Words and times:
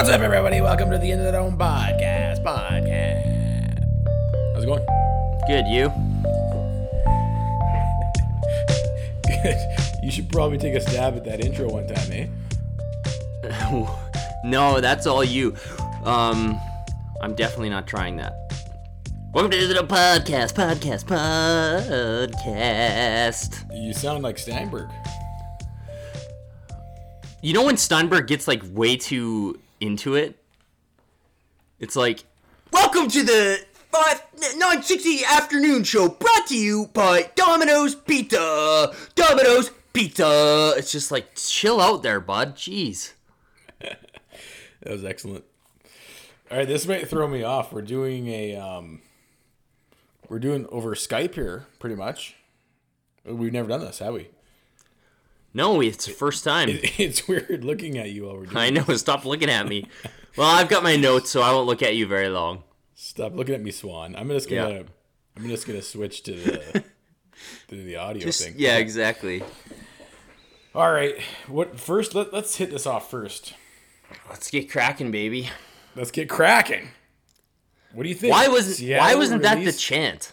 What's 0.00 0.08
up, 0.08 0.22
everybody? 0.22 0.62
Welcome 0.62 0.90
to 0.92 0.96
the 0.96 1.12
End 1.12 1.20
of 1.20 1.26
the 1.26 1.32
Dome 1.32 1.58
podcast. 1.58 2.42
Podcast. 2.42 3.84
How's 4.54 4.64
it 4.64 4.66
going? 4.66 4.82
Good, 5.46 5.66
you? 5.66 5.92
Good. 9.26 9.56
You 10.02 10.10
should 10.10 10.30
probably 10.30 10.56
take 10.56 10.74
a 10.74 10.80
stab 10.80 11.16
at 11.16 11.24
that 11.26 11.44
intro 11.44 11.68
one 11.68 11.86
time, 11.86 12.10
eh? 12.12 12.28
no, 14.44 14.80
that's 14.80 15.06
all 15.06 15.22
you. 15.22 15.54
Um, 16.04 16.58
I'm 17.20 17.34
definitely 17.34 17.68
not 17.68 17.86
trying 17.86 18.16
that. 18.16 18.32
Welcome 19.34 19.50
to 19.50 19.66
the 19.66 19.74
podcast, 19.80 20.54
podcast, 20.54 21.04
podcast. 22.24 23.66
You 23.70 23.92
sound 23.92 24.22
like 24.22 24.38
Steinberg. 24.38 24.88
You 27.42 27.52
know 27.52 27.66
when 27.66 27.76
Steinberg 27.76 28.28
gets 28.28 28.48
like 28.48 28.62
way 28.72 28.96
too 28.96 29.60
into 29.80 30.14
it? 30.14 30.36
It's 31.78 31.96
like, 31.96 32.24
welcome 32.72 33.08
to 33.08 33.22
the 33.22 33.64
5 33.90 34.22
960 34.56 35.24
afternoon 35.24 35.82
show 35.84 36.08
brought 36.08 36.46
to 36.48 36.56
you 36.56 36.88
by 36.92 37.30
Domino's 37.34 37.94
Pizza. 37.94 38.94
Domino's 39.14 39.70
Pizza. 39.92 40.74
It's 40.76 40.92
just 40.92 41.10
like, 41.10 41.34
chill 41.34 41.80
out 41.80 42.02
there, 42.02 42.20
bud. 42.20 42.56
Jeez. 42.56 43.12
That 44.82 44.92
was 44.92 45.04
excellent. 45.04 45.44
All 46.50 46.56
right, 46.56 46.66
this 46.66 46.86
might 46.86 47.06
throw 47.06 47.28
me 47.28 47.42
off. 47.42 47.70
We're 47.70 47.82
doing 47.82 48.28
a 48.28 48.56
um, 48.56 49.02
we're 50.28 50.38
doing 50.38 50.66
over 50.70 50.94
Skype 50.94 51.34
here, 51.34 51.66
pretty 51.78 51.96
much. 51.96 52.34
We've 53.24 53.52
never 53.52 53.68
done 53.68 53.80
this, 53.80 53.98
have 53.98 54.14
we? 54.14 54.28
No, 55.52 55.80
it's 55.80 56.06
the 56.06 56.12
first 56.12 56.44
time. 56.44 56.68
It's 56.98 57.26
weird 57.26 57.64
looking 57.64 57.98
at 57.98 58.10
you 58.10 58.26
while 58.26 58.36
we're 58.36 58.46
doing. 58.46 58.56
I 58.56 58.70
know. 58.70 58.84
Stop 58.96 59.24
looking 59.24 59.50
at 59.50 59.66
me. 59.68 59.86
Well, 60.36 60.46
I've 60.48 60.68
got 60.68 60.84
my 60.84 60.94
notes, 60.94 61.28
so 61.28 61.42
I 61.42 61.50
won't 61.52 61.66
look 61.66 61.82
at 61.82 61.96
you 61.96 62.06
very 62.06 62.28
long. 62.28 62.62
Stop 62.94 63.34
looking 63.34 63.56
at 63.56 63.60
me, 63.60 63.72
Swan. 63.72 64.14
I'm 64.14 64.28
just 64.28 64.48
gonna 64.48 64.70
Yeah. 64.74 64.82
I'm 65.36 65.48
just 65.48 65.66
gonna 65.66 65.82
switch 65.82 66.22
to 66.22 66.32
the 66.32 66.84
to 67.68 67.74
the 67.84 67.96
audio 67.96 68.22
Just, 68.22 68.40
thing. 68.44 68.54
yeah, 68.56 68.76
exactly. 68.78 69.42
All 70.72 70.90
right. 70.92 71.16
What 71.48 71.80
first? 71.80 72.14
Let, 72.14 72.32
let's 72.32 72.54
hit 72.56 72.70
this 72.70 72.86
off 72.86 73.10
first. 73.10 73.54
Let's 74.30 74.48
get 74.52 74.70
cracking, 74.70 75.10
baby. 75.10 75.50
Let's 75.96 76.12
get 76.12 76.28
cracking. 76.28 76.90
What 77.92 78.04
do 78.04 78.08
you 78.08 78.14
think? 78.14 78.32
Why 78.32 78.46
wasn't 78.46 78.76
Seattle 78.76 79.04
Why 79.04 79.14
wasn't 79.16 79.42
that 79.42 79.64
the 79.64 79.72
chant? 79.72 80.32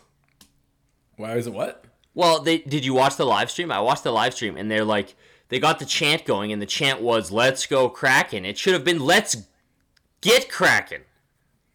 Why 1.16 1.36
was 1.36 1.48
it 1.48 1.54
what? 1.54 1.84
Well, 2.18 2.40
they 2.40 2.58
did 2.58 2.84
you 2.84 2.96
watch 2.96 3.16
the 3.16 3.28
live 3.28 3.52
stream? 3.52 3.72
I 3.72 3.80
watched 3.80 4.04
the 4.04 4.12
live 4.12 4.34
stream, 4.34 4.58
and 4.58 4.72
they're 4.72 4.84
like, 4.84 5.14
they 5.50 5.60
got 5.60 5.78
the 5.78 5.86
chant 5.86 6.26
going, 6.26 6.52
and 6.52 6.60
the 6.60 6.66
chant 6.66 7.00
was 7.00 7.32
"Let's 7.32 7.68
go 7.68 7.90
Kraken." 7.90 8.44
It 8.44 8.58
should 8.58 8.74
have 8.74 8.84
been 8.84 8.98
"Let's 9.00 9.38
get 10.22 10.50
Kraken." 10.50 11.04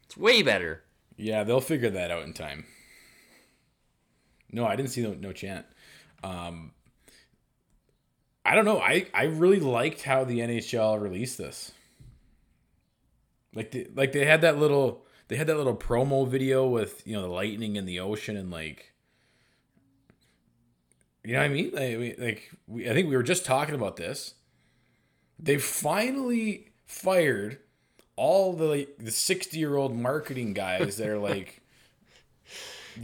It's 0.02 0.16
way 0.16 0.42
better. 0.42 0.82
Yeah, 1.16 1.44
they'll 1.44 1.60
figure 1.60 1.90
that 1.90 2.10
out 2.10 2.24
in 2.24 2.32
time. 2.32 2.64
No, 4.50 4.66
I 4.66 4.74
didn't 4.74 4.90
see 4.90 5.02
no, 5.02 5.14
no 5.14 5.30
chant. 5.32 5.64
Um, 6.24 6.72
I 8.44 8.56
don't 8.56 8.64
know. 8.64 8.80
I, 8.80 9.06
I 9.14 9.26
really 9.26 9.60
liked 9.60 10.02
how 10.02 10.24
the 10.24 10.40
NHL 10.40 11.00
released 11.00 11.38
this. 11.38 11.70
Like 13.54 13.70
the, 13.70 13.86
like 13.94 14.10
they 14.10 14.24
had 14.24 14.40
that 14.40 14.58
little 14.58 15.06
they 15.28 15.36
had 15.36 15.46
that 15.46 15.56
little 15.56 15.76
promo 15.76 16.26
video 16.26 16.66
with 16.66 17.06
you 17.06 17.12
know 17.12 17.22
the 17.22 17.28
lightning 17.28 17.76
in 17.76 17.86
the 17.86 18.00
ocean 18.00 18.36
and 18.36 18.50
like 18.50 18.91
you 21.24 21.34
know 21.34 21.38
what 21.40 21.44
I 21.44 21.48
mean 21.48 21.70
like, 21.72 21.98
we, 21.98 22.14
like 22.18 22.50
we, 22.66 22.88
I 22.90 22.92
think 22.94 23.08
we 23.08 23.16
were 23.16 23.22
just 23.22 23.44
talking 23.44 23.74
about 23.74 23.96
this. 23.96 24.34
They 25.38 25.58
finally 25.58 26.72
fired 26.86 27.58
all 28.16 28.52
the 28.52 28.64
like, 28.66 28.96
the 28.98 29.10
sixty 29.10 29.58
year 29.58 29.76
old 29.76 29.96
marketing 29.96 30.52
guys 30.52 30.96
that 30.96 31.08
are 31.08 31.18
like 31.18 31.60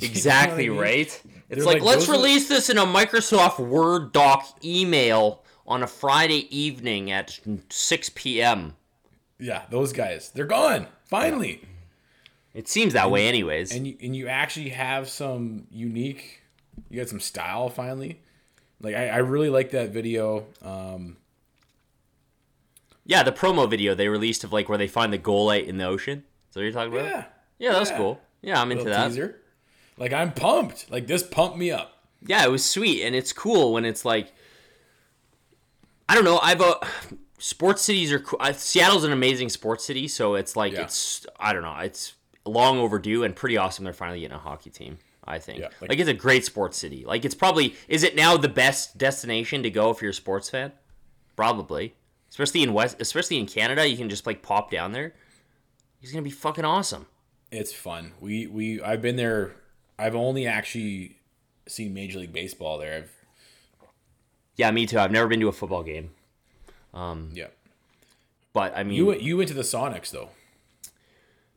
Exactly 0.01 0.65
You 0.65 0.71
know 0.75 0.81
I 0.81 0.83
mean? 0.83 0.83
right. 0.83 1.23
It's 1.51 1.65
like, 1.65 1.77
like, 1.77 1.83
let's 1.83 2.07
those 2.07 2.11
are- 2.11 2.13
release 2.21 2.49
this 2.49 2.69
in 2.69 2.77
a 2.79 2.85
Microsoft 2.85 3.59
Word 3.59 4.13
doc 4.13 4.59
email 4.63 5.43
on 5.67 5.83
a 5.83 5.87
Friday 5.87 6.55
evening 6.57 7.11
at 7.11 7.39
6 7.71 8.11
p.m. 8.15 8.75
Yeah, 9.39 9.63
those 9.71 9.93
guys. 9.93 10.31
They're 10.31 10.47
gone. 10.47 10.87
Finally. 11.05 11.63
It 12.55 12.69
seems 12.69 12.93
that 12.95 13.11
way, 13.11 13.29
anyways. 13.29 13.75
And 13.75 13.87
you 13.87 13.97
and 14.03 14.17
you 14.17 14.27
actually 14.29 14.71
have 14.71 15.09
some 15.09 15.67
unique 15.71 16.38
you 16.91 16.99
got 17.01 17.09
some 17.09 17.21
style 17.21 17.69
finally. 17.69 18.21
Like 18.81 18.95
I, 18.95 19.09
I 19.09 19.17
really 19.19 19.51
like 19.51 19.71
that 19.73 19.91
video. 19.91 20.47
Um 20.63 21.17
yeah, 23.05 23.23
the 23.23 23.33
promo 23.33 23.69
video 23.69 23.95
they 23.95 24.09
released 24.09 24.45
of 24.45 24.53
like 24.53 24.69
where 24.69 24.79
they 24.79 24.89
find 24.89 25.13
the 25.13 25.19
golite 25.19 25.67
in 25.67 25.79
the 25.79 25.85
ocean. 25.85 26.25
Is 26.49 26.55
that 26.55 26.61
what 26.61 26.65
you're 26.65 26.73
talking 26.73 26.93
about? 26.93 27.05
yeah. 27.07 27.25
Yeah, 27.59 27.73
that 27.73 27.81
was 27.81 27.91
Yeah. 27.91 27.97
cool. 27.97 28.21
Yeah, 28.43 28.61
I'm 28.61 28.71
into 28.71 28.85
that. 28.85 29.09
teaser. 29.09 29.41
Like 29.97 30.13
I'm 30.13 30.33
pumped. 30.33 30.91
Like 30.91 31.07
this 31.07 31.23
pumped 31.23 31.57
me 31.59 31.71
up. 31.71 31.95
Yeah, 32.27 32.45
it 32.45 32.51
was 32.51 32.65
sweet, 32.65 33.03
and 33.05 33.15
it's 33.15 33.33
cool 33.33 33.73
when 33.73 33.85
it's 33.85 34.05
like, 34.05 34.33
I 36.09 36.15
don't 36.15 36.25
know. 36.25 36.39
I've 36.41 36.61
uh, 36.61 36.77
sports 37.39 37.83
cities 37.83 38.13
are 38.13 38.19
cool. 38.19 38.39
Uh, 38.41 38.53
Seattle's 38.53 39.05
an 39.05 39.13
amazing 39.13 39.49
sports 39.49 39.85
city, 39.85 40.09
so 40.09 40.35
it's 40.35 40.57
like 40.57 40.73
Yeah. 40.73 40.83
it's 40.83 41.27
I 41.39 41.53
don't 41.53 41.63
know. 41.63 41.77
It's 41.79 42.15
long 42.45 42.79
overdue 42.79 43.25
and 43.25 43.35
pretty 43.37 43.57
awesome. 43.57 43.85
They're 43.85 43.93
finally 43.93 44.21
getting 44.21 44.37
a 44.37 44.41
hockey 44.41 44.71
team. 44.71 44.99
I 45.29 45.39
think. 45.39 45.61
Yeah, 45.61 45.69
like, 45.81 45.91
like- 45.91 45.99
it's 45.99 46.09
a 46.09 46.15
great 46.15 46.45
sports 46.45 46.77
city. 46.79 47.05
Like 47.05 47.25
it's 47.25 47.35
probably 47.35 47.75
is 47.87 48.03
it 48.03 48.17
now 48.17 48.37
the 48.37 48.49
best 48.49 48.99
destination 48.99 49.63
to 49.63 49.71
go 49.71 49.91
if 49.91 50.01
you're 50.03 50.11
a 50.11 50.15
sports 50.15 50.49
fan? 50.51 50.73
Probably, 51.37 51.95
especially 52.31 52.63
in 52.63 52.73
West, 52.73 52.97
especially 53.01 53.39
in 53.39 53.47
Canada. 53.47 53.87
You 53.89 53.97
can 53.97 54.09
just 54.09 54.27
like 54.27 54.43
pop 54.43 54.71
down 54.71 54.93
there. 54.93 55.15
It's 56.03 56.11
gonna 56.13 56.23
be 56.23 56.31
fucking 56.31 56.65
awesome. 56.65 57.07
It's 57.51 57.73
fun. 57.73 58.13
We 58.21 58.47
we 58.47 58.81
I've 58.83 59.03
been 59.03 59.17
there 59.17 59.53
I've 59.99 60.15
only 60.15 60.47
actually 60.47 61.17
seen 61.67 61.93
Major 61.95 62.19
League 62.21 62.33
Baseball 62.33 62.79
there. 62.79 62.95
I've 62.97 63.13
Yeah, 64.57 64.71
me 64.71 64.87
too. 64.87 64.99
I've 64.99 65.13
never 65.13 65.29
been 65.29 65.41
to 65.41 65.49
a 65.49 65.53
football 65.53 65.83
game, 65.83 66.11
Um 66.95 67.31
yeah. 67.35 67.49
but 68.53 68.77
I 68.77 68.83
mean, 68.85 68.95
You 68.97 69.07
went 69.07 69.23
you 69.23 69.37
went 69.37 69.49
to 69.49 69.55
the 69.55 69.63
Sonics 69.63 70.11
though. 70.11 70.31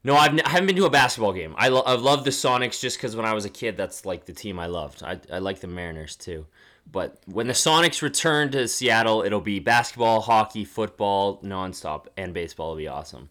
No, 0.03 0.15
I've 0.15 0.31
n- 0.33 0.41
I 0.45 0.49
haven't 0.49 0.67
been 0.67 0.75
to 0.77 0.85
a 0.85 0.89
basketball 0.89 1.31
game. 1.33 1.53
I, 1.57 1.67
lo- 1.69 1.83
I 1.85 1.93
love 1.93 2.23
the 2.23 2.31
Sonics 2.31 2.79
just 2.81 2.97
because 2.97 3.15
when 3.15 3.25
I 3.25 3.33
was 3.33 3.45
a 3.45 3.49
kid, 3.49 3.77
that's 3.77 4.05
like 4.05 4.25
the 4.25 4.33
team 4.33 4.57
I 4.59 4.65
loved. 4.65 5.03
I, 5.03 5.19
I 5.31 5.37
like 5.39 5.59
the 5.59 5.67
Mariners 5.67 6.15
too. 6.15 6.47
But 6.91 7.19
when 7.27 7.45
the 7.47 7.53
Sonics 7.53 8.01
return 8.01 8.49
to 8.51 8.67
Seattle, 8.67 9.21
it'll 9.21 9.41
be 9.41 9.59
basketball, 9.59 10.21
hockey, 10.21 10.65
football, 10.65 11.39
nonstop, 11.41 12.07
and 12.17 12.33
baseball 12.33 12.69
will 12.71 12.77
be 12.77 12.87
awesome. 12.87 13.29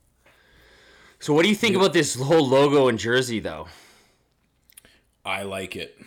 So, 1.18 1.34
what 1.34 1.42
do 1.42 1.48
you 1.48 1.56
think 1.56 1.74
about 1.76 1.92
this 1.92 2.14
whole 2.14 2.46
logo 2.46 2.86
and 2.88 2.98
jersey, 2.98 3.40
though? 3.40 3.66
I 5.24 5.42
like 5.42 5.76
it. 5.76 5.98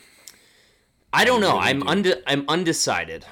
I 1.11 1.25
don't 1.25 1.41
know. 1.41 1.53
really 1.57 1.67
I'm 1.69 1.79
do. 1.81 1.87
unde- 1.87 2.23
I'm 2.25 2.45
undecided. 2.47 3.25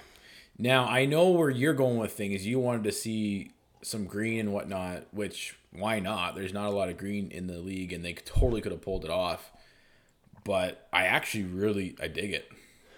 Now 0.60 0.86
I 0.86 1.06
know 1.06 1.30
where 1.30 1.50
you're 1.50 1.74
going 1.74 1.98
with 1.98 2.12
things. 2.14 2.46
You 2.46 2.60
wanted 2.60 2.84
to 2.84 2.92
see 2.92 3.52
some 3.82 4.06
green 4.06 4.40
and 4.40 4.54
whatnot, 4.54 5.06
which 5.12 5.58
why 5.72 6.00
not? 6.00 6.36
There's 6.36 6.54
not 6.54 6.68
a 6.68 6.76
lot 6.76 6.90
of 6.90 6.98
green 6.98 7.32
in 7.32 7.48
the 7.48 7.58
league, 7.60 7.94
and 7.94 8.04
they 8.04 8.14
totally 8.14 8.62
could 8.62 8.72
have 8.72 8.82
pulled 8.82 9.06
it 9.06 9.12
off. 9.12 9.52
But 10.44 10.88
I 10.92 11.06
actually 11.06 11.44
really 11.46 11.96
I 12.02 12.08
dig 12.08 12.32
it. 12.34 12.50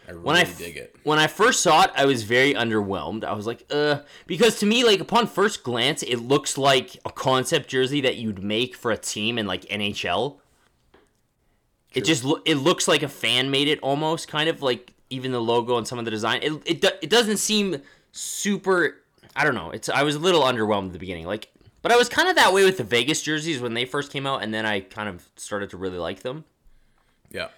I 0.08 0.12
really 0.12 0.24
when 0.24 0.36
I 0.36 0.42
f- 0.42 0.58
dig 0.58 0.76
it. 0.78 0.96
when 1.04 1.20
I 1.20 1.28
first 1.28 1.62
saw 1.62 1.84
it, 1.84 1.92
I 1.96 2.06
was 2.06 2.24
very 2.24 2.54
underwhelmed. 2.54 3.24
I 3.24 3.34
was 3.34 3.48
like, 3.48 3.66
uh, 3.72 4.00
because 4.28 4.60
to 4.60 4.66
me, 4.66 4.84
like 4.84 5.00
upon 5.00 5.28
first 5.28 5.64
glance, 5.64 6.04
it 6.04 6.18
looks 6.18 6.58
like 6.58 6.98
a 7.06 7.12
concept 7.12 7.70
jersey 7.70 8.02
that 8.02 8.18
you'd 8.18 8.44
make 8.44 8.76
for 8.76 8.92
a 8.92 8.98
team 8.98 9.38
in 9.38 9.46
like 9.48 9.64
NHL. 9.66 10.38
It 11.94 12.06
just 12.06 12.24
lo- 12.24 12.42
it 12.46 12.56
looks 12.56 12.88
like 12.88 13.04
a 13.04 13.08
fan 13.08 13.52
made 13.52 13.68
it 13.68 13.80
almost, 13.82 14.28
kind 14.28 14.50
of 14.50 14.62
like 14.62 14.94
even 15.10 15.32
the 15.32 15.40
logo 15.42 15.78
and 15.78 15.88
some 15.88 16.00
of 16.00 16.06
the 16.06 16.12
design. 16.12 16.40
It 16.42 16.54
it, 16.66 16.82
do- 16.82 16.98
it 17.02 17.10
doesn't 17.10 17.38
seem 17.38 17.82
super. 18.12 19.03
I 19.36 19.44
don't 19.44 19.56
know. 19.56 19.72
It's 19.72 19.90
I 19.90 20.04
was 20.04 20.16
a 20.16 20.20
little 20.20 20.42
underwhelmed 20.42 20.88
at 20.88 20.94
the 20.94 21.00
beginning, 21.00 21.26
like, 21.26 21.50
but 21.82 21.92
I 21.92 21.96
was 21.96 22.10
kind 22.10 22.30
of 22.30 22.36
that 22.36 22.54
way 22.54 22.64
with 22.64 22.78
the 22.78 22.84
Vegas 22.84 23.22
jerseys 23.22 23.60
when 23.60 23.74
they 23.74 23.86
first 23.86 24.12
came 24.12 24.28
out, 24.28 24.44
and 24.44 24.54
then 24.54 24.66
I 24.66 24.82
kind 24.82 25.10
of 25.10 25.28
started 25.36 25.70
to 25.72 25.78
really 25.78 25.98
like 25.98 26.22
them. 26.22 26.46
Yeah. 27.32 27.50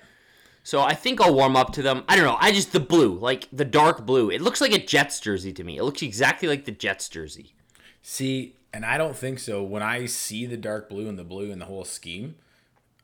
So 0.63 0.81
I 0.81 0.95
think 0.95 1.22
I'll 1.22 1.36
warm 1.36 1.56
up 1.56 1.74
to 1.74 1.83
them. 1.83 2.04
I 2.10 2.16
don't 2.16 2.25
know. 2.25 2.38
I 2.39 2.51
just 2.51 2.72
the 2.72 2.80
blue, 2.80 3.19
like 3.19 3.48
the 3.54 3.66
dark 3.66 4.06
blue. 4.06 4.31
It 4.31 4.42
looks 4.42 4.62
like 4.62 4.74
a 4.74 4.83
Jets 4.83 5.19
jersey 5.19 5.54
to 5.54 5.63
me. 5.63 5.77
It 5.77 5.83
looks 5.83 6.01
exactly 6.01 6.48
like 6.48 6.66
the 6.66 6.72
Jets 6.72 7.07
jersey. 7.07 7.54
See, 8.01 8.56
and 8.74 8.83
I 8.83 8.98
don't 8.98 9.16
think 9.16 9.38
so. 9.39 9.62
When 9.62 9.83
I 9.83 10.06
see 10.06 10.45
the 10.45 10.57
dark 10.57 10.89
blue 10.89 11.07
and 11.07 11.19
the 11.19 11.24
blue 11.24 11.51
and 11.51 11.62
the 11.62 11.66
whole 11.66 11.86
scheme, 11.86 12.36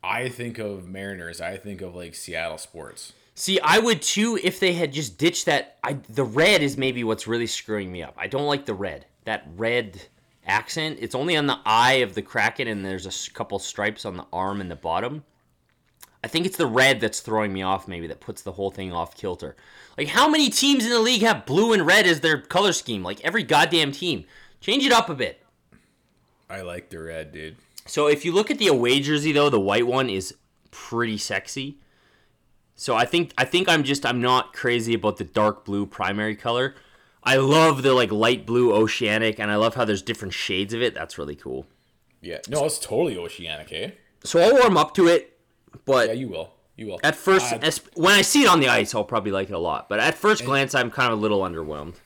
I 0.04 0.28
think 0.28 0.58
of 0.58 0.88
Mariners. 0.88 1.40
I 1.40 1.58
think 1.58 1.82
of 1.82 1.94
like 1.94 2.16
Seattle 2.16 2.58
sports. 2.58 3.14
See, 3.42 3.60
I 3.60 3.80
would 3.80 4.04
too 4.04 4.38
if 4.44 4.60
they 4.60 4.74
had 4.74 4.94
just 4.94 5.18
ditched 5.18 5.48
that. 5.48 5.80
I 5.84 5.94
the 6.10 6.24
red 6.24 6.62
is 6.62 6.78
maybe 6.78 7.04
what's 7.04 7.26
really 7.26 7.48
screwing 7.48 7.92
me 7.92 8.04
up. 8.04 8.14
I 8.16 8.28
don't 8.28 8.46
like 8.46 8.68
the 8.68 8.76
red. 8.76 9.08
That 9.26 9.48
red 9.56 10.00
accent. 10.46 11.00
It's 11.02 11.16
only 11.16 11.36
on 11.36 11.48
the 11.48 11.58
eye 11.66 12.04
of 12.04 12.14
the 12.14 12.22
kraken, 12.22 12.68
and 12.68 12.86
there's 12.86 13.08
a 13.08 13.32
couple 13.32 13.58
stripes 13.58 14.06
on 14.06 14.16
the 14.16 14.28
arm 14.32 14.62
and 14.62 14.70
the 14.70 14.76
bottom. 14.76 15.24
I 16.24 16.28
think 16.28 16.46
it's 16.46 16.56
the 16.56 16.68
red 16.68 17.00
that's 17.00 17.22
throwing 17.22 17.52
me 17.52 17.64
off. 17.64 17.88
Maybe 17.88 18.06
that 18.06 18.20
puts 18.20 18.44
the 18.44 18.52
whole 18.52 18.70
thing 18.70 18.94
off 18.94 19.18
kilter. 19.18 19.56
Like 19.98 20.10
how 20.10 20.30
many 20.30 20.52
teams 20.52 20.86
in 20.86 20.92
the 20.92 21.00
league 21.00 21.24
have 21.24 21.48
blue 21.48 21.74
and 21.74 21.84
red 21.84 22.06
as 22.06 22.20
their 22.20 22.40
color 22.40 22.74
scheme? 22.74 23.02
Like 23.02 23.22
every 23.22 23.42
goddamn 23.42 23.92
team. 23.92 24.26
Change 24.60 24.86
it 24.86 24.92
up 24.92 25.10
a 25.10 25.16
bit. 25.16 25.44
I 26.48 26.62
like 26.62 26.92
the 26.92 27.02
red, 27.02 27.32
dude. 27.32 27.56
So 27.88 28.06
if 28.06 28.24
you 28.24 28.34
look 28.34 28.52
at 28.52 28.60
the 28.60 28.68
away 28.68 29.00
jersey 29.00 29.32
though, 29.32 29.50
the 29.50 29.60
white 29.60 29.88
one 29.88 30.12
is 30.12 30.36
pretty 30.70 31.18
sexy. 31.18 31.80
So 32.82 32.96
I 32.96 33.06
think 33.06 33.32
I 33.38 33.46
think 33.46 33.70
I'm 33.70 33.84
just 33.84 34.08
I'm 34.08 34.22
not 34.22 34.54
crazy 34.54 34.96
about 34.96 35.18
the 35.18 35.24
dark 35.24 35.66
blue 35.66 35.86
primary 35.86 36.36
color. 36.36 36.74
I 37.24 37.36
love 37.36 37.84
the 37.84 37.94
like 37.94 38.12
light 38.12 38.48
blue 38.48 38.74
oceanic 38.74 39.40
and 39.40 39.52
I 39.52 39.56
love 39.58 39.76
how 39.76 39.86
there's 39.86 40.02
different 40.02 40.34
shades 40.34 40.74
of 40.74 40.82
it. 40.82 40.96
That's 40.96 41.20
really 41.20 41.36
cool. 41.36 41.68
Yeah. 42.22 42.40
No, 42.50 42.66
it's 42.66 42.80
totally 42.80 43.16
oceanic, 43.16 43.72
eh? 43.72 43.92
So 44.24 44.40
I'll 44.40 44.56
warm 44.56 44.78
up 44.78 44.96
to 44.96 45.06
it, 45.06 45.38
but 45.86 46.08
Yeah, 46.08 46.14
you 46.14 46.28
will. 46.30 46.54
You 46.76 46.88
will. 46.88 47.00
at 47.04 47.16
first 47.16 47.54
Uh, 47.54 47.60
as, 47.62 47.82
when 47.94 48.16
I 48.16 48.24
see 48.24 48.46
it 48.46 48.50
on 48.50 48.60
the 48.60 48.70
ice, 48.70 48.96
I'll 48.96 49.04
probably 49.04 49.32
like 49.32 49.52
it 49.52 49.54
a 49.54 49.60
lot. 49.60 49.88
But 49.88 50.00
at 50.00 50.16
first 50.16 50.44
glance, 50.44 50.74
I'm 50.74 50.90
kind 50.90 51.14
of 51.14 51.20
a 51.20 51.22
little 51.22 51.42
underwhelmed. 51.42 51.98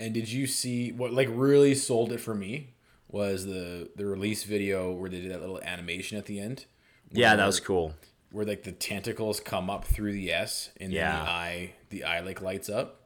And 0.00 0.12
did 0.12 0.32
you 0.32 0.48
see 0.48 0.90
what 0.90 1.12
like 1.12 1.28
really 1.30 1.76
sold 1.76 2.10
it 2.10 2.18
for 2.18 2.34
me 2.34 2.74
was 3.06 3.46
the 3.46 3.90
the 3.94 4.04
release 4.04 4.42
video 4.42 4.90
where 4.90 5.08
they 5.08 5.20
did 5.20 5.30
that 5.30 5.40
little 5.40 5.60
animation 5.62 6.18
at 6.18 6.26
the 6.26 6.40
end. 6.40 6.64
Yeah, 7.12 7.36
that 7.36 7.46
was 7.46 7.60
cool. 7.60 7.94
Where 8.34 8.44
like 8.44 8.64
the 8.64 8.72
tentacles 8.72 9.38
come 9.38 9.70
up 9.70 9.84
through 9.84 10.12
the 10.12 10.32
S 10.32 10.70
and 10.80 10.90
then 10.90 10.96
Yeah. 10.96 11.22
the 11.24 11.30
eye 11.30 11.72
the 11.90 12.02
eye 12.04 12.18
like 12.20 12.42
lights 12.42 12.68
up. 12.68 13.00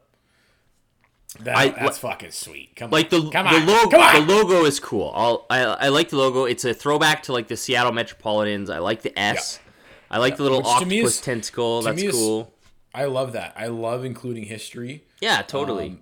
That, 1.40 1.54
I- 1.56 1.68
that's 1.68 1.98
fucking 1.98 2.30
sweet. 2.30 2.74
Come 2.74 2.90
Like 2.90 3.10
the. 3.10 3.20
Come 3.30 3.44
the 3.46 3.56
on. 3.60 3.66
logo, 3.66 3.90
Come 3.90 4.00
on. 4.00 4.26
the 4.26 4.32
logo 4.34 4.64
is 4.64 4.80
cool. 4.80 5.12
I'll, 5.14 5.44
I 5.50 5.58
I 5.64 5.88
like 5.88 6.08
the 6.08 6.16
logo. 6.16 6.46
It's 6.46 6.64
a 6.64 6.72
throwback 6.72 7.24
to 7.24 7.34
like 7.34 7.48
the 7.48 7.56
Seattle 7.58 7.92
Metropolitans. 7.92 8.70
I 8.70 8.78
like 8.78 9.02
the 9.02 9.16
S. 9.18 9.60
I 10.10 10.16
like 10.16 10.38
the 10.38 10.42
little 10.44 10.58
Which 10.60 10.66
octopus 10.68 11.16
is- 11.16 11.20
tentacle. 11.20 11.82
That's 11.82 12.02
is- 12.02 12.14
cool. 12.14 12.54
I 12.94 13.04
love 13.04 13.34
that. 13.34 13.52
I 13.54 13.66
love 13.66 14.06
including 14.06 14.44
history. 14.44 15.04
Yeah, 15.20 15.42
totally. 15.42 15.88
Um, 15.88 16.00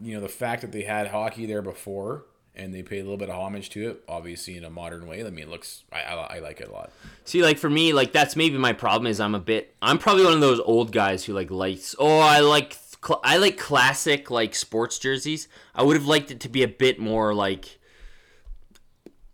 you 0.00 0.14
know, 0.14 0.20
the 0.22 0.30
fact 0.30 0.62
that 0.62 0.72
they 0.72 0.82
had 0.84 1.08
hockey 1.08 1.44
there 1.44 1.60
before 1.60 2.24
and 2.60 2.74
they 2.74 2.82
pay 2.82 2.98
a 2.98 3.02
little 3.02 3.16
bit 3.16 3.30
of 3.30 3.36
homage 3.36 3.70
to 3.70 3.90
it, 3.90 4.04
obviously 4.06 4.56
in 4.56 4.64
a 4.64 4.70
modern 4.70 5.06
way. 5.06 5.24
I 5.24 5.30
mean, 5.30 5.44
it 5.44 5.48
looks, 5.48 5.84
I, 5.90 6.02
I, 6.02 6.36
I 6.36 6.38
like 6.40 6.60
it 6.60 6.68
a 6.68 6.72
lot. 6.72 6.92
See, 7.24 7.42
like 7.42 7.58
for 7.58 7.70
me, 7.70 7.92
like 7.92 8.12
that's 8.12 8.36
maybe 8.36 8.58
my 8.58 8.72
problem 8.72 9.06
is 9.06 9.18
I'm 9.18 9.34
a 9.34 9.40
bit. 9.40 9.74
I'm 9.80 9.98
probably 9.98 10.24
one 10.24 10.34
of 10.34 10.40
those 10.40 10.60
old 10.60 10.92
guys 10.92 11.24
who 11.24 11.32
like 11.32 11.50
likes. 11.50 11.94
Oh, 11.98 12.18
I 12.20 12.40
like 12.40 12.76
cl- 13.04 13.20
I 13.24 13.38
like 13.38 13.58
classic 13.58 14.30
like 14.30 14.54
sports 14.54 14.98
jerseys. 14.98 15.48
I 15.74 15.82
would 15.82 15.96
have 15.96 16.06
liked 16.06 16.30
it 16.30 16.40
to 16.40 16.48
be 16.48 16.62
a 16.62 16.68
bit 16.68 16.98
more 16.98 17.34
like 17.34 17.78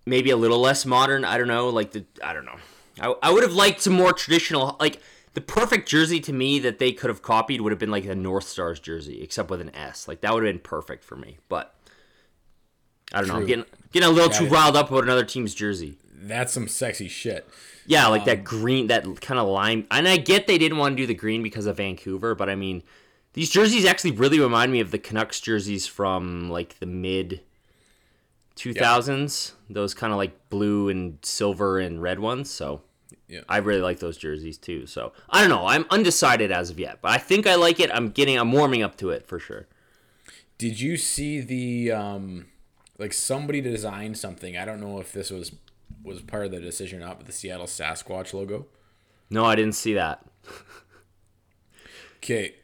maybe 0.06 0.30
a 0.30 0.36
little 0.36 0.60
less 0.60 0.86
modern. 0.86 1.24
I 1.24 1.36
don't 1.36 1.48
know. 1.48 1.68
Like 1.68 1.90
the 1.90 2.04
I 2.22 2.32
don't 2.32 2.46
know. 2.46 2.58
I 3.00 3.14
I 3.22 3.30
would 3.32 3.42
have 3.42 3.54
liked 3.54 3.82
some 3.82 3.92
more 3.92 4.12
traditional 4.12 4.76
like. 4.80 5.02
The 5.34 5.42
perfect 5.42 5.86
jersey 5.86 6.18
to 6.20 6.32
me 6.32 6.58
that 6.60 6.78
they 6.78 6.92
could 6.92 7.10
have 7.10 7.20
copied 7.20 7.60
would 7.60 7.70
have 7.70 7.78
been 7.78 7.90
like 7.90 8.06
the 8.06 8.14
North 8.14 8.48
Stars 8.48 8.80
jersey, 8.80 9.20
except 9.22 9.50
with 9.50 9.60
an 9.60 9.68
S. 9.76 10.08
Like 10.08 10.22
that 10.22 10.32
would 10.32 10.42
have 10.42 10.50
been 10.50 10.62
perfect 10.62 11.04
for 11.04 11.14
me. 11.14 11.36
But 11.50 11.74
I 13.12 13.20
don't 13.20 13.28
know. 13.28 13.36
I'm 13.36 13.46
getting 13.46 13.64
getting 13.92 14.08
a 14.08 14.12
little 14.12 14.28
Got 14.30 14.38
too 14.38 14.46
it. 14.46 14.50
riled 14.52 14.76
up 14.76 14.90
about 14.90 15.04
another 15.04 15.24
team's 15.24 15.54
jersey. 15.54 15.98
That's 16.12 16.52
some 16.52 16.68
sexy 16.68 17.08
shit. 17.08 17.48
Yeah, 17.86 18.08
like 18.08 18.24
that 18.24 18.42
green, 18.42 18.88
that 18.88 19.20
kind 19.20 19.38
of 19.38 19.46
lime. 19.46 19.86
And 19.92 20.08
I 20.08 20.16
get 20.16 20.46
they 20.48 20.58
didn't 20.58 20.78
want 20.78 20.96
to 20.96 21.02
do 21.02 21.06
the 21.06 21.14
green 21.14 21.42
because 21.42 21.66
of 21.66 21.76
Vancouver, 21.76 22.34
but 22.34 22.48
I 22.50 22.56
mean, 22.56 22.82
these 23.34 23.48
jerseys 23.48 23.84
actually 23.84 24.10
really 24.10 24.40
remind 24.40 24.72
me 24.72 24.80
of 24.80 24.90
the 24.90 24.98
Canucks 24.98 25.40
jerseys 25.40 25.86
from 25.86 26.50
like 26.50 26.80
the 26.80 26.86
mid 26.86 27.42
2000s. 28.56 29.52
Those 29.70 29.94
kind 29.94 30.12
of 30.12 30.16
like 30.16 30.48
blue 30.50 30.88
and 30.88 31.18
silver 31.22 31.78
and 31.78 32.02
red 32.02 32.18
ones. 32.18 32.50
So 32.50 32.82
Yeah. 33.28 33.40
I 33.48 33.58
really 33.58 33.80
like 33.82 34.00
those 34.00 34.16
jerseys 34.16 34.58
too. 34.58 34.86
So 34.86 35.12
I 35.30 35.40
don't 35.40 35.50
know. 35.50 35.66
I'm 35.66 35.86
undecided 35.90 36.50
as 36.50 36.70
of 36.70 36.80
yet, 36.80 36.98
but 37.02 37.12
I 37.12 37.18
think 37.18 37.46
I 37.46 37.54
like 37.54 37.78
it. 37.80 37.90
I'm 37.92 38.08
getting, 38.10 38.38
I'm 38.38 38.52
warming 38.52 38.82
up 38.82 38.96
to 38.98 39.10
it 39.10 39.26
for 39.26 39.38
sure. 39.38 39.66
Did 40.58 40.80
you 40.80 40.96
see 40.96 41.40
the 41.40 41.92
um 41.92 42.46
like 42.98 43.12
somebody 43.12 43.60
designed 43.60 44.18
something? 44.18 44.56
I 44.56 44.64
don't 44.64 44.80
know 44.80 44.98
if 45.00 45.12
this 45.12 45.30
was 45.30 45.52
was 46.02 46.20
part 46.22 46.44
of 46.46 46.50
the 46.52 46.60
decision 46.60 47.02
or 47.02 47.06
not, 47.06 47.18
but 47.18 47.26
the 47.26 47.32
Seattle 47.32 47.66
Sasquatch 47.66 48.32
logo. 48.32 48.66
No, 49.30 49.44
I 49.44 49.54
didn't 49.56 49.74
see 49.74 49.94
that. 49.94 50.24
Okay. 52.18 52.54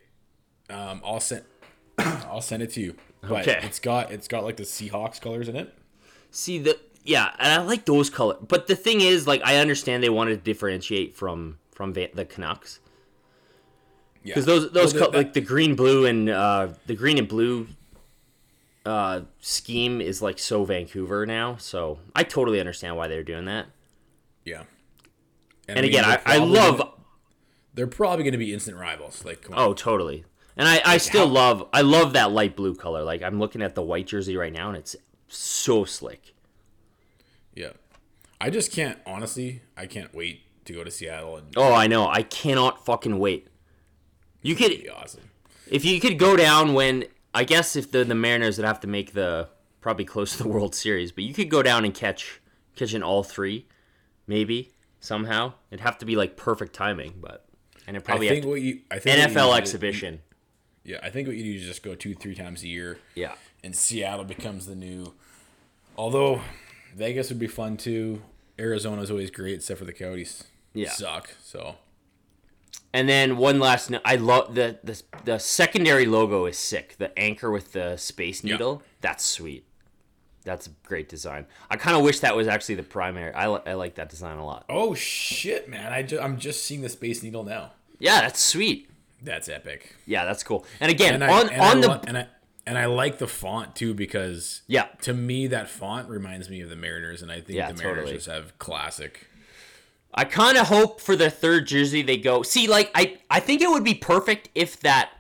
Um 0.71 1.01
I'll 1.05 1.21
send 1.21 1.45
I'll 1.99 2.41
send 2.41 2.63
it 2.63 2.71
to 2.73 2.81
you. 2.81 2.97
But 3.21 3.47
Okay. 3.47 3.61
it's 3.63 3.79
got 3.79 4.11
it's 4.11 4.29
got 4.29 4.45
like 4.45 4.57
the 4.57 4.63
Seahawks 4.65 5.21
colors 5.21 5.49
in 5.49 5.57
it. 5.57 5.73
See 6.31 6.59
the 6.59 6.79
yeah, 7.05 7.35
and 7.39 7.53
I 7.53 7.65
like 7.65 7.85
those 7.85 8.11
colors. 8.11 8.39
But 8.47 8.69
the 8.69 8.77
thing 8.77 9.01
is, 9.01 9.27
like, 9.27 9.43
I 9.45 9.57
understand 9.57 10.05
they 10.05 10.09
wanted 10.09 10.37
to 10.37 10.43
differentiate 10.43 11.17
from 11.17 11.59
from 11.73 11.95
the 11.95 12.25
Canucks 12.29 12.79
Yeah. 14.23 14.35
because 14.35 14.47
those 14.47 14.71
those 14.73 14.95
Well, 14.95 15.11
the- 15.11 15.17
like 15.19 15.33
the 15.33 15.41
green 15.41 15.75
blue 15.75 16.07
and 16.07 16.29
uh, 16.29 16.69
the 16.87 16.95
green 16.95 17.19
and 17.19 17.27
blue 17.29 17.67
uh, 18.85 19.23
scheme 19.41 20.01
is 20.01 20.21
like 20.23 20.39
so 20.39 20.65
Vancouver 20.65 21.25
now. 21.27 21.57
So 21.57 21.99
I 22.15 22.23
totally 22.25 22.61
understand 22.61 22.97
why 22.97 23.09
they're 23.09 23.23
doing 23.23 23.45
that. 23.47 23.67
yeah. 24.45 24.65
And 25.69 25.79
I 25.79 25.83
mean, 25.83 25.91
again, 25.91 26.05
I, 26.05 26.21
I 26.27 26.37
love. 26.39 26.79
gonna- 26.79 26.91
they're 27.75 27.87
probably 27.87 28.25
going 28.25 28.33
to 28.33 28.39
be 28.39 28.53
instant 28.53 28.77
rivals. 28.77 29.25
Like. 29.25 29.47
Oh, 29.53 29.73
totally. 29.75 30.25
And 30.57 30.69
I, 30.69 30.83
I 30.85 30.99
still 30.99 31.29
how- 31.29 31.33
love 31.35 31.69
I 31.73 31.81
love 31.83 32.13
that 32.15 32.33
light 32.33 32.57
blue 32.57 32.75
color. 32.75 33.03
Like 33.05 33.23
I'm 33.23 33.39
looking 33.39 33.63
at 33.63 33.75
the 33.77 33.83
white 33.83 34.07
jersey 34.09 34.37
right 34.37 34.53
now, 34.53 34.69
and 34.69 34.77
it's 34.77 34.97
so 35.29 35.85
slick. 35.85 36.35
Yeah. 37.55 37.71
I 38.41 38.51
just 38.51 38.73
can't 38.73 38.99
honestly. 39.07 39.63
I 39.77 39.87
can't 39.87 40.13
wait 40.15 40.43
to 40.65 40.73
go 40.73 40.83
to 40.85 40.91
Seattle 40.91 41.37
and 41.37 41.47
Oh, 41.57 41.73
I 41.73 41.87
know. 41.87 42.09
I 42.09 42.23
cannot 42.23 42.85
fucking 42.85 43.19
wait. 43.19 43.47
You 44.43 44.57
could 44.57 44.71
be 44.71 44.89
awesome. 44.91 45.31
If 45.71 45.85
you 45.85 46.01
could 46.01 46.19
go 46.19 46.37
down 46.37 46.75
when 46.75 47.05
I 47.35 47.45
guess 47.45 47.77
if 47.77 47.91
the 47.91 48.05
the 48.05 48.15
Mariners 48.15 48.59
would 48.59 48.67
have 48.67 48.81
to 48.81 48.87
make 48.87 49.13
the 49.15 49.49
probably 49.81 50.05
close 50.05 50.37
to 50.37 50.43
the 50.43 50.49
World 50.49 50.75
Series, 50.75 51.13
but 51.13 51.25
you 51.25 51.35
could 51.35 51.51
go 51.51 51.63
down 51.63 51.85
and 51.85 51.95
catch 51.95 52.41
catch 52.77 52.95
in 52.95 53.03
all 53.03 53.23
three, 53.23 53.67
maybe 54.27 54.73
somehow. 55.01 55.55
It'd 55.71 55.81
have 55.81 55.99
to 55.99 56.05
be 56.07 56.17
like 56.17 56.37
perfect 56.37 56.73
timing, 56.75 57.15
but 57.21 57.47
and 57.87 57.97
it 57.97 58.01
I 58.01 58.03
probably 58.03 58.27
have 58.29 58.35
think 58.35 58.45
to, 58.45 58.49
what 58.51 58.61
you 58.63 58.81
I 58.91 58.99
think 58.99 59.19
NFL 59.19 59.47
need 59.47 59.51
to- 59.51 59.57
exhibition. 59.57 60.21
Yeah, 60.85 60.99
I 61.03 61.11
think 61.11 61.29
what 61.29 61.37
you 61.37 61.45
do 61.45 61.59
is 61.61 61.65
just 61.65 61.85
go 61.85 61.95
two, 61.95 62.13
three 62.15 62.35
times 62.35 62.65
a 62.65 62.69
year, 62.69 62.99
Yeah, 63.15 63.35
and 63.63 63.75
Seattle 63.77 64.25
becomes 64.25 64.67
the 64.67 64.75
new. 64.75 65.15
Although 65.97 66.41
Vegas 66.97 67.29
would 67.29 67.39
be 67.39 67.47
fun 67.47 67.77
too. 67.77 68.23
Arizona's 68.59 69.11
always 69.11 69.31
great, 69.31 69.55
except 69.55 69.79
for 69.79 69.85
the 69.85 69.93
Coyotes. 69.93 70.45
Yeah. 70.75 70.91
suck. 70.91 71.31
So 71.43 71.77
and 72.93 73.09
then 73.09 73.37
one 73.37 73.59
last 73.59 73.91
note. 73.91 74.03
I 74.05 74.17
love 74.17 74.55
the, 74.55 74.79
the 74.85 75.03
the 75.25 75.39
secondary 75.39 76.07
logo 76.07 76.47
is 76.47 76.59
sick. 76.59 76.97
The 76.99 77.17
anchor 77.19 77.51
with 77.51 77.73
the 77.73 77.97
space 77.97 78.43
Yeah. 78.45 78.53
needle. 78.53 78.83
That's 79.01 79.25
sweet. 79.25 79.67
That's 80.45 80.67
a 80.67 80.71
great 80.85 81.09
design. 81.09 81.47
I 81.71 81.77
kind 81.77 81.97
of 81.97 82.03
wish 82.03 82.19
that 82.21 82.35
was 82.35 82.49
actually 82.49 82.75
the 82.75 82.83
primary. 82.83 83.33
I, 83.33 83.47
li- 83.49 83.61
I 83.65 83.75
like 83.75 83.95
that 83.95 84.09
design 84.09 84.39
a 84.39 84.45
lot. 84.45 84.65
oh 84.69 84.93
shit, 84.95 85.69
man! 85.69 85.93
I 85.93 86.03
ju- 86.03 86.19
I'm 86.21 86.37
just 86.37 86.65
seeing 86.65 86.81
the 86.83 86.89
Space 86.89 87.23
Needle 87.23 87.45
now. 87.45 87.73
Yeah, 88.01 88.21
that's 88.23 88.41
sweet. 88.41 88.91
That's 89.23 89.49
epic. 89.49 89.95
Yeah, 90.05 90.25
that's 90.25 90.43
cool. 90.43 90.67
And 90.81 90.91
again, 90.91 91.15
And 91.15 91.23
I 91.25 91.33
on 91.41 91.49
and 91.49 91.61
on 91.63 91.79
I 91.79 91.81
the 91.81 91.89
lo- 91.89 92.01
and 92.09 92.19
I 92.19 92.27
and 92.67 92.77
I 92.77 92.87
like 92.87 93.19
the 93.19 93.29
font 93.29 93.77
too 93.77 93.95
because 93.95 94.63
Yeah. 94.67 94.87
to 95.03 95.15
me 95.15 95.47
that 95.49 95.69
font 95.71 96.09
reminds 96.09 96.51
me 96.51 96.61
of 96.61 96.69
the 96.71 96.77
Mariners, 96.77 97.23
and 97.23 97.31
I 97.31 97.37
think 97.37 97.51
Yeah, 97.57 97.71
the 97.71 97.79
Mariners 97.81 97.99
totally. 98.01 98.17
just 98.17 98.27
have 98.29 98.59
classic. 98.59 99.29
I 100.15 100.25
kind 100.25 100.59
of 100.59 100.69
hope 100.69 101.01
for 101.01 101.17
their 101.17 101.31
third 101.31 101.67
jersey 101.67 102.03
they 102.03 102.19
go. 102.19 102.43
See, 102.43 102.69
like 102.69 102.91
I, 102.95 103.19
I 103.31 103.41
think 103.41 103.63
it 103.63 103.71
would 103.71 103.85
be 103.85 103.95
perfect 103.95 104.51
if 104.55 104.81
that, 104.81 105.11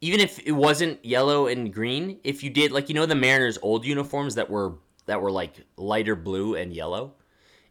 even 0.00 0.20
if 0.20 0.38
it 0.46 0.52
wasn't 0.52 1.04
yellow 1.04 1.46
and 1.46 1.72
green, 1.72 2.18
if 2.24 2.42
you 2.42 2.50
did 2.50 2.72
like 2.72 2.88
you 2.88 2.94
know 2.94 3.06
the 3.06 3.14
Mariners' 3.14 3.58
old 3.60 3.84
uniforms 3.84 4.36
that 4.36 4.48
were 4.48 4.74
that 5.06 5.20
were 5.20 5.30
like 5.30 5.66
lighter 5.76 6.14
blue 6.14 6.54
and 6.54 6.72
yellow. 6.72 7.14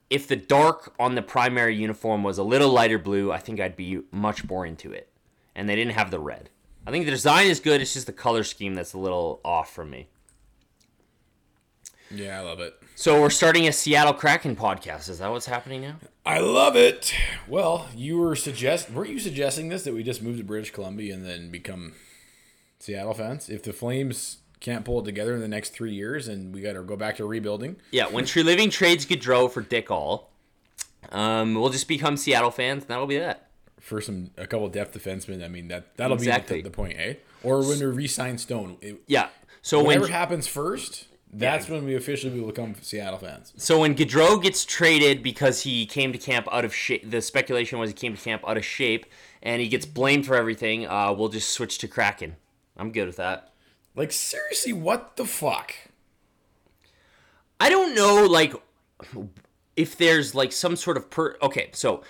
If 0.10 0.28
the 0.28 0.36
dark 0.36 0.94
on 1.00 1.16
the 1.16 1.22
primary 1.22 1.76
uniform 1.76 2.24
was 2.24 2.38
a 2.38 2.44
little 2.44 2.70
lighter 2.70 2.98
blue, 2.98 3.32
I 3.32 3.40
think 3.40 3.60
I'd 3.60 3.76
be 3.76 4.02
much 4.12 4.48
more 4.48 4.66
into 4.66 4.92
it. 4.92 5.10
And 5.54 5.68
they 5.68 5.76
didn't 5.76 5.94
have 5.94 6.12
the 6.12 6.20
red. 6.20 6.50
I 6.86 6.92
think 6.92 7.06
the 7.06 7.12
design 7.12 7.48
is 7.48 7.60
good. 7.60 7.82
It's 7.82 7.94
just 7.94 8.06
the 8.06 8.14
color 8.14 8.44
scheme 8.44 8.74
that's 8.74 8.94
a 8.94 8.98
little 8.98 9.42
off 9.44 9.74
for 9.74 9.84
me. 9.84 10.08
Yeah, 12.10 12.40
I 12.40 12.44
love 12.44 12.60
it. 12.60 12.76
So 12.96 13.22
we're 13.22 13.30
starting 13.30 13.68
a 13.68 13.72
Seattle 13.72 14.14
Kraken 14.14 14.56
podcast. 14.56 15.10
Is 15.10 15.20
that 15.20 15.30
what's 15.30 15.46
happening 15.46 15.82
now? 15.82 15.96
I 16.26 16.40
love 16.40 16.76
it. 16.76 17.14
Well, 17.48 17.88
you 17.96 18.18
were 18.18 18.36
suggest 18.36 18.90
weren't 18.90 19.10
you 19.12 19.20
suggesting 19.20 19.70
this 19.70 19.84
that 19.84 19.94
we 19.94 20.04
just 20.04 20.22
move 20.24 20.38
to 20.38 20.44
British 20.44 20.72
Columbia 20.72 21.14
and 21.14 21.26
then 21.26 21.52
become 21.52 21.94
Seattle 22.80 23.14
fans? 23.14 23.50
If 23.50 23.64
the 23.64 23.74
Flames 23.74 24.38
can't 24.60 24.84
pull 24.86 25.02
it 25.02 25.06
together 25.06 25.34
in 25.36 25.42
the 25.42 25.48
next 25.48 25.72
three 25.74 25.94
years 25.94 26.28
and 26.28 26.54
we 26.54 26.62
got 26.62 26.74
to 26.74 26.82
go 26.84 26.96
back 26.96 27.18
to 27.18 27.26
rebuilding, 27.26 27.76
Yeah, 27.92 28.06
when 28.08 28.24
Treliving 28.26 28.72
trades 28.72 29.06
Gaudreau 29.06 29.52
for 29.52 29.62
Dick 29.62 29.92
All, 29.92 30.32
um, 31.12 31.56
we'll 31.56 31.70
just 31.70 31.88
become 31.88 32.18
Seattle 32.18 32.52
fans, 32.52 32.84
and 32.84 32.90
that'll 32.90 33.06
be 33.08 33.20
that. 33.20 33.50
for 33.80 34.02
some 34.02 34.32
a 34.38 34.48
couple 34.48 34.68
depth 34.70 34.98
defensemen, 34.98 35.44
I 35.44 35.48
mean 35.48 35.68
that 35.68 35.96
that'll 35.98 36.18
Exactly. 36.18 36.58
be 36.58 36.62
the, 36.64 36.70
the 36.70 36.76
point, 36.76 36.96
eh? 36.98 37.14
Or 37.44 37.60
when 37.60 37.80
we 37.80 37.86
re-sign 37.86 38.38
Stone, 38.38 38.78
it, 38.82 39.02
Yeah. 39.08 39.28
So 39.62 39.84
whatever 39.84 40.04
when 40.06 40.12
happens 40.12 40.48
first, 40.48 41.06
that's 41.34 41.68
when 41.68 41.86
we 41.86 41.96
officially 41.96 42.42
become 42.42 42.76
Seattle 42.82 43.20
fans. 43.20 43.54
so 43.58 43.82
when 43.82 43.96
Gaudreau 43.96 44.42
gets 44.42 44.66
traded 44.66 45.22
because 45.22 45.62
he 45.62 45.86
came 45.86 46.12
to 46.14 46.18
camp 46.18 46.48
out 46.52 46.64
of 46.64 46.74
shape, 46.74 47.10
the 47.10 47.22
speculation 47.22 47.80
was 47.80 47.90
he 47.90 47.94
came 47.94 48.16
to 48.16 48.22
camp 48.22 48.44
out 48.48 48.58
of 48.58 48.66
shape, 48.66 49.06
and 49.44 49.62
he 49.62 49.68
gets 49.68 49.86
blamed 49.86 50.26
for 50.26 50.36
everything. 50.36 50.88
Uh, 50.88 51.14
we'll 51.14 51.30
just 51.30 51.50
switch 51.50 51.78
to 51.80 51.88
Kraken. 51.88 52.38
I'm 52.78 52.92
good 52.92 53.08
with 53.08 53.18
that. 53.18 53.54
Like 53.96 54.12
seriously, 54.12 54.74
what 54.74 55.18
the 55.18 55.26
fuck? 55.26 55.74
I 57.60 57.70
don't 57.70 57.96
know, 57.96 58.26
like, 58.26 58.54
if 59.76 59.98
there's 59.98 60.36
like 60.36 60.52
some 60.52 60.76
sort 60.76 60.98
of 60.98 61.10
per. 61.10 61.38
Okay, 61.42 61.70
so 61.74 62.04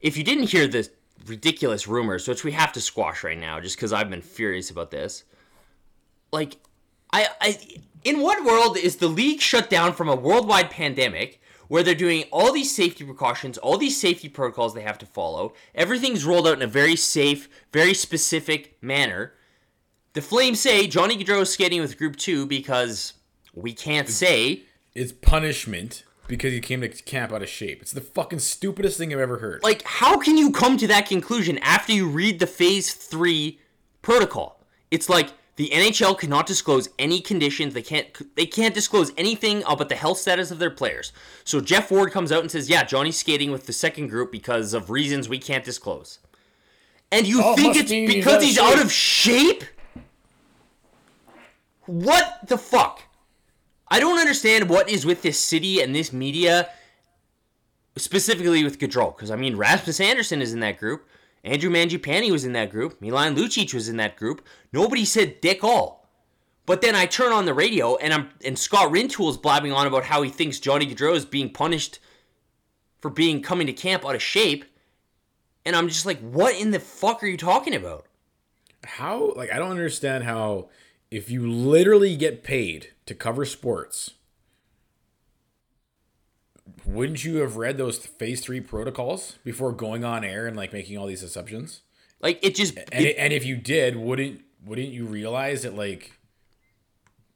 if 0.00 0.16
you 0.16 0.24
didn't 0.24 0.44
hear 0.44 0.68
the 0.68 0.88
ridiculous 1.26 1.86
rumors, 1.86 2.28
which 2.28 2.44
we 2.44 2.52
have 2.52 2.72
to 2.72 2.80
squash 2.80 3.24
right 3.24 3.38
now, 3.38 3.60
just 3.60 3.76
because 3.76 3.92
I've 3.92 4.10
been 4.10 4.22
furious 4.22 4.70
about 4.70 4.90
this, 4.90 5.24
like, 6.32 6.56
I, 7.12 7.28
I, 7.40 7.58
in 8.04 8.20
what 8.20 8.44
world 8.44 8.76
is 8.76 8.96
the 8.96 9.08
league 9.08 9.40
shut 9.40 9.68
down 9.70 9.92
from 9.92 10.08
a 10.08 10.16
worldwide 10.16 10.70
pandemic? 10.70 11.40
Where 11.68 11.84
they're 11.84 11.94
doing 11.94 12.24
all 12.32 12.52
these 12.52 12.74
safety 12.74 13.04
precautions, 13.04 13.56
all 13.56 13.78
these 13.78 14.00
safety 14.00 14.28
protocols 14.28 14.74
they 14.74 14.82
have 14.82 14.98
to 14.98 15.06
follow. 15.06 15.52
Everything's 15.72 16.24
rolled 16.24 16.48
out 16.48 16.56
in 16.56 16.62
a 16.62 16.66
very 16.66 16.96
safe, 16.96 17.48
very 17.72 17.94
specific 17.94 18.76
manner. 18.82 19.34
The 20.14 20.20
Flames 20.20 20.58
say 20.58 20.88
Johnny 20.88 21.16
Gaudreau 21.16 21.42
is 21.42 21.52
skating 21.52 21.80
with 21.80 21.96
Group 21.96 22.16
2 22.16 22.46
because 22.46 23.12
we 23.54 23.72
can't 23.72 24.08
say 24.08 24.64
It's 24.96 25.12
punishment 25.12 26.02
because 26.26 26.52
he 26.52 26.58
came 26.58 26.80
to 26.80 26.88
camp 26.88 27.32
out 27.32 27.42
of 27.42 27.48
shape. 27.48 27.80
It's 27.82 27.92
the 27.92 28.00
fucking 28.00 28.40
stupidest 28.40 28.98
thing 28.98 29.12
I've 29.12 29.20
ever 29.20 29.38
heard. 29.38 29.62
like 29.62 29.82
how 29.82 30.18
can 30.18 30.36
you 30.36 30.50
come 30.50 30.76
to 30.78 30.88
that 30.88 31.06
conclusion 31.06 31.58
after 31.58 31.92
you 31.92 32.08
read 32.08 32.40
the 32.40 32.48
phase 32.48 32.92
3 32.94 33.60
protocol 34.02 34.64
it's 34.90 35.08
like 35.08 35.28
the 35.60 35.68
NHL 35.74 36.18
cannot 36.18 36.46
disclose 36.46 36.88
any 36.98 37.20
conditions. 37.20 37.74
They 37.74 37.82
can't 37.82 38.34
they 38.34 38.46
can't 38.46 38.72
disclose 38.72 39.12
anything 39.18 39.62
about 39.68 39.90
the 39.90 39.94
health 39.94 40.16
status 40.16 40.50
of 40.50 40.58
their 40.58 40.70
players. 40.70 41.12
So 41.44 41.60
Geoff 41.60 41.90
Ward 41.90 42.12
comes 42.12 42.32
out 42.32 42.40
and 42.40 42.50
says 42.50 42.70
yeah 42.70 42.82
Johnny's 42.82 43.18
skating 43.18 43.50
with 43.50 43.66
the 43.66 43.74
second 43.74 44.06
group 44.08 44.32
because 44.32 44.72
of 44.72 44.88
reasons 44.88 45.28
we 45.28 45.38
can't 45.38 45.62
disclose. 45.62 46.18
And 47.12 47.26
you 47.26 47.42
Oh, 47.44 47.54
think 47.56 47.76
it's 47.76 47.90
he's 47.90 48.08
because 48.08 48.42
he's 48.42 48.56
out 48.56 48.80
of 48.80 48.90
shape? 48.90 49.64
What 51.84 52.38
the 52.48 52.56
fuck? 52.56 53.02
I 53.86 54.00
don't 54.00 54.18
understand 54.18 54.70
what 54.70 54.88
is 54.88 55.04
with 55.04 55.20
this 55.20 55.38
city 55.38 55.82
and 55.82 55.94
this 55.94 56.10
media 56.10 56.70
specifically 57.98 58.64
with 58.64 58.78
Gaudreau, 58.78 59.14
because 59.14 59.30
I 59.30 59.36
mean 59.36 59.56
Rasmus 59.56 60.00
Andersson 60.00 60.40
is 60.40 60.54
in 60.54 60.60
that 60.60 60.78
group, 60.78 61.06
Andrew 61.42 61.70
Mangiapane 61.70 62.30
was 62.30 62.44
in 62.44 62.52
that 62.52 62.70
group, 62.70 63.00
Milan 63.00 63.34
Lucic 63.34 63.72
was 63.72 63.88
in 63.88 63.96
that 63.96 64.16
group. 64.16 64.46
Nobody 64.72 65.04
said 65.04 65.40
dick 65.40 65.64
all. 65.64 66.08
But 66.66 66.82
then 66.82 66.94
I 66.94 67.06
turn 67.06 67.32
on 67.32 67.46
the 67.46 67.54
radio 67.54 67.96
and 67.96 68.12
I'm 68.12 68.30
and 68.44 68.58
Scott 68.58 68.92
Rintoul's 68.92 69.38
blabbing 69.38 69.72
on 69.72 69.86
about 69.86 70.04
how 70.04 70.22
he 70.22 70.30
thinks 70.30 70.60
Johnny 70.60 70.86
Gaudreau 70.86 71.16
is 71.16 71.24
being 71.24 71.50
punished 71.50 71.98
for 73.00 73.10
being 73.10 73.42
coming 73.42 73.66
to 73.66 73.72
camp 73.72 74.04
out 74.06 74.14
of 74.14 74.22
shape. 74.22 74.64
And 75.64 75.74
I'm 75.74 75.88
just 75.88 76.06
like, 76.06 76.20
what 76.20 76.54
in 76.54 76.70
the 76.70 76.78
fuck 76.78 77.22
are 77.22 77.26
you 77.26 77.36
talking 77.36 77.74
about? 77.74 78.06
how 78.84 79.32
like 79.36 79.52
I 79.52 79.58
don't 79.58 79.70
understand 79.70 80.24
how 80.24 80.68
if 81.10 81.30
you 81.30 81.48
literally 81.48 82.16
get 82.16 82.44
paid 82.44 82.92
to 83.06 83.14
cover 83.14 83.44
sports, 83.44 84.12
wouldn't 86.84 87.24
you 87.24 87.36
have 87.36 87.56
read 87.56 87.76
those 87.78 87.98
phase 87.98 88.40
three 88.40 88.60
protocols 88.60 89.38
before 89.44 89.72
going 89.72 90.04
on 90.04 90.24
air 90.24 90.46
and 90.46 90.56
like 90.56 90.72
making 90.72 90.96
all 90.98 91.06
these 91.06 91.22
assumptions? 91.22 91.80
Like 92.20 92.38
it 92.42 92.54
just 92.54 92.76
And 92.76 93.04
it- 93.06 93.16
and 93.18 93.32
if 93.32 93.44
you 93.44 93.56
did, 93.56 93.96
wouldn't 93.96 94.42
wouldn't 94.64 94.88
you 94.88 95.06
realize 95.06 95.62
that 95.62 95.74
like 95.74 96.18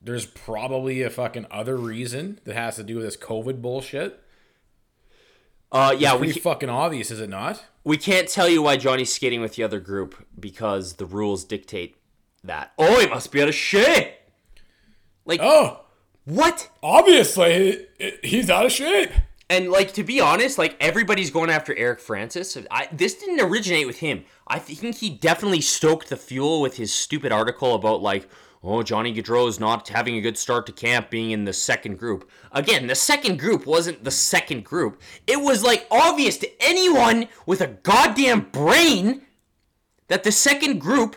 there's 0.02 0.26
probably 0.26 1.00
a 1.02 1.08
fucking 1.10 1.46
other 1.50 1.76
reason 1.76 2.38
that 2.44 2.54
has 2.54 2.76
to 2.76 2.82
do 2.84 2.96
with 2.96 3.04
this 3.04 3.16
COVID 3.16 3.62
bullshit? 3.62 4.20
uh 5.72 5.94
yeah, 5.98 6.14
we 6.14 6.26
Pretty 6.28 6.40
fucking 6.40 6.68
obvious, 6.68 7.10
is 7.10 7.20
it 7.20 7.30
not? 7.30 7.64
we 7.82 7.96
can't 7.96 8.28
tell 8.28 8.48
you 8.48 8.62
why 8.62 8.76
Johnny's 8.76 9.12
skating 9.12 9.40
with 9.40 9.54
the 9.56 9.62
other 9.62 9.80
group 9.80 10.26
because 10.38 10.94
the 10.94 11.06
rules 11.06 11.44
dictate 11.44 11.96
that. 12.42 12.72
Oh, 12.78 13.00
he 13.00 13.06
must 13.06 13.32
be 13.32 13.42
out 13.42 13.48
of 13.48 13.54
shape. 13.54 14.12
Like 15.24 15.40
Oh, 15.42 15.83
what? 16.24 16.70
obviously 16.82 17.86
he's 18.22 18.48
out 18.48 18.66
of 18.66 18.72
shape. 18.72 19.10
And 19.50 19.70
like 19.70 19.92
to 19.94 20.02
be 20.02 20.20
honest, 20.20 20.56
like 20.56 20.76
everybody's 20.80 21.30
going 21.30 21.50
after 21.50 21.76
Eric 21.76 22.00
Francis. 22.00 22.56
I, 22.70 22.88
this 22.90 23.14
didn't 23.14 23.40
originate 23.40 23.86
with 23.86 23.98
him. 23.98 24.24
I 24.48 24.58
think 24.58 24.96
he 24.96 25.10
definitely 25.10 25.60
stoked 25.60 26.08
the 26.08 26.16
fuel 26.16 26.60
with 26.60 26.76
his 26.76 26.92
stupid 26.92 27.30
article 27.30 27.74
about 27.74 28.00
like, 28.00 28.28
oh 28.62 28.82
Johnny 28.82 29.14
Gaudreau 29.14 29.48
is 29.48 29.60
not 29.60 29.88
having 29.88 30.16
a 30.16 30.22
good 30.22 30.38
start 30.38 30.64
to 30.66 30.72
camp, 30.72 31.10
being 31.10 31.30
in 31.30 31.44
the 31.44 31.52
second 31.52 31.98
group. 31.98 32.30
Again, 32.52 32.86
the 32.86 32.94
second 32.94 33.38
group 33.38 33.66
wasn't 33.66 34.02
the 34.02 34.10
second 34.10 34.64
group. 34.64 35.00
It 35.26 35.40
was 35.40 35.62
like 35.62 35.86
obvious 35.90 36.38
to 36.38 36.50
anyone 36.60 37.28
with 37.44 37.60
a 37.60 37.68
goddamn 37.68 38.48
brain 38.50 39.22
that 40.08 40.24
the 40.24 40.32
second 40.32 40.80
group 40.80 41.16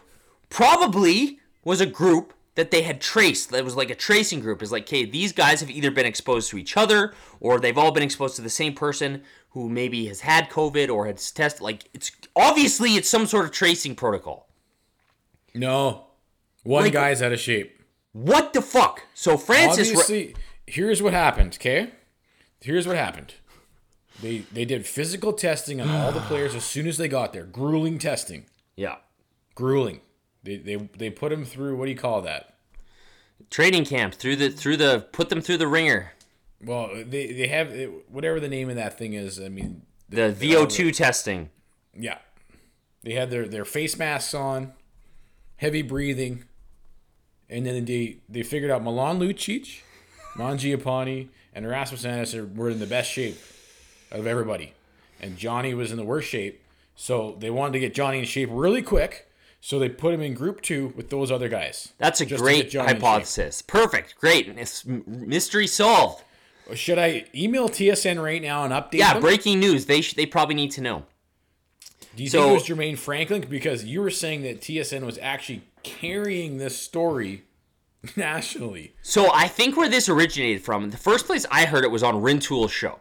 probably 0.50 1.40
was 1.64 1.80
a 1.80 1.86
group 1.86 2.34
that 2.58 2.72
they 2.72 2.82
had 2.82 3.00
traced. 3.00 3.52
That 3.52 3.64
was 3.64 3.76
like 3.78 3.90
a 3.90 3.96
tracing 3.96 4.42
group. 4.42 4.62
Is 4.62 4.72
like, 4.72 4.84
okay, 4.84 5.06
these 5.06 5.32
guys 5.32 5.62
have 5.62 5.70
either 5.70 5.90
been 5.92 6.06
exposed 6.06 6.50
to 6.50 6.58
each 6.58 6.76
other 6.76 7.14
or 7.40 7.60
they've 7.60 7.78
all 7.78 7.92
been 7.92 8.04
exposed 8.04 8.36
to 8.36 8.42
the 8.42 8.50
same 8.50 8.74
person 8.74 9.24
who 9.52 9.70
maybe 9.70 10.08
has 10.08 10.20
had 10.22 10.50
COVID 10.50 10.90
or 10.94 11.06
has 11.08 11.32
tested. 11.32 11.62
Like, 11.62 11.86
it's 11.94 12.12
obviously 12.36 12.96
it's 12.96 13.08
some 13.10 13.26
sort 13.26 13.46
of 13.46 13.52
tracing 13.52 13.96
protocol. 13.96 14.50
No, 15.54 16.08
one 16.64 16.84
Like- 16.84 16.94
guy's 16.94 17.22
out 17.22 17.32
of 17.32 17.40
shape. 17.40 17.74
What 18.14 18.54
the 18.54 18.62
fuck? 18.62 19.04
So 19.14 19.38
Francis, 19.38 19.90
Obviously, 19.90 20.36
here's 20.66 21.02
what 21.02 21.14
happened. 21.14 21.56
Okay, 21.60 21.92
here's 22.62 22.88
what 22.88 22.96
happened. 22.98 23.36
They 24.22 24.40
they 24.52 24.66
did 24.66 24.86
physical 24.88 25.34
testing 25.34 25.80
on 25.80 25.90
all 25.90 26.12
the 26.12 26.20
players 26.32 26.56
as 26.56 26.64
soon 26.64 26.88
as 26.88 26.98
they 26.98 27.08
got 27.08 27.32
there. 27.34 27.44
Grueling 27.46 28.00
testing. 28.00 28.46
yeah, 28.76 28.96
Grueling. 29.56 30.02
They 30.48 30.58
they 30.58 30.76
they 30.98 31.10
put 31.10 31.30
them 31.30 31.46
through. 31.46 31.78
What 31.78 31.86
do 31.86 31.92
you 31.92 31.98
call 31.98 32.22
that? 32.22 32.54
training 33.50 33.86
camp 33.86 34.14
through 34.14 34.36
the 34.36 34.50
through 34.50 34.78
the 34.78 35.06
put 35.12 35.30
them 35.30 35.42
through 35.42 35.58
the 35.58 35.68
ringer. 35.68 36.14
Well, 36.64 36.90
they 36.96 37.32
they 37.34 37.48
have 37.48 37.74
whatever 38.10 38.40
the 38.40 38.50
name 38.50 38.70
of 38.70 38.76
that 38.76 38.98
thing 38.98 39.14
is. 39.14 39.40
I 39.40 39.50
mean, 39.50 39.84
The 40.10 40.32
VO 40.32 40.66
two 40.66 40.92
testing. 40.92 41.50
Yeah. 41.94 42.18
They 43.04 43.14
had 43.14 43.30
their, 43.30 43.48
their 43.48 43.64
face 43.64 43.98
masks 43.98 44.34
on, 44.34 44.74
heavy 45.58 45.82
breathing, 45.82 46.46
and 47.50 47.66
then 47.66 47.86
they 47.86 48.18
they 48.28 48.44
figured 48.44 48.72
out 48.72 48.84
Milan 48.84 49.20
Lucic, 49.20 49.82
Mangiapane, 50.36 51.30
and 51.54 51.68
Rasmus 51.68 52.06
Andersson 52.06 52.56
were 52.56 52.70
in 52.70 52.80
the 52.80 52.88
best 52.88 53.12
shape 53.12 53.38
of 54.12 54.26
everybody. 54.28 54.74
And 55.20 55.38
Johnny 55.38 55.74
was 55.74 55.92
in 55.92 55.98
the 55.98 56.04
worst 56.04 56.28
shape. 56.28 56.62
So 56.96 57.38
they 57.40 57.50
wanted 57.50 57.74
to 57.74 57.80
get 57.80 57.94
Johnny 57.94 58.20
in 58.20 58.26
shape 58.26 58.50
really 58.52 58.82
quick. 58.82 59.27
So 59.68 59.80
they 59.80 59.90
put 59.90 60.14
him 60.14 60.22
in 60.22 60.34
group 60.34 60.62
two 60.62 60.94
with 60.96 61.10
those 61.10 61.30
other 61.30 61.50
guys. 61.50 61.92
That's 61.98 62.22
a 62.22 62.26
great 62.26 62.62
get 62.64 62.70
Johnny 62.72 62.92
in 62.92 62.96
shape. 62.96 63.02
hypothesis. 63.04 63.62
Perfect. 63.62 64.16
Great. 64.18 64.48
It's 64.58 64.86
mystery 64.86 65.68
solved. 65.68 66.24
Should 66.74 66.98
I 66.98 67.26
email 67.36 67.68
TSN 67.68 68.24
right 68.24 68.42
now 68.42 68.64
and 68.64 68.72
update 68.72 68.94
Yeah, 69.00 69.12
them? 69.16 69.22
breaking 69.22 69.60
news. 69.60 69.86
They 69.86 70.00
sh- 70.00 70.14
they 70.14 70.26
probably 70.26 70.56
need 70.56 70.72
to 70.72 70.80
know. 70.82 71.04
Do 72.16 72.24
you 72.24 72.30
So- 72.30 72.44
think 72.44 72.50
it 72.52 72.54
was 72.72 72.78
Jermaine 72.78 72.98
Franklin? 72.98 73.42
Because 73.50 73.84
you 73.84 74.00
were 74.00 74.10
saying 74.10 74.44
that 74.44 74.62
TSN 74.62 75.06
was 75.06 75.18
actually 75.22 75.64
carrying 75.84 76.60
this 76.60 76.78
story 76.82 77.44
nationally. 78.16 78.94
So 79.02 79.30
I 79.34 79.50
think 79.50 79.76
where 79.76 79.90
this 79.90 80.08
originated 80.08 80.64
from, 80.64 80.92
the 80.92 80.98
first 80.98 81.26
place 81.26 81.46
I 81.52 81.66
heard 81.66 81.84
it 81.84 81.92
was 81.92 82.04
on 82.04 82.22
Rintoul's 82.22 82.72
show. 82.72 83.00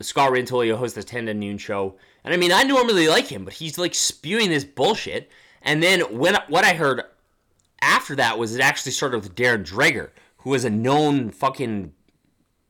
Scott 0.00 0.32
Rintoul, 0.32 0.64
he 0.64 0.70
hosts 0.70 0.94
the 0.96 1.02
10 1.02 1.26
to 1.26 1.34
noon 1.34 1.58
show. 1.58 1.96
And 2.24 2.32
I 2.32 2.38
mean, 2.38 2.52
I 2.52 2.62
normally 2.62 3.06
like 3.06 3.26
him, 3.26 3.44
but 3.44 3.52
he's 3.52 3.76
like 3.76 3.94
spewing 3.94 4.48
this 4.48 4.64
bullshit. 4.64 5.30
And 5.64 5.82
then 5.82 6.00
when 6.18 6.36
what 6.48 6.64
I 6.64 6.74
heard 6.74 7.02
after 7.80 8.14
that 8.16 8.38
was 8.38 8.54
it 8.54 8.60
actually 8.60 8.92
started 8.92 9.18
with 9.18 9.34
Darren 9.34 9.64
Dreger, 9.64 10.10
who 10.38 10.54
is 10.54 10.64
a 10.64 10.70
known 10.70 11.30
fucking 11.30 11.92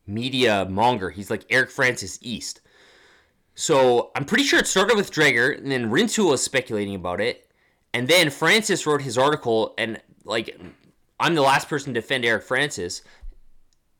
media 0.07 0.65
monger. 0.69 1.09
He's 1.09 1.29
like 1.29 1.45
Eric 1.49 1.69
Francis 1.69 2.17
East. 2.21 2.61
So 3.53 4.11
I'm 4.15 4.25
pretty 4.25 4.43
sure 4.43 4.59
it 4.59 4.67
started 4.67 4.97
with 4.97 5.11
Dreger, 5.11 5.57
and 5.57 5.71
then 5.71 5.89
Rintoul 5.89 6.31
was 6.31 6.43
speculating 6.43 6.95
about 6.95 7.21
it, 7.21 7.49
and 7.93 8.07
then 8.07 8.29
Francis 8.29 8.85
wrote 8.85 9.01
his 9.01 9.17
article, 9.17 9.73
and 9.77 10.01
like 10.25 10.59
I'm 11.19 11.35
the 11.35 11.41
last 11.41 11.69
person 11.69 11.93
to 11.93 12.01
defend 12.01 12.25
Eric 12.25 12.43
Francis, 12.43 13.01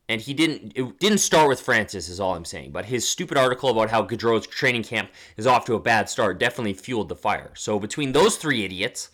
and 0.07 0.21
he 0.21 0.33
didn't. 0.33 0.73
It 0.75 0.99
didn't 0.99 1.17
start 1.17 1.47
with 1.47 1.61
Francis, 1.61 2.09
is 2.09 2.19
all 2.19 2.35
I'm 2.35 2.45
saying. 2.45 2.71
But 2.71 2.85
his 2.85 3.07
stupid 3.07 3.37
article 3.37 3.69
about 3.69 3.89
how 3.89 4.05
Gaudreau's 4.05 4.47
training 4.47 4.83
camp 4.83 5.09
is 5.37 5.47
off 5.47 5.65
to 5.65 5.73
a 5.73 5.79
bad 5.79 6.09
start 6.09 6.39
definitely 6.39 6.73
fueled 6.73 7.09
the 7.09 7.15
fire. 7.15 7.51
So 7.55 7.79
between 7.79 8.11
those 8.11 8.37
three 8.37 8.63
idiots, 8.63 9.09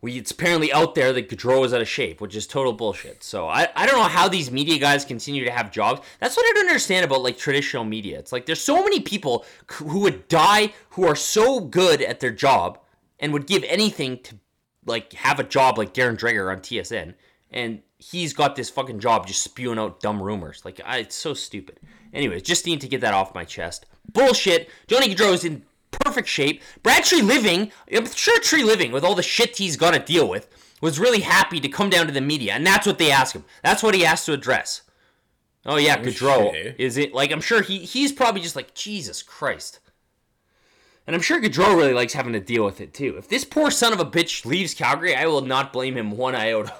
we 0.00 0.16
it's 0.16 0.30
apparently 0.30 0.72
out 0.72 0.94
there 0.94 1.12
that 1.12 1.28
Gaudreau 1.28 1.64
is 1.64 1.74
out 1.74 1.82
of 1.82 1.88
shape, 1.88 2.20
which 2.20 2.34
is 2.34 2.46
total 2.46 2.72
bullshit. 2.72 3.22
So 3.22 3.48
I, 3.48 3.68
I 3.76 3.86
don't 3.86 3.96
know 3.96 4.08
how 4.08 4.28
these 4.28 4.50
media 4.50 4.78
guys 4.78 5.04
continue 5.04 5.44
to 5.44 5.50
have 5.50 5.70
jobs. 5.70 6.00
That's 6.20 6.36
what 6.36 6.46
I 6.46 6.52
don't 6.54 6.68
understand 6.68 7.04
about 7.04 7.22
like 7.22 7.36
traditional 7.36 7.84
media. 7.84 8.18
It's 8.18 8.32
like 8.32 8.46
there's 8.46 8.62
so 8.62 8.82
many 8.82 9.00
people 9.00 9.44
who 9.72 10.00
would 10.00 10.28
die 10.28 10.72
who 10.90 11.06
are 11.06 11.16
so 11.16 11.60
good 11.60 12.00
at 12.00 12.20
their 12.20 12.30
job 12.30 12.78
and 13.18 13.32
would 13.32 13.46
give 13.46 13.64
anything 13.64 14.20
to 14.22 14.36
like 14.86 15.12
have 15.12 15.38
a 15.38 15.44
job 15.44 15.76
like 15.76 15.92
Darren 15.92 16.16
Dreger 16.18 16.50
on 16.50 16.60
TSN, 16.60 17.14
and 17.50 17.82
he's 17.98 18.32
got 18.32 18.56
this 18.56 18.70
fucking 18.70 19.00
job 19.00 19.26
just 19.26 19.42
spewing 19.42 19.78
out 19.78 20.00
dumb 20.00 20.22
rumors. 20.22 20.64
Like 20.64 20.80
I, 20.84 20.98
it's 20.98 21.16
so 21.16 21.34
stupid. 21.34 21.78
Anyways, 22.12 22.42
just 22.42 22.66
need 22.66 22.80
to 22.80 22.88
get 22.88 23.00
that 23.02 23.14
off 23.14 23.34
my 23.34 23.44
chest. 23.44 23.86
Bullshit. 24.12 24.70
Johnny 24.86 25.14
Gaudreau 25.14 25.34
is 25.34 25.44
in 25.44 25.62
perfect 25.90 26.28
shape. 26.28 26.62
Brad 26.82 27.02
Treliving, 27.04 27.70
I'm 27.94 28.06
sure 28.06 28.40
Treliving, 28.40 28.92
with 28.92 29.04
all 29.04 29.14
the 29.14 29.22
shit 29.22 29.56
he's 29.58 29.76
got 29.76 29.92
to 29.92 29.98
deal 30.00 30.28
with, 30.28 30.48
was 30.80 30.98
really 30.98 31.20
happy 31.20 31.60
to 31.60 31.68
come 31.68 31.90
down 31.90 32.06
to 32.06 32.12
the 32.12 32.20
media, 32.20 32.52
and 32.54 32.66
that's 32.66 32.86
what 32.86 32.98
they 32.98 33.10
asked 33.10 33.34
him. 33.34 33.44
That's 33.62 33.82
what 33.82 33.94
he 33.94 34.06
asked 34.06 34.26
to 34.26 34.32
address. 34.32 34.82
Oh 35.66 35.76
yeah, 35.76 35.96
Oh, 35.98 36.02
Gaudreau. 36.02 36.52
shit? 36.52 36.76
Is 36.78 36.96
it 36.96 37.12
like 37.12 37.30
I'm 37.32 37.40
sure 37.40 37.60
he 37.62 37.78
he's 37.80 38.12
probably 38.12 38.40
just 38.40 38.56
like 38.56 38.74
Jesus 38.74 39.22
Christ. 39.22 39.80
And 41.06 41.16
I'm 41.16 41.22
sure 41.22 41.40
Gaudreau 41.40 41.74
really 41.76 41.94
likes 41.94 42.12
having 42.12 42.32
to 42.34 42.40
deal 42.40 42.64
with 42.64 42.80
it 42.80 42.94
too. 42.94 43.16
If 43.18 43.28
this 43.28 43.44
poor 43.44 43.70
son 43.70 43.92
of 43.92 44.00
a 44.00 44.04
bitch 44.04 44.44
leaves 44.44 44.72
Calgary, 44.74 45.14
I 45.16 45.26
will 45.26 45.40
not 45.40 45.72
blame 45.72 45.96
him 45.96 46.10
one 46.12 46.34
iota. 46.34 46.72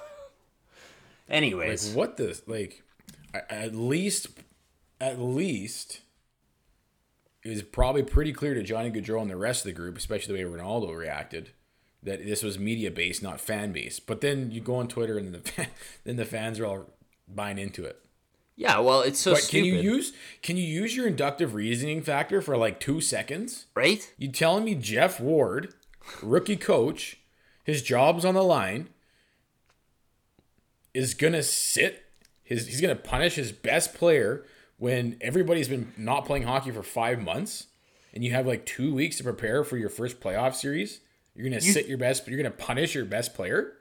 Like 1.29 1.37
Anyways, 1.37 1.93
what 1.93 2.17
this 2.17 2.41
like? 2.47 2.83
At 3.33 3.75
least, 3.75 4.27
at 4.99 5.19
least, 5.19 6.01
it 7.43 7.49
was 7.49 7.61
probably 7.61 8.01
pretty 8.03 8.33
clear 8.33 8.55
to 8.55 8.63
Johnny 8.63 8.89
Gaudreau 8.89 9.21
and 9.21 9.29
the 9.29 9.37
rest 9.37 9.61
of 9.61 9.65
the 9.69 9.73
group, 9.73 9.97
especially 9.97 10.35
the 10.35 10.43
way 10.43 10.49
Rinaldo 10.49 10.91
reacted, 10.91 11.51
that 12.01 12.25
this 12.25 12.41
was 12.41 12.57
media 12.57 12.89
based, 12.89 13.21
not 13.21 13.39
fan 13.39 13.71
based. 13.71 14.07
But 14.07 14.21
then 14.21 14.49
you 14.51 14.61
go 14.61 14.75
on 14.77 14.87
Twitter 14.87 15.17
and 15.17 15.33
the 15.33 15.39
fan, 15.51 15.67
then 16.03 16.15
the 16.15 16.25
fans 16.25 16.59
are 16.59 16.65
all 16.65 16.85
buying 17.27 17.59
into 17.59 17.85
it. 17.85 17.99
yeah, 18.55 18.79
well, 18.79 19.01
it's 19.01 19.19
so 19.19 19.33
But 19.33 19.41
can 19.41 19.47
stupid, 19.63 19.67
you 19.67 19.75
use 19.75 20.13
can 20.41 20.57
you 20.57 20.63
use 20.63 20.95
your 20.95 21.05
inductive 21.07 21.53
reasoning 21.53 22.01
factor 22.01 22.41
for 22.41 22.57
like 22.57 22.79
two 22.79 22.99
seconds? 23.01 23.67
right? 23.75 24.11
You 24.17 24.31
telling 24.31 24.63
me 24.65 24.73
Geoff 24.73 25.19
Ward, 25.19 25.75
rookie 26.23 26.57
coach, 26.57 27.19
his 27.63 27.83
job's 27.83 28.25
on 28.25 28.33
the 28.33 28.43
line, 28.43 28.89
is 30.93 31.13
gonna 31.13 31.43
sit 31.43 32.03
his 32.43 32.67
he's 32.67 32.81
gonna 32.81 32.95
punish 32.95 33.35
his 33.35 33.51
best 33.51 33.93
player 33.93 34.45
when 34.77 35.17
everybody's 35.21 35.67
been 35.67 35.91
not 35.97 36.25
playing 36.25 36.43
hockey 36.43 36.71
for 36.71 36.81
five 36.83 37.21
months 37.21 37.67
and 38.13 38.23
you 38.23 38.31
have 38.31 38.47
like 38.47 38.65
two 38.65 38.93
weeks 38.93 39.17
to 39.17 39.23
prepare 39.23 39.63
for 39.63 39.77
your 39.77 39.89
first 39.89 40.19
playoff 40.19 40.55
series. 40.55 41.01
You're 41.35 41.47
gonna 41.49 41.61
sit 41.61 41.87
your 41.87 41.97
best 41.97 42.23
but 42.25 42.31
you're 42.33 42.41
gonna 42.41 42.55
punish 42.55 42.95
your 42.95 43.05
best 43.05 43.33
player? 43.33 43.73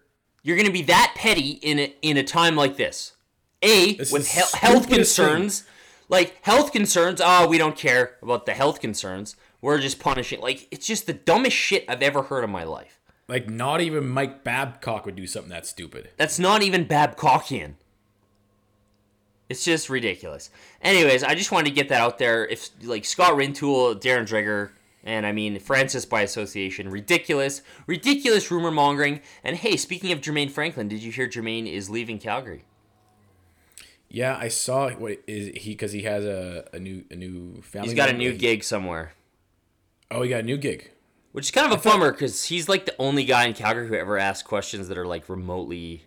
You're 0.43 0.57
to 0.67 0.73
be 0.73 0.83
that 0.83 1.15
petty 1.17 1.51
in 1.53 1.79
a, 1.79 1.95
in 2.03 2.17
a 2.17 2.23
time 2.23 2.57
like 2.57 2.77
this. 2.77 3.15
A 3.63 3.95
This 3.95 4.13
with 4.13 4.29
he- 4.29 4.39
health 4.39 4.85
stupidest 4.85 4.89
thing. 5.17 5.27
concerns, 5.27 5.65
like 6.09 6.37
health 6.43 6.73
concerns. 6.73 7.21
Oh, 7.25 7.49
we 7.49 7.59
don't 7.59 7.77
care 7.77 8.17
about 8.23 8.47
the 8.47 8.55
health 8.55 8.81
concerns. 8.81 9.35
We're 9.61 9.79
just 9.79 9.99
punishing. 9.99 10.41
Like 10.41 10.69
it's 10.71 10.87
just 10.87 11.07
the 11.07 11.13
dumbest 11.13 11.57
shit 11.57 11.85
I've 11.89 12.03
ever 12.03 12.23
heard 12.23 12.45
in 12.45 12.51
my 12.51 12.63
life. 12.65 12.98
Like 13.29 13.49
not 13.49 13.81
even 13.81 14.09
Mike 14.09 14.43
Babcock 14.43 15.05
would 15.05 15.17
do 15.17 15.27
something 15.27 15.51
that 15.51 15.67
stupid. 15.67 16.11
That's 16.17 16.39
not 16.39 16.63
even 16.63 16.87
Babcockian. 16.87 17.75
It's 19.49 19.65
just 19.65 19.89
ridiculous. 19.89 20.51
Anyways, 20.83 21.23
I 21.23 21.35
just 21.35 21.53
wanted 21.53 21.69
to 21.69 21.75
get 21.75 21.89
that 21.91 22.01
out 22.01 22.19
there. 22.19 22.47
If 22.47 22.71
like 22.83 23.05
Scott 23.05 23.35
Rintoul, 23.35 24.01
Darren 24.01 24.27
Dreger, 24.27 24.71
and 25.05 25.27
I 25.27 25.33
mean 25.33 25.59
Francis 25.59 26.05
by 26.05 26.23
association, 26.23 26.91
ridiculous, 26.91 27.63
ridiculous 27.87 28.51
rumor 28.51 28.71
mongering. 28.71 29.21
And 29.45 29.57
hey, 29.57 29.77
speaking 29.77 30.13
of 30.13 30.21
Jermaine 30.21 30.51
Franklin, 30.51 30.89
did 30.89 31.03
you 31.03 31.13
hear 31.13 31.29
Jermaine 31.29 31.71
is 31.71 31.89
leaving 31.89 32.19
Calgary? 32.19 32.65
Yeah, 34.11 34.37
I 34.39 34.49
saw 34.49 34.91
what 34.91 35.19
is 35.27 35.63
he 35.63 35.71
because 35.71 35.93
he 35.93 36.03
has 36.03 36.25
a, 36.25 36.67
a 36.73 36.79
new 36.79 37.05
a 37.11 37.15
new 37.15 37.61
family. 37.63 37.89
He's 37.89 37.97
got 37.97 38.09
a 38.09 38.15
new 38.15 38.33
gig 38.33 38.65
somewhere, 38.65 39.13
Oh, 40.11 40.23
he 40.23 40.31
got 40.31 40.41
a 40.41 40.45
new 40.45 40.57
gig. 40.57 40.91
Which 41.33 41.47
is 41.47 41.51
kind 41.51 41.71
of 41.73 41.79
a 41.79 41.83
bummer 41.83 42.13
because 42.13 42.45
he's 42.45 42.69
like 42.69 42.87
the 42.87 42.95
only 42.99 43.25
guy 43.25 43.47
in 43.47 43.55
Calgary 43.55 43.87
who 43.89 43.95
ever 43.95 44.19
asks 44.19 44.47
questions 44.47 44.89
that 44.89 44.99
are 44.99 45.07
like 45.07 45.29
remotely, 45.29 46.05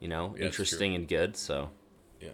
you 0.00 0.08
know, 0.08 0.34
Yeah, 0.38 0.46
interesting 0.46 0.94
and 0.94 1.06
good. 1.08 1.36
So. 1.36 1.70
Yeah. 2.20 2.30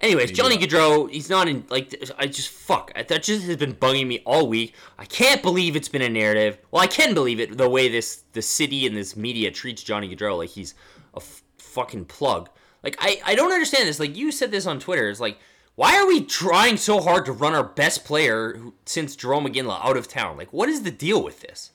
Anyways, 0.00 0.32
Johnny. 0.32 0.58
Gaudreau, 0.58 1.10
he's 1.10 1.30
not 1.30 1.48
in 1.48 1.64
like 1.68 1.94
I 2.18 2.26
just 2.26 2.48
fuck. 2.50 2.92
That 2.94 3.22
just 3.22 3.44
has 3.44 3.56
been 3.56 3.74
bugging 3.74 4.06
me 4.06 4.20
all 4.26 4.46
week. 4.46 4.74
I 4.98 5.04
can't 5.04 5.42
believe 5.42 5.76
it's 5.76 5.88
been 5.88 6.02
a 6.02 6.08
narrative. 6.08 6.58
Well, 6.70 6.82
I 6.82 6.86
can 6.86 7.14
believe 7.14 7.40
it 7.40 7.56
the 7.56 7.68
way 7.68 7.88
this 7.88 8.24
the 8.32 8.42
city 8.42 8.86
and 8.86 8.96
this 8.96 9.16
media 9.16 9.50
treats 9.50 9.82
Johnny 9.82 10.14
Gaudreau 10.14 10.36
like 10.38 10.50
he's 10.50 10.74
a 11.14 11.18
f- 11.18 11.42
fucking 11.58 12.04
plug. 12.06 12.50
Like 12.82 12.96
I 12.98 13.20
I 13.24 13.34
don't 13.34 13.52
understand 13.52 13.88
this. 13.88 13.98
Like 14.00 14.16
you 14.16 14.30
said 14.30 14.50
this 14.50 14.66
on 14.66 14.78
Twitter. 14.78 15.08
It's 15.08 15.20
like 15.20 15.38
why 15.76 15.96
are 15.96 16.06
we 16.06 16.24
trying 16.24 16.76
so 16.76 17.00
hard 17.00 17.24
to 17.26 17.32
run 17.32 17.54
our 17.54 17.64
best 17.64 18.04
player 18.04 18.54
who, 18.56 18.74
since 18.86 19.16
Jarome 19.16 19.52
Iginla 19.52 19.84
out 19.84 19.96
of 19.96 20.08
town? 20.08 20.36
Like 20.36 20.52
what 20.52 20.68
is 20.68 20.82
the 20.82 20.90
deal 20.90 21.22
with 21.22 21.40
this? 21.40 21.72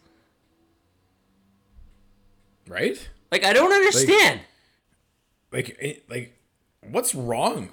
Right? 2.67 3.09
Like 3.31 3.43
I 3.43 3.53
don't 3.53 3.73
understand. 3.73 4.41
Like 5.51 5.77
eh, 5.81 5.95
like 6.09 6.37
what's 6.81 7.13
wrong 7.13 7.69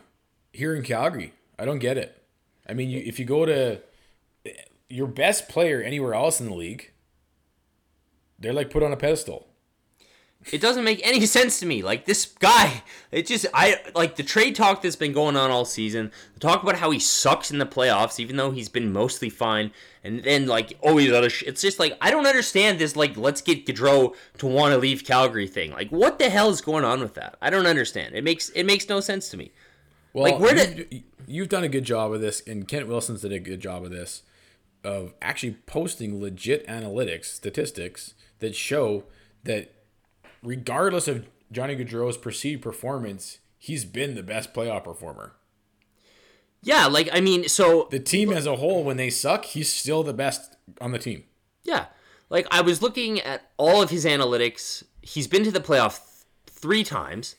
here 0.53 0.75
in 0.75 0.83
Calgary? 0.83 1.33
I 1.59 1.65
don't 1.65 1.79
get 1.79 1.97
it. 1.97 2.23
I 2.69 2.75
mean, 2.75 2.91
you, 2.91 3.03
if 3.05 3.19
you 3.19 3.25
go 3.25 3.47
to 3.47 3.81
eh, 4.45 4.51
your 4.89 5.07
best 5.07 5.49
player 5.49 5.81
anywhere 5.81 6.15
else 6.15 6.41
in 6.41 6.47
the 6.49 6.55
league, 6.55 6.91
they're 8.39 8.53
like 8.53 8.71
put 8.71 8.83
on 8.83 8.93
a 8.93 8.97
pedestal. 8.97 9.46
It 10.53 10.61
doesn't 10.61 10.85
make 10.85 11.01
any 11.07 11.25
sense 11.27 11.59
to 11.61 11.67
me. 11.67 11.83
Like 11.83 12.05
this 12.05 12.27
guy, 12.27 12.83
it 13.11 13.27
just 13.27 13.47
I 13.53 13.81
like 13.95 14.17
the 14.17 14.23
trade 14.23 14.55
talk 14.55 14.83
that's 14.83 14.97
been 14.97 15.13
going 15.13 15.37
on 15.37 15.51
all 15.51 15.65
season. 15.65 16.13
The 16.35 16.41
talk 16.41 16.63
about 16.63 16.77
how 16.77 16.91
he 16.91 16.99
sucks 16.99 17.51
in 17.51 17.59
the 17.59 17.67
playoffs, 17.67 18.21
even 18.21 18.37
though 18.37 18.51
he's 18.53 18.69
been 18.69 18.93
mostly 18.93 19.29
fine, 19.31 19.73
and 20.05 20.23
then 20.23 20.47
like 20.47 20.75
oh 20.83 20.97
he's 20.97 21.13
other. 21.13 21.31
Sh- 21.31 21.45
it's 21.47 21.63
just 21.63 21.79
like 21.79 21.97
I 22.01 22.11
don't 22.11 22.27
understand 22.27 22.79
this. 22.79 22.95
Like 22.97 23.17
let's 23.17 23.41
get 23.43 23.67
Gaudreau 23.67 24.15
to 24.39 24.47
want 24.47 24.73
to 24.73 24.79
leave 24.79 25.05
Calgary 25.05 25.49
thing. 25.49 25.73
Like 25.73 25.91
what 25.91 26.19
the 26.19 26.31
hell 26.31 26.51
is 26.51 26.61
going 26.61 26.85
on 26.85 27.01
with 27.01 27.15
that? 27.15 27.37
I 27.43 27.51
don't 27.51 27.67
understand. 27.67 28.15
It 28.15 28.23
makes 28.25 28.49
it 28.51 28.65
makes 28.65 28.89
no 28.89 29.01
sense 29.01 29.29
to 29.31 29.37
me. 29.37 29.53
Well, 30.13 30.25
Like, 30.33 30.41
where 30.41 30.57
you've, 30.57 30.77
did- 30.91 31.05
you've 31.27 31.49
done 31.49 31.65
a 31.65 31.69
good 31.69 31.85
job 31.85 32.13
of 32.13 32.21
this, 32.23 32.41
and 32.47 32.67
Kent 32.67 32.89
Wilson's 32.89 33.21
did 33.23 33.33
a 33.33 33.39
good 33.39 33.61
job 33.61 33.85
of 33.85 33.91
this, 33.91 34.23
of 34.83 35.13
actually 35.21 35.59
posting 35.67 36.23
legit 36.23 36.67
analytics, 36.69 37.27
statistics 37.27 38.15
that 38.39 38.55
show 38.55 39.05
that 39.45 39.73
regardless 40.47 41.09
of 41.09 41.27
Johnny 41.51 41.77
Gaudreau's 41.77 42.17
perceived 42.17 42.63
performance, 42.63 43.39
he's 43.59 43.85
been 43.85 44.15
the 44.15 44.23
best 44.23 44.55
playoff 44.55 44.85
performer. 44.85 45.33
Yeah, 46.63 46.87
like 46.87 47.09
I 47.13 47.21
mean, 47.21 47.49
so 47.49 47.89
The 47.91 48.01
team 48.01 48.33
as 48.33 48.47
a 48.47 48.57
whole, 48.57 48.83
when 48.83 48.97
they 48.97 49.11
suck, 49.11 49.45
he's 49.45 49.73
still 49.73 50.03
the 50.03 50.15
best 50.15 50.57
on 50.81 50.93
the 50.93 50.99
team. 50.99 51.25
Yeah. 51.65 51.87
Like 52.31 52.47
I 52.51 52.61
was 52.61 52.83
looking 52.83 53.21
at 53.21 53.51
all 53.57 53.83
of 53.83 53.91
his 53.91 54.05
analytics. 54.05 54.83
He's 55.01 55.29
been 55.29 55.45
to 55.45 55.53
the 55.53 55.61
playoff 55.61 55.99
th- 55.99 56.57
3 56.59 56.83
times. 56.83 57.37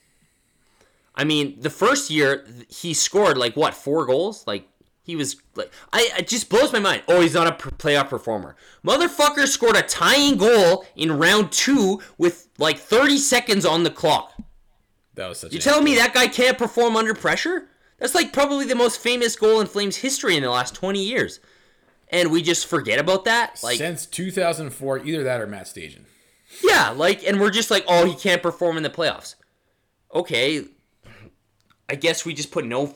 I 1.15 1.24
mean, 1.24 1.60
the 1.60 1.70
first 1.70 2.10
year 2.10 2.46
he 2.70 2.93
scored 2.93 3.38
like 3.38 3.56
what, 3.56 3.74
4 3.74 4.06
goals? 4.06 4.46
Like 4.48 4.67
he 5.08 5.15
was 5.15 5.38
like 5.56 5.72
I 5.91 6.12
it 6.20 6.28
just 6.28 6.50
blows 6.50 6.72
my 6.72 6.80
mind. 6.80 7.02
Oh, 7.08 7.22
he's 7.22 7.34
not 7.34 7.48
a 7.48 7.54
p- 7.54 7.72
playoff 7.72 8.10
performer. 8.10 8.56
Motherfucker 8.86 9.48
scored 9.48 9.78
a 9.78 9.82
tying 9.82 10.38
goal 10.38 10.86
in 10.96 11.17
round 11.17 11.52
2 11.54 12.00
with 12.17 12.50
like 12.60 12.78
30 12.78 13.17
seconds 13.17 13.65
on 13.65 13.84
the 13.84 13.89
clock. 13.89 14.34
That 15.15 15.30
was 15.30 15.39
such. 15.39 15.54
You 15.54 15.60
telling 15.60 15.86
me 15.86 15.96
that 15.96 16.13
guy 16.13 16.28
can't 16.28 16.58
perform 16.58 16.98
under 16.98 17.15
pressure? 17.15 17.70
That's 17.98 18.13
like 18.13 18.34
probably 18.34 18.65
the 18.65 18.76
most 18.76 19.00
famous 19.00 19.36
goal 19.36 19.62
in 19.62 19.67
Flames 19.67 19.96
history 19.96 20.36
in 20.36 20.43
the 20.43 20.52
last 20.52 20.76
20 20.76 21.02
years. 21.02 21.39
And 22.10 22.30
we 22.30 22.41
just 22.41 22.67
forget 22.67 23.00
about 23.00 23.26
that? 23.26 23.60
Like 23.63 23.78
since 23.78 24.06
2004, 24.06 25.00
either 25.00 25.24
that 25.24 25.41
or 25.41 25.48
Matt 25.48 25.65
Stajan. 25.65 26.04
Yeah, 26.63 26.89
like, 26.91 27.26
and 27.26 27.39
we're 27.39 27.50
just 27.50 27.72
like, 27.72 27.84
oh, 27.88 28.06
he 28.06 28.13
can't 28.13 28.41
perform 28.41 28.78
in 28.78 28.84
the 28.84 28.89
playoffs. 28.89 29.36
Okay, 30.13 30.63
I 31.89 31.96
guess 31.96 32.26
we 32.26 32.34
just 32.34 32.52
put 32.52 32.65
no 32.65 32.96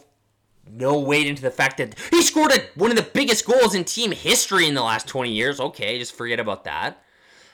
no 0.73 0.97
weight 0.99 1.27
into 1.27 1.41
the 1.41 1.51
fact 1.51 1.77
that 1.77 1.95
he 2.12 2.21
scored 2.21 2.51
a, 2.53 2.62
one 2.75 2.89
of 2.91 2.97
the 2.97 3.03
biggest 3.03 3.45
goals 3.45 3.75
in 3.75 3.84
team 3.84 4.12
history 4.12 4.67
in 4.67 4.73
the 4.73 4.81
last 4.84 5.07
20 5.07 5.31
years. 5.31 5.60
Okay, 5.60 5.99
just 5.99 6.13
forget 6.15 6.39
about 6.39 6.63
that. 6.63 7.03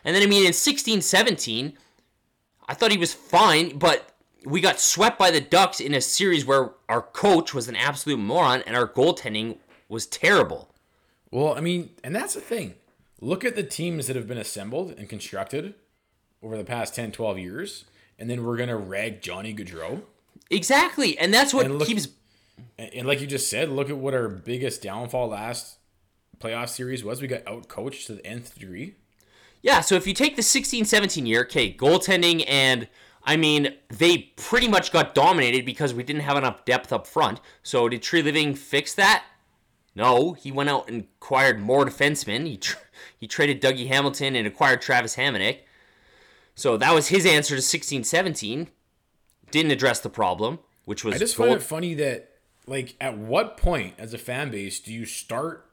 And 0.06 0.16
then, 0.16 0.24
I 0.24 0.28
mean, 0.28 0.46
in 0.46 0.54
16 0.54 1.02
17, 1.02 1.74
I 2.70 2.74
thought 2.74 2.92
he 2.92 2.98
was 2.98 3.14
fine, 3.14 3.78
but 3.78 4.12
we 4.46 4.62
got 4.62 4.80
swept 4.80 5.18
by 5.18 5.32
the 5.32 5.42
Ducks 5.42 5.80
in 5.80 5.94
a 5.94 6.02
series 6.02 6.46
where 6.46 6.72
our 6.88 7.02
coach 7.02 7.54
was 7.54 7.68
an 7.68 7.76
absolute 7.76 8.18
moron 8.20 8.62
and 8.68 8.76
our 8.76 8.88
goaltending 8.88 9.58
was 9.90 10.06
terrible. 10.06 10.74
Well, 11.32 11.56
I 11.56 11.60
mean, 11.62 11.90
and 12.04 12.16
that's 12.16 12.34
the 12.36 12.42
thing. 12.42 12.76
Look 13.20 13.44
at 13.44 13.56
the 13.56 13.64
teams 13.64 14.08
that 14.08 14.16
have 14.16 14.28
been 14.28 14.38
assembled 14.38 14.92
and 14.98 15.10
constructed 15.10 15.74
over 16.44 16.56
the 16.56 16.64
past 16.64 16.94
10, 16.96 17.12
12 17.12 17.40
years, 17.40 17.86
and 18.20 18.30
then 18.30 18.44
we're 18.46 18.58
going 18.58 18.70
to 18.70 18.76
rag 18.78 19.22
Johnny 19.22 19.54
Gaudreau. 19.56 20.04
Exactly, 20.50 21.18
and 21.18 21.34
that's 21.34 21.54
what 21.54 21.66
And 21.66 21.80
look- 21.80 21.88
keeps 21.88 22.08
And, 22.78 23.08
like 23.08 23.22
you 23.22 23.28
just 23.28 23.50
said, 23.50 23.70
look 23.70 23.90
at 23.90 23.98
what 23.98 24.14
our 24.14 24.28
biggest 24.28 24.82
downfall 24.82 25.30
last 25.30 25.78
playoff 26.40 26.70
series 26.70 27.04
was. 27.04 27.22
We 27.22 27.28
got 27.28 27.48
out 27.48 27.68
coached 27.68 28.08
to 28.08 28.16
the 28.16 28.26
nth 28.26 28.58
degree. 28.58 28.96
Yeah, 29.62 29.82
so 29.82 29.96
if 29.96 30.06
you 30.06 30.14
take 30.14 30.36
the 30.36 30.44
16 30.44 30.86
17 30.86 31.26
year, 31.26 31.42
okay, 31.42 31.74
goaltending, 31.74 32.44
and 32.48 32.88
I 33.24 33.36
mean, 33.36 33.76
they 33.90 34.34
pretty 34.38 34.68
much 34.68 34.92
got 34.92 35.16
dominated 35.16 35.66
because 35.66 35.94
we 35.94 36.04
didn't 36.04 36.22
have 36.22 36.38
enough 36.38 36.64
depth 36.66 36.94
up 36.94 37.08
front. 37.08 37.42
So 37.64 37.90
did 37.90 38.02
Treliving 38.02 38.58
fix 38.58 38.94
that? 38.94 39.26
No, 39.96 40.34
he 40.34 40.52
went 40.52 40.70
out 40.70 40.88
and 40.88 41.08
acquired 41.20 41.60
more 41.60 41.84
defensemen. 41.84 42.46
He, 42.46 42.58
tr- 42.58 42.78
he 43.20 43.28
traded 43.28 43.62
Dougie 43.62 43.88
Hamilton 43.88 44.36
and 44.36 44.48
acquired 44.48 44.82
Travis 44.82 45.16
Hamonic. 45.16 45.62
So 46.54 46.78
that 46.78 46.94
was 46.94 47.08
his 47.08 47.26
answer 47.26 47.56
to 47.56 47.62
16 47.62 48.04
17. 48.04 48.68
Didn't 49.50 49.72
address 49.72 50.00
the 50.00 50.10
problem, 50.10 50.60
which 50.86 51.04
was 51.04 51.16
I 51.16 51.18
just 51.18 51.36
goal- 51.36 51.48
find 51.48 51.60
it 51.60 51.64
funny 51.64 51.94
that, 51.96 52.37
like, 52.68 52.96
at 53.02 53.18
what 53.18 53.58
point 53.58 53.96
as 53.98 54.14
a 54.14 54.18
fan 54.18 54.52
base 54.52 54.80
do 54.80 54.94
you 54.94 55.06
start 55.06 55.66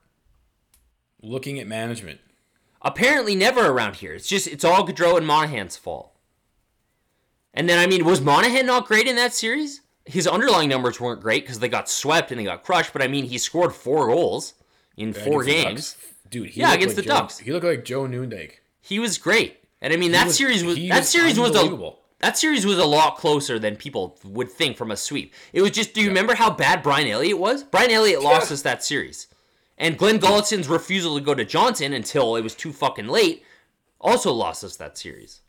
looking 1.23 1.59
at 1.59 1.67
management? 1.67 2.21
Apparently 2.83 3.35
never 3.35 3.67
around 3.67 3.97
here. 3.97 4.15
It's 4.15 4.29
just 4.29 4.47
it's 4.47 4.65
all 4.65 4.87
Gaudreau 4.87 5.17
and 5.17 5.27
Monahan's 5.27 5.77
fault. 5.77 6.13
And 7.55 7.69
then 7.69 7.79
I 7.79 7.87
mean, 7.87 8.05
was 8.05 8.21
Monahan 8.21 8.67
not 8.67 8.87
great 8.87 9.07
in 9.07 9.17
that 9.17 9.33
series? 9.33 9.81
his 10.07 10.27
underlying 10.27 10.69
numbers 10.69 11.01
weren't 11.01 11.23
great 11.23 11.45
because 11.45 11.61
they 11.61 11.69
got 11.69 11.89
swept 11.89 12.31
and 12.31 12.39
they 12.39 12.45
got 12.45 12.63
crushed. 12.63 12.93
But 12.93 13.01
I 13.01 13.09
mean, 13.09 13.25
he 13.25 13.39
scored 13.39 13.73
four 13.75 14.09
goals 14.09 14.53
in 14.99 15.15
four 15.15 15.45
games. 15.45 15.97
Dude, 16.31 16.51
he 16.51 16.61
Yeah, 16.61 16.75
against 16.75 16.97
like 16.97 17.07
the 17.07 17.11
Joe- 17.11 17.21
Ducks. 17.21 17.39
He 17.39 17.53
looked 17.53 17.65
like 17.65 17.87
Joe 17.87 18.03
Nieuwendyk. 18.03 18.53
He 18.83 18.99
was 18.99 19.17
great, 19.17 19.57
and 19.81 19.95
I 19.95 19.97
mean 19.97 20.13
that 20.13 20.27
was- 20.27 20.37
series 20.37 20.63
was 20.63 20.77
that 20.77 20.99
was 20.99 21.09
series 21.09 21.39
was 21.39 21.53
a 21.53 21.55
unbelievable. 21.55 22.01
That 22.25 22.39
series 22.39 22.65
was 22.65 22.79
a 22.79 22.87
lot 22.87 23.19
closer 23.19 23.59
than 23.59 23.77
people 23.77 24.19
would 24.25 24.51
think 24.51 24.79
from 24.79 24.91
a 24.91 24.97
sweep. 24.97 25.35
It 25.53 25.61
was 25.61 25.73
just. 25.73 25.93
Do 25.93 26.01
you 26.01 26.09
remember 26.09 26.35
how 26.35 26.49
bad 26.51 26.83
Brian 26.83 27.07
Elliott 27.07 27.39
was? 27.39 27.63
Brian 27.65 27.91
Elliott 27.91 28.23
lost 28.23 28.51
us 28.51 28.63
that 28.63 28.83
series, 28.83 29.27
and 29.77 29.99
Glen 29.99 30.19
Gulutzan's 30.19 30.67
refusal 30.67 31.19
to 31.19 31.21
go 31.23 31.35
to 31.35 31.45
Johnson 31.45 31.93
until 31.93 32.37
it 32.37 32.41
was 32.43 32.55
too 32.55 32.73
fucking 32.73 33.09
late 33.09 33.43
also 34.01 34.33
lost 34.33 34.65
us 34.65 34.77
that 34.77 34.97
series. 34.97 35.43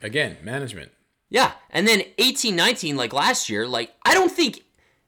Again, 0.00 0.36
management. 0.44 0.92
Yeah, 1.28 1.52
and 1.70 1.88
then 1.88 2.02
18-19, 2.18 2.94
like 2.94 3.12
last 3.12 3.48
year, 3.48 3.66
like 3.66 3.92
I 4.04 4.14
don't 4.14 4.30
think 4.30 4.62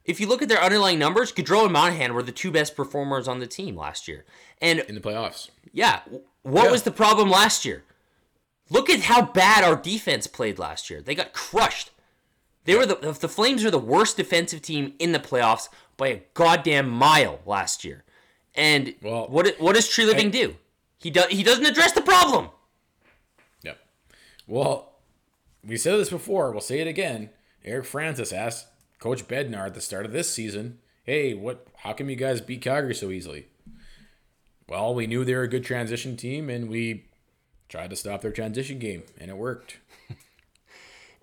if 0.04 0.18
you 0.18 0.26
look 0.26 0.42
at 0.42 0.48
their 0.48 0.60
underlying 0.62 0.98
numbers, 0.98 1.32
Gaudreau 1.32 1.62
and 1.64 1.72
Monahan 1.72 2.12
were 2.12 2.24
the 2.24 2.32
two 2.32 2.50
best 2.50 2.74
performers 2.74 3.28
on 3.28 3.38
the 3.38 3.46
team 3.46 3.76
last 3.76 4.08
year. 4.08 4.24
And 4.60 4.80
in 4.80 4.96
the 4.96 5.00
playoffs. 5.00 5.48
yeah, 5.72 6.00
what 6.42 6.64
Yeah. 6.64 6.70
was 6.72 6.82
the 6.82 6.90
problem 6.90 7.30
last 7.30 7.64
year? 7.64 7.84
Look 8.72 8.88
at 8.88 9.00
how 9.00 9.22
bad 9.26 9.64
our 9.64 9.76
defense 9.76 10.26
played 10.26 10.58
last 10.58 10.88
year. 10.88 11.02
They 11.02 11.14
got 11.14 11.32
crushed. 11.34 11.90
They 12.64 12.74
were 12.74 12.86
the 12.86 12.94
the 13.20 13.28
Flames 13.28 13.64
are 13.64 13.70
the 13.70 13.78
worst 13.78 14.16
defensive 14.16 14.62
team 14.62 14.94
in 14.98 15.12
the 15.12 15.18
playoffs 15.18 15.68
by 15.96 16.08
a 16.08 16.22
goddamn 16.34 16.88
mile 16.88 17.40
last 17.44 17.84
year. 17.84 18.04
And 18.54 18.94
Well, 19.02 19.26
what 19.28 19.56
what 19.60 19.74
does 19.74 19.88
Treliving 19.88 20.26
I- 20.26 20.30
do? 20.30 20.56
He 20.98 21.10
does 21.10 21.26
he 21.30 21.42
doesn't 21.42 21.66
address 21.66 21.92
the 21.92 22.00
problem. 22.02 22.48
Yep. 23.62 23.78
Well, 24.46 24.92
we 25.64 25.76
said 25.76 25.98
this 25.98 26.10
before. 26.10 26.50
We'll 26.52 26.60
say 26.60 26.78
it 26.80 26.86
again. 26.86 27.30
Eric 27.64 27.84
Francis 27.86 28.32
asked 28.32 28.68
Coach 29.00 29.26
Bednar 29.28 29.66
at 29.66 29.74
the 29.74 29.80
start 29.80 30.06
of 30.06 30.12
this 30.12 30.32
season, 30.32 30.78
"Hey, 31.04 31.34
what? 31.34 31.66
How 31.78 31.92
come 31.92 32.08
you 32.08 32.16
guys 32.16 32.40
beat 32.40 32.62
Calgary 32.62 32.94
so 32.94 33.10
easily?" 33.10 33.48
Well, 34.68 34.94
we 34.94 35.06
knew 35.06 35.24
they 35.24 35.34
were 35.34 35.42
a 35.42 35.48
good 35.48 35.64
transition 35.64 36.16
team, 36.16 36.48
and 36.48 36.68
we 36.68 37.06
tried 37.72 37.88
to 37.88 37.96
stop 37.96 38.20
their 38.20 38.30
transition 38.30 38.78
game, 38.78 39.02
and 39.18 39.30
it 39.30 39.36
worked. 39.36 39.78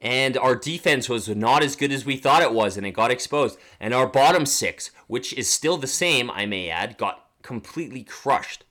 and 0.02 0.36
our 0.36 0.56
defense 0.56 1.08
was 1.08 1.30
not 1.30 1.62
as 1.64 1.76
good 1.76 1.92
as 1.92 2.08
we 2.08 2.18
thought 2.18 2.42
it 2.42 2.52
was, 2.52 2.76
and 2.76 2.88
it 2.88 2.92
got 2.92 3.12
exposed. 3.12 3.60
And 3.80 3.94
our 3.94 4.08
bottom 4.08 4.48
six, 4.48 4.90
which 5.06 5.32
is 5.34 5.48
still 5.48 5.78
the 5.78 5.86
same, 5.86 6.32
I 6.32 6.48
may 6.48 6.72
add, 6.72 6.98
got 6.98 7.28
completely 7.44 8.04
crushed. 8.04 8.66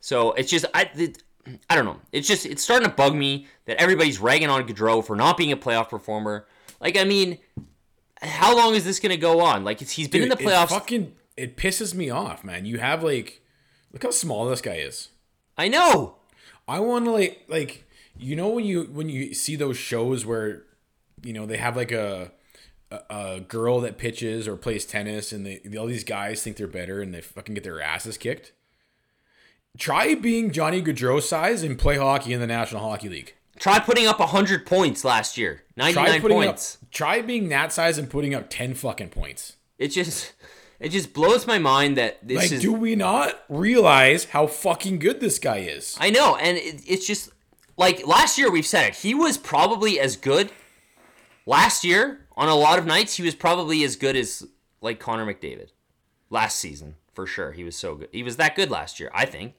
So 0.00 0.32
it's 0.32 0.50
just 0.50 0.64
I, 0.72 0.90
it, 0.94 1.22
I 1.68 1.76
don't 1.76 1.84
know. 1.84 2.00
It's 2.10 2.26
just 2.26 2.46
it's 2.46 2.64
starting 2.64 2.88
to 2.88 2.94
bug 2.94 3.14
me 3.14 3.48
that 3.66 3.76
everybody's 3.76 4.18
ragging 4.18 4.48
on 4.48 4.66
Gaudreau 4.66 5.04
for 5.04 5.14
not 5.14 5.36
being 5.36 5.52
a 5.52 5.58
playoff 5.58 5.90
performer. 5.90 6.46
Like 6.80 6.96
I 6.96 7.04
mean, 7.04 7.36
how 8.22 8.56
long 8.56 8.74
is 8.74 8.86
this 8.86 8.98
going 8.98 9.10
to 9.10 9.18
go 9.18 9.40
on? 9.40 9.62
Like 9.62 9.82
it's, 9.82 9.92
he's 9.92 10.08
been 10.08 10.22
in 10.22 10.30
the 10.30 10.36
Dude, 10.36 10.48
playoffs. 10.48 10.64
It 10.64 10.70
fucking 10.70 11.12
it 11.36 11.56
pisses 11.58 11.94
me 11.94 12.08
off, 12.08 12.42
man. 12.42 12.64
You 12.64 12.78
have 12.78 13.04
like, 13.04 13.42
look 13.92 14.02
how 14.02 14.10
small 14.10 14.48
this 14.48 14.62
guy 14.62 14.76
is. 14.76 15.10
I 15.58 15.68
know. 15.68 16.16
I 16.68 16.80
want 16.80 17.04
to 17.06 17.10
like 17.10 17.44
like 17.48 17.84
you 18.16 18.36
know 18.36 18.48
when 18.48 18.64
you 18.64 18.84
when 18.84 19.08
you 19.08 19.34
see 19.34 19.56
those 19.56 19.76
shows 19.76 20.24
where 20.24 20.64
you 21.22 21.32
know 21.32 21.46
they 21.46 21.56
have 21.56 21.76
like 21.76 21.92
a 21.92 22.32
a, 22.90 23.00
a 23.10 23.40
girl 23.40 23.80
that 23.80 23.98
pitches 23.98 24.46
or 24.46 24.56
plays 24.56 24.84
tennis 24.84 25.32
and 25.32 25.44
they 25.46 25.60
all 25.76 25.86
these 25.86 26.04
guys 26.04 26.42
think 26.42 26.56
they're 26.56 26.66
better 26.66 27.00
and 27.00 27.12
they 27.12 27.20
fucking 27.20 27.54
get 27.54 27.64
their 27.64 27.80
asses 27.80 28.16
kicked. 28.16 28.52
Try 29.78 30.14
being 30.14 30.50
Johnny 30.50 30.82
Gaudreau 30.82 31.22
size 31.22 31.62
and 31.62 31.78
play 31.78 31.96
hockey 31.96 32.34
in 32.34 32.40
the 32.40 32.46
National 32.46 32.82
Hockey 32.82 33.08
League. 33.08 33.34
Try 33.58 33.78
putting 33.78 34.06
up 34.06 34.18
hundred 34.18 34.66
points 34.66 35.04
last 35.04 35.38
year. 35.38 35.62
99 35.76 36.20
Try 36.20 36.28
points. 36.28 36.78
up. 36.82 36.90
Try 36.90 37.22
being 37.22 37.48
that 37.48 37.72
size 37.72 37.96
and 37.96 38.10
putting 38.10 38.34
up 38.34 38.50
ten 38.50 38.74
fucking 38.74 39.08
points. 39.10 39.56
It 39.78 39.88
just 39.88 40.32
it 40.82 40.90
just 40.90 41.12
blows 41.12 41.46
my 41.46 41.58
mind 41.58 41.96
that 41.96 42.26
this 42.26 42.36
Like, 42.38 42.52
is. 42.52 42.60
do 42.62 42.72
we 42.72 42.94
not 42.96 43.42
realize 43.48 44.24
how 44.26 44.46
fucking 44.46 44.98
good 44.98 45.20
this 45.20 45.38
guy 45.38 45.58
is? 45.58 45.96
I 46.00 46.10
know, 46.10 46.36
and 46.36 46.58
it, 46.58 46.82
it's 46.86 47.06
just 47.06 47.30
like 47.76 48.06
last 48.06 48.36
year 48.38 48.50
we've 48.50 48.66
said 48.66 48.88
it. 48.88 48.94
He 48.96 49.14
was 49.14 49.38
probably 49.38 49.98
as 50.00 50.16
good 50.16 50.50
last 51.46 51.84
year 51.84 52.26
on 52.36 52.48
a 52.48 52.54
lot 52.54 52.78
of 52.78 52.86
nights. 52.86 53.16
He 53.16 53.22
was 53.22 53.34
probably 53.34 53.82
as 53.84 53.96
good 53.96 54.16
as 54.16 54.46
like 54.80 54.98
Connor 54.98 55.26
McDavid 55.26 55.68
last 56.30 56.58
season 56.58 56.96
for 57.14 57.26
sure. 57.26 57.52
He 57.52 57.64
was 57.64 57.76
so 57.76 57.94
good. 57.94 58.08
He 58.12 58.22
was 58.22 58.36
that 58.36 58.56
good 58.56 58.70
last 58.70 58.98
year, 59.00 59.10
I 59.14 59.24
think, 59.24 59.54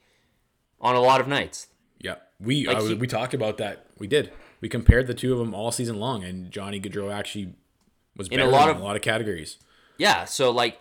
on 0.81 0.95
a 0.95 1.01
lot 1.01 1.21
of 1.21 1.27
nights. 1.27 1.67
Yeah, 1.99 2.15
we 2.39 2.67
Like 2.67 2.81
he- 2.81 2.93
we 2.95 3.07
talked 3.07 3.33
about 3.33 3.57
that. 3.57 3.86
We 3.97 4.07
did. 4.07 4.31
We 4.59 4.69
compared 4.69 5.07
the 5.07 5.13
two 5.13 5.33
of 5.33 5.39
them 5.39 5.53
all 5.53 5.71
season 5.71 5.99
long, 5.99 6.23
and 6.23 6.49
Johnny 6.51 6.79
Gaudreau 6.79 7.13
actually 7.13 7.53
was 8.15 8.27
In 8.29 8.38
better 8.38 8.49
a 8.49 8.51
lot 8.51 8.69
in 8.69 8.75
of- 8.75 8.81
a 8.81 8.83
lot 8.86 8.95
of 8.95 9.01
categories. 9.01 9.57
Yeah, 9.97 10.25
so 10.25 10.51
like 10.51 10.79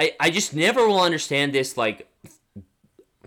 I 0.00 0.12
I 0.18 0.30
just 0.30 0.54
never 0.54 0.88
will 0.88 1.00
understand 1.00 1.52
this 1.52 1.76
like 1.76 2.08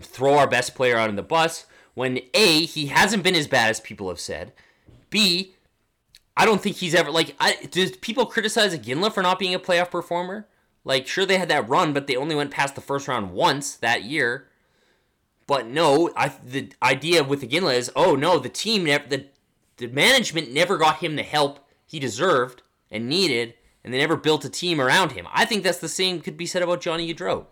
throw 0.00 0.36
our 0.36 0.48
best 0.48 0.74
player 0.74 0.96
out 0.96 1.08
on 1.08 1.16
the 1.16 1.22
bus 1.22 1.66
when 1.94 2.18
A, 2.34 2.64
he 2.64 2.86
hasn't 2.86 3.22
been 3.22 3.36
as 3.36 3.46
bad 3.46 3.70
as 3.70 3.78
people 3.78 4.08
have 4.08 4.18
said. 4.18 4.52
B, 5.08 5.54
I 6.36 6.44
don't 6.44 6.60
think 6.60 6.76
he's 6.76 6.94
ever 6.94 7.12
like 7.12 7.36
I 7.38 7.68
does 7.70 7.96
people 7.96 8.26
criticize 8.26 8.76
Iginla 8.76 9.12
for 9.12 9.22
not 9.22 9.38
being 9.38 9.54
a 9.54 9.60
playoff 9.60 9.92
performer? 9.92 10.48
Like 10.82 11.06
sure 11.06 11.24
they 11.24 11.38
had 11.38 11.48
that 11.48 11.68
run, 11.68 11.92
but 11.92 12.08
they 12.08 12.16
only 12.16 12.34
went 12.34 12.50
past 12.50 12.74
the 12.74 12.80
first 12.80 13.06
round 13.06 13.32
once 13.32 13.76
that 13.76 14.02
year. 14.02 14.48
But 15.46 15.66
no, 15.68 16.10
I 16.16 16.32
the 16.44 16.72
idea 16.82 17.22
with 17.22 17.42
Iginla 17.42 17.76
is 17.76 17.92
oh 17.94 18.16
no, 18.16 18.40
the 18.40 18.48
team 18.48 18.84
never 18.84 19.08
the 19.08 19.26
the 19.76 19.86
management 19.86 20.52
never 20.52 20.76
got 20.76 20.96
him 20.96 21.14
the 21.14 21.22
help 21.22 21.60
he 21.86 22.00
deserved 22.00 22.62
and 22.90 23.08
needed, 23.08 23.54
and 23.84 23.92
they 23.92 23.98
never 23.98 24.16
built 24.16 24.44
a 24.44 24.48
team 24.48 24.80
around 24.80 25.12
him. 25.12 25.28
I 25.32 25.44
think 25.44 25.62
that's 25.62 25.78
the 25.78 25.88
same 25.88 26.20
could 26.20 26.36
be 26.36 26.46
said 26.46 26.62
about 26.62 26.80
Johnny 26.80 27.12
Gaudreau. 27.12 27.46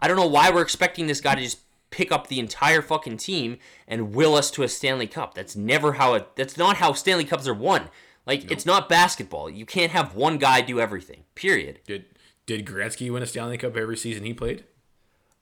I 0.00 0.08
don't 0.08 0.16
know 0.16 0.26
why 0.26 0.50
we're 0.50 0.62
expecting 0.62 1.06
this 1.06 1.20
guy 1.20 1.34
to 1.34 1.42
just 1.42 1.60
pick 1.90 2.10
up 2.10 2.28
the 2.28 2.38
entire 2.38 2.82
fucking 2.82 3.16
team 3.18 3.58
and 3.86 4.14
will 4.14 4.34
us 4.34 4.50
to 4.52 4.62
a 4.62 4.68
Stanley 4.68 5.06
Cup. 5.06 5.34
That's 5.34 5.56
never 5.56 5.94
how 5.94 6.14
it. 6.14 6.36
That's 6.36 6.56
not 6.56 6.76
how 6.76 6.92
Stanley 6.92 7.24
Cups 7.24 7.46
are 7.46 7.54
won. 7.54 7.90
Like 8.26 8.50
it's 8.50 8.66
not 8.66 8.88
basketball. 8.88 9.48
You 9.48 9.64
can't 9.64 9.92
have 9.92 10.14
one 10.14 10.38
guy 10.38 10.60
do 10.60 10.80
everything. 10.80 11.24
Period. 11.34 11.80
Did 11.86 12.04
did 12.46 12.66
Gretzky 12.66 13.12
win 13.12 13.22
a 13.22 13.26
Stanley 13.26 13.58
Cup 13.58 13.76
every 13.76 13.96
season 13.96 14.24
he 14.24 14.34
played? 14.34 14.64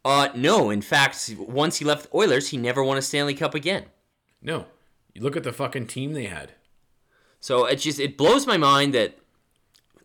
Uh, 0.05 0.29
no. 0.37 0.71
In 0.71 0.83
fact, 0.83 1.35
once 1.37 1.79
he 1.79 1.85
left 1.85 2.05
the 2.05 2.17
Oilers, 2.17 2.51
he 2.51 2.57
never 2.57 2.85
won 2.85 2.97
a 2.97 3.03
Stanley 3.03 3.35
Cup 3.35 3.55
again. 3.55 3.87
No. 4.41 4.67
You 5.13 5.23
look 5.23 5.37
at 5.37 5.43
the 5.43 5.53
fucking 5.53 5.89
team 5.89 6.13
they 6.13 6.27
had. 6.27 6.53
So 7.41 7.65
it 7.65 7.77
just 7.77 7.99
it 7.99 8.17
blows 8.17 8.47
my 8.47 8.57
mind 8.57 8.95
that 8.95 9.19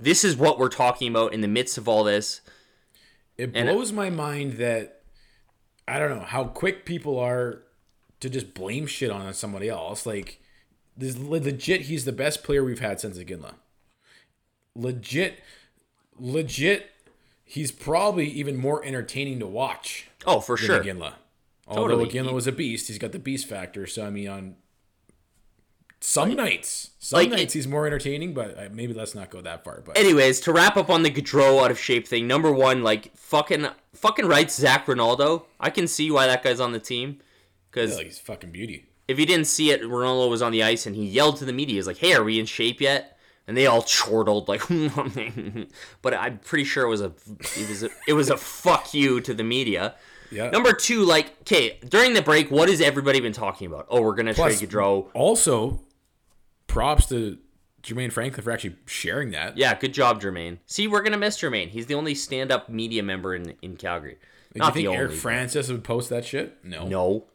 this 0.02 0.24
is 0.24 0.36
what 0.36 0.58
we're 0.60 0.70
talking 0.70 1.10
about 1.10 1.34
in 1.34 1.42
the 1.42 1.48
midst 1.48 1.78
of 1.78 1.88
all 1.88 2.04
this. 2.04 2.42
It 3.38 3.52
And- 3.54 3.70
blows 3.70 3.92
my 3.92 4.10
mind 4.10 4.54
that 4.54 5.02
I 5.88 6.00
don't 6.00 6.10
know 6.10 6.26
how 6.26 6.46
quick 6.46 6.86
people 6.86 7.18
are 7.20 7.64
to 8.20 8.30
just 8.30 8.54
blame 8.54 8.86
shit 8.86 9.10
on 9.10 9.34
somebody 9.34 9.68
else. 9.70 10.06
Like, 10.06 10.40
this 10.96 11.18
legit, 11.18 11.82
he's 11.82 12.06
the 12.06 12.12
best 12.12 12.44
player 12.44 12.64
we've 12.64 12.80
had 12.80 13.00
since 13.00 13.18
Iginla. 13.18 13.56
Legit, 14.76 15.40
legit, 16.18 16.92
he's 17.44 17.72
probably 17.72 18.28
even 18.28 18.58
more 18.58 18.84
entertaining 18.86 19.40
to 19.40 19.48
watch 19.48 20.08
Oh, 20.26 20.40
for 20.40 20.56
sure. 20.56 20.84
Iginla. 20.84 21.14
Although 21.68 21.88
Totally. 22.06 22.10
Iginla 22.10 22.34
was 22.34 22.48
a 22.48 22.52
beast, 22.52 22.88
he's 22.88 22.98
got 23.00 23.12
the 23.12 23.20
beast 23.20 23.48
factor. 23.48 23.88
So 23.88 24.06
I 24.06 24.10
mean, 24.10 24.28
on 24.28 24.56
some 26.04 26.36
nights, 26.36 26.92
some 27.00 27.18
like, 27.20 27.30
nights 27.30 27.54
it- 27.56 27.60
he's 27.60 27.68
more 27.68 27.86
entertaining. 27.88 28.34
But 28.34 28.58
uh, 28.58 28.70
maybe 28.72 28.94
let's 28.94 29.16
not 29.16 29.30
go 29.30 29.40
that 29.42 29.64
far. 29.64 29.82
But 29.86 29.98
Anyways, 29.98 30.40
to 30.42 30.52
wrap 30.54 30.76
up 30.78 30.90
on 30.90 31.04
the 31.04 31.12
Gaudreau 31.12 31.64
out 31.64 31.72
of 31.72 31.80
shape 31.80 32.08
thing, 32.08 32.28
number 32.28 32.52
one, 32.52 32.84
like 32.84 33.16
fucking 33.16 33.68
fucking 33.94 34.26
rights 34.26 34.56
Zac 34.56 34.88
Rinaldo. 34.88 35.46
I 35.60 35.70
can 35.70 35.88
see 35.88 36.10
why 36.12 36.28
that 36.28 36.44
guy's 36.44 36.60
on 36.60 36.72
the 36.72 36.80
team. 36.80 37.20
Because 37.70 37.96
like, 37.96 38.08
he's 38.08 38.20
fucking 38.20 38.52
beauty. 38.52 38.88
if 39.08 39.18
you 39.20 39.26
didn't 39.26 39.46
see 39.48 39.72
it, 39.72 39.82
Ronaldo 39.82 40.30
was 40.30 40.42
on 40.42 40.52
the 40.52 40.62
ice 40.64 40.86
and 40.86 40.96
he 40.96 41.06
yelled 41.06 41.38
to 41.38 41.46
the 41.46 41.54
media, 41.54 41.76
he's 41.76 41.88
like, 41.88 41.98
Hey, 42.00 42.14
are 42.14 42.24
we 42.24 42.40
in 42.40 42.46
shape 42.46 42.82
yet? 42.82 43.18
And 43.48 43.56
they 43.56 43.66
all 43.68 43.82
chortled 43.82 44.48
like 44.48 44.62
But 46.02 46.14
I'm 46.14 46.40
pretty 46.40 46.64
sure 46.66 46.84
it 46.86 46.90
was 46.90 47.02
a 47.02 47.14
it 47.58 47.70
was 47.70 47.84
a, 47.84 47.90
it 48.08 48.14
was 48.14 48.30
a 48.30 48.38
fuck 48.38 48.94
you 48.94 49.22
to 49.22 49.34
the 49.34 49.44
media. 49.44 49.96
Yeah. 50.32 50.50
Number 50.50 50.72
two, 50.72 51.04
like, 51.04 51.34
okay, 51.42 51.78
during 51.90 52.14
the 52.14 52.22
break, 52.22 52.50
what 52.52 52.70
has 52.70 52.80
everybody 52.80 53.20
been 53.20 53.34
talking 53.34 53.68
about? 53.68 53.88
Oh, 53.90 54.02
we're 54.02 54.16
gonna 54.16 54.34
Plus, 54.34 54.60
trade 54.60 54.70
Gaudreau. 54.70 55.08
Also, 55.14 55.82
props 56.72 57.06
to 57.08 57.38
Jermaine 57.84 58.12
Franklin 58.12 58.44
for 58.44 58.52
actually 58.52 58.76
sharing 58.86 59.32
that. 59.32 59.58
Yeah, 59.58 59.74
good 59.78 59.94
job, 59.94 60.22
Jermaine. 60.22 60.60
See, 60.66 60.88
we're 60.88 61.02
gonna 61.04 61.18
miss 61.18 61.38
Jermaine. 61.40 61.70
He's 61.70 61.88
the 61.88 61.96
only 61.96 62.16
stand-up 62.16 62.70
media 62.70 63.04
member 63.04 63.36
in 63.36 63.56
in 63.62 63.76
Calgary. 63.78 64.18
Do 64.54 64.60
Not 64.60 64.68
you 64.68 64.74
think 64.74 64.88
the 64.88 64.94
Eric 64.96 65.10
only. 65.10 65.20
Francis 65.20 65.70
would 65.70 65.84
post 65.84 66.10
that 66.10 66.26
shit? 66.26 66.64
No. 66.64 66.88
no, 66.88 67.26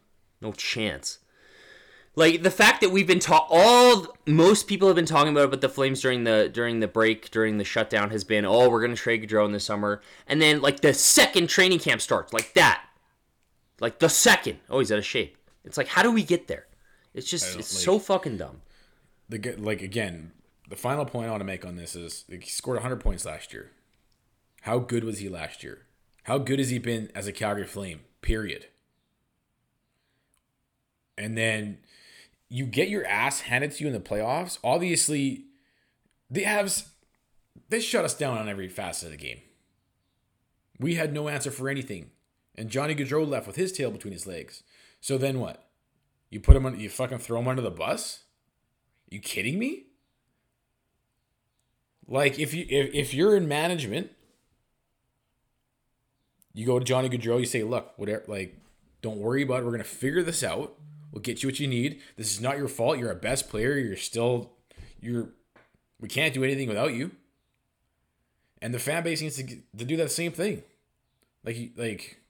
no 0.40 0.53
chance. 0.53 1.18
Like 2.14 2.42
the 2.42 2.51
fact 2.51 2.81
that 2.81 2.90
we've 2.90 3.07
been 3.07 3.20
taught 3.20 3.46
all 3.51 4.07
most 4.27 4.66
people 4.68 4.88
have 4.88 4.96
been 4.96 5.05
talking 5.05 5.33
about 5.33 5.44
about 5.44 5.61
the 5.61 5.68
Flames 5.68 6.01
during 6.01 6.25
the 6.25 6.51
during 6.53 6.81
the 6.81 6.88
break 6.88 7.31
during 7.31 7.59
the 7.59 7.64
shutdown 7.64 8.11
has 8.11 8.25
been 8.25 8.46
oh 8.46 8.70
we're 8.70 8.81
gonna 8.81 8.96
trade 8.96 9.22
Gaudreau 9.29 9.44
in 9.44 9.53
the 9.53 9.61
summer 9.61 10.01
and 10.27 10.40
then 10.40 10.62
like 10.62 10.81
the 10.81 10.94
second 10.94 11.49
training 11.49 11.79
camp 11.79 12.01
starts 12.01 12.33
like 12.33 12.55
that, 12.55 12.83
like 13.81 13.99
the 13.99 14.09
second 14.09 14.61
oh 14.70 14.79
he's 14.79 14.90
out 14.90 14.99
of 14.99 15.05
shape. 15.05 15.37
It's 15.64 15.77
like 15.77 15.88
how 15.88 16.03
do 16.03 16.11
we 16.11 16.22
get 16.22 16.46
there? 16.49 16.66
It's 17.12 17.29
just 17.29 17.59
it's 17.59 17.75
like- 17.75 17.85
so 17.85 17.99
fucking 17.99 18.38
dumb. 18.38 18.62
The 19.29 19.57
like 19.59 19.83
again, 19.83 20.33
the 20.69 20.77
final 20.77 21.05
point 21.05 21.29
I 21.29 21.31
want 21.31 21.41
to 21.41 21.47
make 21.47 21.65
on 21.65 21.77
this 21.77 21.95
is 21.97 22.25
he 22.29 22.41
scored 22.43 22.77
100 22.77 23.01
points 23.01 23.25
last 23.25 23.53
year. 23.53 23.73
How 24.62 24.79
good 24.79 25.05
was 25.05 25.19
he 25.19 25.29
last 25.29 25.62
year? 25.62 25.83
How 26.25 26.39
good 26.39 26.59
has 26.59 26.71
he 26.71 26.79
been 26.79 27.11
as 27.15 27.27
a 27.27 27.33
Calgary 27.33 27.67
Flame? 27.67 28.01
Period. 28.21 28.67
And 31.17 31.37
then 31.39 31.79
you 32.49 32.67
get 32.67 32.89
your 32.89 33.07
ass 33.07 33.43
handed 33.43 33.73
to 33.73 33.85
you 33.85 33.89
in 33.89 33.93
the 33.93 34.01
playoffs. 34.01 34.59
Obviously, 34.62 35.45
the 36.31 36.43
Avs 36.43 36.89
they 37.69 37.81
shut 37.81 38.05
us 38.05 38.15
down 38.15 38.39
on 38.39 38.49
every 38.49 38.69
facet 38.69 39.07
of 39.07 39.12
the 39.12 39.17
game. 39.17 39.41
We 40.79 40.95
had 40.95 41.12
no 41.12 41.29
answer 41.29 41.51
for 41.51 41.69
anything, 41.69 42.11
and 42.55 42.69
Johnny 42.69 42.95
Gaudreau 42.95 43.27
left 43.27 43.47
with 43.47 43.57
his 43.57 43.73
tail 43.73 43.91
between 43.91 44.12
his 44.12 44.27
legs. 44.27 44.62
So 45.01 45.17
then 45.17 45.41
what? 45.41 45.69
You 46.31 46.41
put 46.41 46.57
him 46.57 46.67
on? 46.67 46.79
You 46.79 46.91
fucking 46.91 47.19
throw 47.19 47.39
him 47.39 47.49
under 47.49 47.62
the 47.62 47.71
bus? 47.71 48.25
You 49.09 49.21
kidding 49.21 49.59
me? 49.59 49.85
Like 52.09 52.38
if 52.38 52.55
you 52.55 52.66
if, 52.69 52.95
if 52.95 53.14
you're 53.14 53.37
in 53.37 53.49
management, 53.49 54.11
you 56.55 56.66
go 56.66 56.79
to 56.79 56.85
Johnny 56.85 57.09
Gaudreau, 57.09 57.40
you 57.40 57.47
say, 57.47 57.62
look, 57.62 57.92
whatever 57.97 58.25
like, 58.29 58.57
don't 59.03 59.19
worry 59.19 59.42
about 59.42 59.61
it. 59.61 59.64
We're 59.64 59.73
gonna 59.73 59.85
figure 59.85 60.23
this 60.23 60.42
out. 60.42 60.75
We'll 61.12 61.23
get 61.23 61.42
you 61.42 61.49
what 61.49 61.61
you 61.61 61.66
need. 61.66 62.01
This 62.16 62.33
is 62.33 62.40
not 62.40 62.59
your 62.59 62.69
fault. 62.69 62.99
You're 62.99 63.11
a 63.11 63.16
best 63.16 63.49
player. 63.49 63.77
You're 63.77 63.97
still 63.97 64.53
you're 65.01 65.31
we 66.01 66.09
can't 66.09 66.35
do 66.35 66.45
anything 66.45 66.69
without 66.69 66.95
you. 66.95 67.12
And 68.62 68.73
the 68.73 68.79
fan 68.79 69.03
base 69.03 69.21
needs 69.21 69.37
to, 69.37 69.45
to 69.45 69.85
do 69.85 69.97
that 69.97 70.11
same 70.11 70.33
thing. 70.33 70.62
Like 71.45 71.73
like 71.77 72.21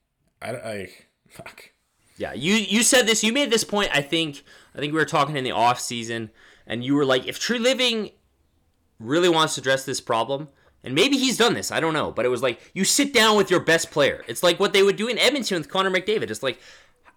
I 0.40 0.50
I 0.50 0.90
fuck. 1.28 1.70
Yeah, 2.18 2.32
you 2.32 2.54
you 2.54 2.82
said 2.82 3.06
this. 3.06 3.22
You 3.22 3.32
made 3.32 3.50
this 3.50 3.64
point. 3.64 3.90
I 3.92 4.00
think 4.00 4.42
I 4.74 4.78
think 4.78 4.92
we 4.92 4.98
were 4.98 5.04
talking 5.04 5.36
in 5.36 5.44
the 5.44 5.50
off 5.50 5.80
season, 5.80 6.30
and 6.66 6.84
you 6.84 6.94
were 6.94 7.04
like, 7.04 7.26
if 7.26 7.38
Treliving 7.38 8.12
really 8.98 9.28
wants 9.28 9.54
to 9.54 9.60
address 9.60 9.84
this 9.84 10.00
problem, 10.00 10.48
and 10.82 10.94
maybe 10.94 11.16
he's 11.16 11.36
done 11.36 11.54
this. 11.54 11.72
I 11.72 11.80
don't 11.80 11.94
know, 11.94 12.12
but 12.12 12.24
it 12.24 12.28
was 12.28 12.42
like 12.42 12.70
you 12.72 12.84
sit 12.84 13.12
down 13.12 13.36
with 13.36 13.50
your 13.50 13.60
best 13.60 13.90
player. 13.90 14.24
It's 14.28 14.42
like 14.42 14.60
what 14.60 14.72
they 14.72 14.82
would 14.82 14.96
do 14.96 15.08
in 15.08 15.18
Edmonton 15.18 15.58
with 15.58 15.68
Connor 15.68 15.90
McDavid. 15.90 16.30
It's 16.30 16.42
like, 16.42 16.60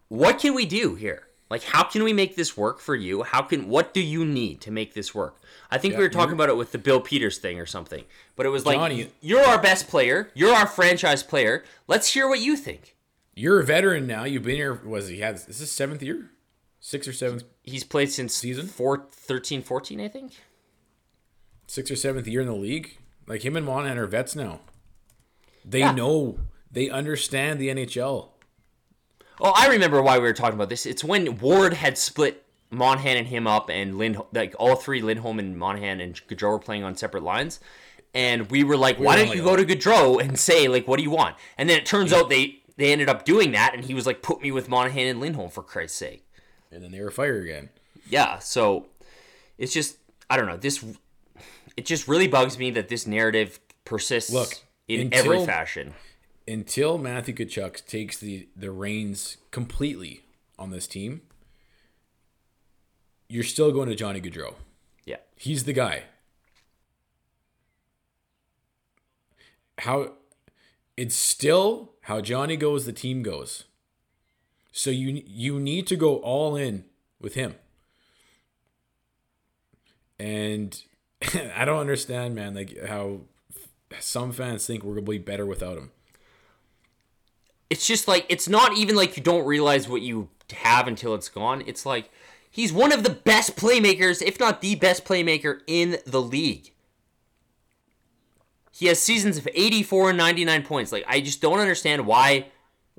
what 0.08 0.40
can 0.40 0.56
we 0.56 0.66
do 0.66 0.96
here? 0.96 1.28
Like, 1.50 1.64
how 1.64 1.84
can 1.84 2.04
we 2.04 2.14
make 2.14 2.36
this 2.36 2.56
work 2.56 2.80
for 2.80 2.96
you? 2.96 3.24
How 3.24 3.42
can 3.42 3.70
what 3.70 3.94
do 3.94 4.02
you 4.02 4.24
need 4.24 4.62
to 4.62 4.72
make 4.72 4.94
this 4.94 5.16
work? 5.16 5.38
I 5.72 5.78
think 5.78 5.94
Yeah, 5.94 6.00
we 6.00 6.06
were 6.06 6.10
talking 6.10 6.34
about 6.34 6.50
it 6.50 6.58
with 6.58 6.72
the 6.72 6.78
Bill 6.78 7.00
Peters 7.02 7.38
thing 7.38 7.60
or 7.60 7.66
something, 7.66 8.04
but 8.36 8.46
it 8.46 8.50
was 8.50 8.66
like, 8.66 8.78
Johnny- 8.78 9.10
you're 9.22 9.44
our 9.44 9.62
best 9.62 9.88
player. 9.88 10.32
You're 10.34 10.54
our 10.54 10.68
franchise 10.68 11.24
player. 11.24 11.64
Let's 11.88 12.14
hear 12.14 12.28
what 12.28 12.40
you 12.40 12.56
think. 12.56 12.96
You're 13.36 13.60
a 13.60 13.66
veteran 13.66 14.06
now. 14.06 14.26
You've 14.26 14.44
been 14.44 14.58
here. 14.58 14.74
Was 14.74 15.08
he 15.08 15.20
had? 15.20 15.36
This 15.36 15.48
is 15.48 15.60
this 15.60 15.72
seventh 15.72 16.04
year? 16.04 16.30
Sixth 16.80 17.10
or 17.10 17.13
seventh? 17.13 17.44
He's 17.63 17.84
played 17.84 18.12
since 18.12 18.34
Season? 18.34 18.68
four, 18.68 19.08
13, 19.12 19.62
14, 19.62 20.00
I 20.00 20.08
think. 20.08 20.34
Six 21.68 21.92
or 21.92 21.96
seventh 21.96 22.28
year 22.28 22.42
in 22.42 22.48
the 22.48 22.54
league. 22.54 22.98
Like 23.28 23.44
him 23.44 23.56
and 23.56 23.65
Monahan 23.65 23.98
are 23.98 24.08
vets 24.08 24.36
now. 24.36 24.62
They 25.63 25.80
Yeah. 25.80 25.92
know. 25.92 26.39
They 26.72 26.89
understand 26.89 27.60
the 27.60 27.70
NHL. 27.70 28.30
Oh, 29.42 29.54
I 29.56 29.68
remember 29.68 30.02
why 30.02 30.18
we 30.18 30.24
were 30.24 30.34
talking 30.34 30.56
about 30.56 30.70
this. 30.70 30.86
It's 30.86 31.04
when 31.04 31.38
Ward 31.38 31.74
had 31.74 31.98
split 31.98 32.44
Monahan 32.72 33.18
and 33.18 33.28
him 33.28 33.48
up, 33.48 33.70
and 33.70 33.98
Lind, 33.98 34.22
like 34.34 34.54
all 34.60 34.76
three, 34.76 35.02
Lindholm 35.02 35.39
and 35.39 35.58
Monahan 35.58 36.00
and 36.02 36.15
Gaudreau 36.28 36.52
were 36.52 36.60
playing 36.60 36.84
on 36.84 36.96
separate 36.96 37.24
lines. 37.24 37.60
And 38.13 38.50
we 38.50 38.63
were 38.63 38.78
like, 38.78 38.98
why 38.98 39.13
were 39.13 39.20
don't 39.20 39.30
like, 39.30 39.38
you 39.38 39.44
go 39.44 39.52
oh. 39.52 39.56
to 39.56 39.65
Gaudreau 39.65 40.22
and 40.22 40.38
say 40.38 40.68
like, 40.68 40.88
what 40.88 40.98
do 40.98 41.04
you 41.04 41.12
want? 41.12 41.36
And 41.58 41.70
then 41.70 41.78
it 41.78 41.86
turns 41.86 42.12
out 42.13 42.30
they 42.30 42.60
they 42.78 42.92
ended 42.92 43.10
up 43.10 43.26
doing 43.26 43.52
that, 43.52 43.74
and 43.74 43.84
he 43.84 43.94
was 43.94 44.06
like, 44.06 44.22
put 44.22 44.42
me 44.42 44.52
with 44.52 44.70
Monahan 44.70 45.08
and 45.08 45.20
Lindholm 45.20 45.50
for 45.50 45.63
Christ's 45.63 45.98
sake. 45.98 46.26
And 46.72 46.84
then 46.84 46.92
they 46.92 47.02
were 47.02 47.12
fired 47.12 47.44
again. 47.44 47.70
Yeah, 48.10 48.40
so 48.40 48.88
it's 49.58 49.74
just 49.74 49.98
I 50.30 50.38
don't 50.38 50.48
know 50.48 50.58
this. 50.58 50.84
It 51.78 51.86
just 51.86 52.08
really 52.08 52.28
bugs 52.28 52.58
me 52.58 52.72
that 52.72 52.90
this 52.90 53.08
narrative 53.08 53.60
persists 53.86 54.32
Look, 54.32 54.54
in 54.88 55.02
until- 55.02 55.34
every 55.34 55.46
fashion. 55.46 55.94
Until 56.48 56.98
Matthew 56.98 57.36
Tkachuk 57.36 57.86
takes 57.86 58.18
the, 58.18 58.48
the 58.56 58.72
reins 58.72 59.38
completely 59.52 60.22
on 60.58 60.72
this 60.72 60.88
team, 60.88 61.22
you're 63.28 63.44
still 63.44 63.72
going 63.72 63.88
to 63.88 63.94
Johnny 63.94 64.20
Gaudreau. 64.20 64.56
Yeah, 65.06 65.18
He's 65.36 65.66
the 65.66 65.74
guy. 65.74 66.06
How 69.78 70.14
it's 70.98 71.16
still 71.16 71.92
how 72.02 72.20
Johnny 72.20 72.58
goes, 72.58 72.86
the 72.86 72.94
team 72.94 73.22
goes. 73.22 73.66
So 74.80 74.92
you 74.92 75.22
you 75.28 75.60
need 75.60 75.88
to 75.88 75.98
go 75.98 76.20
all 76.20 76.56
in 76.56 76.86
with 77.20 77.34
him. 77.34 77.56
And 80.18 80.82
I 81.54 81.65
don't 81.65 81.82
understand, 81.82 82.34
man, 82.34 82.56
like 82.56 82.86
how 82.86 83.24
some 84.00 84.32
fans 84.32 84.65
think 84.65 84.86
we're 84.86 84.94
gonna 84.94 85.06
be 85.06 85.18
better 85.18 85.46
without 85.46 85.78
him. 85.78 85.92
it's 87.70 87.86
just 87.86 88.08
like 88.08 88.26
it's 88.30 88.48
not 88.48 88.78
even 88.78 88.96
like 88.96 89.18
you 89.18 89.22
don't 89.22 89.46
realize 89.46 89.89
what 89.89 90.02
you 90.02 90.30
have 90.54 90.88
until 90.88 91.13
it's 91.13 91.28
gone. 91.28 91.62
It's 91.68 91.86
like 91.86 92.10
he's 92.50 92.72
one 92.72 92.94
of 92.94 93.04
the 93.04 93.10
best 93.10 93.58
playmakers, 93.58 94.22
if 94.22 94.39
not 94.39 94.62
the 94.62 94.76
best 94.76 95.04
playmaker 95.04 95.60
in 95.68 95.98
the 96.06 96.22
league. 96.22 96.72
He 98.72 98.86
has 98.86 99.02
seasons 99.02 99.38
of 99.38 99.46
84 99.54 100.12
and 100.12 100.18
99 100.18 100.63
points. 100.63 100.94
Like 100.94 101.04
I 101.06 101.20
just 101.20 101.42
don't 101.42 101.60
understand 101.60 102.06
why 102.06 102.46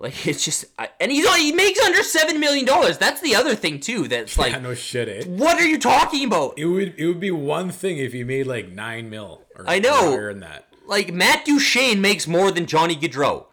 like 0.01 0.27
it's 0.27 0.45
just 0.45 0.65
I- 0.79 0.91
and 0.99 1.13
he's 1.13 1.33
he 1.37 1.53
makes 1.53 1.79
under 1.81 2.03
7 2.03 2.41
million 2.41 2.65
dollars. 2.65 2.99
That's 2.99 3.21
the 3.21 3.37
other 3.37 3.55
thing 3.55 3.79
too 3.79 4.09
that's 4.09 4.37
like 4.39 4.53
yeah, 4.53 4.59
no 4.59 4.75
shit, 4.75 5.09
eh? 5.09 5.29
what 5.29 5.59
are 5.59 5.67
you 5.67 5.79
talking 5.79 6.27
about? 6.27 6.59
It 6.59 6.65
would 6.65 6.95
it 6.99 7.07
would 7.07 7.21
be 7.21 7.31
one 7.31 7.71
thing 7.71 7.99
if 7.99 8.13
he 8.13 8.25
made 8.25 8.47
like 8.47 8.71
nine 8.71 9.11
mil 9.11 9.43
or 9.55 9.65
I 9.69 9.79
know. 9.79 10.11
higher 10.11 10.33
than 10.33 10.41
that. 10.41 10.67
Like 10.87 11.13
Matt 11.13 11.45
Duchene 11.45 12.01
makes 12.01 12.27
more 12.27 12.51
than 12.51 12.67
Johnny 12.67 12.97
Gaudreau, 12.97 13.47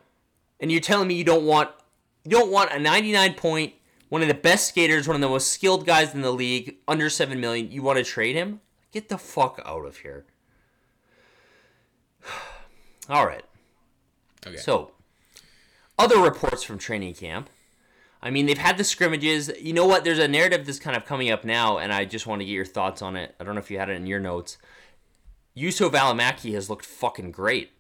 and 0.60 0.72
you're 0.72 0.82
telling 0.82 1.08
me 1.08 1.16
you 1.16 1.24
don't 1.26 1.46
want 1.46 1.70
you 2.24 2.32
don't 2.32 2.52
want 2.52 2.72
a 2.72 2.80
99 2.80 3.34
point, 3.36 3.74
one 4.10 4.22
of 4.22 4.28
the 4.28 4.34
best 4.34 4.70
skaters, 4.70 5.08
one 5.08 5.16
of 5.16 5.22
the 5.22 5.30
most 5.30 5.52
skilled 5.52 5.86
guys 5.86 6.14
in 6.16 6.22
the 6.22 6.32
league, 6.32 6.78
under 6.88 7.10
seven 7.10 7.40
million. 7.42 7.70
You 7.72 7.84
want 7.84 7.98
to 8.00 8.04
trade 8.04 8.36
him? 8.36 8.62
Get 8.92 9.10
the 9.10 9.18
fuck 9.18 9.62
out 9.66 9.86
of 9.86 9.98
here. 9.98 10.26
All 13.10 13.26
right. 13.26 13.44
Okay. 14.46 14.58
So, 14.58 14.92
other 15.98 16.20
reports 16.20 16.64
from 16.64 16.78
training 16.78 17.14
camp. 17.16 17.50
I 18.22 18.32
mean, 18.32 18.46
they've 18.48 18.58
had 18.58 18.78
the 18.78 18.84
scrimmages. 18.84 19.52
You 19.62 19.74
know 19.74 19.86
what? 19.86 20.04
There's 20.04 20.20
a 20.20 20.28
narrative 20.28 20.66
that's 20.66 20.80
kind 20.80 20.98
of 20.98 21.06
coming 21.06 21.30
up 21.30 21.44
now, 21.44 21.78
and 21.78 21.94
I 21.94 22.06
just 22.06 22.26
want 22.26 22.42
to 22.42 22.46
get 22.46 22.52
your 22.52 22.66
thoughts 22.66 23.02
on 23.02 23.16
it. 23.16 23.36
I 23.40 23.44
don't 23.44 23.56
know 23.56 23.60
if 23.60 23.70
you 23.70 23.78
had 23.78 23.90
it 23.90 23.94
in 23.94 24.08
your 24.08 24.20
notes. 24.20 24.58
Juuso 25.56 25.90
Valimaki 25.90 26.54
has 26.54 26.70
looked 26.70 26.86
fucking 26.86 27.32
great, 27.32 27.72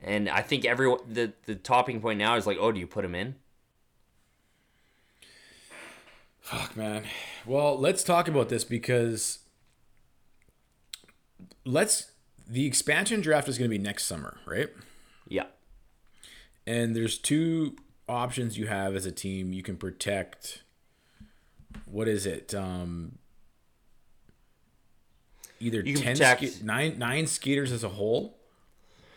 and 0.00 0.28
I 0.28 0.42
think 0.42 0.64
everyone 0.64 1.00
the 1.08 1.32
the 1.44 1.54
topping 1.54 2.00
point 2.00 2.18
now 2.18 2.36
is 2.36 2.46
like, 2.46 2.58
oh, 2.60 2.72
do 2.72 2.80
you 2.80 2.86
put 2.86 3.04
him 3.04 3.14
in? 3.14 3.36
Fuck, 6.40 6.76
man. 6.76 7.04
Well, 7.44 7.78
let's 7.78 8.04
talk 8.04 8.28
about 8.28 8.48
this 8.48 8.64
because 8.64 9.40
let's. 11.64 12.12
The 12.48 12.64
expansion 12.64 13.20
draft 13.20 13.48
is 13.48 13.58
going 13.58 13.68
to 13.68 13.76
be 13.76 13.82
next 13.82 14.04
summer, 14.04 14.38
right? 14.46 14.68
And 16.66 16.96
there's 16.96 17.18
two 17.18 17.76
options 18.08 18.58
you 18.58 18.66
have 18.66 18.96
as 18.96 19.06
a 19.06 19.12
team. 19.12 19.52
You 19.52 19.62
can 19.62 19.76
protect. 19.76 20.62
What 21.84 22.08
is 22.08 22.26
it? 22.26 22.54
Um, 22.54 23.18
either 25.60 25.82
ten, 25.82 26.16
ska- 26.16 26.64
nine, 26.64 26.98
nine 26.98 27.26
skaters 27.26 27.70
as 27.70 27.84
a 27.84 27.88
whole, 27.88 28.38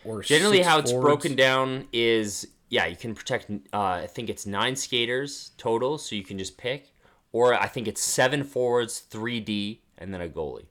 or 0.03 0.21
generally 0.21 0.61
how 0.61 0.79
it's 0.79 0.91
forwards. 0.91 1.05
broken 1.05 1.35
down 1.35 1.87
is 1.91 2.47
yeah, 2.69 2.85
you 2.85 2.95
can 2.95 3.15
protect. 3.15 3.49
Uh, 3.73 3.79
I 4.03 4.07
think 4.07 4.29
it's 4.29 4.45
nine 4.45 4.75
skaters 4.75 5.51
total, 5.57 5.97
so 5.97 6.15
you 6.15 6.23
can 6.23 6.37
just 6.37 6.57
pick, 6.57 6.93
or 7.31 7.53
I 7.53 7.67
think 7.67 7.87
it's 7.87 8.01
seven 8.01 8.43
forwards, 8.43 8.99
three 8.99 9.39
D, 9.39 9.81
and 9.97 10.13
then 10.13 10.21
a 10.21 10.29
goalie. 10.29 10.67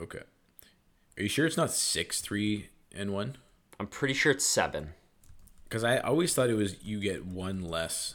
Okay. 0.00 0.22
Are 1.18 1.22
you 1.22 1.28
sure 1.28 1.46
it's 1.46 1.56
not 1.56 1.70
six, 1.70 2.20
three, 2.20 2.68
and 2.94 3.12
one? 3.12 3.36
I'm 3.78 3.86
pretty 3.86 4.14
sure 4.14 4.32
it's 4.32 4.44
seven. 4.44 4.94
Because 5.64 5.84
I 5.84 5.98
always 5.98 6.34
thought 6.34 6.48
it 6.48 6.54
was 6.54 6.82
you 6.82 7.00
get 7.00 7.26
one 7.26 7.62
less 7.62 8.14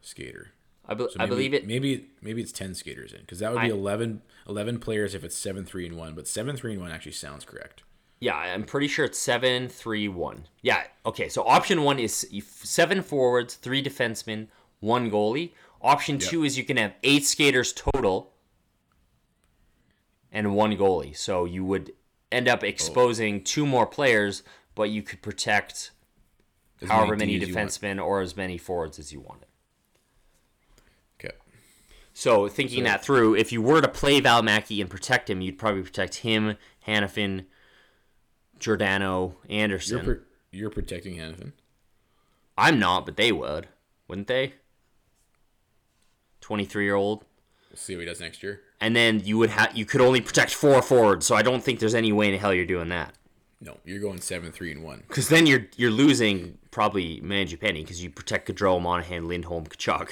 skater. 0.00 0.52
I, 0.88 0.94
be- 0.94 1.08
So 1.10 1.16
I 1.18 1.26
believe 1.26 1.54
it. 1.54 1.66
Maybe 1.66 2.06
maybe 2.20 2.42
it's 2.42 2.52
ten 2.52 2.74
skaters 2.74 3.12
in 3.12 3.20
because 3.20 3.40
that 3.40 3.52
would 3.52 3.62
I- 3.62 3.66
be 3.66 3.72
11, 3.72 4.22
11 4.48 4.78
players 4.78 5.14
if 5.14 5.24
it's 5.24 5.36
seven, 5.36 5.64
three, 5.64 5.86
and 5.86 5.96
one. 5.96 6.14
But 6.14 6.28
seven, 6.28 6.56
three, 6.56 6.72
and 6.72 6.80
one 6.80 6.90
actually 6.90 7.12
sounds 7.12 7.44
correct. 7.44 7.82
Yeah, 8.18 8.36
I'm 8.36 8.64
pretty 8.64 8.88
sure 8.88 9.04
it's 9.04 9.18
seven, 9.18 9.68
three, 9.68 10.08
one. 10.08 10.46
Yeah. 10.62 10.84
Okay. 11.04 11.28
So 11.28 11.42
option 11.46 11.82
one 11.82 11.98
is 11.98 12.26
seven 12.40 13.02
forwards, 13.02 13.54
three 13.54 13.82
defensemen, 13.82 14.48
one 14.80 15.10
goalie. 15.10 15.52
Option 15.82 16.18
two 16.18 16.42
is 16.42 16.56
you 16.56 16.64
can 16.64 16.78
have 16.78 16.94
eight 17.02 17.24
skaters 17.24 17.72
total 17.72 18.32
and 20.32 20.54
one 20.54 20.76
goalie. 20.76 21.16
So 21.16 21.44
you 21.44 21.64
would 21.64 21.92
end 22.32 22.48
up 22.48 22.60
oh. 22.62 22.66
exposing 22.66 23.44
two 23.44 23.66
more 23.66 23.86
players, 23.86 24.42
but 24.76 24.90
you 24.90 25.02
could 25.02 25.20
protect 25.22 25.90
As 26.80 26.88
however 26.88 27.16
many 27.16 27.40
want. 27.40 27.50
defensemen 27.50 28.00
or 28.00 28.20
as 28.20 28.36
many 28.36 28.56
forwards 28.56 29.00
as 29.00 29.12
you 29.12 29.18
wanted. 29.18 29.48
Okay. 31.18 31.34
So 32.14 32.46
thinking 32.46 32.84
that 32.84 33.02
through, 33.04 33.34
if 33.34 33.50
you 33.50 33.60
were 33.60 33.80
to 33.80 33.88
play 33.88 34.20
Valimaki 34.20 34.80
and 34.80 34.88
protect 34.88 35.28
him, 35.28 35.40
you'd 35.40 35.58
probably 35.58 35.82
protect 35.82 36.16
him, 36.16 36.56
Hanifin, 36.86 37.46
Giordano, 38.60 39.36
Andersson. 39.50 39.96
You're, 40.04 40.14
pro- 40.14 40.24
you're 40.52 40.70
protecting 40.70 41.16
Hanifin. 41.16 41.52
I'm 42.56 42.78
not, 42.78 43.04
but 43.04 43.16
they 43.16 43.32
would, 43.32 43.66
wouldn't 44.06 44.28
they? 44.28 44.54
23 46.42 46.84
year 46.84 46.94
old. 46.94 47.24
We'll 47.70 47.78
see 47.78 47.94
what 47.96 48.00
he 48.02 48.06
does 48.06 48.20
next 48.20 48.42
year. 48.42 48.60
And 48.80 48.94
then 48.94 49.20
you 49.24 49.38
would 49.38 49.50
have 49.50 49.76
you 49.76 49.86
could 49.86 50.02
only 50.02 50.20
protect 50.20 50.54
four 50.54 50.82
forwards, 50.82 51.26
so 51.26 51.34
I 51.34 51.40
don't 51.42 51.62
think 51.64 51.80
there's 51.80 51.94
any 51.94 52.12
way 52.12 52.32
in 52.32 52.38
hell 52.38 52.52
you're 52.54 52.66
doing 52.66 52.90
that. 52.90 53.14
No, 53.60 53.78
you're 53.84 54.00
going 54.00 54.20
seven, 54.20 54.52
three, 54.52 54.70
and 54.70 54.84
one. 54.84 55.02
Because 55.08 55.28
then 55.28 55.46
you're 55.46 55.66
you're 55.76 55.90
losing 55.90 56.58
probably 56.70 57.20
Mangiapane 57.22 57.74
because 57.74 58.02
you 58.02 58.10
protect 58.10 58.48
Gaudreau, 58.48 58.80
Monahan, 58.80 59.28
Lindholm, 59.28 59.64
Tkachuk. 59.64 60.10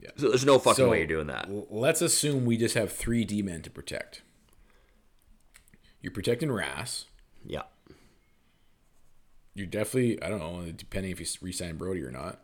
Yeah. 0.00 0.10
So 0.16 0.28
there's 0.28 0.44
no 0.44 0.58
fucking 0.58 0.84
So 0.84 0.90
way 0.90 0.98
you're 0.98 1.06
doing 1.06 1.26
that. 1.28 1.48
let's 1.70 2.00
assume 2.02 2.44
we 2.44 2.56
just 2.56 2.74
have 2.74 2.92
three 2.92 3.24
D 3.24 3.42
men 3.42 3.62
to 3.62 3.70
protect. 3.70 4.22
You're 6.00 6.12
protecting 6.12 6.50
Rass. 6.50 7.04
Yeah. 7.44 7.62
You're 9.54 9.66
definitely 9.66 10.20
I 10.22 10.28
don't 10.28 10.38
know 10.40 10.72
depending 10.74 11.12
if 11.12 11.20
you 11.20 11.26
re-sign 11.42 11.76
Brody 11.76 12.02
or 12.02 12.10
not. 12.10 12.42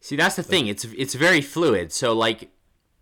See, 0.00 0.16
that's 0.16 0.36
the 0.36 0.42
thing. 0.42 0.66
It's 0.66 0.84
it's 0.84 1.14
very 1.14 1.40
fluid. 1.42 1.92
So 1.92 2.12
like, 2.12 2.50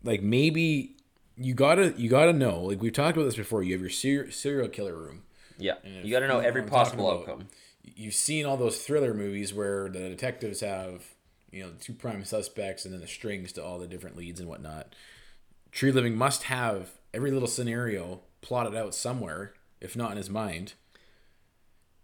Like 0.03 0.23
maybe 0.23 0.97
you 1.41 1.55
gotta 1.55 1.95
you 1.97 2.09
gotta 2.09 2.33
know. 2.33 2.61
Like 2.63 2.83
we've 2.83 2.93
talked 2.93 3.17
about 3.17 3.25
this 3.25 3.37
before. 3.37 3.63
You 3.63 3.73
have 3.73 3.81
your 3.81 3.91
ser- 3.91 4.31
serial 4.31 4.69
killer 4.69 4.95
room. 4.95 5.23
yeah, 5.59 5.75
you 6.03 6.11
got 6.11 6.21
to 6.21 6.29
know 6.29 6.39
every 6.41 6.63
possible 6.65 7.11
about. 7.11 7.29
outcome. 7.29 7.49
You've 7.83 8.15
seen 8.15 8.45
all 8.47 8.57
those 8.57 8.83
thriller 8.83 9.15
movies 9.15 9.55
where 9.55 9.89
the 9.89 10.09
detectives 10.09 10.61
have 10.61 11.03
you 11.51 11.63
know 11.63 11.71
two 11.81 11.95
prime 11.95 12.25
suspects 12.25 12.85
and 12.85 12.93
then 12.93 13.01
the 13.01 13.09
strings 13.09 13.53
to 13.53 13.65
all 13.65 13.79
the 13.79 13.87
different 13.89 14.17
leads 14.17 14.39
and 14.39 14.49
whatnot. 14.49 14.95
Treliving 15.73 16.15
must 16.15 16.45
have 16.45 16.91
every 17.15 17.31
little 17.31 17.49
scenario 17.49 18.21
plotted 18.43 18.75
out 18.75 18.95
somewhere, 18.95 19.55
if 19.81 19.97
not 19.97 20.11
in 20.11 20.17
his 20.19 20.29
mind. 20.31 20.75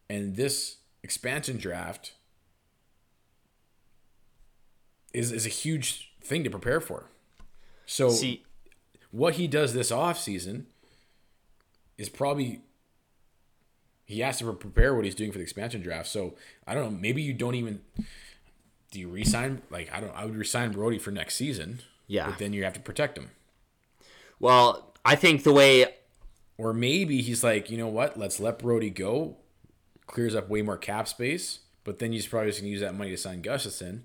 And 0.09 0.37
this 0.37 0.77
expansion 1.03 1.59
draft 1.59 2.13
is 5.13 5.33
is 5.33 5.47
a 5.47 5.51
huge 5.51 6.13
thing 6.23 6.45
to 6.45 6.51
prepare 6.51 6.81
for. 6.81 7.07
So 7.87 8.09
See, 8.11 8.45
what 9.11 9.35
he 9.35 9.47
does 9.47 9.73
this 9.75 9.91
off 9.91 10.19
season 10.19 10.67
is 11.99 12.09
probably 12.09 12.61
he 14.05 14.21
has 14.21 14.39
to 14.39 14.53
prepare 14.53 14.95
what 14.95 15.05
he's 15.05 15.15
doing 15.15 15.33
for 15.33 15.39
the 15.39 15.45
expansion 15.45 15.83
draft. 15.83 16.09
So 16.09 16.35
I 16.67 16.75
don't 16.75 16.85
know. 16.93 16.99
Maybe 16.99 17.23
you 17.23 17.33
don't 17.33 17.55
even 17.55 17.81
do 18.91 19.01
you 19.01 19.09
resign 19.09 19.63
like 19.71 19.91
I 19.93 20.01
don't. 20.01 20.15
I 20.15 20.25
would 20.25 20.37
resign 20.37 20.73
Brody 20.73 20.99
for 20.99 21.11
next 21.11 21.35
season. 21.37 21.81
Yeah. 22.07 22.27
but 22.31 22.39
then 22.39 22.53
you 22.53 22.63
have 22.63 22.75
to 22.75 22.81
protect 22.81 23.19
him. 23.19 23.31
well, 24.39 24.95
I 25.05 25.17
think 25.17 25.43
the 25.43 25.53
way 25.53 25.87
Or 26.57 26.73
maybe 26.73 27.21
he's 27.21 27.43
like, 27.43 27.69
you 27.69 27.77
know 27.77 27.89
what? 27.89 28.17
Let's 28.17 28.39
let 28.41 28.59
Brody 28.61 28.91
go. 28.91 29.37
Clears 30.07 30.35
up 30.37 30.49
way 30.49 30.63
more 30.63 30.79
cap 30.79 31.09
space. 31.09 31.61
But 31.83 31.99
then 31.99 32.13
he's 32.13 32.27
probably 32.27 32.51
just 32.51 32.61
gonna 32.61 32.71
use 32.71 32.81
that 32.81 32.95
money 32.95 33.11
to 33.11 33.17
sign 33.17 33.43
Gustafsson. 33.43 34.01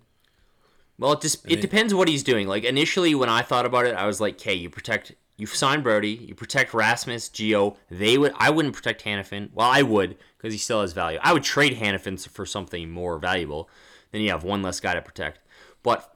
Well, 1.02 1.14
it 1.14 1.22
just 1.22 1.50
it 1.50 1.62
depends 1.62 1.96
what 1.96 2.08
he's 2.08 2.22
doing. 2.22 2.48
Like 2.48 2.64
initially, 2.64 3.16
when 3.16 3.28
I 3.28 3.42
thought 3.42 3.66
about 3.66 3.88
it, 3.88 3.96
I 3.96 4.06
was 4.06 4.22
like, 4.22 4.36
"Okay, 4.36 4.54
you 4.54 4.70
protect, 4.70 5.14
you 5.36 5.48
sign 5.48 5.82
Brody, 5.82 6.12
you 6.12 6.36
protect 6.36 6.76
Rasmus, 6.76 7.30
Geo. 7.30 7.76
They 7.90 8.20
would, 8.20 8.34
I 8.38 8.52
wouldn't 8.52 8.76
protect 8.76 9.04
Hanifin. 9.04 9.50
Well, 9.52 9.68
I 9.68 9.82
would 9.82 10.16
because 10.38 10.54
he 10.54 10.60
still 10.60 10.82
has 10.82 10.94
value. 10.94 11.18
I 11.24 11.34
would 11.34 11.42
trade 11.42 11.78
Hanifin 11.78 12.30
for 12.30 12.46
something 12.46 12.92
more 12.92 13.18
valuable. 13.18 13.68
Then 14.12 14.22
you 14.22 14.30
have 14.30 14.44
one 14.44 14.62
less 14.62 14.80
guy 14.80 14.94
to 14.94 15.02
protect. 15.02 15.40
But 15.82 16.16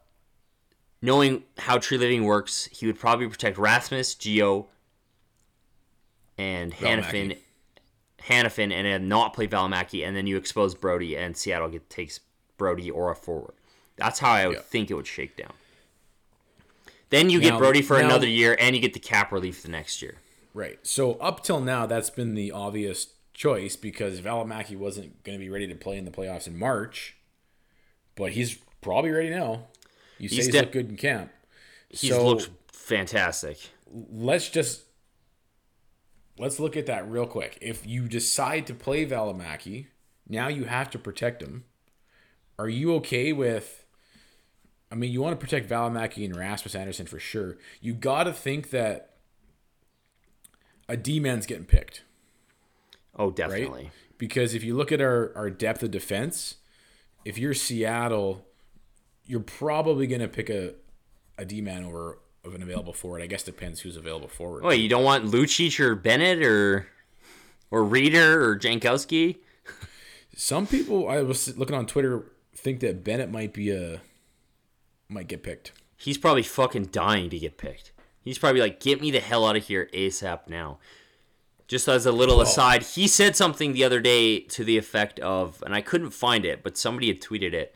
knowing 1.02 1.46
how 1.58 1.80
Treliving 1.80 2.24
works, 2.24 2.66
he 2.72 2.86
would 2.86 3.00
probably 3.00 3.28
protect 3.28 3.58
Rasmus, 3.58 4.14
Geo, 4.14 4.68
and 6.38 6.72
Hanifin, 6.72 7.40
Hanifin, 8.22 8.72
and 8.72 8.86
then 8.86 9.08
not 9.08 9.34
play 9.34 9.48
Valimaki, 9.48 10.08
and 10.08 10.16
then 10.16 10.28
you 10.28 10.38
expose 10.38 10.76
Brody, 10.76 11.18
and 11.18 11.36
Seattle 11.36 11.70
get, 11.70 11.90
takes 11.90 12.20
Brody 12.58 12.92
or 12.92 13.10
a 13.10 13.16
forward. 13.16 13.56
That's 13.98 14.20
how 14.20 14.32
I 14.32 14.48
would 14.48 14.58
Yeah. 14.58 14.62
think 14.64 14.92
it 14.92 14.94
would 14.96 15.08
shake 15.08 15.38
down. 15.38 15.54
Then 17.10 17.30
you 17.30 17.40
get 17.40 17.58
Brody 17.58 17.82
for 17.82 17.98
now- 18.00 18.06
another 18.06 18.28
year, 18.28 18.56
and 18.60 18.76
you 18.76 18.82
get 18.82 18.94
the 18.94 19.00
cap 19.00 19.32
relief 19.32 19.62
the 19.62 19.70
next 19.70 20.02
year. 20.02 20.16
Right. 20.54 20.80
So 20.86 21.14
up 21.16 21.44
till 21.44 21.62
now, 21.62 21.86
that's 21.86 22.10
been 22.10 22.34
the 22.34 22.52
obvious 22.52 23.08
choice 23.34 23.76
because 23.76 24.22
Valimaki 24.22 24.76
wasn't 24.78 25.24
going 25.24 25.38
to 25.38 25.44
be 25.44 25.50
ready 25.50 25.68
to 25.68 25.76
play 25.76 25.98
in 25.98 26.06
the 26.06 26.12
playoffs 26.12 26.48
in 26.48 26.58
March, 26.58 27.16
but 28.16 28.32
he's 28.32 28.56
probably 28.82 29.12
ready 29.12 29.30
now. 29.30 29.68
You 30.18 30.30
say 30.30 30.36
He's 30.38 30.46
he's, 30.46 30.54
de- 30.54 30.60
looked 30.62 30.72
good 30.72 30.90
in 30.90 30.98
camp. 30.98 31.32
He's 31.90 32.10
so 32.12 32.26
looked 32.26 32.50
fantastic. 32.72 33.58
let's 33.92 34.50
just 34.50 34.84
let's 36.38 36.60
look 36.60 36.76
at 36.76 36.86
that 36.88 37.10
real 37.10 37.28
quick. 37.28 37.58
If 37.62 37.86
you 37.86 38.08
decide 38.08 38.66
to 38.68 38.74
play 38.74 39.06
Valimaki, 39.06 39.88
now 40.28 40.48
you 40.48 40.66
have 40.66 40.90
to 40.92 41.00
protect 41.00 41.42
him. 41.42 41.66
Are 42.58 42.70
you 42.70 42.94
okay 42.96 43.32
with? 43.34 43.85
I 44.96 44.98
mean, 44.98 45.12
you 45.12 45.22
want 45.22 45.38
to 45.38 45.46
protect 45.46 45.70
Valimaki 45.70 46.24
and 46.24 46.34
Rasmus 46.34 46.74
Andersson 46.74 47.06
for 47.06 47.20
sure. 47.20 47.58
You 47.82 47.94
got 47.94 48.24
to 48.24 48.32
think 48.34 48.70
that 48.70 49.10
a 50.88 50.96
D 50.96 51.20
man's 51.20 51.46
getting 51.46 51.66
picked. 51.66 52.04
Oh, 53.18 53.26
right? 53.26 53.36
definitely. 53.36 53.92
Because 54.18 54.56
if 54.56 54.64
you 54.64 54.74
look 54.74 54.94
at 54.94 55.02
our, 55.02 55.34
our 55.36 55.50
depth 55.50 55.84
of 55.84 55.92
defense, 55.92 56.56
if 57.26 57.38
you're 57.38 57.54
Seattle, 57.54 58.46
you're 59.26 59.42
probably 59.42 60.08
going 60.08 60.22
to 60.22 60.30
pick 60.30 60.50
a, 60.50 60.76
a 61.38 61.44
D 61.44 61.60
man 61.60 61.84
over 61.84 62.20
of 62.46 62.56
an 62.56 62.64
available 62.64 62.94
forward. 62.94 63.22
I 63.22 63.26
guess 63.26 63.44
depends 63.44 63.82
who's 63.82 63.98
available 63.98 64.30
forward. 64.30 64.64
Wait, 64.64 64.80
you 64.80 64.88
don't 64.88 65.04
want 65.04 65.26
Lucic 65.26 65.78
or 65.82 65.96
Bennett 65.96 66.42
or 66.42 66.88
or 67.70 67.82
Rieder 67.84 68.36
or 68.36 68.58
Jankowski? 68.58 69.40
Some 70.38 70.66
people 70.66 71.10
I 71.10 71.22
was 71.22 71.58
looking 71.58 71.76
on 71.76 71.86
Twitter 71.86 72.32
think 72.56 72.80
that 72.80 73.04
Bennett 73.04 73.30
might 73.30 73.54
be 73.54 73.72
a 73.72 74.00
might 75.10 75.28
get 75.28 75.44
picked. 75.44 75.72
He's 75.98 76.18
probably 76.18 76.44
fucking 76.44 76.88
dying 76.88 77.30
to 77.30 77.40
get 77.40 77.58
picked. 77.58 77.92
He's 78.22 78.40
probably 78.40 78.62
like, 78.62 78.80
get 78.80 79.02
me 79.02 79.12
the 79.12 79.20
hell 79.20 79.46
out 79.46 79.56
of 79.56 79.66
here 79.66 79.90
ASAP 79.94 80.48
now. 80.50 80.80
Just 81.68 81.88
as 81.88 82.06
a 82.06 82.12
little 82.12 82.42
aside, 82.42 82.84
he 82.84 83.08
said 83.08 83.36
something 83.36 83.74
the 83.74 83.84
other 83.84 84.00
day 84.00 84.40
to 84.40 84.64
the 84.64 84.78
effect 84.78 85.20
of, 85.20 85.64
and 85.66 85.74
I 85.74 85.82
couldn't 85.82 86.12
find 86.12 86.46
it, 86.46 86.64
but 86.64 86.78
somebody 86.78 87.08
had 87.08 87.22
tweeted 87.22 87.54
it, 87.54 87.74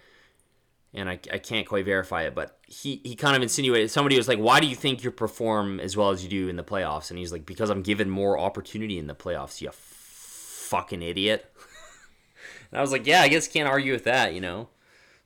and 0.94 1.10
I, 1.10 1.20
I 1.32 1.38
can't 1.38 1.68
quite 1.68 1.86
verify 1.86 2.24
it, 2.24 2.36
but 2.36 2.60
he, 2.68 3.02
he 3.04 3.16
kind 3.16 3.36
of 3.36 3.42
insinuated, 3.42 3.90
somebody 3.90 4.18
was 4.18 4.28
like, 4.28 4.40
why 4.40 4.60
do 4.60 4.68
you 4.68 4.76
think 4.76 5.04
you 5.04 5.12
perform 5.12 5.80
as 5.80 5.96
well 5.98 6.12
as 6.12 6.24
you 6.24 6.30
do 6.30 6.50
in 6.50 6.56
the 6.56 6.64
playoffs? 6.64 7.10
And 7.10 7.18
he's 7.18 7.32
like, 7.32 7.46
because 7.46 7.70
I'm 7.70 7.82
given 7.82 8.10
more 8.10 8.38
opportunity 8.38 8.98
in 8.98 9.08
the 9.08 9.16
playoffs, 9.16 9.62
you 9.62 9.70
fucking 9.72 11.02
idiot. 11.02 11.52
and 12.72 12.78
I 12.78 12.82
was 12.82 12.92
like, 12.92 13.08
yeah, 13.08 13.22
I 13.22 13.28
guess 13.28 13.48
can't 13.48 13.68
argue 13.70 13.94
with 13.94 14.04
that, 14.04 14.34
you 14.34 14.42
know? 14.42 14.70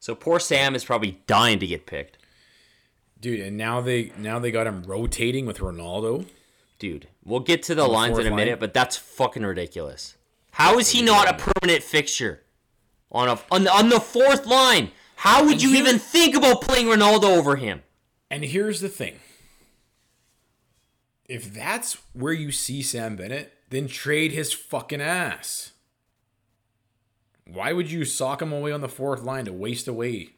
So 0.04 0.16
poor 0.16 0.38
Sam 0.38 0.76
is 0.76 0.84
probably 0.84 1.22
dying 1.28 1.60
to 1.60 1.66
get 1.66 1.86
picked. 1.86 2.18
Dude, 3.22 3.40
and 3.40 3.56
now 3.56 3.80
they 3.80 4.12
now 4.18 4.38
they 4.38 4.52
got 4.52 4.68
him 4.68 4.84
rotating 4.84 5.46
with 5.46 5.62
Rinaldo. 5.62 6.26
Dude, 6.78 7.08
we'll 7.24 7.40
get 7.40 7.64
to 7.64 7.74
the 7.74 7.88
lines 7.88 8.20
in 8.20 8.28
a 8.28 8.30
minute, 8.30 8.52
line? 8.52 8.60
but 8.60 8.74
that's 8.74 8.98
fucking 8.98 9.46
ridiculous. 9.46 10.18
How 10.52 10.78
is 10.78 10.90
he 10.90 11.02
not 11.02 11.30
a 11.30 11.42
permanent 11.42 11.84
fixture 11.84 12.42
on 13.14 13.30
a 13.30 13.40
on 13.50 13.64
the, 13.64 13.72
on 13.72 13.88
the 13.88 14.02
fourth 14.02 14.46
line? 14.46 14.92
How 15.16 15.46
would 15.46 15.64
you 15.64 15.70
here- 15.70 15.80
even 15.80 16.00
think 16.00 16.36
about 16.36 16.60
playing 16.60 16.90
Rinaldo 16.90 17.30
over 17.30 17.56
him? 17.56 17.82
And 18.30 18.44
here's 18.44 18.82
the 18.82 18.90
thing. 18.90 19.22
If 21.30 21.54
that's 21.54 21.98
where 22.12 22.34
you 22.34 22.52
see 22.52 22.82
Sam 22.82 23.16
Bennett, 23.16 23.54
then 23.70 23.88
trade 23.88 24.34
his 24.34 24.52
fucking 24.52 25.00
ass. 25.00 25.72
Why 27.46 27.74
would 27.74 27.92
you 27.92 28.06
sock 28.06 28.42
him 28.42 28.52
away 28.54 28.72
on 28.72 28.82
the 28.82 28.90
fourth 28.90 29.24
line 29.24 29.46
to 29.46 29.54
waste 29.54 29.88
away 29.88 30.30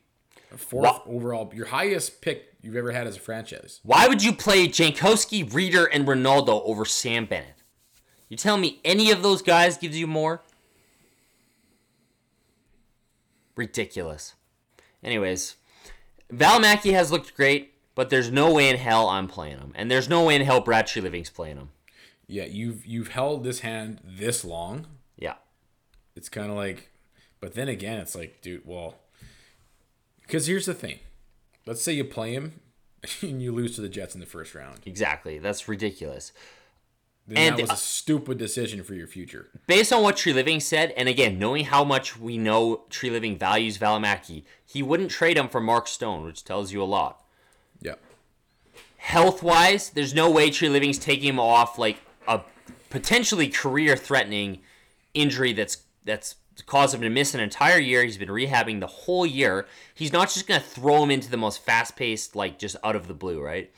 a 0.51 0.57
fourth 0.57 1.05
Wha- 1.05 1.13
overall, 1.13 1.51
your 1.53 1.67
highest 1.67 2.21
pick 2.21 2.55
you've 2.61 2.75
ever 2.75 2.91
had 2.91 3.07
as 3.07 3.17
a 3.17 3.19
franchise? 3.19 3.79
Why 3.83 4.07
would 4.07 4.23
you 4.23 4.33
play 4.33 4.67
Jankowski, 4.67 5.49
Rieder, 5.49 5.87
and 5.91 6.07
Rinaldo 6.07 6.61
over 6.63 6.85
Sam 6.85 7.25
Bennett? 7.25 7.61
You 8.29 8.37
tell 8.37 8.57
me 8.57 8.79
any 8.83 9.11
of 9.11 9.21
those 9.21 9.41
guys 9.41 9.77
gives 9.77 9.97
you 9.97 10.07
more? 10.07 10.41
Ridiculous. 13.55 14.33
Anyways, 15.03 15.55
Valimaki 16.33 16.91
has 16.93 17.11
looked 17.11 17.35
great, 17.35 17.73
but 17.93 18.09
there's 18.09 18.31
no 18.31 18.51
way 18.51 18.69
in 18.69 18.77
hell 18.77 19.07
I'm 19.07 19.27
playing 19.27 19.59
him, 19.59 19.71
and 19.75 19.89
there's 19.89 20.09
no 20.09 20.23
way 20.25 20.35
in 20.35 20.41
hell 20.41 20.59
Brad 20.59 20.87
Treliving's 20.87 21.29
playing 21.29 21.57
him. 21.57 21.69
Yeah, 22.27 22.45
you've 22.45 22.85
you've 22.85 23.09
held 23.09 23.43
this 23.43 23.59
hand 23.59 24.01
this 24.03 24.43
long. 24.43 24.87
Yeah. 25.15 25.35
It's 26.15 26.27
kind 26.27 26.49
of 26.49 26.57
like, 26.57 26.89
but 27.45 27.53
then 27.53 27.69
again, 27.69 27.99
it's 27.99 28.15
like, 28.15 28.41
dude, 28.41 28.63
well, 28.65 28.95
because 30.23 30.47
here's 30.47 30.65
the 30.65 30.73
thing. 30.73 30.97
Let's 31.67 31.83
say 31.83 31.93
you 31.93 32.03
play 32.03 32.33
him 32.33 32.59
and 33.21 33.39
you 33.39 33.51
lose 33.51 33.75
to 33.75 33.81
the 33.81 33.87
Jets 33.87 34.15
in 34.15 34.19
the 34.19 34.25
first 34.25 34.55
round. 34.55 34.79
Exactly. 34.83 35.37
That's 35.37 35.67
ridiculous. 35.67 36.31
Then 37.27 37.37
And, 37.37 37.55
that 37.55 37.61
was 37.61 37.69
uh, 37.69 37.73
a 37.73 37.77
stupid 37.77 38.39
decision 38.39 38.83
for 38.83 38.95
your 38.95 39.05
future. 39.05 39.49
Based 39.67 39.93
on 39.93 40.01
what 40.01 40.15
Treliving 40.15 40.59
said, 40.59 40.91
and 40.97 41.07
again, 41.07 41.37
knowing 41.37 41.65
how 41.65 41.83
much 41.83 42.17
we 42.17 42.35
know 42.39 42.85
Treliving 42.89 43.37
values 43.37 43.77
Valimaki, 43.77 44.41
he 44.65 44.81
wouldn't 44.81 45.11
trade 45.11 45.37
him 45.37 45.47
for 45.47 45.61
Mark 45.61 45.87
Stone, 45.87 46.25
which 46.25 46.45
tells 46.45 46.73
you 46.73 46.81
a 46.81 46.83
lot. 46.83 47.23
Yeah. 47.79 47.93
health 48.97 49.43
wise, 49.43 49.91
there's 49.91 50.15
no 50.15 50.31
way 50.31 50.49
Treliving's 50.49 50.97
taking 50.97 51.29
him 51.29 51.39
off 51.39 51.77
like 51.77 51.97
a 52.27 52.41
potentially 52.89 53.49
career 53.49 53.95
threatening 53.95 54.61
injury 55.13 55.53
that's 55.53 55.83
that's 56.03 56.37
caused 56.65 56.93
him 56.95 57.01
to 57.01 57.09
miss 57.09 57.33
an 57.33 57.39
entire 57.39 57.79
year. 57.79 58.03
He's 58.03 58.17
been 58.17 58.29
rehabbing 58.29 58.79
the 58.79 58.87
whole 58.87 59.25
year. 59.25 59.65
He's 59.93 60.13
not 60.13 60.29
just 60.29 60.47
gonna 60.47 60.59
throw 60.59 61.03
him 61.03 61.11
into 61.11 61.29
the 61.29 61.37
most 61.37 61.61
fast 61.63 61.95
paced, 61.95 62.35
like 62.35 62.59
just 62.59 62.75
out 62.83 62.95
of 62.95 63.07
the 63.07 63.13
blue, 63.13 63.41
right? 63.41 63.71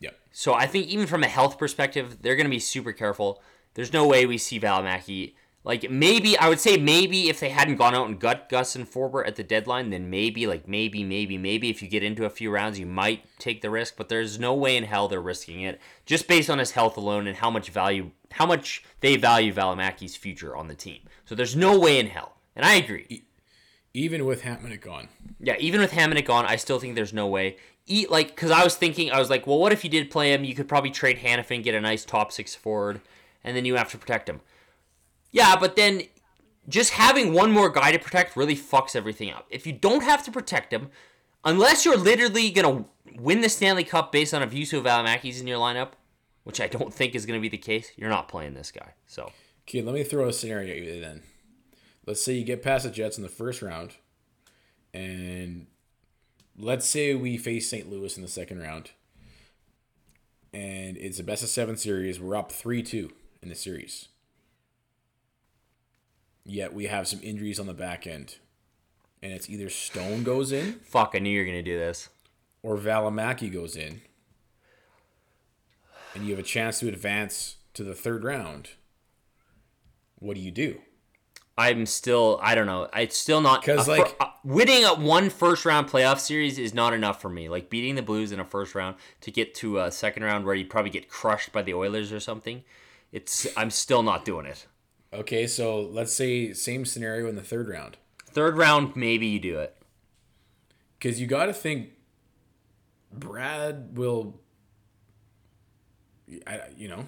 Yep. 0.00 0.18
So 0.32 0.54
I 0.54 0.66
think 0.66 0.86
even 0.86 1.06
from 1.06 1.22
a 1.22 1.28
health 1.28 1.58
perspective, 1.58 2.18
they're 2.22 2.36
gonna 2.36 2.48
be 2.48 2.58
super 2.58 2.92
careful. 2.92 3.42
There's 3.74 3.92
no 3.92 4.06
way 4.06 4.26
we 4.26 4.38
see 4.38 4.60
Valimaki. 4.60 5.34
Like 5.64 5.88
maybe 5.88 6.36
I 6.36 6.48
would 6.48 6.58
say 6.58 6.76
maybe 6.76 7.28
if 7.28 7.38
they 7.38 7.50
hadn't 7.50 7.76
gone 7.76 7.94
out 7.94 8.08
and 8.08 8.18
gut 8.18 8.48
Gus 8.48 8.74
and 8.74 8.90
Forbort 8.90 9.28
at 9.28 9.36
the 9.36 9.44
deadline, 9.44 9.90
then 9.90 10.10
maybe 10.10 10.46
like 10.46 10.66
maybe 10.66 11.04
maybe 11.04 11.38
maybe 11.38 11.70
if 11.70 11.80
you 11.80 11.88
get 11.88 12.02
into 12.02 12.24
a 12.24 12.30
few 12.30 12.50
rounds, 12.50 12.80
you 12.80 12.86
might 12.86 13.24
take 13.38 13.62
the 13.62 13.70
risk. 13.70 13.94
But 13.96 14.08
there's 14.08 14.40
no 14.40 14.54
way 14.54 14.76
in 14.76 14.84
hell 14.84 15.06
they're 15.06 15.20
risking 15.20 15.62
it 15.62 15.80
just 16.04 16.26
based 16.26 16.50
on 16.50 16.58
his 16.58 16.72
health 16.72 16.96
alone 16.96 17.28
and 17.28 17.36
how 17.36 17.50
much 17.50 17.70
value 17.70 18.10
how 18.32 18.46
much 18.46 18.82
they 19.00 19.16
value 19.16 19.52
Valimaki's 19.52 20.16
future 20.16 20.56
on 20.56 20.66
the 20.66 20.74
team. 20.74 21.00
So 21.24 21.36
there's 21.36 21.54
no 21.54 21.78
way 21.78 21.98
in 22.00 22.08
hell, 22.08 22.34
and 22.56 22.66
I 22.66 22.74
agree. 22.74 23.24
Even 23.94 24.24
with 24.24 24.42
Hamonic 24.42 24.80
gone. 24.80 25.08
Yeah, 25.38 25.56
even 25.60 25.80
with 25.80 25.92
Hamonic 25.92 26.24
gone, 26.24 26.46
I 26.46 26.56
still 26.56 26.80
think 26.80 26.96
there's 26.96 27.12
no 27.12 27.28
way. 27.28 27.56
Eat 27.86 28.10
like 28.10 28.28
because 28.28 28.50
I 28.50 28.64
was 28.64 28.74
thinking 28.74 29.12
I 29.12 29.18
was 29.20 29.30
like, 29.30 29.46
well, 29.46 29.58
what 29.58 29.70
if 29.70 29.84
you 29.84 29.90
did 29.90 30.10
play 30.10 30.32
him? 30.32 30.42
You 30.42 30.56
could 30.56 30.68
probably 30.68 30.90
trade 30.90 31.18
Hanifin, 31.18 31.62
get 31.62 31.76
a 31.76 31.80
nice 31.80 32.04
top 32.04 32.32
six 32.32 32.52
forward, 32.52 33.00
and 33.44 33.56
then 33.56 33.64
you 33.64 33.76
have 33.76 33.90
to 33.92 33.98
protect 33.98 34.28
him. 34.28 34.40
Yeah, 35.32 35.56
but 35.56 35.74
then 35.76 36.02
just 36.68 36.92
having 36.92 37.32
one 37.32 37.50
more 37.50 37.68
guy 37.68 37.90
to 37.90 37.98
protect 37.98 38.36
really 38.36 38.56
fucks 38.56 38.94
everything 38.94 39.30
up. 39.30 39.46
If 39.50 39.66
you 39.66 39.72
don't 39.72 40.04
have 40.04 40.24
to 40.24 40.30
protect 40.30 40.72
him, 40.72 40.90
unless 41.44 41.84
you're 41.84 41.96
literally 41.96 42.50
gonna 42.50 42.84
win 43.18 43.40
the 43.40 43.48
Stanley 43.48 43.84
Cup 43.84 44.12
based 44.12 44.32
on 44.32 44.42
a 44.42 44.46
Juuso 44.46 44.82
Valimaki's 44.82 45.40
in 45.40 45.46
your 45.46 45.58
lineup, 45.58 45.92
which 46.44 46.60
I 46.60 46.68
don't 46.68 46.94
think 46.94 47.14
is 47.14 47.26
gonna 47.26 47.40
be 47.40 47.48
the 47.48 47.58
case, 47.58 47.90
you're 47.96 48.08
not 48.08 48.28
playing 48.28 48.54
this 48.54 48.70
guy. 48.70 48.94
So 49.06 49.32
Okay, 49.68 49.80
let 49.80 49.94
me 49.94 50.02
throw 50.02 50.28
a 50.28 50.32
scenario 50.32 50.72
at 50.72 50.82
you 50.82 51.00
then. 51.00 51.22
Let's 52.06 52.22
say 52.24 52.34
you 52.34 52.44
get 52.44 52.62
past 52.62 52.84
the 52.84 52.90
Jets 52.90 53.16
in 53.16 53.22
the 53.22 53.28
first 53.28 53.62
round, 53.62 53.92
and 54.92 55.66
let's 56.58 56.86
say 56.86 57.14
we 57.14 57.36
face 57.36 57.70
St. 57.70 57.88
Louis 57.88 58.16
in 58.16 58.22
the 58.22 58.28
second 58.28 58.60
round, 58.60 58.90
and 60.52 60.96
it's 60.96 61.20
a 61.20 61.24
best 61.24 61.44
of 61.44 61.48
seven 61.48 61.76
series. 61.76 62.20
We're 62.20 62.36
up 62.36 62.50
3 62.50 62.82
2 62.82 63.10
in 63.40 63.48
the 63.48 63.54
series. 63.54 64.08
Yet 66.44 66.72
we 66.74 66.86
have 66.86 67.06
some 67.08 67.20
injuries 67.22 67.60
on 67.60 67.66
the 67.66 67.74
back 67.74 68.06
end. 68.06 68.36
And 69.22 69.32
it's 69.32 69.48
either 69.48 69.68
Stone 69.70 70.24
goes 70.24 70.50
in 70.52 70.80
fuck, 70.84 71.12
I 71.14 71.18
knew 71.20 71.30
you 71.30 71.40
were 71.40 71.46
gonna 71.46 71.62
do 71.62 71.78
this. 71.78 72.08
or 72.62 72.76
Valimaki 72.76 73.52
goes 73.52 73.76
in. 73.76 74.02
And 76.14 76.24
you 76.24 76.30
have 76.30 76.38
a 76.44 76.46
chance 76.46 76.80
to 76.80 76.88
advance 76.88 77.56
to 77.74 77.82
the 77.84 77.94
third 77.94 78.24
round. 78.24 78.70
What 80.18 80.34
do 80.34 80.40
you 80.40 80.50
do? 80.50 80.80
I'm 81.56 81.86
still 81.86 82.38
I 82.42 82.54
don't 82.54 82.66
know. 82.66 82.88
It's 82.94 83.16
still 83.16 83.40
not 83.40 83.64
'Cause, 83.64 83.88
a 83.88 83.96
fir- 83.96 84.02
like- 84.02 84.16
uh, 84.20 84.26
winning 84.44 84.84
a 84.84 84.94
one 84.94 85.30
first 85.30 85.64
round 85.64 85.88
playoff 85.88 86.18
series 86.18 86.58
is 86.58 86.74
not 86.74 86.92
enough 86.92 87.20
for 87.20 87.28
me. 87.28 87.48
Like 87.48 87.70
beating 87.70 87.94
the 87.94 88.02
Blues 88.02 88.32
in 88.32 88.40
a 88.40 88.44
first 88.44 88.74
round 88.74 88.96
to 89.20 89.30
get 89.30 89.54
to 89.56 89.78
a 89.78 89.90
second 89.92 90.22
round 90.24 90.44
where 90.44 90.54
you 90.54 90.66
probably 90.66 90.90
get 90.90 91.08
crushed 91.08 91.52
by 91.52 91.62
the 91.62 91.74
Oilers 91.74 92.10
or 92.12 92.20
something. 92.20 92.64
It's 93.12 93.46
I'm 93.56 93.70
still 93.70 94.02
not 94.02 94.24
doing 94.24 94.46
it. 94.46 94.66
Okay, 95.12 95.46
so 95.46 95.80
let's 95.80 96.12
say 96.12 96.52
same 96.54 96.84
scenario 96.86 97.28
in 97.28 97.36
the 97.36 97.42
third 97.42 97.68
round. 97.68 97.98
Third 98.26 98.56
round 98.56 98.96
maybe 98.96 99.26
you 99.26 99.38
do 99.38 99.58
it. 99.58 99.76
Because 100.98 101.20
you 101.20 101.26
got 101.26 101.46
to 101.46 101.52
think 101.52 101.90
Brad 103.12 103.96
will, 103.96 104.40
I, 106.46 106.60
you 106.76 106.88
know, 106.88 107.04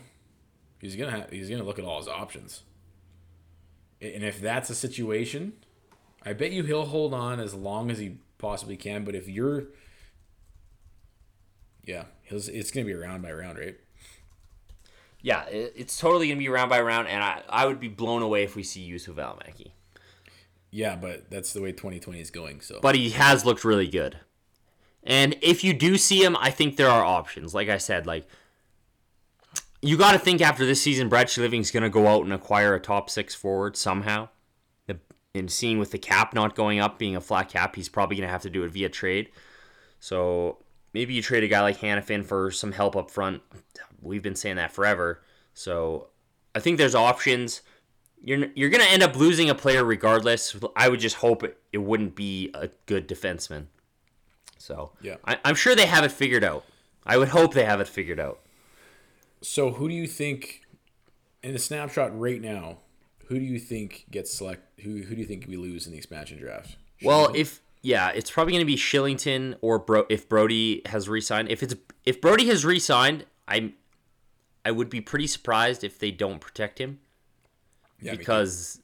he's 0.81 0.97
gonna 0.97 1.13
have, 1.13 1.31
he's 1.31 1.49
gonna 1.49 1.63
look 1.63 1.79
at 1.79 1.85
all 1.85 1.99
his 1.99 2.09
options, 2.09 2.65
and 4.01 4.23
if 4.23 4.41
that's 4.41 4.69
a 4.69 4.75
situation, 4.75 5.55
I 6.23 6.35
bet 6.35 6.53
you 6.53 6.63
he'll 6.65 6.87
hold 6.87 7.15
on 7.15 7.41
as 7.41 7.55
long 7.55 7.91
as 7.91 7.99
he 7.99 8.19
possibly 8.37 8.77
can. 8.77 9.05
But 9.05 9.15
if 9.15 9.29
you're, 9.29 9.69
yeah, 11.85 12.05
he's, 12.23 12.49
it's 12.49 12.71
gonna 12.71 12.87
be 12.87 12.95
round 12.95 13.23
by 13.23 13.33
round, 13.33 13.59
right? 13.59 13.77
Yeah, 15.25 15.47
it, 15.47 15.73
it's 15.75 15.99
totally 15.99 16.29
gonna 16.29 16.39
be 16.39 16.51
round 16.51 16.69
by 16.69 16.83
round, 16.83 17.09
and 17.09 17.25
I, 17.25 17.41
I 17.49 17.65
would 17.65 17.81
be 17.81 17.89
blown 17.89 18.21
away 18.21 18.43
if 18.43 18.55
we 18.55 18.63
see 18.63 18.87
Juuso 18.87 19.15
Valimaki. 19.15 19.71
Yeah, 20.71 20.97
but 20.97 21.31
that's 21.31 21.55
the 21.55 21.63
way 21.63 21.73
2020 21.73 22.21
is 22.21 22.31
going. 22.31 22.61
So 22.61 22.79
But 22.83 22.95
he 22.95 23.11
has 23.11 23.47
looked 23.47 23.65
really 23.65 23.89
good. 23.89 24.19
And 25.03 25.35
if 25.41 25.65
you 25.65 25.73
do 25.73 25.97
see 25.97 26.23
him, 26.23 26.37
I 26.39 26.51
think 26.51 26.77
there 26.77 26.91
are 26.91 27.03
options. 27.03 27.55
Like 27.55 27.71
I 27.71 27.79
said, 27.79 28.07
like 28.07 28.29
you 29.81 29.97
got 29.97 30.13
to 30.13 30.19
think 30.19 30.43
after 30.43 30.67
this 30.67 30.83
season, 30.83 31.09
Brad 31.09 31.35
Living's 31.39 31.71
going 31.71 31.85
to 31.85 31.91
go 31.91 32.07
out 32.07 32.25
and 32.25 32.33
acquire 32.33 32.75
a 32.75 32.81
top 32.81 33.09
six 33.09 33.35
forward 33.35 33.79
somehow. 33.79 34.29
And 35.37 35.51
seeing 35.51 35.79
with 35.79 35.91
the 35.91 35.99
cap 35.99 36.33
not 36.35 36.55
going 36.55 36.79
up, 36.79 36.99
being 36.99 37.17
a 37.17 37.21
flat 37.21 37.49
cap, 37.49 37.75
he's 37.75 37.89
probably 37.89 38.17
going 38.17 38.29
to 38.29 38.33
have 38.33 38.43
to 38.43 38.51
do 38.51 38.63
it 38.63 38.71
via 38.71 38.89
trade. 38.89 39.31
So 39.99 40.59
maybe 40.95 41.13
you 41.13 41.21
trade 41.21 41.45
a 41.45 41.49
guy 41.49 41.61
like 41.61 41.79
Hanifin 41.81 42.25
for 42.25 42.51
some 42.51 42.73
help 42.73 42.97
up 42.97 43.11
front. 43.11 43.43
We've 44.01 44.23
been 44.23 44.37
saying 44.37 44.57
that 44.57 44.73
forever. 44.73 45.23
So 45.53 46.09
I 46.55 46.61
think 46.61 46.79
there's 46.79 46.95
options. 46.95 47.61
You're 48.23 48.47
you're 48.55 48.71
gonna 48.71 48.85
end 48.85 49.03
up 49.03 49.17
losing 49.17 49.51
a 49.51 49.55
player 49.55 49.85
regardless. 49.85 50.57
I 50.75 50.89
would 50.89 51.01
just 51.01 51.17
hope 51.17 51.43
it, 51.43 51.59
it 51.73 51.79
wouldn't 51.79 52.15
be 52.15 52.51
a 52.55 52.71
good 52.87 53.07
defenseman. 53.09 53.67
So 54.57 54.93
Yeah. 55.03 55.17
I, 55.27 55.39
I'm 55.45 55.55
sure 55.57 55.75
they 55.75 55.87
have 55.87 56.05
it 56.05 56.13
figured 56.13 56.45
out. 56.45 56.65
I 57.05 57.19
would 57.19 57.29
hope 57.29 57.53
they 57.53 57.65
have 57.67 57.81
it 57.81 57.89
figured 57.89 58.19
out. 58.19 58.41
So 59.43 59.73
who 59.73 59.91
do 59.91 59.95
you 59.95 60.07
think, 60.07 60.63
in 61.43 61.55
a 61.55 61.59
snapshot 61.59 62.19
right 62.19 62.41
now, 62.41 62.79
who 63.27 63.39
do 63.39 63.45
you 63.45 63.59
think 63.59 64.07
gets 64.11 64.33
select? 64.33 64.81
Who 64.81 65.03
who 65.03 65.15
do 65.15 65.21
you 65.21 65.27
think 65.27 65.45
we 65.47 65.57
lose 65.59 65.85
in 65.87 65.93
the 65.93 65.99
expansion 65.99 66.39
draft? 66.39 66.77
Well, 67.03 67.31
if 67.35 67.61
yeah, 67.85 68.09
it's 68.09 68.31
probably 68.31 68.55
going 68.55 68.63
to 68.63 68.67
be 68.67 68.77
Kylington 68.77 69.57
or 69.61 69.79
Bro- 69.79 70.07
if 70.09 70.27
Brody 70.27 70.81
has 70.87 71.07
re-signed. 71.07 71.51
If 71.51 71.63
it's 71.63 71.75
if 72.07 72.19
Brody 72.19 72.47
has 72.47 72.65
re-signed, 72.65 73.27
I'm 73.47 73.75
I 74.65 74.71
would 74.71 74.89
be 74.89 75.03
pretty 75.03 75.27
surprised 75.27 75.85
if 75.85 75.99
they 75.99 76.11
don't 76.11 76.41
protect 76.41 76.79
him 76.79 77.01
Yeah, 78.01 78.15
because 78.15 78.81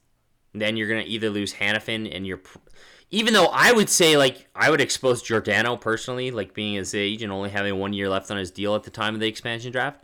then 0.53 0.77
you're 0.77 0.87
going 0.87 1.03
to 1.03 1.09
either 1.09 1.31
lose 1.31 1.55
Hanifin 1.55 2.15
and 2.15 2.27
you're 2.27 2.37
pr- 2.37 2.59
even 3.09 3.33
though 3.33 3.47
I 3.47 3.71
would 3.71 3.89
say 3.89 4.17
like 4.17 4.47
I 4.55 4.69
would 4.69 4.79
expose 4.79 5.23
Giordano 5.23 5.77
personally, 5.77 6.29
like 6.29 6.53
being 6.53 6.75
his 6.75 6.93
age 6.93 7.23
and 7.23 7.31
only 7.31 7.49
having 7.49 7.79
one 7.79 7.93
year 7.93 8.07
left 8.07 8.29
on 8.29 8.37
his 8.37 8.51
deal 8.51 8.75
at 8.75 8.83
the 8.83 8.91
time 8.91 9.15
of 9.15 9.19
the 9.19 9.27
expansion 9.27 9.71
draft. 9.71 10.03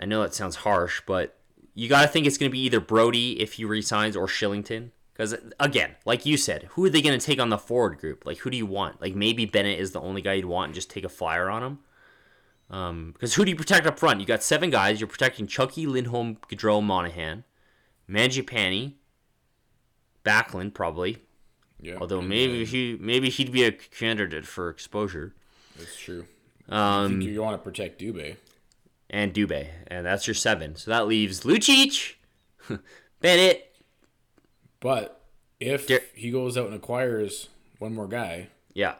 I 0.00 0.06
know 0.06 0.22
that 0.22 0.32
sounds 0.32 0.56
harsh, 0.56 1.02
but 1.06 1.36
you 1.74 1.90
got 1.90 2.00
to 2.00 2.08
think 2.08 2.26
it's 2.26 2.38
going 2.38 2.50
to 2.50 2.52
be 2.52 2.64
either 2.64 2.80
Brody 2.80 3.38
if 3.38 3.52
he 3.54 3.66
resigns 3.66 4.16
or 4.16 4.26
Kylington. 4.26 4.92
Because 5.12 5.34
again, 5.60 5.90
like 6.06 6.24
you 6.24 6.36
said, 6.36 6.64
who 6.70 6.84
are 6.86 6.90
they 6.90 7.02
going 7.02 7.18
to 7.18 7.24
take 7.24 7.38
on 7.40 7.50
the 7.50 7.58
forward 7.58 7.98
group? 7.98 8.24
Like 8.24 8.38
who 8.38 8.50
do 8.50 8.56
you 8.56 8.66
want? 8.66 9.00
Like 9.02 9.14
maybe 9.14 9.44
Bennett 9.44 9.78
is 9.78 9.90
the 9.92 10.00
only 10.00 10.22
guy 10.22 10.34
you'd 10.34 10.46
want 10.46 10.66
and 10.68 10.74
just 10.74 10.88
take 10.90 11.04
a 11.04 11.08
flyer 11.10 11.50
on 11.50 11.62
him. 11.62 11.78
Because 13.12 13.34
who 13.34 13.44
do 13.44 13.50
you 13.50 13.56
protect 13.56 13.86
up 13.86 13.98
front? 13.98 14.20
You 14.20 14.26
got 14.26 14.42
seven 14.42 14.70
guys. 14.70 14.98
You're 15.00 15.08
protecting 15.08 15.46
Chucky, 15.46 15.86
Lindholm, 15.86 16.38
Gaudreau, 16.48 16.82
Monahan, 16.82 17.44
Mangiapane, 18.08 18.94
Backlund 20.24 20.72
probably. 20.72 21.18
yeah, 21.80 21.96
Although 22.00 22.22
maybe 22.22 22.64
he 22.64 22.96
maybe 23.00 23.28
he'd 23.28 23.52
be 23.52 23.64
a 23.64 23.72
candidate 23.72 24.46
for 24.46 24.70
exposure. 24.70 25.34
that's 25.76 25.98
true. 25.98 26.24
I 26.68 27.02
Um, 27.04 27.20
think 27.20 27.30
you 27.32 27.42
want 27.42 27.54
to 27.60 27.62
protect 27.62 28.00
Dubé. 28.00 28.36
and 29.10 29.34
Dubé, 29.34 29.66
and 29.88 30.06
that's 30.06 30.26
your 30.26 30.34
seven. 30.34 30.76
So 30.76 30.90
that 30.90 31.06
leaves 31.06 31.40
Lucic, 31.40 32.14
Bennett. 33.20 33.71
But 34.82 35.22
if 35.60 35.88
he 36.14 36.30
goes 36.30 36.58
out 36.58 36.66
and 36.66 36.74
acquires 36.74 37.48
one 37.78 37.94
more 37.94 38.08
guy, 38.08 38.48
Yeah. 38.74 38.96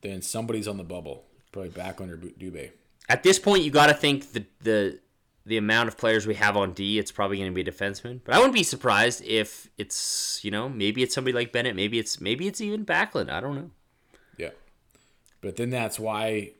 then 0.00 0.22
somebody's 0.22 0.66
on 0.66 0.78
the 0.78 0.84
bubble. 0.84 1.24
Probably 1.52 1.70
back 1.70 2.00
under 2.00 2.16
Dubé. 2.16 2.70
At 3.08 3.22
this 3.22 3.38
point, 3.38 3.62
you 3.62 3.70
got 3.70 3.86
to 3.86 3.94
think 3.94 4.32
the 4.32 4.44
the 4.60 4.98
the 5.44 5.56
amount 5.58 5.86
of 5.88 5.96
players 5.96 6.26
we 6.26 6.34
have 6.34 6.56
on 6.56 6.72
D, 6.72 6.98
it's 6.98 7.12
probably 7.12 7.36
going 7.36 7.48
to 7.48 7.54
be 7.54 7.60
a 7.60 7.72
defenseman. 7.72 8.20
But 8.24 8.34
I 8.34 8.38
wouldn't 8.38 8.54
be 8.54 8.64
surprised 8.64 9.22
if 9.24 9.68
it's 9.78 10.40
you 10.42 10.50
know 10.50 10.68
maybe 10.68 11.02
it's 11.04 11.14
somebody 11.14 11.32
like 11.34 11.52
Bennett, 11.52 11.76
maybe 11.76 11.98
it's 11.98 12.20
maybe 12.20 12.46
it's 12.48 12.60
even 12.60 12.84
Backlund. 12.84 13.30
I 13.30 13.40
don't 13.40 13.54
know. 13.54 13.70
Yeah. 14.38 14.50
But 15.40 15.56
then 15.56 15.70
that's 15.70 15.98
why 16.00 16.52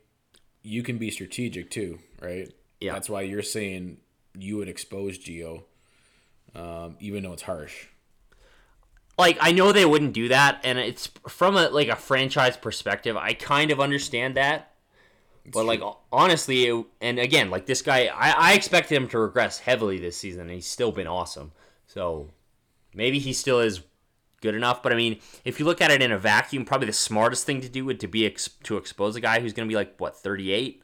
you 0.62 0.82
can 0.82 0.98
be 0.98 1.10
strategic 1.10 1.68
too, 1.70 1.98
right? 2.22 2.52
Yeah. 2.80 2.92
That's 2.92 3.08
why 3.10 3.22
you're 3.22 3.42
saying 3.42 3.98
you 4.38 4.56
would 4.58 4.68
expose 4.68 5.18
Geo, 5.18 5.64
um, 6.54 6.96
even 7.00 7.22
though 7.22 7.32
it's 7.32 7.42
harsh. 7.42 7.86
Like 9.18 9.38
I 9.40 9.52
know 9.52 9.72
they 9.72 9.86
wouldn't 9.86 10.12
do 10.12 10.28
that, 10.28 10.60
and 10.64 10.78
it's 10.78 11.06
from 11.28 11.56
a 11.56 11.68
like 11.70 11.88
a 11.88 11.96
franchise 11.96 12.56
perspective. 12.56 13.16
I 13.16 13.32
kind 13.34 13.70
of 13.70 13.80
understand 13.80 14.36
that, 14.36 14.72
but 15.52 15.64
like 15.64 15.80
honestly, 16.12 16.64
it, 16.66 16.86
and 17.00 17.18
again, 17.18 17.50
like 17.50 17.66
this 17.66 17.82
guy, 17.82 18.06
I, 18.06 18.50
I 18.50 18.52
expected 18.54 18.96
him 18.96 19.08
to 19.08 19.18
regress 19.18 19.58
heavily 19.60 19.98
this 19.98 20.16
season, 20.16 20.42
and 20.42 20.50
he's 20.50 20.66
still 20.66 20.92
been 20.92 21.06
awesome. 21.06 21.52
So 21.86 22.30
maybe 22.94 23.18
he 23.18 23.32
still 23.32 23.60
is 23.60 23.82
good 24.42 24.54
enough. 24.54 24.82
But 24.82 24.92
I 24.92 24.96
mean, 24.96 25.20
if 25.44 25.58
you 25.58 25.64
look 25.64 25.80
at 25.80 25.90
it 25.90 26.02
in 26.02 26.12
a 26.12 26.18
vacuum, 26.18 26.64
probably 26.64 26.86
the 26.88 26.92
smartest 26.92 27.46
thing 27.46 27.60
to 27.62 27.68
do 27.68 27.84
would 27.86 28.00
to 28.00 28.08
be 28.08 28.26
ex- 28.26 28.50
to 28.64 28.76
expose 28.76 29.16
a 29.16 29.20
guy 29.20 29.40
who's 29.40 29.52
going 29.52 29.68
to 29.68 29.72
be 29.72 29.76
like 29.76 29.98
what 29.98 30.16
thirty 30.16 30.52
eight. 30.52 30.82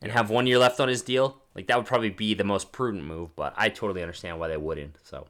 and 0.00 0.12
have 0.12 0.30
one 0.30 0.46
year 0.46 0.58
left 0.58 0.80
on 0.80 0.88
his 0.88 1.02
deal, 1.02 1.42
like 1.54 1.66
that 1.66 1.76
would 1.76 1.86
probably 1.86 2.08
be 2.10 2.32
the 2.32 2.44
most 2.44 2.70
prudent 2.72 3.04
move. 3.04 3.34
But 3.36 3.52
I 3.56 3.68
totally 3.68 4.00
understand 4.00 4.38
why 4.38 4.48
they 4.48 4.56
wouldn't. 4.56 4.96
So, 5.02 5.26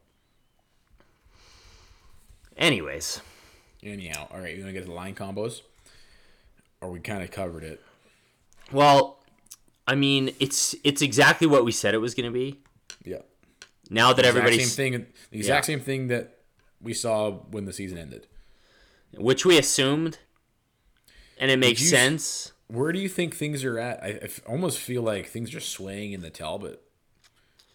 anyways, 2.58 3.20
Anyhow, 3.82 4.26
all 4.32 4.40
right, 4.40 4.56
you 4.56 4.62
want 4.64 4.70
to 4.70 4.72
get 4.72 4.80
to 4.80 4.86
the 4.88 4.92
line 4.94 5.14
combos? 5.14 5.60
Or 6.80 6.90
we 6.90 6.98
kind 6.98 7.22
of 7.22 7.30
covered 7.30 7.62
it. 7.62 7.80
well, 8.72 9.20
I 9.86 9.94
mean, 9.94 10.34
it's 10.40 10.74
it's 10.84 11.00
exactly 11.00 11.46
what 11.46 11.64
we 11.64 11.72
said 11.72 11.94
it 11.94 11.98
was 11.98 12.14
going 12.14 12.26
to 12.26 12.32
be. 12.32 12.58
Yeah. 13.04 13.22
Now 13.88 14.12
that 14.12 14.24
everybody's 14.24 14.72
same 14.74 14.92
thing. 14.92 15.06
The 15.30 15.38
exact 15.38 15.66
Yeah. 15.68 15.74
same 15.74 15.80
thing 15.80 16.08
that 16.08 16.38
we 16.82 16.92
saw 16.92 17.30
when 17.30 17.64
the 17.64 17.72
season 17.72 17.98
ended. 17.98 18.26
which 19.16 19.46
we 19.46 19.56
assumed, 19.58 20.18
and 21.38 21.50
it 21.50 21.58
makes 21.58 21.80
you 21.80 21.88
sense. 21.88 22.52
Where 22.66 22.92
do 22.92 22.98
you 22.98 23.08
think 23.08 23.34
things 23.34 23.64
are 23.64 23.78
at? 23.78 24.02
I 24.02 24.28
almost 24.46 24.78
feel 24.78 25.02
like 25.02 25.26
things 25.28 25.54
are 25.54 25.60
swaying 25.60 26.12
in 26.12 26.20
the 26.20 26.28
Talbot 26.30 26.82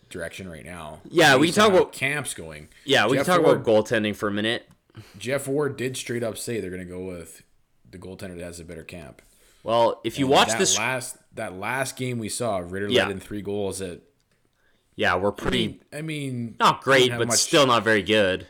direction 0.09 0.47
right 0.47 0.63
now. 0.63 1.01
Yeah, 1.09 1.35
we 1.37 1.47
can 1.47 1.55
talk 1.55 1.69
about- 1.71 1.91
camps 1.93 2.33
going. 2.35 2.67
Yeah, 2.85 3.07
we 3.07 3.17
Jeff 3.17 3.25
can 3.25 3.41
talk 3.41 3.45
about 3.51 3.65
goaltending 3.65 4.15
for 4.15 4.27
a 4.27 4.31
minute. 4.31 4.69
Geoff 5.17 5.47
Ward 5.47 5.75
did 5.77 5.97
straight 5.97 6.23
up 6.23 6.37
say 6.37 6.59
they're 6.59 6.69
going 6.69 6.85
to 6.85 6.91
go 6.91 7.03
with 7.03 7.43
the 7.89 7.97
goaltender 7.97 8.37
that 8.37 8.43
has 8.43 8.59
a 8.59 8.65
better 8.65 8.83
camp. 8.83 9.21
Well, 9.63 10.01
if 10.03 10.19
you 10.19 10.27
watch 10.27 10.49
that 10.49 10.59
this, 10.59 10.77
last 10.77 11.17
that 11.35 11.55
last 11.57 11.95
game 11.95 12.19
we 12.19 12.29
saw, 12.29 12.59
Rittich 12.59 12.91
Yeah. 12.91 13.03
led 13.03 13.11
in 13.13 13.19
three 13.19 13.41
goals. 13.41 13.79
That 13.79 14.01
yeah, 14.95 15.15
we're 15.15 15.31
I 15.31 15.35
pretty 15.35 15.67
mean, 15.67 15.79
I 15.93 16.01
mean, 16.01 16.55
not 16.59 16.81
great, 16.83 17.09
but 17.11 17.27
much- 17.27 17.39
still 17.39 17.65
not 17.65 17.83
very 17.83 18.03
good. 18.03 18.47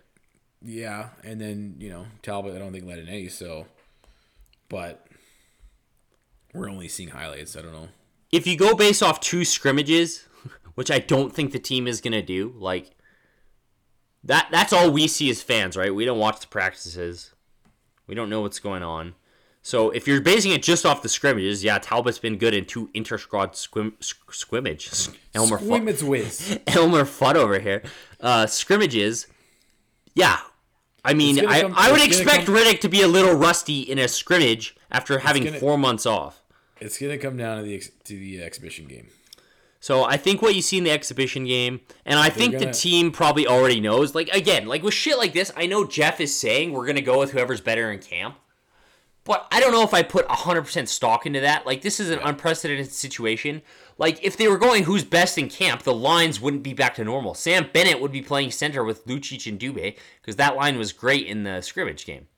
Yeah, 0.62 1.10
and 1.24 1.39
then 1.39 1.76
you 1.80 1.89
know 1.89 2.06
Talbot, 2.24 2.56
I 2.56 2.60
don't 2.60 2.72
think 2.74 2.86
led 2.86 3.00
in 3.00 3.08
any. 3.10 3.28
So, 3.28 3.68
but 4.70 5.06
we're 6.54 6.70
only 6.70 6.88
seeing 6.88 7.10
highlights. 7.10 7.56
I 7.56 7.62
don't 7.62 7.74
know. 7.74 7.89
If 8.32 8.48
you 8.48 8.58
go 8.58 8.74
based 8.76 9.04
off 9.04 9.20
two 9.20 9.46
scrimmages, 9.46 10.26
which 10.76 10.89
I 10.89 11.00
don't 11.00 11.34
think 11.34 11.52
the 11.52 11.60
team 11.60 11.88
is 11.88 12.02
gonna 12.02 12.22
do, 12.24 12.54
like 12.58 12.91
that 14.24 14.47
that's 14.51 14.74
all 14.74 14.91
we 14.91 15.07
see 15.07 15.30
as 15.30 15.41
fans, 15.41 15.76
right? 15.78 15.93
We 15.93 16.05
don't 16.05 16.19
watch 16.19 16.39
the 16.39 16.47
practices. 16.47 17.32
We 18.07 18.15
don't 18.15 18.30
know 18.30 18.41
what's 18.41 18.59
going 18.59 18.84
on. 18.84 19.15
So 19.65 19.91
if 19.91 20.07
you're 20.07 20.19
basing 20.19 20.51
it 20.51 20.61
just 20.61 20.86
off 20.86 21.01
the 21.01 21.07
scrimmages, 21.09 21.63
yeah, 21.63 21.80
Talbot's 21.80 22.19
been 22.19 22.38
good 22.38 22.53
in 22.53 22.65
two 22.65 22.89
inter 22.93 23.17
squad 23.17 23.53
squim, 23.53 23.93
sc- 24.03 24.34
scrimmage. 24.34 24.89
Elmer 25.34 25.57
Fudd. 25.57 26.61
Elmer 26.76 27.03
Fudd 27.05 27.36
over 27.36 27.59
here. 27.59 27.82
Uh, 28.19 28.45
scrimmages. 28.45 29.28
Yeah. 30.15 30.38
I 31.05 31.13
mean, 31.13 31.45
I, 31.45 31.61
come- 31.61 31.74
I 31.78 31.91
would 31.93 32.01
expect 32.03 32.45
come- 32.45 32.55
Rittich 32.55 32.82
to 32.82 32.89
be 32.89 33.01
a 33.01 33.07
little 33.07 33.36
rusty 33.36 33.82
in 33.82 33.99
a 33.99 34.07
scrimmage 34.09 34.76
after 34.91 35.19
having 35.19 35.45
gonna- 35.45 35.59
four 35.59 35.78
months 35.78 36.05
off. 36.05 36.41
It's 36.82 36.99
gonna 36.99 37.17
come 37.17 37.38
down 37.38 37.57
to 37.57 37.63
the 37.63 37.80
to 37.80 38.13
the 38.17 38.43
exhibition 38.43 38.86
game. 38.88 39.07
So 39.84 40.06
I 40.06 40.16
think 40.16 40.42
what 40.42 40.56
you 40.56 40.62
see 40.62 40.78
in 40.78 40.86
the 40.86 40.92
exhibition 40.92 41.44
game, 41.44 41.82
and 42.06 42.18
I 42.18 42.30
think 42.30 42.54
the 42.54 42.60
gonna- 42.60 42.74
team 42.74 43.12
probably 43.12 43.46
already 43.46 43.82
knows. 43.82 44.16
Like 44.16 44.30
again, 44.30 44.66
like 44.66 44.82
with 44.82 44.94
shit 44.94 45.18
like 45.18 45.34
this, 45.34 45.52
I 45.58 45.66
know 45.66 45.84
Geoff 45.84 46.22
is 46.22 46.34
saying 46.40 46.72
we're 46.72 46.86
gonna 46.86 47.02
go 47.02 47.20
with 47.20 47.32
whoever's 47.32 47.60
better 47.60 47.92
in 47.92 48.00
camp, 48.00 48.38
but 49.26 49.46
I 49.52 49.60
don't 49.60 49.74
know 49.74 49.84
if 49.84 49.94
I 49.94 50.02
put 50.02 50.26
hundred 50.28 50.62
percent 50.62 50.88
stock 50.88 51.26
into 51.26 51.42
that. 51.42 51.66
Like 51.66 51.82
this 51.82 52.00
is 52.00 52.12
an 52.12 52.20
unprecedented 52.24 52.94
situation. 52.94 53.62
Like 53.98 54.24
if 54.24 54.38
they 54.38 54.48
were 54.48 54.58
going 54.58 54.86
who's 54.86 55.04
best 55.04 55.38
in 55.38 55.50
camp, 55.50 55.84
the 55.84 55.94
lines 55.94 56.40
wouldn't 56.40 56.64
be 56.64 56.72
back 56.72 56.96
to 56.96 57.04
normal. 57.04 57.34
Sam 57.34 57.70
Bennett 57.74 58.00
would 58.00 58.14
be 58.14 58.22
playing 58.22 58.52
center 58.52 58.86
with 58.86 59.06
Lucic 59.06 59.46
and 59.52 59.60
Dubé 59.60 59.98
because 60.22 60.38
that 60.38 60.56
line 60.56 60.78
was 60.78 60.94
great 60.94 61.28
in 61.28 61.44
the 61.44 61.60
scrimmage 61.60 62.06
game. 62.06 62.30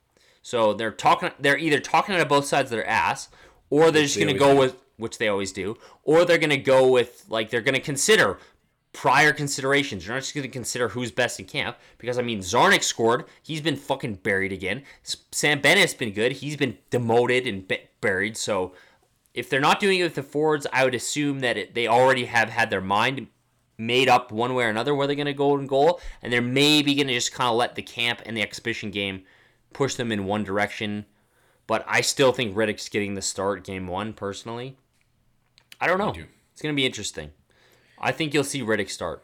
So 0.41 0.74
they're 0.74 0.89
talking. 0.89 1.30
They're 1.39 1.60
either 1.60 1.80
talking 1.80 2.16
out 2.16 2.22
of 2.22 2.28
both 2.28 2.46
sides 2.46 2.72
of 2.72 2.76
their 2.78 2.88
ass, 2.88 3.30
or 3.70 3.91
they're 3.91 4.02
just 4.02 4.16
they 4.16 4.24
going 4.24 4.34
to 4.34 4.39
go 4.39 4.56
with 4.56 4.78
which 4.98 5.18
they 5.18 5.28
always 5.28 5.52
do, 5.52 5.78
or 6.04 6.26
they're 6.26 6.38
going 6.38 6.50
to 6.50 6.58
go 6.58 6.88
with 6.88 7.26
like 7.30 7.50
they're 7.50 7.62
going 7.62 7.76
to 7.76 7.82
consider 7.82 8.39
prior 8.93 9.34
considerations. 9.34 10.06
You're 10.06 10.16
not 10.16 10.22
just 10.22 10.34
going 10.34 10.43
to 10.43 10.50
consider 10.50 10.89
who's 10.89 11.12
best 11.12 11.39
in 11.39 11.46
camp 11.46 11.78
because 11.98 12.18
I 12.18 12.22
mean 12.22 12.39
Czarnik 12.39 12.84
scored. 12.84 13.26
He's 13.43 13.62
been 13.62 13.76
fucking 13.76 14.16
buried 14.16 14.54
again. 14.54 14.84
Sam 15.32 15.60
Bennett's 15.60 15.93
been 15.93 16.14
good. 16.14 16.32
He's 16.34 16.56
been 16.56 16.78
demoted 16.89 17.46
and 17.46 17.72
buried. 18.00 18.38
So 18.38 18.74
if 19.34 19.50
they're 19.50 19.60
not 19.60 19.82
doing 19.82 20.00
it 20.00 20.04
with 20.04 20.16
the 20.16 20.24
forwards, 20.24 20.66
I 20.72 20.86
would 20.86 20.96
assume 20.96 21.41
that 21.41 21.58
it, 21.58 21.76
they 21.76 21.88
already 21.88 22.26
have 22.26 22.50
had 22.50 22.70
their 22.70 22.82
mind 22.82 23.28
made 23.78 24.08
up 24.08 24.32
one 24.32 24.54
way 24.54 24.64
or 24.64 24.70
another 24.70 24.96
where 24.96 25.08
they're 25.08 25.16
going 25.16 25.26
to 25.26 25.34
go 25.34 25.58
in 25.58 25.68
goal, 25.68 26.00
and 26.22 26.32
they're 26.32 26.41
maybe 26.41 26.96
going 26.96 27.08
to 27.08 27.14
just 27.14 27.34
kind 27.34 27.50
of 27.50 27.58
let 27.58 27.76
the 27.76 27.82
camp 27.82 28.22
and 28.26 28.36
the 28.36 28.41
exhibition 28.41 28.91
game 28.91 29.24
push 29.74 29.96
them 29.96 30.12
in 30.12 30.26
one 30.26 30.46
direction. 30.46 31.06
But 31.68 31.84
I 31.88 32.00
still 32.00 32.32
think 32.32 32.56
Rittich's 32.56 32.88
getting 32.88 33.16
the 33.16 33.22
start 33.22 33.66
game 33.66 33.88
one 33.88 34.14
personally. 34.14 34.78
I 35.86 35.88
don't 35.88 35.99
know. 35.99 36.11
do. 36.11 36.25
It's 36.51 36.63
going 36.63 36.73
to 36.73 36.75
be 36.75 36.86
interesting. 36.86 37.29
I 37.99 38.11
think 38.11 38.33
you'll 38.33 38.43
see 38.43 38.61
Rittich 38.61 38.89
start. 38.89 39.23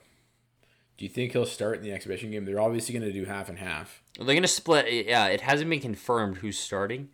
Do 0.96 1.06
you 1.06 1.10
think 1.10 1.32
he'll 1.32 1.48
start 1.48 1.78
in 1.78 1.84
the 1.84 1.92
exhibition 1.92 2.30
game? 2.30 2.46
They're 2.46 2.62
obviously 2.62 2.94
gonna 2.94 3.12
do 3.12 3.26
half 3.26 3.50
and 3.50 3.58
half. 3.58 4.04
They're 4.18 4.28
going 4.28 4.44
to 4.44 4.48
split. 4.48 5.08
Yeah, 5.08 5.26
it 5.26 5.42
hasn't 5.42 5.68
been 5.72 5.80
confirmed 5.80 6.38
who's 6.38 6.60
starting. 6.60 7.10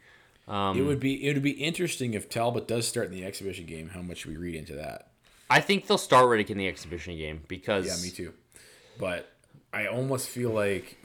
Um, 0.50 0.78
it 0.78 0.82
would 0.82 1.00
be 1.00 1.26
it 1.26 1.34
would 1.34 1.44
be 1.44 1.52
interesting 1.52 2.14
if 2.14 2.28
Talbot 2.28 2.68
does 2.68 2.86
start 2.86 3.08
in 3.08 3.14
the 3.14 3.24
exhibition 3.24 3.66
game. 3.66 3.90
How 3.90 4.02
much 4.02 4.26
we 4.26 4.36
read 4.36 4.56
into 4.56 4.74
that? 4.74 5.12
I 5.50 5.62
think 5.62 5.88
they'll 5.88 5.98
start 5.98 6.26
Rittich 6.26 6.50
in 6.50 6.58
the 6.58 6.68
exhibition 6.68 7.16
game 7.16 7.44
because 7.48 7.86
Yeah, 7.86 8.06
me 8.06 8.14
too. 8.14 8.34
But 9.00 9.32
I 9.72 9.88
almost 9.88 10.28
feel 10.28 10.52
like 10.52 10.98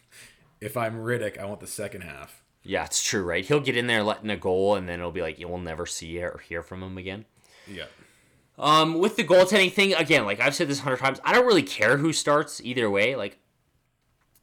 if 0.60 0.76
I'm 0.76 0.96
Rittich, 0.96 1.38
I 1.38 1.44
want 1.44 1.60
the 1.60 1.68
second 1.68 2.00
half. 2.00 2.42
Yeah, 2.64 2.84
it's 2.84 3.00
true, 3.00 3.22
right? 3.22 3.44
He'll 3.44 3.60
get 3.60 3.76
in 3.76 3.86
there 3.86 4.02
letting 4.02 4.30
a 4.30 4.36
goal, 4.36 4.74
and 4.74 4.88
then 4.88 4.98
it'll 4.98 5.12
be 5.12 5.22
like 5.22 5.38
you'll 5.38 5.58
never 5.58 5.86
see 5.86 6.20
or 6.20 6.40
hear 6.48 6.62
from 6.62 6.82
him 6.82 6.98
again. 6.98 7.26
Yeah. 7.66 7.84
Um, 8.58 8.98
with 8.98 9.16
the 9.16 9.24
goaltending 9.24 9.72
thing, 9.72 9.94
again, 9.94 10.24
like 10.24 10.40
I've 10.40 10.54
said 10.54 10.68
this 10.68 10.78
a 10.80 10.82
hundred 10.82 10.98
times, 10.98 11.20
I 11.24 11.32
don't 11.32 11.46
really 11.46 11.62
care 11.62 11.96
who 11.96 12.12
starts 12.12 12.60
either 12.62 12.88
way. 12.88 13.16
Like 13.16 13.38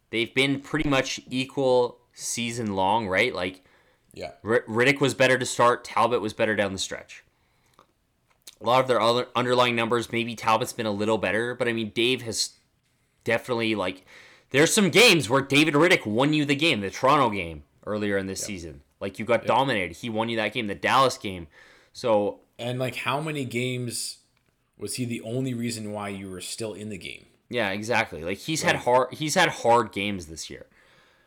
they've 0.10 0.34
been 0.34 0.60
pretty 0.60 0.90
much 0.90 1.20
equal 1.30 2.00
season 2.14 2.76
long, 2.76 3.08
right? 3.08 3.34
Like 3.34 3.64
Yeah. 4.14 4.32
R- 4.44 4.66
Rittich 4.68 5.00
was 5.00 5.14
better 5.14 5.38
to 5.38 5.46
start, 5.46 5.84
Talbot 5.84 6.22
was 6.22 6.34
better 6.34 6.56
down 6.56 6.74
the 6.74 6.78
stretch. 6.78 7.24
A 8.60 8.66
lot 8.66 8.82
of 8.82 8.88
their 8.88 9.02
other 9.02 9.28
underlying 9.36 9.76
numbers, 9.76 10.12
maybe 10.12 10.36
Talbot's 10.36 10.74
been 10.74 10.86
a 10.86 10.92
little 10.92 11.18
better, 11.18 11.56
but 11.56 11.68
I 11.68 11.74
mean 11.74 11.92
Dave 11.96 12.22
has 12.24 12.52
definitely 13.24 13.76
like 13.76 14.06
there's 14.50 14.74
some 14.74 14.90
games 14.90 15.30
where 15.30 15.42
David 15.42 15.76
Rittich 15.76 16.06
won 16.06 16.34
you 16.34 16.44
the 16.44 16.56
game, 16.56 16.82
the 16.82 16.90
Toronto 16.92 17.30
game 17.30 17.64
earlier 17.86 18.18
in 18.18 18.28
this 18.28 18.42
season. 18.44 18.82
Like 19.00 19.18
you 19.18 19.26
got 19.26 19.46
dominated. 19.46 19.96
He 19.98 20.10
won 20.10 20.28
you 20.28 20.36
that 20.36 20.54
game, 20.54 20.68
the 20.68 20.76
Dallas 20.76 21.18
game. 21.18 21.48
So 21.94 22.42
And 22.62 22.80
like, 22.80 22.96
how 22.96 23.20
many 23.20 23.44
games 23.46 24.20
was 24.78 24.96
he 24.96 25.06
the 25.06 25.22
only 25.22 25.54
reason 25.54 25.92
why 25.92 26.10
you 26.10 26.30
were 26.30 26.42
still 26.42 26.74
in 26.74 26.90
the 26.90 26.98
game? 26.98 27.26
Yeah, 27.50 27.70
exactly. 27.72 28.24
Like 28.24 28.38
he's 28.38 28.62
had 28.62 28.78
hard 28.78 29.14
he's 29.14 29.36
had 29.36 29.50
hard 29.50 29.92
games 29.92 30.28
this 30.28 30.50
year. 30.50 30.68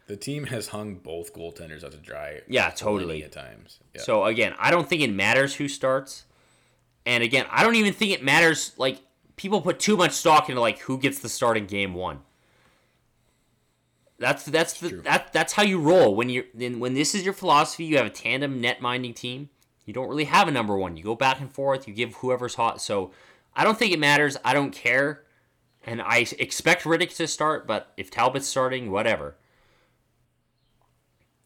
The 0.07 0.17
team 0.17 0.47
has 0.47 0.69
hung 0.69 0.97
both 0.97 1.35
goaltenders 1.35 1.85
out 1.85 1.93
to 1.93 1.99
dry. 1.99 2.41
Yeah, 2.49 2.71
totally. 2.71 3.23
At 3.23 3.33
times. 3.33 3.81
Yeah. 3.95 4.03
So 4.03 4.25
again, 4.25 4.55
I 4.59 4.71
don't 4.71 4.89
think 4.89 5.03
it 5.03 5.13
matters 5.13 5.55
who 5.55 5.69
starts. 5.69 6.25
And 7.07 7.23
again, 7.23 7.47
I 7.51 7.63
don't 7.63 7.77
even 7.77 7.93
think 7.93 8.13
it 8.13 8.23
matters 8.23 8.73
like 8.79 9.01
people 9.37 9.61
put 9.61 9.79
too 9.79 9.97
much 9.97 10.13
stock 10.13 10.49
into 10.49 10.61
like 10.61 10.79
who 10.81 10.99
gets 10.99 11.19
the 11.19 11.29
start 11.29 11.57
in 11.59 11.67
game 11.67 11.95
1. 11.95 12.21
That's 14.19 14.45
that's 14.45 14.81
the, 14.81 14.89
that 15.05 15.33
that's 15.33 15.55
how 15.55 15.63
you 15.63 15.79
roll 15.79 16.15
when 16.15 16.31
you're 16.31 16.45
then 16.55 16.81
when 16.81 16.95
this 16.95 17.15
is 17.15 17.25
your 17.25 17.35
philosophy, 17.35 17.85
you 17.85 17.99
have 17.99 18.07
a 18.07 18.11
tandem 18.11 18.61
net 18.61 18.81
minding 18.81 19.13
team. 19.13 19.51
You 19.85 19.93
don't 19.93 20.09
really 20.09 20.25
have 20.25 20.49
a 20.49 20.51
number 20.51 20.77
1. 20.77 20.97
You 20.97 21.05
go 21.05 21.15
back 21.15 21.41
and 21.41 21.51
forth, 21.51 21.87
you 21.87 21.95
give 21.95 22.15
whoever's 22.17 22.55
hot. 22.55 22.81
So 22.81 23.11
I 23.55 23.65
don't 23.65 23.79
think 23.79 23.93
it 23.93 23.99
matters. 23.99 24.37
I 24.45 24.55
don't 24.55 24.71
care. 24.71 25.25
And 25.87 26.01
I 26.01 26.27
expect 26.39 26.85
Rittich 26.85 27.17
to 27.17 27.27
start, 27.27 27.67
but 27.67 27.93
if 27.97 28.11
Talbot's 28.11 28.47
starting, 28.47 28.91
whatever. 28.91 29.37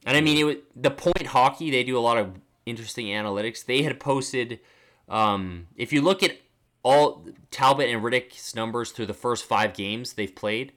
And 0.07 0.17
I 0.17 0.21
mean, 0.21 0.39
it 0.39 0.45
was, 0.45 0.57
the 0.77 0.91
point 0.91 1.27
hockey, 1.27 1.71
they 1.71 1.83
do 1.83 1.99
a 1.99 2.01
lot 2.01 2.19
of 2.19 2.39
interesting 2.65 3.07
analytics. 3.07 3.65
They 3.65 3.83
had 3.83 3.99
posted, 3.99 4.61
um, 5.09 5.67
if 5.77 5.93
you 5.93 6.03
look 6.03 6.23
at 6.23 6.39
all 6.85 7.27
Talbot 7.51 7.89
and 7.89 8.03
Rittich's 8.03 8.55
numbers 8.55 8.93
through 8.93 9.07
the 9.07 9.15
first 9.15 9.45
five 9.45 9.75
games 9.75 10.13
they've 10.13 10.35
played, 10.35 10.73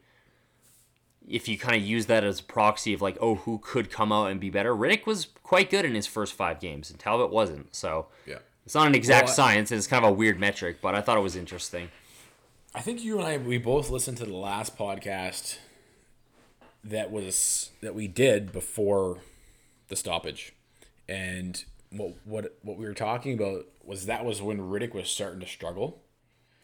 if 1.28 1.48
you 1.48 1.58
kind 1.58 1.76
of 1.76 1.82
use 1.88 2.08
that 2.08 2.24
as 2.24 2.40
a 2.40 2.44
proxy 2.44 2.94
of 2.94 3.02
like, 3.02 3.18
oh, 3.22 3.36
who 3.36 3.60
could 3.60 3.90
come 3.92 4.12
out 4.12 4.32
and 4.32 4.40
be 4.40 4.50
better, 4.50 4.76
Rittich 4.76 5.06
was 5.06 5.28
quite 5.44 5.70
good 5.70 5.86
in 5.86 5.94
his 5.96 6.08
first 6.08 6.34
five 6.34 6.60
games, 6.60 6.90
and 6.90 7.00
Talbot 7.00 7.32
wasn't. 7.32 7.76
So 7.76 8.08
yeah. 8.26 8.40
it's 8.66 8.76
not 8.76 8.88
an 8.88 8.96
exact 8.96 9.26
Well, 9.26 9.32
I- 9.32 9.36
science, 9.36 9.72
and 9.72 9.78
it's 9.78 9.88
kind 9.88 10.04
of 10.04 10.12
a 10.12 10.14
weird 10.14 10.40
metric, 10.40 10.78
but 10.82 10.96
I 10.96 11.02
thought 11.02 11.18
it 11.18 11.22
was 11.22 11.36
interesting. 11.36 11.90
I 12.74 12.82
think 12.82 13.04
you 13.04 13.18
and 13.20 13.28
I 13.28 13.38
we 13.38 13.58
both 13.58 13.90
listened 13.90 14.18
to 14.20 14.26
the 14.26 14.36
last 14.36 14.78
podcast 14.78 15.58
that 16.84 17.12
was 17.12 17.70
that 17.82 17.94
we 17.94 18.08
did 18.08 18.52
before 18.52 19.20
the 19.90 19.96
stoppage, 19.96 20.54
and 21.08 21.64
what 21.92 22.14
what 22.24 22.58
what 22.62 22.78
we 22.78 22.86
were 22.86 22.94
talking 22.94 23.34
about 23.34 23.66
was 23.84 24.06
that 24.06 24.24
was 24.24 24.42
when 24.42 24.60
Rittich 24.60 24.94
was 24.94 25.10
starting 25.10 25.42
to 25.42 25.48
struggle. 25.48 26.01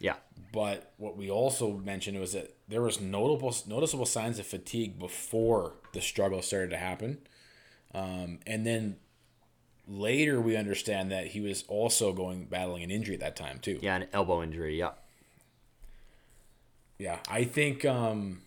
Yeah. 0.00 0.14
But 0.52 0.92
what 0.96 1.16
we 1.16 1.30
also 1.30 1.72
mentioned 1.72 2.18
was 2.18 2.32
that 2.32 2.54
there 2.68 2.82
was 2.82 3.00
notable 3.00 3.54
noticeable 3.66 4.06
signs 4.06 4.38
of 4.38 4.46
fatigue 4.46 4.98
before 4.98 5.74
the 5.92 6.00
struggle 6.00 6.40
started 6.42 6.70
to 6.70 6.76
happen, 6.76 7.18
um, 7.94 8.38
and 8.46 8.66
then 8.66 8.96
later 9.86 10.40
we 10.40 10.56
understand 10.56 11.10
that 11.10 11.28
he 11.28 11.40
was 11.40 11.64
also 11.68 12.12
going 12.12 12.44
battling 12.44 12.82
an 12.82 12.90
injury 12.90 13.14
at 13.14 13.20
that 13.20 13.36
time 13.36 13.58
too. 13.58 13.78
Yeah, 13.82 13.96
an 13.96 14.06
elbow 14.12 14.42
injury. 14.42 14.78
Yeah. 14.78 14.90
Yeah, 16.98 17.18
I 17.30 17.44
think 17.44 17.84
um, 17.84 18.42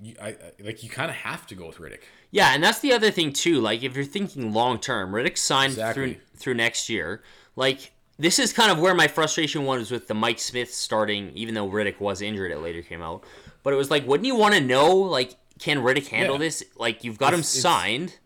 you, 0.00 0.14
I, 0.20 0.28
I 0.28 0.36
like 0.60 0.82
you 0.82 0.90
kind 0.90 1.10
of 1.10 1.16
have 1.16 1.46
to 1.48 1.54
go 1.54 1.68
with 1.68 1.78
Rittich. 1.78 2.02
Yeah, 2.30 2.52
and 2.52 2.62
that's 2.62 2.80
the 2.80 2.92
other 2.92 3.10
thing 3.10 3.32
too. 3.32 3.60
Like 3.60 3.82
if 3.82 3.94
you're 3.94 4.04
thinking 4.04 4.52
long 4.52 4.80
term, 4.80 5.12
Rittich 5.12 5.38
signed 5.38 5.74
Exactly. 5.74 6.14
through 6.14 6.20
through 6.36 6.54
next 6.54 6.88
year. 6.88 7.22
Like 7.54 7.92
this 8.18 8.38
is 8.38 8.52
kind 8.52 8.70
of 8.72 8.78
where 8.78 8.94
my 8.94 9.08
frustration 9.08 9.64
was 9.64 9.90
with 9.90 10.08
the 10.08 10.14
Mike 10.14 10.38
Smith 10.38 10.72
starting, 10.72 11.30
even 11.34 11.54
though 11.54 11.68
Rittich 11.68 12.00
was 12.00 12.22
injured. 12.22 12.50
It 12.50 12.58
later 12.58 12.82
came 12.82 13.02
out, 13.02 13.24
but 13.62 13.72
it 13.72 13.76
was 13.76 13.90
like, 13.90 14.06
wouldn't 14.06 14.26
you 14.26 14.34
want 14.36 14.54
to 14.54 14.60
know? 14.60 14.94
Like, 14.94 15.34
can 15.58 15.78
Rittich 15.78 16.08
handle 16.08 16.36
Yeah. 16.36 16.40
this? 16.40 16.64
Like, 16.76 17.04
you've 17.04 17.18
got 17.18 17.32
him 17.34 17.40
It's- 17.40 17.48
signed. 17.50 18.18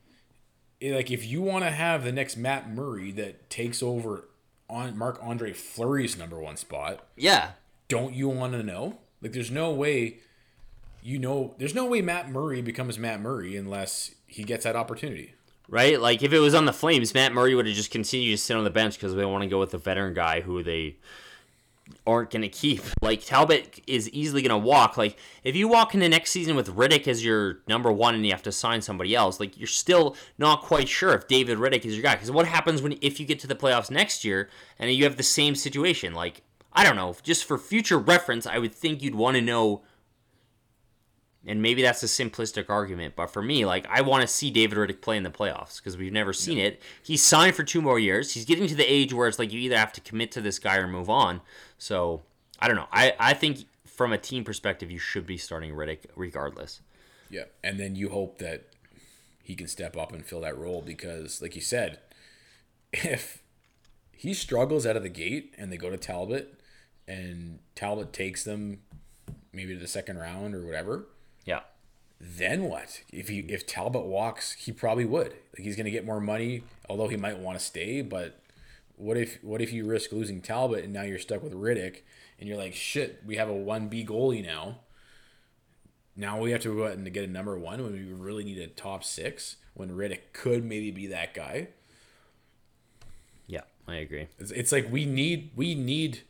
Like 0.83 1.11
if 1.11 1.27
you 1.27 1.43
want 1.43 1.65
to 1.65 1.71
have 1.71 2.05
the 2.05 2.13
next 2.13 2.37
Matt 2.39 2.71
Murray 2.71 3.11
that 3.13 3.51
takes 3.51 3.83
over 3.83 4.29
on 4.69 4.97
Marc-Andre 4.97 5.53
Fleury's 5.53 6.17
number 6.17 6.41
one 6.41 6.57
spot, 6.57 7.07
Yeah, 7.17 7.51
don't 7.89 8.15
you 8.15 8.31
want 8.31 8.55
to 8.55 8.63
know? 8.63 8.99
Like 9.21 9.33
there's 9.33 9.51
no 9.51 9.71
way 9.73 10.21
you 11.03 11.19
know 11.19 11.55
there's 11.59 11.75
no 11.75 11.85
way 11.85 12.01
Matt 12.01 12.31
Murray 12.31 12.63
becomes 12.63 12.99
Matt 12.99 13.21
Murray 13.21 13.57
unless 13.57 14.15
he 14.27 14.43
gets 14.43 14.65
that 14.65 14.75
opportunity. 14.77 15.35
Right. 15.71 16.01
Like 16.01 16.23
if 16.25 16.33
it 16.33 16.41
was 16.41 16.53
on 16.53 16.65
the 16.65 16.73
Flames, 16.73 17.15
Matt 17.15 17.33
Murray 17.33 17.55
would 17.55 17.67
have 17.67 17.77
just 17.77 17.93
continued 17.93 18.33
to 18.33 18.43
sit 18.43 18.57
on 18.57 18.65
the 18.65 18.71
bench 18.71 18.95
because 18.95 19.15
they 19.15 19.25
want 19.25 19.45
to 19.45 19.49
go 19.49 19.61
with 19.61 19.71
the 19.71 19.79
veteran 19.79 20.15
guy 20.15 20.41
who 20.41 20.65
they 20.65 20.97
aren't 22.05 22.31
going 22.31 22.43
to 22.43 22.49
keep. 22.49 22.83
Like 23.03 23.25
Talbot 23.25 23.81
is 23.87 24.11
easily 24.11 24.43
going 24.43 24.61
to 24.61 24.67
walk. 24.67 24.97
Like 24.97 25.17
if 25.43 25.57
you 25.57 25.69
walk 25.69 25.95
into 25.95 26.09
next 26.09 26.33
season 26.33 26.55
with 26.55 26.77
Rittich 26.77 27.09
as 27.09 27.25
your 27.25 27.61
number 27.67 27.91
one 27.91 28.15
and 28.15 28.25
you 28.27 28.33
have 28.33 28.43
to 28.43 28.53
sign 28.53 28.83
somebody 28.83 29.15
else, 29.15 29.41
like 29.41 29.57
you're 29.57 29.67
still 29.67 30.17
not 30.39 30.63
quite 30.63 30.89
sure 30.89 31.15
if 31.15 31.29
David 31.29 31.59
Rittich 31.59 31.85
is 31.85 31.95
your 31.95 32.03
guy. 32.03 32.15
Because 32.17 32.31
what 32.31 32.47
happens 32.47 32.83
when 32.83 32.99
if 33.01 33.21
you 33.21 33.27
get 33.27 33.39
to 33.41 33.47
the 33.47 33.55
playoffs 33.55 33.91
next 33.91 34.25
year 34.25 34.51
and 34.79 34.91
you 34.91 35.05
have 35.05 35.17
the 35.17 35.23
same 35.23 35.55
situation? 35.55 36.13
Like 36.13 36.43
I 36.73 36.85
don't 36.85 36.97
know. 36.97 37.17
Just 37.23 37.45
for 37.45 37.59
future 37.59 37.99
reference, 37.99 38.47
I 38.47 38.59
would 38.59 38.75
think 38.75 39.03
you'd 39.03 39.15
want 39.15 39.37
to 39.37 39.43
know. 39.43 39.83
And 41.47 41.63
maybe 41.63 41.81
that's 41.81 42.03
a 42.03 42.07
simplistic 42.07 42.69
argument, 42.69 43.17
but 43.17 43.29
for 43.29 43.41
me, 43.41 43.65
like 43.65 43.87
I 43.89 44.03
want 44.03 44.21
to 44.21 44.27
see 44.27 44.51
David 44.51 44.77
Rittich 44.77 45.01
play 45.01 45.17
in 45.17 45.23
the 45.23 45.31
playoffs 45.31 45.79
because 45.79 45.97
we've 45.97 46.13
never 46.13 46.35
seen 46.35 46.59
it. 46.59 46.83
He's 47.03 47.23
signed 47.23 47.57
for 47.57 47.63
two 47.63 47.81
more 47.81 47.99
years. 47.99 48.35
He's 48.35 48.45
getting 48.45 48.67
to 48.67 48.75
the 48.75 48.85
age 48.85 49.15
where 49.15 49.27
it's 49.27 49.39
like 49.39 49.51
you 49.51 49.59
either 49.61 49.79
have 49.79 49.93
to 49.95 50.03
commit 50.03 50.33
to 50.33 50.43
this 50.43 50.59
guy 50.59 50.77
or 50.77 50.87
move 50.87 51.09
on. 51.09 51.41
So 51.79 52.23
I 52.59 52.69
don't 52.69 52.77
know. 52.77 52.89
I, 52.93 53.15
I 53.19 53.33
think 53.33 53.61
from 53.87 54.13
a 54.13 54.19
team 54.19 54.45
perspective, 54.45 54.91
you 54.91 54.99
should 54.99 55.27
be 55.27 55.39
starting 55.39 55.73
Rittich 55.73 56.05
regardless. 56.15 56.83
Yeah, 57.31 57.45
and 57.65 57.81
then 57.81 57.97
you 57.97 58.11
hope 58.11 58.39
that 58.39 58.65
he 59.43 59.55
can 59.55 59.67
step 59.67 59.97
up 59.97 60.13
and 60.13 60.25
fill 60.25 60.43
that 60.43 60.59
role 60.59 60.83
because, 60.83 61.41
like 61.41 61.55
you 61.55 61.63
said, 61.63 62.01
if 62.93 63.43
he 64.13 64.35
struggles 64.35 64.85
out 64.85 64.97
of 64.97 65.03
the 65.03 65.09
gate 65.09 65.55
and 65.57 65.73
they 65.73 65.77
go 65.77 65.91
to 65.91 65.97
Talbot 65.97 66.61
and 67.09 67.61
Talbot 67.75 68.13
takes 68.13 68.45
them 68.45 68.81
maybe 69.53 69.75
to 69.75 69.81
the 69.81 69.87
second 69.87 70.19
round 70.19 70.55
or 70.55 70.65
whatever, 70.65 71.07
Yeah. 71.45 71.61
then 72.21 72.65
what? 72.65 73.03
If 73.13 73.29
he 73.29 73.41
if 73.41 73.67
Talbot 73.67 74.05
walks, 74.05 74.53
he 74.53 74.73
probably 74.73 75.05
would. 75.05 75.33
Like 75.33 75.63
he's 75.65 75.77
gonna 75.77 75.91
get 75.91 76.05
more 76.05 76.21
money, 76.21 76.63
although 76.89 77.09
he 77.09 77.17
might 77.17 77.39
want 77.39 77.59
to 77.59 77.65
stay. 77.65 78.03
But 78.03 78.41
what 78.97 79.17
if 79.17 79.43
what 79.43 79.63
if 79.63 79.73
you 79.73 79.87
risk 79.87 80.13
losing 80.13 80.41
Talbot 80.43 80.85
and 80.85 80.93
now 80.93 81.03
you're 81.03 81.19
stuck 81.19 81.43
with 81.43 81.55
Rittich 81.55 82.01
and 82.39 82.49
you're 82.49 82.59
like, 82.59 82.75
shit, 82.75 83.23
we 83.27 83.37
have 83.37 83.49
a 83.49 83.55
one 83.55 83.89
B 83.89 84.05
goalie 84.05 84.45
now. 84.45 84.81
Now 86.17 86.39
we 86.41 86.51
have 86.51 86.61
to 86.63 86.75
go 86.77 86.87
out 86.87 86.93
and 86.93 87.11
get 87.13 87.25
a 87.25 87.33
number 87.33 87.59
one 87.59 87.83
when 87.83 87.93
we 87.93 88.13
really 88.13 88.45
need 88.45 88.59
a 88.59 88.67
top 88.67 89.05
six. 89.05 89.57
When 89.75 89.91
Rittich 89.91 90.21
could 90.33 90.65
maybe 90.65 90.91
be 90.91 91.07
that 91.07 91.33
guy. 91.33 91.69
Yeah, 93.47 93.63
I 93.89 93.97
agree. 93.97 94.29
It's, 94.39 94.51
it's 94.51 94.73
like 94.73 94.91
we 94.91 95.07
need 95.07 95.51
we 95.57 95.75
need 95.75 96.23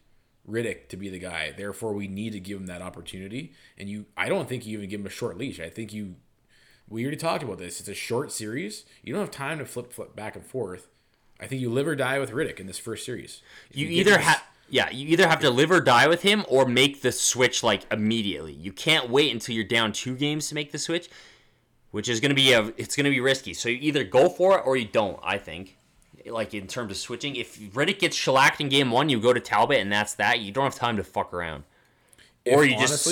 Rittich 0.51 0.89
to 0.89 0.97
be 0.97 1.09
the 1.09 1.19
guy. 1.19 1.53
Therefore, 1.57 1.93
we 1.93 2.09
need 2.09 2.33
to 2.33 2.41
give 2.41 2.59
him 2.59 2.67
that 2.67 2.83
opportunity. 2.83 3.53
And 3.79 3.89
you, 3.89 4.07
I 4.17 4.29
don't 4.29 4.49
think 4.49 4.67
you 4.67 4.79
even 4.79 4.91
give 4.91 5.01
him 5.01 5.07
a 5.07 5.11
short 5.11 5.39
leash. 5.39 5.61
I 5.61 5.71
think 5.71 5.93
you. 5.93 6.17
We 6.89 7.03
already 7.05 7.19
talked 7.19 7.45
about 7.45 7.59
this. 7.59 7.79
It's 7.79 7.89
a 7.89 7.95
short 7.95 8.33
series. 8.33 8.85
You 9.05 9.13
don't 9.13 9.23
have 9.23 9.31
time 9.31 9.59
to 9.59 9.65
flip 9.65 9.93
flip 9.93 10.17
back 10.17 10.35
and 10.35 10.45
forth. 10.45 10.89
I 11.41 11.47
think 11.47 11.61
you 11.61 11.71
live 11.71 11.87
or 11.87 11.95
die 11.95 12.19
with 12.19 12.33
Rittich 12.33 12.61
in 12.61 12.67
this 12.67 12.79
first 12.79 13.07
series. 13.07 13.43
If 13.71 13.77
You 13.77 13.87
either 13.87 14.19
have 14.19 14.43
yeah, 14.71 14.89
you 14.91 15.09
either 15.09 15.29
have 15.29 15.41
to 15.41 15.51
live 15.51 15.71
or 15.71 15.81
die 15.81 16.07
with 16.07 16.23
him 16.23 16.45
or 16.49 16.65
make 16.65 17.03
the 17.03 17.13
switch 17.13 17.63
like 17.63 17.93
immediately. 17.93 18.53
You 18.53 18.73
can't 18.73 19.11
wait 19.11 19.33
until 19.33 19.55
you're 19.55 19.65
down 19.65 19.93
two 19.93 20.15
games 20.15 20.49
to 20.49 20.55
make 20.55 20.71
the 20.71 20.79
switch, 20.79 21.11
which 21.91 22.09
is 22.09 22.21
going 22.21 22.31
to 22.31 22.37
be 22.37 22.53
a 22.53 22.73
it's 22.77 22.95
going 22.95 23.05
to 23.05 23.11
be 23.11 23.21
risky. 23.21 23.53
So 23.53 23.69
you 23.69 23.79
either 23.81 24.05
go 24.05 24.29
for 24.29 24.59
it 24.59 24.63
or 24.65 24.77
you 24.77 24.87
don't, 24.87 25.19
I 25.23 25.39
think. 25.39 25.77
Like 26.27 26.53
in 26.55 26.67
terms 26.67 26.91
of 26.91 26.97
switching, 26.97 27.37
if 27.37 27.59
Rittich 27.59 27.99
gets 27.99 28.17
shellacked 28.17 28.61
in 28.61 28.69
game 28.69 28.91
1, 28.91 29.09
you 29.09 29.21
go 29.21 29.33
to 29.33 29.41
Talbot 29.41 29.79
and 29.79 29.91
that's 29.93 30.15
that. 30.15 30.41
You 30.41 30.53
don't 30.53 30.65
have 30.65 30.75
time 30.75 30.97
to 30.97 31.05
fuck 31.05 31.33
around. 31.33 31.65
if, 32.45 32.57
or 32.57 32.65
you 32.65 32.77
just- 32.79 33.09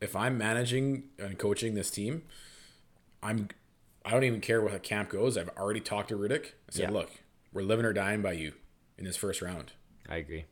if 0.00 0.14
I'm 0.16 0.36
managing 0.36 1.04
and 1.18 1.38
coaching 1.38 1.74
this 1.74 1.90
team, 1.90 2.22
I'm. 3.22 3.48
I 4.04 4.10
don't 4.10 4.24
even 4.24 4.42
care 4.42 4.60
what 4.60 4.72
the 4.72 4.78
camp 4.78 5.08
goes. 5.08 5.38
I've 5.38 5.48
already 5.56 5.80
talked 5.80 6.10
to 6.10 6.16
Rittich. 6.16 6.46
I 6.46 6.72
said, 6.72 6.82
Yeah. 6.82 6.90
look, 6.90 7.10
we're 7.54 7.62
living 7.62 7.86
or 7.86 7.94
dying 7.94 8.20
by 8.20 8.32
you 8.32 8.52
in 8.98 9.04
this 9.06 9.16
first 9.16 9.40
round. 9.40 9.72
I 10.08 10.16
agree. 10.16 10.44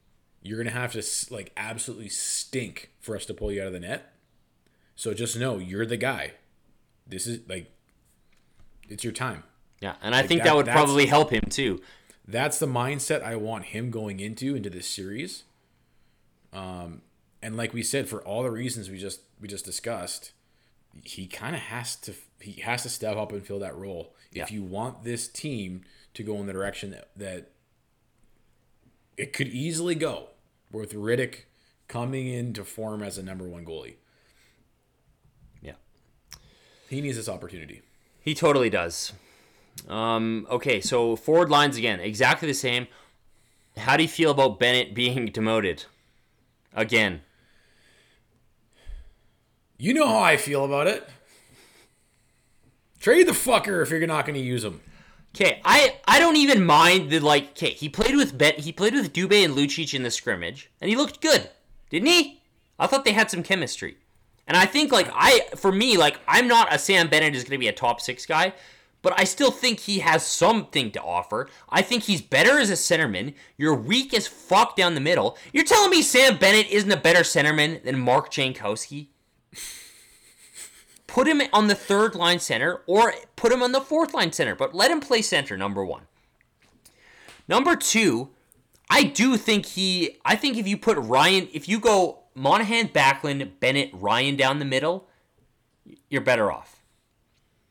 you're 0.44 0.56
gonna 0.58 0.70
have 0.74 0.90
to 0.92 1.02
like 1.32 1.52
absolutely 1.56 2.08
stink 2.08 2.90
for 3.00 3.14
us 3.14 3.24
to 3.26 3.34
pull 3.34 3.52
you 3.52 3.60
out 3.60 3.66
of 3.68 3.72
the 3.74 3.78
net. 3.80 4.12
So 4.96 5.12
just 5.14 5.38
know 5.38 5.58
you're 5.58 5.86
the 5.86 5.96
guy. 5.98 6.32
This 7.06 7.26
is 7.28 7.40
like, 7.48 7.70
it's 8.88 9.04
your 9.04 9.12
time. 9.12 9.44
Yeah, 9.82 9.96
and 10.00 10.14
I 10.14 10.22
think 10.22 10.40
that- 10.42 10.44
that 10.50 10.56
would 10.56 10.66
probably 10.66 11.06
help 11.06 11.30
him 11.30 11.42
too. 11.50 11.82
That's 12.26 12.58
the 12.60 12.66
mindset 12.66 13.22
I 13.22 13.34
want 13.36 13.66
him 13.66 13.90
going 13.90 14.20
into 14.20 14.54
into 14.54 14.70
this 14.70 14.88
series. 14.88 15.42
Um, 16.52 17.02
and 17.42 17.56
like 17.56 17.74
we 17.74 17.82
said, 17.82 18.08
for 18.08 18.22
all 18.22 18.44
the 18.44 18.50
reasons 18.52 18.88
we 18.88 18.96
just 18.98 19.20
we 19.40 19.48
just 19.48 19.64
discussed, 19.64 20.30
he 21.02 21.26
kind 21.26 21.56
of 21.56 21.62
has 21.62 21.96
to 21.96 22.14
he 22.40 22.60
has 22.60 22.84
to 22.84 22.88
step 22.88 23.16
up 23.16 23.32
and 23.32 23.44
fill 23.44 23.58
that 23.58 23.76
role 23.76 24.14
if 24.32 24.50
you 24.52 24.62
want 24.62 25.02
this 25.02 25.26
team 25.28 25.82
to 26.14 26.22
go 26.22 26.36
in 26.36 26.46
the 26.46 26.52
direction 26.52 26.90
that, 26.90 27.08
that 27.16 27.50
it 29.16 29.32
could 29.32 29.48
easily 29.48 29.94
go 29.94 30.28
with 30.70 30.92
Rittich 30.94 31.40
coming 31.88 32.28
into 32.28 32.64
form 32.64 33.02
as 33.02 33.18
a 33.18 33.22
number 33.22 33.46
one 33.48 33.64
goalie. 33.64 33.96
Yeah. 35.60 35.74
He 36.88 37.00
needs 37.00 37.16
this 37.16 37.28
opportunity. 37.28 37.82
He 38.20 38.34
totally 38.34 38.70
does. 38.70 39.12
Um, 39.88 40.46
okay, 40.50 40.80
so 40.80 41.16
forward 41.16 41.50
lines 41.50 41.76
again, 41.76 42.00
exactly 42.00 42.48
the 42.48 42.54
same. 42.54 42.86
How 43.76 43.96
do 43.96 44.02
you 44.02 44.08
feel 44.08 44.30
about 44.30 44.58
Bennett 44.58 44.94
being 44.94 45.26
demoted? 45.32 45.84
Again. 46.74 47.22
You 49.78 49.94
know 49.94 50.06
how 50.06 50.20
I 50.20 50.36
feel 50.36 50.64
about 50.64 50.86
it. 50.86 51.08
Trade 53.00 53.26
the 53.26 53.32
fucker 53.32 53.82
if 53.82 53.90
you're 53.90 54.06
not 54.06 54.24
going 54.26 54.38
to 54.38 54.40
use 54.40 54.62
him. 54.62 54.80
Okay, 55.34 55.60
I 55.64 55.96
I 56.06 56.18
don't 56.18 56.36
even 56.36 56.64
mind 56.64 57.10
the 57.10 57.18
like. 57.18 57.50
Okay, 57.52 57.70
he 57.70 57.88
played 57.88 58.14
with 58.14 58.36
Bet. 58.36 58.60
He 58.60 58.70
played 58.70 58.92
with 58.92 59.12
Dubé 59.12 59.44
and 59.44 59.54
Lucic 59.54 59.94
in 59.94 60.02
the 60.02 60.10
scrimmage, 60.10 60.70
and 60.80 60.90
he 60.90 60.96
looked 60.96 61.22
good, 61.22 61.48
didn't 61.88 62.08
he? 62.08 62.42
I 62.78 62.86
thought 62.86 63.04
they 63.04 63.12
had 63.12 63.30
some 63.30 63.42
chemistry, 63.42 63.96
and 64.46 64.56
I 64.56 64.66
think 64.66 64.92
like 64.92 65.10
I 65.14 65.48
for 65.56 65.72
me 65.72 65.96
like 65.96 66.20
I'm 66.28 66.46
not 66.46 66.72
a 66.72 66.78
Sam 66.78 67.08
Bennett 67.08 67.34
is 67.34 67.44
going 67.44 67.52
to 67.52 67.58
be 67.58 67.68
a 67.68 67.72
top 67.72 68.00
six 68.00 68.26
guy, 68.26 68.52
but 69.02 69.18
I 69.18 69.24
still 69.24 69.50
think 69.50 69.80
he 69.80 69.98
has 69.98 70.24
something 70.24 70.92
to 70.92 71.02
offer. 71.02 71.48
I 71.68 71.82
think 71.82 72.04
he's 72.04 72.22
better 72.22 72.58
as 72.58 72.70
a 72.70 72.74
centerman. 72.74 73.34
You're 73.58 73.74
weak 73.74 74.14
as 74.14 74.28
fuck 74.28 74.76
down 74.76 74.94
the 74.94 75.00
middle. 75.00 75.36
You're 75.52 75.64
telling 75.64 75.90
me 75.90 76.02
Sam 76.02 76.38
Bennett 76.38 76.70
isn't 76.70 76.90
a 76.90 76.96
better 76.96 77.20
centerman 77.20 77.82
than 77.82 77.98
Mark 77.98 78.30
Jankowski? 78.30 79.08
put 81.12 81.28
him 81.28 81.42
on 81.52 81.66
the 81.66 81.74
third 81.74 82.14
line 82.14 82.38
center 82.38 82.82
or 82.86 83.12
put 83.36 83.52
him 83.52 83.62
on 83.62 83.72
the 83.72 83.80
fourth 83.80 84.14
line 84.14 84.32
center, 84.32 84.54
but 84.54 84.74
let 84.74 84.90
him 84.90 85.00
play 85.00 85.20
center, 85.20 85.56
number 85.56 85.84
one. 85.84 86.02
Number 87.48 87.76
two, 87.76 88.30
I 88.88 89.02
do 89.02 89.36
think 89.36 89.66
he, 89.66 90.18
I 90.24 90.36
think 90.36 90.56
if 90.56 90.66
you 90.66 90.78
put 90.78 90.96
Ryan, 90.96 91.48
if 91.52 91.68
you 91.68 91.80
go 91.80 92.20
Monahan, 92.34 92.88
Backlund, 92.88 93.60
Bennett, 93.60 93.90
Ryan 93.92 94.36
down 94.36 94.58
the 94.58 94.64
middle, 94.64 95.08
you're 96.08 96.22
better 96.22 96.50
off, 96.50 96.80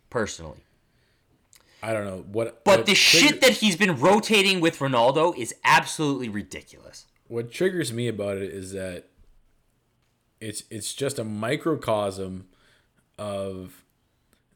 personally. 0.10 0.64
I 1.84 1.94
don't 1.94 2.06
know 2.06 2.24
what. 2.32 2.64
But 2.64 2.80
what 2.80 2.86
the 2.86 2.94
trigger- 2.94 3.28
shit 3.28 3.42
that 3.42 3.52
he's 3.54 3.76
been 3.76 3.98
rotating 4.00 4.60
with 4.62 4.80
Rinaldo 4.82 5.34
is 5.38 5.54
absolutely 5.64 6.30
ridiculous. 6.30 7.06
what 7.28 7.52
triggers 7.52 7.92
me 7.94 8.08
about 8.08 8.38
it 8.38 8.52
is 8.52 8.72
that 8.74 9.06
it's 10.40 10.64
it's 10.70 10.94
just 10.94 11.18
a 11.20 11.24
microcosm 11.24 12.48
of 13.18 13.84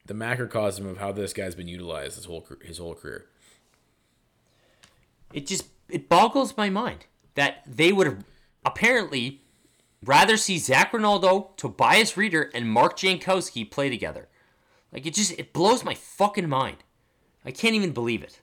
the 0.06 0.14
macrocosm 0.14 0.86
of 0.86 0.98
how 0.98 1.12
this 1.12 1.34
guy's 1.34 1.56
been 1.56 1.68
utilized 1.68 2.16
his 2.16 2.26
whole 2.26 2.46
his 2.64 2.78
whole 2.78 2.96
career. 2.96 3.26
it 5.34 5.48
just 5.48 5.66
it 5.90 6.10
boggles 6.10 6.56
my 6.58 6.70
mind 6.70 7.06
that 7.36 7.62
they 7.68 7.92
would 7.92 8.24
apparently 8.64 9.42
rather 10.04 10.38
see 10.38 10.58
Zac 10.58 10.94
Rinaldo, 10.94 11.52
Tobias 11.58 12.14
Rieder, 12.14 12.50
and 12.54 12.70
Mark 12.70 12.98
Jankowski 12.98 13.70
play 13.70 13.90
together. 13.90 14.28
Like 14.92 15.06
it 15.06 15.14
just 15.14 15.32
it 15.40 15.54
blows 15.54 15.84
my 15.84 15.94
fucking 15.94 16.48
mind. 16.50 16.78
I 17.46 17.52
can't 17.52 17.76
even 17.76 17.92
believe 17.92 18.24
it. 18.24 18.42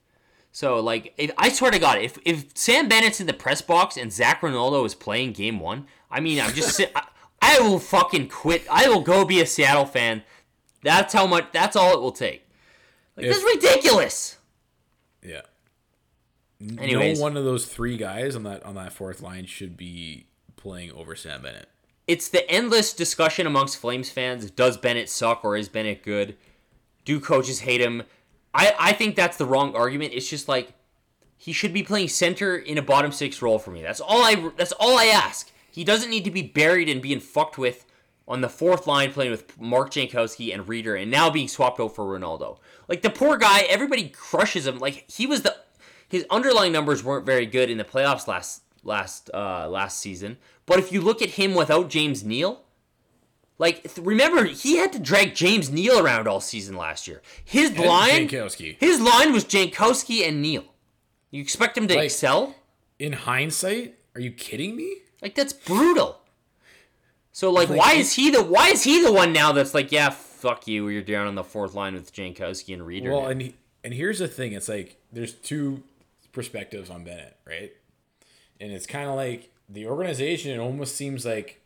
So 0.53 0.81
like, 0.81 1.15
if, 1.17 1.31
I 1.39 1.49
swear 1.49 1.71
to 1.71 1.79
God, 1.79 1.99
if 1.99 2.19
if 2.25 2.57
Sam 2.57 2.89
Bennett's 2.89 3.21
in 3.21 3.27
the 3.27 3.33
press 3.33 3.63
box 3.63 3.97
and 3.97 4.13
Zac 4.13 4.43
Rinaldo 4.43 4.85
is 4.85 4.95
playing 4.95 5.33
Game 5.33 5.59
One, 5.61 5.87
I 6.11 6.21
mean, 6.21 6.41
I'm 6.41 6.53
just 6.53 6.81
I, 6.95 7.05
I 7.41 7.61
will 7.61 7.79
fucking 7.79 8.29
quit. 8.29 8.65
I 8.71 8.89
will 8.89 9.01
go 9.01 9.25
be 9.25 9.41
a 9.41 9.47
Seattle 9.47 9.87
fan. 9.87 10.23
That's 10.83 11.13
how 11.13 11.27
much. 11.27 11.47
That's 11.53 11.77
all 11.77 11.95
it 11.95 12.01
will 12.01 12.13
take. 12.13 12.47
Like 13.17 13.27
If- 13.27 13.33
that's 13.33 13.45
ridiculous. 13.45 14.39
Yeah. 15.23 15.43
Anyways. 16.79 17.19
no 17.19 17.23
one 17.23 17.37
of 17.37 17.45
those 17.45 17.67
three 17.67 17.97
guys 17.97 18.37
on 18.37 18.45
that 18.45 18.63
on 18.65 18.75
that 18.77 18.93
fourth 18.93 19.21
line 19.21 19.47
should 19.47 19.77
be 19.77 20.27
playing 20.57 20.93
over 20.93 21.17
Sam 21.17 21.43
Bennett. 21.43 21.69
It's 22.07 22.29
the 22.29 22.49
endless 22.51 22.93
discussion 22.93 23.47
amongst 23.47 23.79
Flames 23.79 24.11
fans. 24.11 24.51
Does 24.51 24.77
Bennett 24.77 25.09
suck 25.09 25.45
or 25.45 25.57
is 25.57 25.69
Bennett 25.69 26.03
good? 26.03 26.37
Do 27.05 27.19
coaches 27.21 27.61
hate 27.61 27.81
him? 27.81 28.03
I, 28.55 28.75
I 28.79 28.93
think 28.93 29.17
that's 29.17 29.37
the 29.37 29.47
wrong 29.47 29.75
argument. 29.75 30.13
It's 30.15 30.29
just 30.29 30.49
like 30.49 30.75
he 31.37 31.53
should 31.53 31.73
be 31.73 31.83
playing 31.83 32.09
center 32.09 32.57
in 32.57 32.79
a 32.79 32.83
bottom 32.83 33.13
six 33.13 33.43
role 33.43 33.59
for 33.59 33.71
me. 33.71 33.83
That's 33.83 34.01
all 34.01 34.23
I 34.23 34.51
that's 34.57 34.73
all 34.73 34.99
I 34.99 35.07
ask. 35.07 35.51
He 35.71 35.85
doesn't 35.85 36.11
need 36.11 36.25
to 36.25 36.31
be 36.31 36.43
buried 36.43 36.89
and 36.89 37.01
being 37.01 37.21
fucked 37.21 37.59
with 37.59 37.87
on 38.29 38.41
the 38.41 38.49
fourth 38.49 38.87
line 38.87 39.13
playing 39.13 39.31
with 39.31 39.61
Mark 39.61 39.91
Jankowski 39.91 40.55
and 40.55 40.67
Rieder 40.67 41.01
and 41.01 41.11
now 41.11 41.31
being 41.31 41.49
swapped 41.49 41.81
out 41.81 41.95
for 41.95 42.07
Rinaldo. 42.07 42.61
Like 42.89 43.03
the 43.03 43.11
poor 43.11 43.37
guy, 43.37 43.61
everybody 43.63 44.09
crushes 44.09 44.67
him. 44.67 44.79
Like 44.79 45.05
he 45.11 45.27
was 45.27 45.43
the 45.43 45.57
his 46.09 46.27
underlying 46.31 46.73
numbers 46.73 47.03
weren't 47.03 47.27
very 47.27 47.47
good 47.47 47.71
in 47.71 47.79
the 47.79 47.85
playoffs 47.85 48.29
last 48.29 48.63
last 48.85 49.31
uh 49.33 49.69
last 49.69 49.99
season. 49.99 50.39
But 50.67 50.79
if 50.79 50.93
you 50.93 51.01
look 51.01 51.23
at 51.23 51.31
him 51.31 51.55
without 51.55 51.91
James 51.91 52.23
Neal, 52.23 52.62
like 53.59 53.83
th- 53.95 54.07
remember 54.07 54.45
he 54.45 54.77
had 54.77 54.93
to 54.93 54.99
drag 54.99 55.35
James 55.35 55.71
Neal 55.71 55.99
around 56.05 56.27
all 56.29 56.41
season 56.41 56.77
last 56.77 57.07
year. 57.07 57.23
His 57.45 57.77
line 57.79 58.29
Jankowski. 58.29 58.77
his 58.81 59.01
line 59.01 59.33
was 59.33 59.45
Jankowski 59.45 60.27
and 60.27 60.41
Neal. 60.43 60.65
You 61.31 61.41
expect 61.43 61.77
him 61.79 61.87
to 61.89 61.95
Like- 61.95 62.05
excel? 62.07 62.55
In 62.99 63.13
hindsight, 63.15 63.95
are 64.15 64.21
you 64.21 64.31
kidding 64.31 64.77
me? 64.77 64.97
Like 65.21 65.35
that's 65.35 65.53
brutal. 65.53 66.21
So 67.33 67.51
like, 67.51 67.69
Like, 67.71 67.79
why 67.79 67.93
is 67.95 68.13
he 68.15 68.31
the 68.31 68.43
why 68.43 68.69
is 68.69 68.85
he 68.85 69.03
the 69.03 69.13
one 69.13 69.33
now 69.33 69.53
that's 69.53 69.73
like, 69.75 69.91
yeah, 69.91 70.11
fuck 70.11 70.69
you, 70.69 70.89
you're 70.89 71.03
down 71.03 71.27
on 71.27 71.35
the 71.35 71.45
fourth 71.45 71.75
line 71.75 71.95
with 71.95 72.13
Jankowski 72.13 72.75
and 72.75 72.83
Rieder. 72.83 73.11
Well, 73.11 73.23
now." 73.23 73.29
and 73.29 73.41
he, 73.43 73.55
and 73.83 73.95
here's 73.95 74.19
the 74.19 74.29
thing: 74.29 74.53
it's 74.53 74.69
like 74.69 74.99
there's 75.11 75.33
two 75.33 75.83
perspectives 76.33 76.91
on 76.91 77.05
Bennett, 77.05 77.37
right? 77.47 77.73
And 78.61 78.71
it's 78.73 78.87
kind 78.87 79.09
of 79.09 79.17
like 79.17 79.51
the 79.69 79.87
organization. 79.87 80.51
It 80.53 80.59
almost 80.59 80.95
seems 80.95 81.25
like, 81.25 81.61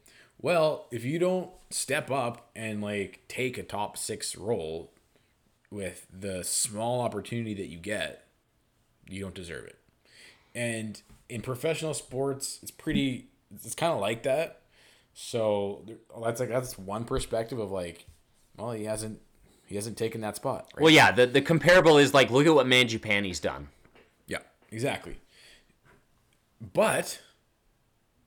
well, 0.47 0.87
if 0.93 1.05
you 1.05 1.19
don't 1.19 1.51
step 1.71 2.09
up 2.09 2.51
and 2.55 2.81
like 2.81 3.25
take 3.27 3.59
a 3.59 3.65
top 3.65 3.97
six 3.97 4.37
role 4.37 4.93
with 5.73 6.07
the 6.17 6.45
small 6.45 7.01
opportunity 7.01 7.53
that 7.55 7.67
you 7.67 7.79
get, 7.79 8.29
you 9.09 9.21
don't 9.21 9.35
deserve 9.35 9.65
it. 9.65 9.77
And 10.55 11.03
in 11.29 11.43
professional 11.43 11.95
sports, 11.95 12.61
it's 12.63 12.71
pretty. 12.71 13.27
It's 13.53 13.75
kind 13.75 13.93
of 13.93 13.99
like 13.99 14.23
that. 14.23 14.61
So 15.15 15.85
that's 16.23 16.39
like 16.39 16.51
that's 16.51 16.79
one 16.79 17.03
perspective 17.03 17.59
of 17.59 17.73
like, 17.73 18.07
well, 18.57 18.71
he 18.71 18.85
hasn't 18.85 19.19
he 19.65 19.75
hasn't 19.75 19.99
taken 19.99 20.21
that 20.21 20.37
spot. 20.37 20.71
Right? 20.77 20.83
well, 20.85 20.93
yeah, 20.93 21.11
the 21.11 21.27
the 21.27 21.43
comparable 21.43 21.99
is 21.99 22.15
like, 22.15 22.31
look 22.31 22.47
at 22.47 22.55
what 22.55 22.69
Mangiapane's 22.69 23.41
done. 23.41 23.67
Yeah, 24.29 24.43
exactly. 24.71 25.17
But 26.73 27.21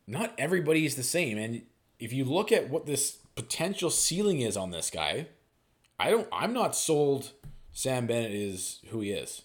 not 0.06 0.34
everybody 0.38 0.86
is 0.86 0.96
the 0.96 1.04
same. 1.04 1.38
And 1.38 1.62
if 2.00 2.14
you 2.14 2.26
look 2.26 2.52
at 2.52 2.70
what 2.70 2.86
this 2.86 3.18
potential 3.36 3.90
ceiling 3.90 4.42
is 4.42 4.58
on 4.58 4.72
this 4.72 4.90
guy, 4.90 5.28
I 6.00 6.10
don't 6.10 6.28
I'm 6.32 6.54
not 6.54 6.76
sold 6.76 7.32
Sam 7.74 8.08
Bennett 8.08 8.32
is 8.32 8.80
who 8.90 9.02
he 9.02 9.12
is. 9.12 9.44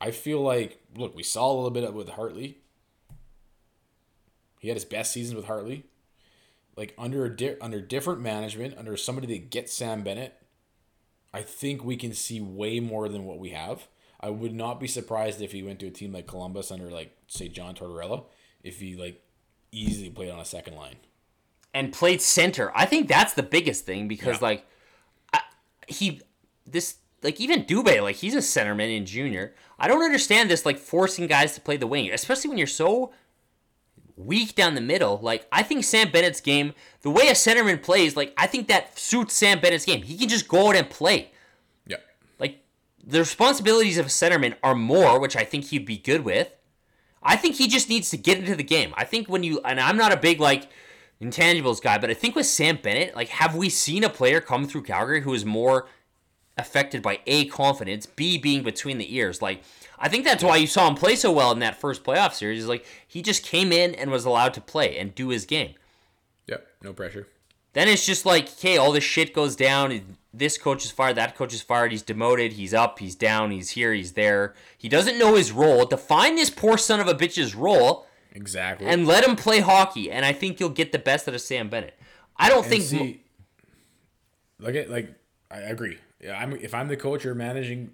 I 0.00 0.10
feel 0.10 0.40
like 0.40 0.80
look, 0.94 1.16
we 1.16 1.22
saw 1.22 1.50
a 1.50 1.54
little 1.54 1.70
bit 1.70 1.92
with 1.94 2.10
Hartley. 2.10 2.58
He 4.60 4.68
had 4.68 4.76
his 4.76 4.84
best 4.84 5.12
seasons 5.12 5.34
with 5.34 5.46
Hartley. 5.46 5.86
Like 6.76 6.94
under 6.96 7.24
a 7.24 7.36
di- 7.36 7.58
under 7.60 7.80
different 7.80 8.20
management, 8.20 8.76
under 8.78 8.96
somebody 8.96 9.26
that 9.28 9.50
gets 9.50 9.72
Sam 9.72 10.02
Bennett, 10.02 10.34
I 11.34 11.42
think 11.42 11.84
we 11.84 11.96
can 11.96 12.12
see 12.12 12.40
way 12.40 12.80
more 12.80 13.08
than 13.08 13.24
what 13.24 13.38
we 13.38 13.50
have. 13.50 13.88
I 14.20 14.30
would 14.30 14.54
not 14.54 14.78
be 14.78 14.86
surprised 14.86 15.40
if 15.40 15.52
he 15.52 15.62
went 15.62 15.80
to 15.80 15.88
a 15.88 15.90
team 15.90 16.12
like 16.12 16.26
Columbus 16.26 16.70
under 16.70 16.90
like 16.90 17.16
say 17.26 17.48
John 17.48 17.74
Tortorella, 17.74 18.24
if 18.62 18.80
he 18.80 18.94
like 18.94 19.22
easily 19.72 20.10
played 20.10 20.30
on 20.30 20.38
a 20.38 20.44
second 20.44 20.76
line. 20.76 20.96
And 21.74 21.92
played 21.92 22.20
center. 22.20 22.70
I 22.74 22.86
think 22.86 23.08
that's 23.08 23.34
the 23.34 23.42
biggest 23.42 23.84
thing 23.86 24.08
because 24.08 24.36
Yeah. 24.40 24.46
like 24.48 24.66
I, 25.32 25.40
he 25.86 26.20
this 26.66 26.96
like 27.22 27.40
even 27.40 27.64
Dubé 27.64 28.02
like 28.02 28.16
he's 28.16 28.34
a 28.34 28.38
centerman 28.38 28.94
in 28.96 29.06
junior. 29.06 29.54
I 29.78 29.88
don't 29.88 30.02
understand 30.02 30.50
this 30.50 30.64
like 30.66 30.78
forcing 30.78 31.26
guys 31.26 31.54
to 31.54 31.60
play 31.60 31.76
the 31.76 31.86
wing, 31.86 32.10
especially 32.12 32.48
when 32.50 32.58
you're 32.58 32.66
so 32.66 33.12
weak 34.16 34.54
down 34.54 34.74
the 34.74 34.80
middle. 34.80 35.18
Like 35.22 35.46
I 35.50 35.62
think 35.62 35.84
Sam 35.84 36.10
Bennett's 36.10 36.40
game, 36.40 36.74
the 37.02 37.10
way 37.10 37.28
a 37.28 37.32
centerman 37.32 37.82
plays, 37.82 38.16
like 38.16 38.32
I 38.36 38.46
think 38.46 38.68
that 38.68 38.98
suits 38.98 39.34
Sam 39.34 39.60
Bennett's 39.60 39.84
game. 39.84 40.02
He 40.02 40.16
can 40.16 40.28
just 40.28 40.48
go 40.48 40.68
out 40.68 40.76
and 40.76 40.88
play. 40.88 41.30
Yeah. 41.86 41.96
Like 42.38 42.62
the 43.04 43.18
responsibilities 43.18 43.98
of 43.98 44.06
a 44.06 44.10
centerman 44.10 44.54
are 44.62 44.74
more, 44.74 45.18
which 45.18 45.36
I 45.36 45.44
think 45.44 45.66
he'd 45.66 45.86
be 45.86 45.96
good 45.98 46.22
with. 46.24 46.50
I 47.22 47.36
think 47.36 47.54
he 47.56 47.68
just 47.68 47.88
needs 47.88 48.10
to 48.10 48.16
get 48.16 48.38
into 48.38 48.56
the 48.56 48.64
game. 48.64 48.92
I 48.96 49.04
think 49.04 49.28
when 49.28 49.42
you 49.44 49.60
and 49.64 49.80
I'm 49.80 49.96
not 49.96 50.12
a 50.12 50.16
big 50.16 50.40
like 50.40 50.68
intangibles 51.22 51.80
guy, 51.80 51.98
but 51.98 52.10
I 52.10 52.14
think 52.14 52.34
with 52.34 52.46
Sam 52.46 52.78
Bennett, 52.82 53.14
like 53.14 53.28
have 53.28 53.54
we 53.54 53.68
seen 53.68 54.04
a 54.04 54.10
player 54.10 54.40
come 54.40 54.66
through 54.66 54.82
Calgary 54.82 55.22
who 55.22 55.34
is 55.34 55.44
more 55.44 55.86
affected 56.58 57.02
by 57.02 57.20
A 57.26 57.46
confidence, 57.46 58.06
B 58.06 58.38
being 58.38 58.62
between 58.62 58.98
the 58.98 59.14
ears? 59.14 59.40
Like 59.40 59.62
I 59.98 60.08
think 60.08 60.24
that's 60.24 60.42
why 60.42 60.56
you 60.56 60.66
saw 60.66 60.88
him 60.88 60.94
play 60.94 61.16
so 61.16 61.30
well 61.30 61.52
in 61.52 61.60
that 61.60 61.80
first 61.80 62.02
playoff 62.04 62.34
series. 62.34 62.62
Is 62.62 62.68
like 62.68 62.84
he 63.06 63.22
just 63.22 63.44
came 63.44 63.72
in 63.72 63.94
and 63.94 64.10
was 64.10 64.24
allowed 64.24 64.54
to 64.54 64.60
play 64.60 64.98
and 64.98 65.14
do 65.14 65.28
his 65.28 65.46
game. 65.46 65.74
Yep. 66.48 66.66
No 66.82 66.92
pressure. 66.92 67.28
Then 67.72 67.88
it's 67.88 68.04
just 68.04 68.26
like, 68.26 68.50
okay, 68.52 68.76
all 68.76 68.92
this 68.92 69.04
shit 69.04 69.32
goes 69.32 69.56
down. 69.56 70.16
This 70.34 70.58
coach 70.58 70.84
is 70.84 70.90
fired. 70.90 71.16
That 71.16 71.36
coach 71.36 71.54
is 71.54 71.62
fired. 71.62 71.92
He's 71.92 72.02
demoted. 72.02 72.52
He's 72.52 72.74
up. 72.74 72.98
He's 72.98 73.14
down. 73.14 73.50
He's 73.50 73.70
here. 73.70 73.94
He's 73.94 74.12
there. 74.12 74.54
He 74.76 74.88
doesn't 74.88 75.18
know 75.18 75.34
his 75.36 75.52
role. 75.52 75.86
Define 75.86 76.36
this 76.36 76.50
poor 76.50 76.76
son 76.76 77.00
of 77.00 77.08
a 77.08 77.14
bitch's 77.14 77.54
role 77.54 78.06
Exactly. 78.34 78.86
and 78.86 79.06
let 79.06 79.24
him 79.26 79.36
play 79.36 79.60
hockey. 79.60 80.10
And 80.10 80.24
I 80.24 80.32
think 80.32 80.58
you'll 80.58 80.70
get 80.70 80.92
the 80.92 80.98
best 80.98 81.28
out 81.28 81.34
of 81.34 81.40
Sam 81.40 81.68
Bennett. 81.68 81.98
I 82.36 82.48
don't 82.48 82.64
And 82.64 82.66
think. 82.70 82.82
see, 82.84 83.24
like 84.58 84.74
it, 84.74 84.90
like 84.90 85.14
I 85.50 85.58
agree. 85.60 85.98
Yeah, 86.20 86.38
I'm 86.38 86.52
if 86.54 86.72
I'm 86.74 86.88
the 86.88 86.96
coach 86.96 87.26
or 87.26 87.34
managing 87.34 87.92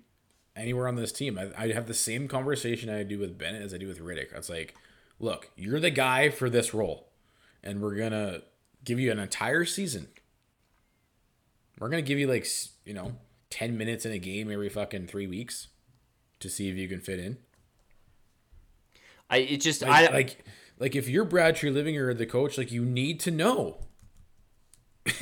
anywhere 0.54 0.86
on 0.88 0.96
this 0.96 1.12
team, 1.12 1.38
I, 1.38 1.48
I 1.56 1.72
have 1.72 1.86
the 1.86 1.94
same 1.94 2.28
conversation 2.28 2.88
I 2.90 3.02
do 3.02 3.18
with 3.18 3.36
Bennett 3.38 3.62
as 3.62 3.74
I 3.74 3.78
do 3.78 3.88
with 3.88 4.00
Rittich. 4.00 4.32
It's 4.36 4.48
like, 4.48 4.74
look, 5.18 5.50
you're 5.56 5.80
the 5.80 5.90
guy 5.90 6.28
for 6.30 6.48
this 6.50 6.72
role, 6.74 7.08
and 7.62 7.80
we're 7.80 7.96
gonna 7.96 8.42
give 8.84 9.00
you 9.00 9.10
an 9.10 9.18
entire 9.18 9.64
season. 9.64 10.08
We're 11.78 11.88
gonna 11.88 12.02
give 12.02 12.18
you 12.18 12.26
like 12.26 12.46
you 12.84 12.94
know 12.94 13.12
ten 13.50 13.76
minutes 13.78 14.04
in 14.06 14.12
a 14.12 14.18
game 14.18 14.50
every 14.50 14.68
fucking 14.68 15.06
three 15.06 15.26
weeks 15.26 15.68
to 16.40 16.48
see 16.48 16.68
if 16.68 16.76
you 16.76 16.88
can 16.88 17.00
fit 17.00 17.18
in. 17.18 17.38
I 19.30 19.38
it 19.38 19.60
just 19.60 19.82
Like, 19.82 20.10
I 20.10 20.12
like 20.12 20.44
like 20.78 20.96
if 20.96 21.08
you're 21.08 21.24
Brad 21.24 21.56
Treliving 21.56 21.96
or 21.96 22.14
the 22.14 22.26
coach, 22.26 22.58
like 22.58 22.72
you 22.72 22.84
need 22.84 23.20
to 23.20 23.30
know. 23.30 23.78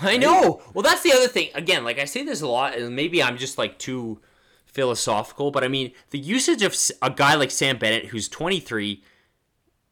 I 0.00 0.16
know. 0.16 0.62
Well, 0.72 0.82
that's 0.82 1.02
the 1.02 1.12
other 1.12 1.28
thing. 1.28 1.50
Again, 1.54 1.84
like 1.84 1.98
I 1.98 2.04
say 2.04 2.22
this 2.22 2.40
a 2.40 2.48
lot, 2.48 2.76
and 2.76 2.96
maybe 2.96 3.22
I'm 3.22 3.36
just 3.36 3.58
like 3.58 3.78
too 3.78 4.20
philosophical, 4.66 5.50
but 5.50 5.64
I 5.64 5.68
mean, 5.68 5.92
the 6.10 6.18
usage 6.18 6.62
of 6.62 6.74
a 7.02 7.10
guy 7.10 7.34
like 7.34 7.50
Sam 7.50 7.78
Bennett, 7.78 8.06
who's 8.06 8.28
23, 8.28 9.02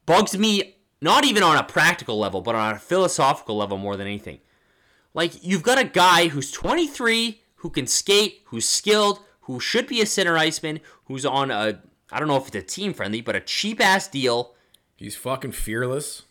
bugs 0.05 0.37
me 0.37 0.77
not 1.01 1.25
even 1.25 1.43
on 1.43 1.57
a 1.57 1.63
practical 1.63 2.17
level, 2.17 2.41
but 2.41 2.55
on 2.55 2.75
a 2.75 2.79
philosophical 2.79 3.57
level 3.57 3.77
more 3.77 3.95
than 3.95 4.07
anything. 4.07 4.39
Like, 5.13 5.43
you've 5.43 5.63
got 5.63 5.77
a 5.77 5.83
guy 5.83 6.27
who's 6.29 6.51
23, 6.51 7.41
who 7.55 7.69
can 7.69 7.87
skate, 7.87 8.41
who's 8.45 8.67
skilled, 8.67 9.19
who 9.41 9.59
should 9.59 9.87
be 9.87 10.01
a 10.01 10.05
center 10.05 10.37
iceman, 10.37 10.79
who's 11.05 11.25
on 11.25 11.51
a, 11.51 11.81
I 12.11 12.19
don't 12.19 12.27
know 12.27 12.37
if 12.37 12.47
it's 12.47 12.55
a 12.55 12.61
team 12.61 12.93
friendly, 12.93 13.21
but 13.21 13.35
a 13.35 13.39
cheap 13.39 13.79
ass 13.81 14.07
deal 14.07 14.53
He's 14.95 15.15
fucking 15.15 15.53
fearless. 15.53 16.23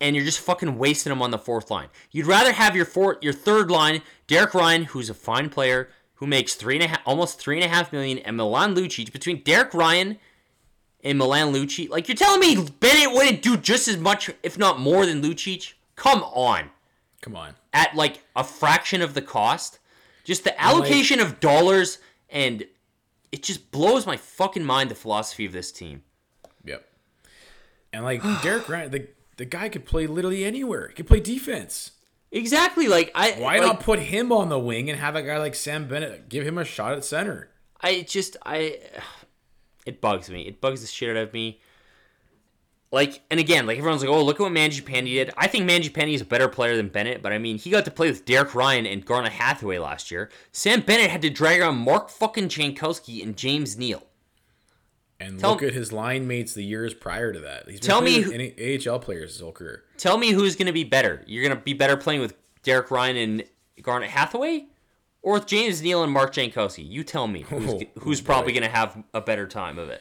and 0.00 0.14
you're 0.14 0.24
just 0.24 0.38
fucking 0.40 0.78
wasting 0.78 1.10
him 1.12 1.22
on 1.22 1.30
the 1.32 1.38
fourth 1.38 1.70
line. 1.70 1.88
You'd 2.12 2.26
rather 2.26 2.52
have 2.52 2.76
your 2.76 2.84
fourth, 2.84 3.18
your 3.22 3.32
third 3.32 3.70
line, 3.70 4.02
Derek 4.28 4.54
Ryan, 4.54 4.84
who's 4.84 5.10
a 5.10 5.14
fine 5.14 5.48
player, 5.50 5.88
who 6.14 6.26
makes 6.26 6.54
three 6.54 6.76
and 6.76 6.84
a 6.84 6.88
half, 6.88 7.00
almost 7.04 7.40
three 7.40 7.56
and 7.56 7.64
a 7.64 7.74
half 7.74 7.92
million, 7.92 8.18
and 8.18 8.36
Milan 8.36 8.74
Lucic. 8.76 9.12
Between 9.12 9.42
Derek 9.42 9.74
Ryan 9.74 10.18
and 11.02 11.18
Milan 11.18 11.52
Lucic, 11.52 11.88
like 11.90 12.06
you're 12.08 12.16
telling 12.16 12.40
me 12.40 12.56
Bennett 12.80 13.12
wouldn't 13.14 13.42
do 13.42 13.56
just 13.56 13.88
as 13.88 13.96
much, 13.96 14.30
if 14.42 14.56
not 14.58 14.78
more, 14.80 15.04
than 15.06 15.22
Lucic? 15.22 15.72
Come 15.96 16.22
on, 16.22 16.70
Come 17.22 17.34
on. 17.34 17.54
at 17.72 17.96
like 17.96 18.22
a 18.36 18.44
fraction 18.44 19.02
of 19.02 19.14
the 19.14 19.22
cost. 19.22 19.78
Just 20.24 20.44
the 20.44 20.60
allocation 20.60 21.18
of 21.20 21.40
dollars, 21.40 21.98
and 22.30 22.66
it 23.32 23.42
just 23.42 23.70
blows 23.70 24.06
my 24.06 24.16
fucking 24.16 24.64
mind. 24.64 24.90
The 24.90 24.94
philosophy 24.94 25.44
of 25.46 25.52
this 25.52 25.72
team. 25.72 26.02
Yep. 26.64 26.86
And 27.92 28.04
like 28.04 28.22
Derek 28.42 28.68
Ryan, 28.68 28.90
the 28.90 29.08
the 29.36 29.44
guy 29.44 29.68
could 29.68 29.84
play 29.84 30.06
literally 30.06 30.44
anywhere. 30.44 30.88
He 30.88 30.94
could 30.94 31.06
play 31.06 31.20
defense. 31.20 31.92
Exactly, 32.30 32.88
like 32.88 33.10
I 33.14 33.32
Why 33.32 33.58
like, 33.58 33.62
not 33.62 33.80
put 33.80 34.00
him 34.00 34.32
on 34.32 34.48
the 34.48 34.58
wing 34.58 34.90
and 34.90 34.98
have 34.98 35.16
a 35.16 35.22
guy 35.22 35.38
like 35.38 35.54
Sam 35.54 35.88
Bennett 35.88 36.28
give 36.28 36.46
him 36.46 36.58
a 36.58 36.64
shot 36.64 36.92
at 36.92 37.04
center? 37.04 37.50
I 37.80 38.02
just 38.02 38.36
I 38.44 38.80
it 39.86 40.00
bugs 40.00 40.28
me. 40.28 40.42
It 40.42 40.60
bugs 40.60 40.80
the 40.80 40.86
shit 40.86 41.16
out 41.16 41.22
of 41.22 41.32
me. 41.32 41.60
Like 42.90 43.20
and 43.30 43.38
again, 43.38 43.66
like 43.66 43.78
everyone's 43.78 44.00
like, 44.02 44.10
oh 44.10 44.24
look 44.24 44.40
at 44.40 44.42
what 44.42 44.52
Mangiapane 44.52 45.04
did. 45.04 45.30
I 45.36 45.46
think 45.46 45.68
Mangiapane 45.68 46.12
is 46.14 46.22
a 46.22 46.24
better 46.24 46.48
player 46.48 46.74
than 46.76 46.88
Bennett, 46.88 47.22
but 47.22 47.32
I 47.32 47.38
mean 47.38 47.58
he 47.58 47.68
got 47.70 47.84
to 47.84 47.90
play 47.90 48.08
with 48.10 48.24
Derek 48.24 48.54
Ryan 48.54 48.86
and 48.86 49.04
Garnet 49.04 49.32
Hathaway 49.32 49.78
last 49.78 50.10
year. 50.10 50.30
Sam 50.52 50.80
Bennett 50.80 51.10
had 51.10 51.20
to 51.22 51.30
drag 51.30 51.60
around 51.60 51.76
Mark 51.76 52.08
fucking 52.08 52.48
Jankowski 52.48 53.22
and 53.22 53.36
James 53.36 53.76
Neal. 53.76 54.04
And 55.20 55.38
Tell- 55.38 55.50
look 55.50 55.62
at 55.62 55.74
his 55.74 55.92
line 55.92 56.26
mates 56.26 56.54
the 56.54 56.62
years 56.62 56.94
prior 56.94 57.32
to 57.32 57.40
that. 57.40 57.68
He's 57.68 57.80
Tell 57.80 58.00
me 58.00 58.24
any 58.32 58.78
AHL 58.88 59.00
players 59.00 59.32
his 59.32 59.40
whole 59.40 59.52
career. 59.52 59.82
Tell 59.98 60.16
me 60.16 60.30
who's 60.30 60.56
gonna 60.56 60.72
be 60.72 60.84
better. 60.84 61.22
You're 61.26 61.42
gonna 61.42 61.60
be 61.60 61.74
better 61.74 61.96
playing 61.96 62.20
with 62.22 62.34
Derek 62.62 62.90
Ryan 62.90 63.16
and 63.16 63.44
Garnet 63.82 64.10
Hathaway? 64.10 64.66
Or 65.20 65.34
with 65.34 65.46
James 65.46 65.82
Neal 65.82 66.04
and 66.04 66.12
Mark 66.12 66.32
Jankowski? 66.32 66.88
You 66.88 67.02
tell 67.04 67.26
me 67.26 67.42
who's, 67.42 67.70
Oh, 67.70 67.80
who's 68.00 68.20
oh, 68.20 68.22
boy. 68.22 68.26
probably 68.26 68.52
gonna 68.52 68.68
have 68.68 68.96
a 69.12 69.20
better 69.20 69.46
time 69.46 69.78
of 69.78 69.90
it. 69.90 70.00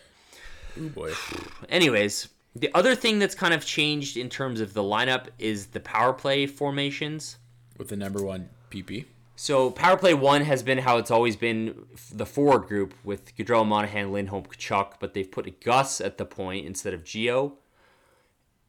Oh 0.79 0.87
boy. 0.89 1.13
Anyways, 1.69 2.29
the 2.59 2.69
other 2.73 2.95
thing 2.95 3.19
that's 3.19 3.35
kind 3.35 3.53
of 3.53 3.65
changed 3.65 4.17
in 4.17 4.29
terms 4.29 4.61
of 4.61 4.73
the 4.73 4.83
lineup 4.83 5.27
is 5.39 5.67
the 5.67 5.79
power 5.79 6.13
play 6.13 6.45
formations. 6.45 7.37
With 7.77 7.89
the 7.89 7.97
number 7.97 8.23
one 8.23 8.49
PP. 8.71 9.05
So 9.35 9.69
power 9.69 9.97
play 9.97 10.15
one 10.15 10.41
has 10.41 10.63
been 10.63 10.79
how 10.79 10.97
it's 10.97 11.11
always 11.11 11.35
been 11.35 11.85
the 12.11 12.25
forward 12.25 12.67
group 12.67 12.95
with 13.03 13.35
Gaudreau, 13.35 13.65
Monahan, 13.65 14.11
Lindholm, 14.11 14.43
Tkachuk, 14.43 14.93
but 14.99 15.13
they've 15.13 15.29
put 15.29 15.61
Gus 15.61 16.01
at 16.01 16.17
the 16.17 16.25
point 16.25 16.65
instead 16.65 16.93
of 16.95 17.03
Geo. 17.03 17.53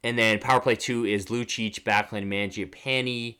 And 0.03 0.17
then 0.17 0.39
power 0.39 0.59
play 0.59 0.75
two 0.75 1.05
is 1.05 1.25
Lucic, 1.25 1.81
Backlund, 1.81 2.27
Mangiapane, 2.27 3.37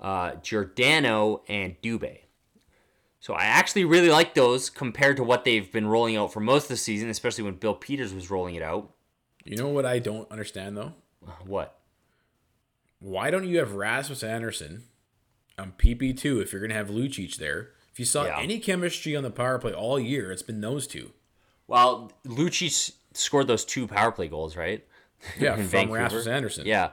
uh, 0.00 0.34
Giordano, 0.42 1.42
and 1.48 1.80
Dubé. 1.80 2.18
So 3.20 3.34
I 3.34 3.44
actually 3.44 3.84
really 3.84 4.10
like 4.10 4.34
those 4.34 4.68
compared 4.68 5.16
to 5.16 5.24
what 5.24 5.44
they've 5.44 5.70
been 5.70 5.86
rolling 5.86 6.16
out 6.16 6.32
for 6.32 6.40
most 6.40 6.64
of 6.64 6.68
the 6.70 6.76
season, 6.76 7.08
especially 7.08 7.44
when 7.44 7.54
Bill 7.54 7.74
Peters 7.74 8.12
was 8.12 8.30
rolling 8.30 8.56
it 8.56 8.62
out. 8.62 8.90
You 9.44 9.56
know 9.56 9.68
what 9.68 9.84
I 9.86 9.98
don't 9.98 10.30
understand 10.30 10.76
though? 10.76 10.94
What? 11.46 11.78
Why 12.98 13.30
don't 13.30 13.46
you 13.46 13.58
have 13.58 13.72
Rasmus 13.74 14.22
Andersson 14.22 14.84
on 15.58 15.72
PP2 15.78 16.40
if 16.42 16.52
you're 16.52 16.60
gonna 16.62 16.74
have 16.74 16.88
Lucic 16.88 17.36
there? 17.36 17.70
If 17.92 17.98
you 17.98 18.04
saw 18.04 18.24
Yeah. 18.24 18.38
any 18.40 18.58
chemistry 18.58 19.14
on 19.14 19.22
the 19.22 19.30
power 19.30 19.58
play 19.58 19.72
all 19.72 20.00
year, 20.00 20.32
it's 20.32 20.42
been 20.42 20.60
those 20.60 20.86
two. 20.86 21.12
Well, 21.66 22.12
Lucic 22.26 22.92
scored 23.12 23.46
those 23.46 23.64
two 23.64 23.86
power 23.86 24.10
play 24.12 24.28
goals, 24.28 24.56
right? 24.56 24.84
Yeah, 25.38 25.54
from 25.56 25.64
Vancouver. 25.66 25.98
Rasmus 25.98 26.26
Andersson. 26.26 26.66
Yeah. 26.66 26.90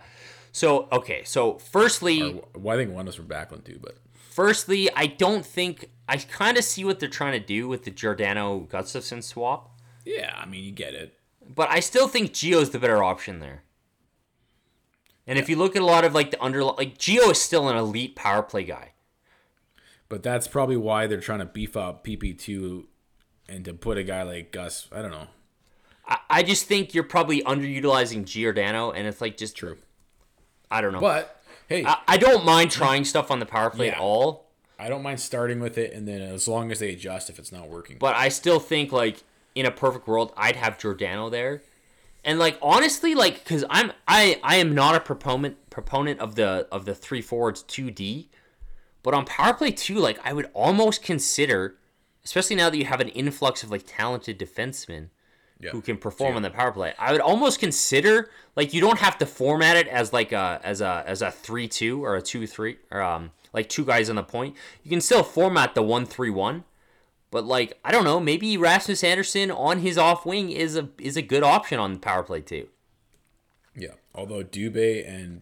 So 0.51 0.89
okay, 0.91 1.23
so 1.23 1.57
firstly, 1.59 2.21
Or, 2.21 2.47
well, 2.59 2.77
I 2.77 2.83
think 2.83 2.93
one 2.93 3.05
was 3.05 3.15
from 3.15 3.27
Backlund 3.27 3.63
too, 3.63 3.79
but 3.81 3.97
firstly, 4.13 4.89
I 4.95 5.07
don't 5.07 5.45
think 5.45 5.89
I 6.09 6.17
kind 6.17 6.57
of 6.57 6.65
see 6.65 6.83
what 6.83 6.99
they're 6.99 7.07
trying 7.09 7.39
to 7.39 7.45
do 7.45 7.69
with 7.69 7.85
the 7.85 7.91
Giordano 7.91 8.67
Gustafsson 8.69 9.23
swap, 9.23 9.79
yeah, 10.05 10.35
I 10.37 10.45
mean 10.45 10.63
you 10.65 10.71
get 10.73 10.93
it. 10.93 11.17
But 11.53 11.69
I 11.69 11.79
still 11.79 12.07
think 12.07 12.31
Gio's 12.33 12.69
the 12.69 12.79
better 12.79 13.03
option 13.03 13.39
there. 13.39 13.63
And 15.27 15.37
if 15.37 15.49
you 15.49 15.55
look 15.55 15.75
at 15.75 15.81
a 15.81 15.85
lot 15.85 16.03
of 16.03 16.13
like 16.13 16.31
the 16.31 16.41
under 16.43 16.63
like 16.63 16.97
Geo 16.97 17.29
is 17.29 17.41
still 17.41 17.69
an 17.69 17.77
elite 17.77 18.15
power 18.15 18.41
play 18.41 18.63
guy. 18.63 18.93
But 20.09 20.23
that's 20.23 20.47
probably 20.47 20.75
why 20.77 21.07
they're 21.07 21.21
trying 21.21 21.39
to 21.39 21.45
beef 21.45 21.77
up 21.77 22.03
PP2 22.05 22.85
and 23.47 23.63
to 23.65 23.73
put 23.73 23.97
a 23.97 24.03
guy 24.03 24.23
like 24.23 24.51
Gus. 24.51 24.87
I 24.91 25.01
don't 25.01 25.11
know. 25.11 25.27
I, 26.05 26.17
I 26.29 26.43
just 26.43 26.65
think 26.65 26.93
you're 26.93 27.03
probably 27.05 27.41
underutilizing 27.43 28.25
Giordano, 28.25 28.91
and 28.91 29.07
it's 29.07 29.21
like 29.21 29.37
just 29.37 29.55
True. 29.55 29.77
I 30.69 30.81
don't 30.81 30.91
know. 30.93 30.99
But 30.99 31.41
hey, 31.67 31.85
I, 31.85 31.97
I 32.07 32.17
don't 32.17 32.43
mind 32.45 32.71
trying 32.71 33.05
stuff 33.05 33.31
on 33.31 33.39
the 33.39 33.45
power 33.45 33.69
play 33.69 33.87
Yeah. 33.87 33.93
at 33.93 33.99
all. 33.99 34.47
I 34.79 34.89
don't 34.89 35.03
mind 35.03 35.19
starting 35.19 35.59
with 35.59 35.77
it, 35.77 35.93
and 35.93 36.07
then 36.07 36.21
as 36.21 36.47
long 36.47 36.71
as 36.71 36.79
they 36.79 36.91
adjust 36.91 37.29
if 37.29 37.37
it's 37.37 37.51
not 37.51 37.69
working. 37.69 37.97
But 37.99 38.15
I 38.15 38.29
still 38.29 38.59
think 38.59 38.91
like 38.91 39.23
in 39.55 39.65
a 39.65 39.71
perfect 39.71 40.07
world, 40.07 40.33
I'd 40.37 40.55
have 40.55 40.79
Giordano 40.79 41.29
there. 41.29 41.61
And 42.23 42.37
like 42.37 42.57
honestly, 42.61 43.15
like 43.15 43.43
because 43.43 43.65
I'm 43.69 43.91
I 44.07 44.39
I 44.43 44.57
am 44.57 44.75
not 44.75 44.95
a 44.95 44.99
proponent 44.99 45.69
proponent 45.69 46.19
of 46.19 46.35
the 46.35 46.67
of 46.71 46.85
the 46.85 46.93
three 46.93 47.21
forwards 47.21 47.63
two 47.63 47.89
D, 47.89 48.29
but 49.01 49.13
on 49.13 49.25
power 49.25 49.53
play 49.53 49.71
two, 49.71 49.95
like 49.95 50.19
I 50.23 50.33
would 50.33 50.49
almost 50.53 51.01
consider, 51.01 51.77
especially 52.23 52.55
now 52.55 52.69
that 52.69 52.77
you 52.77 52.85
have 52.85 53.01
an 53.01 53.09
influx 53.09 53.63
of 53.63 53.71
like 53.71 53.83
talented 53.87 54.37
defensemen 54.37 55.09
yeah. 55.59 55.71
who 55.71 55.81
can 55.81 55.97
perform 55.97 56.35
on 56.35 56.41
the 56.41 56.49
power 56.49 56.71
play. 56.71 56.93
I 56.99 57.11
would 57.11 57.21
almost 57.21 57.59
consider 57.59 58.29
like 58.55 58.73
you 58.73 58.81
don't 58.81 58.99
have 58.99 59.17
to 59.19 59.25
format 59.25 59.77
it 59.77 59.87
as 59.87 60.13
like 60.13 60.31
a 60.31 60.59
as 60.63 60.81
a 60.81 61.03
as 61.05 61.21
a 61.21 61.31
three 61.31 61.67
two 61.67 62.03
or 62.03 62.15
a 62.15 62.21
two 62.21 62.45
three 62.47 62.77
or 62.91 63.01
um 63.01 63.31
like 63.53 63.69
two 63.69 63.85
guys 63.85 64.09
on 64.09 64.15
the 64.15 64.23
point. 64.23 64.55
You 64.83 64.89
can 64.89 65.01
still 65.01 65.23
format 65.23 65.75
the 65.75 65.81
one 65.81 66.05
three 66.05 66.29
one. 66.29 66.65
But 67.31 67.45
like 67.45 67.79
I 67.83 67.91
don't 67.91 68.03
know, 68.03 68.19
maybe 68.19 68.57
Rasmus 68.57 69.03
Andersson 69.03 69.49
on 69.49 69.79
his 69.79 69.97
off 69.97 70.25
wing 70.25 70.51
is 70.51 70.75
a 70.75 70.89
is 70.99 71.17
a 71.17 71.21
good 71.21 71.43
option 71.43 71.79
on 71.79 71.93
the 71.93 71.99
power 71.99 72.23
play 72.23 72.41
too. 72.41 72.67
Yeah. 73.75 73.93
Although 74.13 74.43
Dubé 74.43 75.07
and 75.07 75.41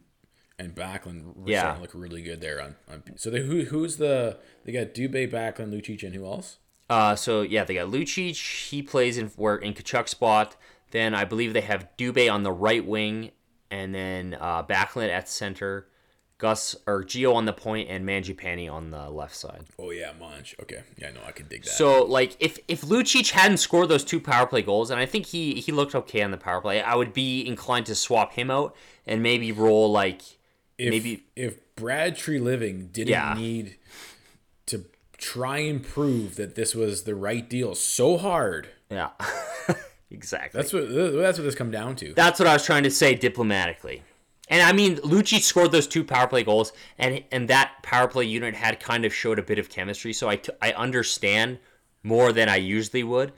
and 0.60 0.76
Backlund 0.76 1.34
Yeah. 1.46 1.78
look 1.82 1.92
really 1.94 2.22
good 2.22 2.42
there 2.42 2.62
on, 2.62 2.76
on 2.92 3.04
so 3.18 3.30
they, 3.30 3.42
who 3.42 3.66
who's 3.66 3.98
the 3.98 4.38
they 4.64 4.72
got 4.72 4.94
Dubé, 4.94 5.30
Backlund, 5.32 5.72
Lucic, 5.74 6.04
and 6.04 6.14
who 6.14 6.26
else? 6.26 6.60
Uh, 6.90 7.16
so 7.16 7.42
yeah, 7.42 7.64
they 7.64 7.76
got 7.76 7.88
Lucic. 7.90 8.68
He 8.70 8.82
plays 8.82 9.18
in 9.18 9.28
where 9.36 9.56
in 9.56 9.74
Tkachuk's 9.74 10.12
spot. 10.12 10.56
Then 10.92 11.14
I 11.14 11.24
believe 11.24 11.54
they 11.54 11.62
have 11.62 11.88
Dubé 11.98 12.32
on 12.32 12.44
the 12.44 12.52
right 12.52 12.86
wing, 12.86 13.32
and 13.70 13.94
then 13.94 14.36
uh, 14.40 14.64
Backlund 14.64 15.10
at 15.10 15.30
center, 15.30 15.88
Gus 16.40 16.76
or 16.88 17.04
Geo 17.04 17.34
on 17.34 17.46
the 17.46 17.54
point, 17.54 17.90
and 17.90 18.04
Mangiapane 18.08 18.72
on 18.72 18.90
the 18.90 19.10
left 19.10 19.36
side. 19.36 19.66
Oh 19.78 19.92
yeah, 19.92 20.14
Monch. 20.20 20.56
Okay, 20.62 20.82
yeah, 20.98 21.12
no, 21.12 21.20
I 21.28 21.32
can 21.32 21.48
dig 21.48 21.64
that. 21.64 21.70
So 21.70 22.04
like 22.06 22.36
if 22.40 22.58
if 22.68 22.82
Lucic 22.82 23.30
hadn't 23.32 23.58
scored 23.58 23.90
those 23.90 24.04
two 24.04 24.20
power 24.20 24.48
play 24.48 24.62
goals, 24.64 24.90
and 24.90 25.00
I 25.00 25.06
think 25.06 25.28
he 25.28 25.56
he 25.56 25.72
looked 25.72 25.94
okay 25.94 26.22
on 26.24 26.32
the 26.32 26.38
power 26.38 26.62
play, 26.62 26.82
I 26.82 26.96
would 26.96 27.14
be 27.14 27.46
inclined 27.46 27.86
to 27.88 27.96
swap 27.96 28.34
him 28.34 28.50
out 28.50 28.76
and 29.06 29.22
maybe 29.22 29.52
roll 29.52 29.92
like 29.92 30.22
if, 30.78 30.90
maybe- 30.90 31.26
if 31.36 31.58
Brad 31.76 32.16
Treliving 32.16 32.92
didn't 32.92 33.10
Yeah. 33.10 33.34
need 33.38 33.76
to 34.68 34.86
try 35.18 35.58
and 35.60 35.84
prove 35.84 36.36
that 36.38 36.56
this 36.56 36.74
was 36.74 37.04
the 37.04 37.16
right 37.16 37.50
deal 37.50 37.76
so 37.76 38.18
hard, 38.18 38.70
yeah, 38.90 39.10
exactly. 40.10 40.58
that's 40.62 40.72
what 40.74 40.90
that's 40.90 41.38
what 41.38 41.44
this 41.44 41.56
come 41.56 41.72
down 41.72 41.96
to. 41.98 42.14
That's 42.14 42.40
what 42.40 42.48
I 42.48 42.54
was 42.54 42.66
trying 42.66 42.84
to 42.84 42.92
say 42.92 43.14
diplomatically. 43.16 44.04
And 44.50 44.64
I 44.64 44.74
mean, 44.74 44.98
Lucci 44.98 45.40
scored 45.40 45.72
those 45.72 45.88
two 45.88 46.04
power 46.04 46.28
play 46.28 46.44
goals, 46.44 46.74
and 46.98 47.24
and 47.32 47.48
that 47.48 47.84
power 47.84 48.08
play 48.08 48.26
unit 48.26 48.56
had 48.56 48.80
kind 48.80 49.06
of 49.06 49.14
showed 49.14 49.38
a 49.40 49.44
bit 49.44 49.60
of 49.60 49.70
chemistry. 49.70 50.12
So 50.12 50.28
I, 50.28 50.38
t- 50.38 50.54
I 50.62 50.72
understand 50.72 51.60
more 52.04 52.32
than 52.32 52.50
I 52.50 52.56
usually 52.56 53.04
would. 53.04 53.32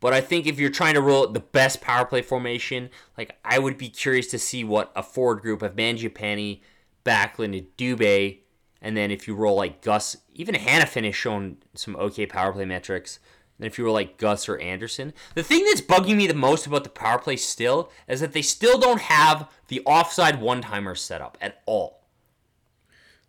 But 0.00 0.14
I 0.14 0.20
think 0.20 0.46
if 0.46 0.58
you're 0.58 0.70
trying 0.70 0.94
to 0.94 1.00
roll 1.00 1.26
the 1.26 1.40
best 1.40 1.80
power 1.80 2.06
play 2.06 2.22
formation, 2.22 2.90
like 3.18 3.38
I 3.44 3.58
would 3.58 3.76
be 3.76 3.88
curious 3.88 4.26
to 4.28 4.38
see 4.38 4.64
what 4.64 4.92
a 4.96 5.02
forward 5.02 5.42
group 5.42 5.62
of 5.62 5.76
Mangiapane, 5.76 6.60
Backlund, 7.04 7.56
and 7.56 7.66
Dubé, 7.76 8.38
and 8.80 8.96
then 8.96 9.10
if 9.10 9.28
you 9.28 9.34
roll 9.34 9.56
like 9.56 9.82
Gus, 9.82 10.16
even 10.34 10.54
Hanifin 10.54 11.04
has 11.04 11.14
shown 11.14 11.58
some 11.74 11.96
okay 11.96 12.26
power 12.26 12.52
play 12.52 12.64
metrics. 12.64 13.18
And 13.60 13.66
if 13.66 13.76
you 13.76 13.84
were 13.84 13.90
like 13.90 14.16
Gus 14.16 14.48
or 14.48 14.56
Andersson, 14.56 15.12
the 15.34 15.42
thing 15.42 15.64
that's 15.66 15.82
bugging 15.82 16.16
me 16.16 16.26
the 16.26 16.32
most 16.32 16.66
about 16.66 16.82
the 16.82 16.88
power 16.90 17.18
play 17.18 17.36
still 17.36 17.92
is 18.08 18.20
that 18.20 18.32
they 18.32 18.40
still 18.40 18.78
don't 18.78 19.02
have 19.02 19.50
the 19.68 19.82
offside 19.84 20.40
one 20.40 20.62
timer 20.62 20.94
set 20.94 21.20
up 21.20 21.36
at 21.42 21.60
all. 21.66 22.00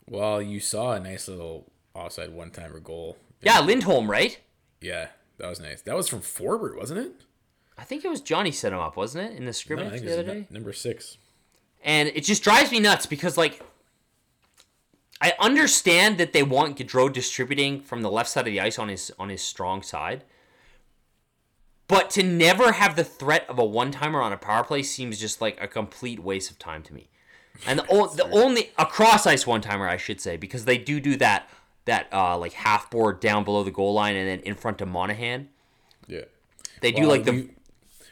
Well, 0.08 0.42
you 0.42 0.60
saw 0.62 0.94
a 0.94 1.00
nice 1.00 1.28
little 1.28 1.72
offside 1.94 2.32
one 2.32 2.52
timer 2.52 2.80
goal. 2.80 3.18
Yeah, 3.42 3.60
Lindholm, 3.60 4.10
right? 4.10 4.40
Yeah, 4.80 5.08
that 5.38 5.50
was 5.50 5.60
nice. 5.60 5.82
That 5.82 5.96
was 5.96 6.08
from 6.08 6.22
Forbort, 6.22 6.78
wasn't 6.78 7.00
it? 7.02 7.12
I 7.78 7.84
think 7.84 8.06
it 8.06 8.10
was 8.10 8.22
Johnny 8.22 8.52
set 8.52 8.74
him 8.74 8.80
up, 8.80 8.96
wasn't 8.96 9.26
it, 9.26 9.32
in 9.32 9.40
the 9.40 9.46
No, 9.46 9.52
scrimmage 9.52 9.92
think 9.92 10.06
the 10.06 10.14
other 10.14 10.24
day? 10.24 10.34
nu- 10.50 10.56
number 10.56 10.72
six. 10.74 11.18
And 11.84 12.10
it 12.10 12.24
just 12.24 12.44
drives 12.44 12.72
me 12.72 12.80
nuts 12.80 13.06
because, 13.06 13.38
like, 13.38 13.62
I 15.22 15.34
understand 15.40 16.18
that 16.18 16.34
they 16.34 16.42
want 16.42 16.78
Gaudreau 16.78 17.14
distributing 17.14 17.80
from 17.80 18.02
the 18.02 18.10
left 18.10 18.30
side 18.30 18.48
of 18.48 18.54
the 18.54 18.60
ice 18.60 18.80
on 18.80 18.90
his 18.90 19.12
on 19.20 19.30
his 19.30 19.42
strong 19.42 19.84
side, 19.84 20.24
but 21.88 22.10
to 22.12 22.24
never 22.24 22.72
have 22.72 22.96
the 22.96 23.04
threat 23.04 23.46
of 23.48 23.60
a 23.60 23.66
one 23.66 23.92
timer 23.92 24.22
on 24.22 24.34
a 24.34 24.38
power 24.38 24.64
play 24.64 24.82
seems 24.82 25.20
just 25.20 25.40
like 25.40 25.62
a 25.62 25.68
complete 25.68 26.20
waste 26.20 26.50
of 26.50 26.58
time 26.58 26.82
to 26.84 26.94
me. 26.94 27.10
And 27.68 27.80
the, 27.80 27.86
o- 27.90 28.08
the 28.08 28.28
only 28.32 28.72
a 28.80 28.86
cross 28.86 29.28
ice 29.28 29.46
one 29.46 29.62
timer, 29.62 29.88
I 29.88 29.98
should 29.98 30.20
say, 30.20 30.38
because 30.38 30.66
they 30.66 30.80
do 30.80 31.00
do 31.00 31.16
that 31.18 31.48
that 31.86 32.08
uh, 32.12 32.38
like 32.38 32.54
half 32.54 32.90
board 32.90 33.20
down 33.20 33.44
below 33.44 33.64
the 33.64 33.72
goal 33.72 33.94
line 33.94 34.16
and 34.16 34.28
then 34.28 34.40
in 34.40 34.56
front 34.56 34.82
of 34.82 34.88
Monahan. 34.88 35.50
Yeah. 36.08 36.26
They 36.82 36.92
do 36.92 37.06
like 37.06 37.26
the 37.26 37.32
we, 37.32 37.50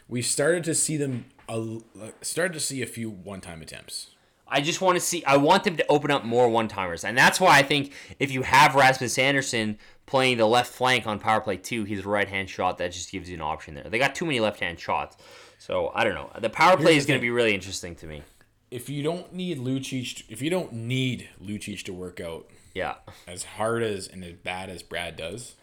we 0.08 0.22
started 0.22 0.62
to 0.64 0.74
see 0.74 0.96
them. 0.96 1.24
A, 1.48 1.78
started 2.20 2.52
to 2.52 2.60
see 2.60 2.80
a 2.82 2.86
few 2.86 3.10
one-time 3.10 3.60
attempts. 3.60 4.10
I 4.50 4.60
just 4.60 4.80
want 4.80 4.96
to 4.96 5.00
see. 5.00 5.24
I 5.24 5.36
want 5.36 5.64
them 5.64 5.76
to 5.76 5.86
open 5.88 6.10
up 6.10 6.24
more 6.24 6.48
one 6.48 6.68
timers, 6.68 7.04
and 7.04 7.16
that's 7.16 7.40
why 7.40 7.58
I 7.58 7.62
think 7.62 7.92
if 8.18 8.32
you 8.32 8.42
have 8.42 8.74
Rasmus 8.74 9.18
Andersson 9.18 9.78
playing 10.06 10.38
the 10.38 10.46
left 10.46 10.72
flank 10.72 11.06
on 11.06 11.18
power 11.20 11.40
play 11.40 11.56
two, 11.56 11.84
he's 11.84 12.04
a 12.04 12.08
right 12.08 12.28
hand 12.28 12.50
shot. 12.50 12.78
That 12.78 12.92
just 12.92 13.12
gives 13.12 13.28
you 13.28 13.36
an 13.36 13.42
option 13.42 13.74
there. 13.74 13.84
They 13.84 13.98
got 13.98 14.14
too 14.14 14.26
many 14.26 14.40
left 14.40 14.60
hand 14.60 14.78
shots, 14.80 15.16
so 15.58 15.92
I 15.94 16.04
don't 16.04 16.14
know. 16.14 16.30
The 16.38 16.50
power 16.50 16.76
play 16.76 16.92
Here's 16.92 17.04
is 17.04 17.06
going 17.06 17.20
to 17.20 17.22
be 17.22 17.30
really 17.30 17.54
interesting 17.54 17.94
to 17.96 18.06
me. 18.06 18.22
If 18.70 18.88
you 18.88 19.02
don't 19.02 19.32
need 19.32 19.58
Lucic, 19.58 20.24
if 20.28 20.42
you 20.42 20.50
don't 20.50 20.72
need 20.72 21.28
Lucic 21.42 21.82
to 21.84 21.92
work 21.92 22.20
out 22.20 22.48
Yeah, 22.74 22.94
as 23.26 23.44
hard 23.44 23.82
as 23.82 24.08
and 24.08 24.24
as 24.24 24.34
bad 24.34 24.68
as 24.70 24.82
Brad 24.82 25.16
does, 25.16 25.54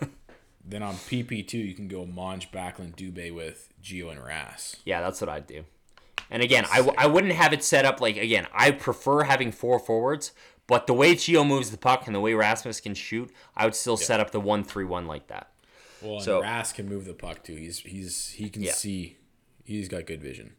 then 0.64 0.82
on 0.82 0.94
PP 0.94 1.46
two 1.46 1.58
you 1.58 1.74
can 1.74 1.88
go 1.88 2.04
Monge, 2.04 2.50
Backlund, 2.50 2.96
Dubé 2.96 3.34
with 3.34 3.68
Geo 3.80 4.10
and 4.10 4.22
Ras. 4.22 4.76
Yeah, 4.84 5.00
that's 5.00 5.20
what 5.20 5.28
I'd 5.30 5.46
do. 5.46 5.64
And 6.30 6.42
again, 6.42 6.64
I, 6.72 6.78
w- 6.78 6.94
I 6.96 7.06
wouldn't 7.06 7.32
have 7.34 7.52
it 7.52 7.62
set 7.62 7.84
up 7.84 8.00
like 8.00 8.16
again. 8.16 8.46
I 8.52 8.70
prefer 8.70 9.24
having 9.24 9.52
four 9.52 9.78
forwards, 9.78 10.32
but 10.66 10.86
the 10.86 10.94
way 10.94 11.14
Gio 11.14 11.46
moves 11.46 11.70
the 11.70 11.76
puck 11.78 12.06
and 12.06 12.14
the 12.14 12.20
way 12.20 12.34
Rasmus 12.34 12.80
can 12.80 12.94
shoot, 12.94 13.30
I 13.56 13.64
would 13.64 13.74
still 13.74 13.96
set 13.96 14.20
up 14.20 14.30
the 14.30 14.40
one 14.40 14.64
three 14.64 14.84
one 14.84 15.06
like 15.06 15.26
that. 15.28 15.50
Well, 16.00 16.14
and 16.16 16.24
So- 16.24 16.40
Ras 16.42 16.72
can 16.72 16.88
move 16.88 17.04
the 17.04 17.14
puck 17.14 17.42
too. 17.44 17.54
He's 17.56 17.80
he's 17.80 18.30
he 18.30 18.48
can 18.48 18.62
Yeah. 18.62 18.72
see. 18.72 19.16
He's 19.64 19.88
got 19.88 20.06
good 20.06 20.20
vision. 20.22 20.54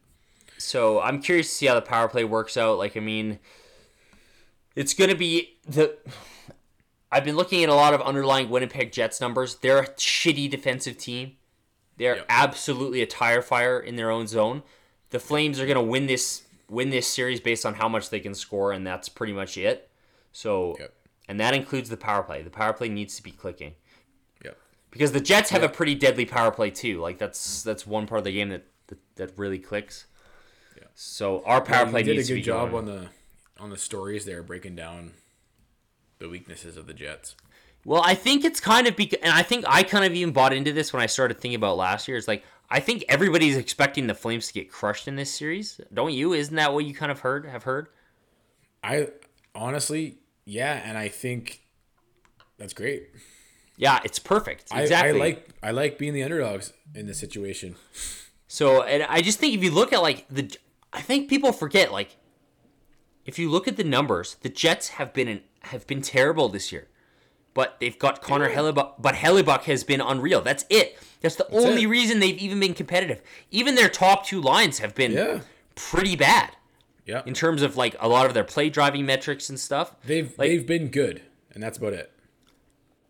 So 0.57 1.01
I'm 1.01 1.21
curious 1.21 1.49
to 1.49 1.53
see 1.55 1.65
how 1.65 1.75
the 1.75 1.81
power 1.81 2.07
play 2.07 2.23
works 2.23 2.55
out. 2.55 2.77
Like, 2.77 2.95
I 2.95 3.01
mean, 3.01 3.39
it's 4.75 4.93
going 4.93 5.09
to 5.09 5.15
be 5.15 5.57
the. 5.67 5.97
I've 7.11 7.25
been 7.25 7.35
looking 7.35 7.63
at 7.63 7.69
a 7.69 7.75
lot 7.75 7.93
of 7.93 8.01
underlying 8.01 8.49
Winnipeg 8.49 8.91
Jets 8.91 9.21
numbers. 9.21 9.55
They're 9.55 9.79
a 9.79 9.87
shitty 9.89 10.49
defensive 10.49 10.97
team. 10.97 11.33
They're 11.97 12.15
Yep. 12.17 12.25
absolutely 12.29 13.01
a 13.01 13.05
tire 13.05 13.41
fire 13.43 13.79
in 13.79 13.97
their 13.97 14.09
own 14.09 14.25
zone. 14.25 14.63
The 15.13 15.19
Flames 15.19 15.59
are 15.59 15.65
going 15.65 15.75
to 15.77 15.81
win 15.81 16.07
this 16.07 16.43
win 16.69 16.89
this 16.89 17.07
series 17.07 17.39
based 17.39 17.65
on 17.65 17.75
how 17.75 17.87
much 17.87 18.09
they 18.09 18.19
can 18.19 18.33
score, 18.33 18.71
and 18.71 18.85
that's 18.85 19.07
pretty 19.07 19.31
much 19.33 19.57
it. 19.57 19.89
So, 20.31 20.75
Yep. 20.79 20.93
and 21.29 21.39
that 21.39 21.53
includes 21.53 21.89
the 21.89 21.97
power 21.97 22.23
play. 22.23 22.41
The 22.41 22.49
power 22.49 22.73
play 22.73 22.89
needs 22.89 23.15
to 23.17 23.23
be 23.23 23.29
clicking 23.31 23.75
Yep. 24.43 24.57
because 24.89 25.11
the 25.11 25.21
Jets 25.21 25.51
have 25.51 25.61
a 25.61 25.69
pretty 25.69 25.93
deadly 25.93 26.25
power 26.25 26.49
play 26.51 26.71
too. 26.71 26.99
Like 26.99 27.19
that's 27.19 27.61
that's 27.63 27.85
one 27.85 28.07
part 28.07 28.19
of 28.19 28.23
the 28.25 28.31
game 28.33 28.49
that 28.49 28.65
that, 28.87 28.97
that 29.17 29.31
really 29.37 29.59
clicks. 29.59 30.07
Yeah. 30.75 30.83
So 30.95 31.43
our 31.45 31.61
power 31.61 31.85
He 31.85 31.91
play 31.91 32.03
did 32.03 32.17
a 32.17 32.23
good 32.23 32.41
job 32.41 32.71
going. 32.71 32.89
on 32.89 32.95
the 32.95 33.09
on 33.63 33.69
the 33.69 33.77
stories 33.77 34.25
there, 34.25 34.41
breaking 34.41 34.75
down 34.75 35.11
the 36.17 36.27
weaknesses 36.27 36.75
of 36.75 36.87
the 36.87 36.93
Jets. 36.93 37.35
Well, 37.85 38.01
I 38.03 38.15
think 38.15 38.45
it's 38.45 38.59
kind 38.61 38.87
of 38.87 38.95
because, 38.95 39.19
and 39.21 39.33
I 39.33 39.43
think 39.43 39.65
I 39.67 39.83
kind 39.83 40.05
of 40.05 40.13
even 40.13 40.33
bought 40.33 40.53
into 40.53 40.71
this 40.71 40.93
when 40.93 41.01
I 41.03 41.05
started 41.05 41.39
thinking 41.39 41.57
about 41.57 41.75
last 41.77 42.07
year. 42.07 42.17
It's 42.17 42.27
like 42.29 42.43
I 42.69 42.79
think 42.79 43.05
everybody's 43.07 43.55
expecting 43.57 44.07
the 44.07 44.15
Flames 44.15 44.47
to 44.47 44.53
get 44.53 44.71
crushed 44.71 45.07
in 45.07 45.15
this 45.15 45.31
series, 45.31 45.79
don't 45.93 46.13
you? 46.13 46.33
Isn't 46.33 46.55
that 46.55 46.73
what 46.73 46.85
you 46.85 46.93
kind 46.93 47.11
of 47.11 47.19
heard? 47.19 47.45
Have 47.45 47.63
heard? 47.63 47.87
I 48.83 49.09
honestly, 49.53 50.17
yeah, 50.45 50.81
and 50.83 50.97
I 50.97 51.07
think 51.07 51.61
that's 52.57 52.73
great. 52.73 53.09
Yeah, 53.77 53.99
it's 54.03 54.19
perfect. 54.19 54.65
I- 54.71 54.81
Exactly. 54.81 55.19
I, 55.21 55.23
like 55.23 55.49
I 55.61 55.71
like 55.71 55.97
being 55.97 56.13
the 56.13 56.23
underdogs 56.23 56.73
in 56.95 57.05
this 57.07 57.19
situation. 57.19 57.75
So, 58.47 58.83
and 58.83 59.03
I 59.03 59.21
just 59.21 59.39
think 59.39 59.55
if 59.55 59.63
you 59.63 59.71
look 59.71 59.93
at 59.93 60.01
like 60.01 60.25
the, 60.29 60.55
I 60.91 61.01
think 61.01 61.29
people 61.29 61.51
forget 61.51 61.91
like, 61.91 62.17
if 63.25 63.39
you 63.39 63.49
look 63.49 63.67
at 63.67 63.77
the 63.77 63.83
numbers, 63.83 64.35
the 64.41 64.49
Jets 64.49 64.89
have 64.89 65.13
been 65.13 65.27
an, 65.27 65.41
have 65.61 65.87
been 65.87 66.01
terrible 66.01 66.49
this 66.49 66.71
year, 66.71 66.87
but 67.53 67.77
they've 67.79 67.97
got 67.97 68.21
Connor. 68.21 68.49
Hellebuyck. 68.49 68.93
But 68.99 69.15
Hellebuyck 69.15 69.61
has 69.63 69.83
been 69.83 70.01
unreal. 70.01 70.41
That's 70.41 70.65
it. 70.69 70.99
That's 71.23 71.35
the 71.35 71.49
only 71.49 71.83
it. 71.83 71.87
reason 71.87 72.19
they've 72.19 72.37
even 72.37 72.59
been 72.59 72.75
competitive. 72.75 73.21
Even 73.49 73.73
their 73.75 73.89
top 73.89 74.25
two 74.27 74.39
lines 74.41 74.77
have 74.79 74.93
been 74.93 75.13
Yeah. 75.13 75.39
pretty 75.73 76.15
bad 76.15 76.51
Yeah, 77.05 77.23
in 77.25 77.33
terms 77.33 77.61
of 77.63 77.75
like 77.75 77.95
a 77.99 78.07
lot 78.07 78.27
of 78.27 78.33
their 78.35 78.43
play 78.43 78.69
driving 78.69 79.05
metrics 79.07 79.49
and 79.49 79.59
stuff. 79.59 79.95
they've 80.05 80.31
like- 80.37 80.49
they've 80.49 80.67
been 80.67 80.89
good, 80.89 81.21
and 81.51 81.63
that's 81.63 81.77
about 81.79 81.93
it. 81.93 82.11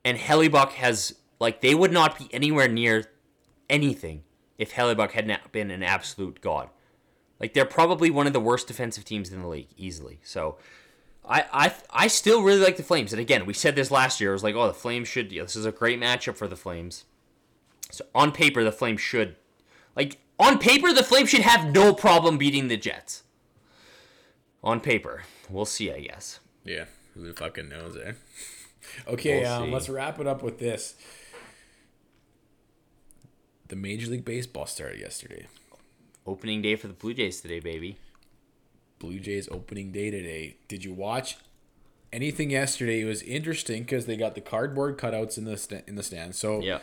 And 0.06 0.18
Hellebuyck 0.18 0.72
has 0.74 1.16
like 1.40 1.60
they 1.62 1.76
would 1.76 1.92
not 1.92 2.18
be 2.18 2.30
anywhere 2.34 2.68
near 2.70 3.06
anything 3.70 4.24
if 4.58 4.74
Hellebuyck 4.74 5.12
had 5.12 5.28
not 5.28 5.52
been 5.52 5.72
an 5.72 5.84
absolute 5.84 6.40
god. 6.42 6.70
Like 7.40 7.54
they're 7.54 7.66
probably 7.66 8.10
one 8.10 8.28
of 8.28 8.34
the 8.34 8.40
worst 8.40 8.68
defensive 8.68 9.04
teams 9.06 9.32
in 9.32 9.42
the 9.42 9.48
league 9.48 9.68
easily. 9.76 10.20
So 10.24 10.58
I 11.26 11.46
I 11.52 11.74
I 11.90 12.08
still 12.08 12.44
really 12.44 12.60
like 12.62 12.78
the 12.78 12.84
Flames. 12.84 13.12
And 13.12 13.20
again, 13.20 13.46
we 13.46 13.54
said 13.54 13.76
this 13.76 13.90
last 13.92 14.22
year. 14.22 14.30
It 14.30 14.34
was 14.34 14.44
like, 14.44 14.56
oh, 14.56 14.68
the 14.68 14.74
Flames 14.74 15.08
should. 15.08 15.32
Yeah, 15.32 15.44
this 15.44 15.56
is 15.56 15.66
a 15.66 15.72
great 15.72 16.00
matchup 16.00 16.36
for 16.38 16.48
the 16.48 16.56
Flames. 16.56 17.06
So 17.94 18.04
on 18.16 18.32
paper, 18.32 18.64
the 18.64 18.72
Flames 18.72 19.02
should, 19.02 19.36
like 19.96 20.18
on 20.40 20.58
paper, 20.58 20.92
the 20.92 21.04
Flames 21.04 21.30
should 21.30 21.42
have 21.42 21.72
no 21.76 21.94
problem 21.94 22.40
beating 22.40 22.68
the 22.68 22.76
Jets. 22.76 23.22
On 24.64 24.80
paper, 24.80 25.22
we'll 25.48 25.66
see. 25.66 25.92
I 25.92 26.00
guess. 26.00 26.40
Yeah, 26.66 26.86
who 27.14 27.28
the 27.28 27.34
fucking 27.34 27.70
knows, 27.70 27.96
eh? 28.04 28.14
Okay, 29.08 29.42
We'll 29.42 29.50
um, 29.52 29.72
let's 29.72 29.88
wrap 29.90 30.20
it 30.20 30.26
up 30.28 30.42
with 30.44 30.58
this. 30.58 30.96
The 33.70 33.76
Major 33.76 34.10
League 34.12 34.26
Baseball 34.26 34.66
started 34.66 35.00
yesterday. 35.00 35.46
Opening 36.26 36.62
day 36.62 36.76
for 36.76 36.88
the 36.88 36.94
Blue 36.94 37.14
Jays 37.14 37.42
today, 37.42 37.60
baby. 37.60 37.98
Blue 39.00 39.20
Jays 39.20 39.48
opening 39.52 39.92
day 39.92 40.10
today. 40.12 40.58
Did 40.68 40.84
you 40.84 40.94
watch 40.94 41.38
anything 42.12 42.50
yesterday? 42.50 43.02
It 43.02 43.06
was 43.06 43.22
interesting 43.22 43.84
because 43.84 44.06
they 44.06 44.18
got 44.18 44.36
the 44.36 44.42
cardboard 44.42 44.98
cutouts 44.98 45.38
in 45.38 45.46
the 45.46 45.58
sta- 45.58 45.84
in 45.88 45.96
the 45.96 46.04
stand. 46.04 46.36
So 46.36 46.60
Yeah. 46.62 46.80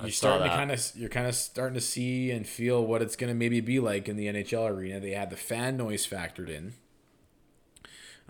I 0.00 0.04
you're 0.04 0.12
starting 0.12 0.48
to 0.48 0.54
kind 0.54 0.72
of 0.72 0.92
you're 0.94 1.08
kind 1.08 1.26
of 1.26 1.34
starting 1.34 1.74
to 1.74 1.80
see 1.80 2.30
and 2.30 2.46
feel 2.46 2.84
what 2.84 3.02
it's 3.02 3.16
going 3.16 3.28
to 3.28 3.34
maybe 3.34 3.60
be 3.60 3.80
like 3.80 4.08
in 4.08 4.16
the 4.16 4.26
NHL 4.26 4.70
arena. 4.70 5.00
They 5.00 5.12
had 5.12 5.30
the 5.30 5.36
fan 5.36 5.76
noise 5.76 6.06
factored 6.06 6.48
in. 6.48 6.74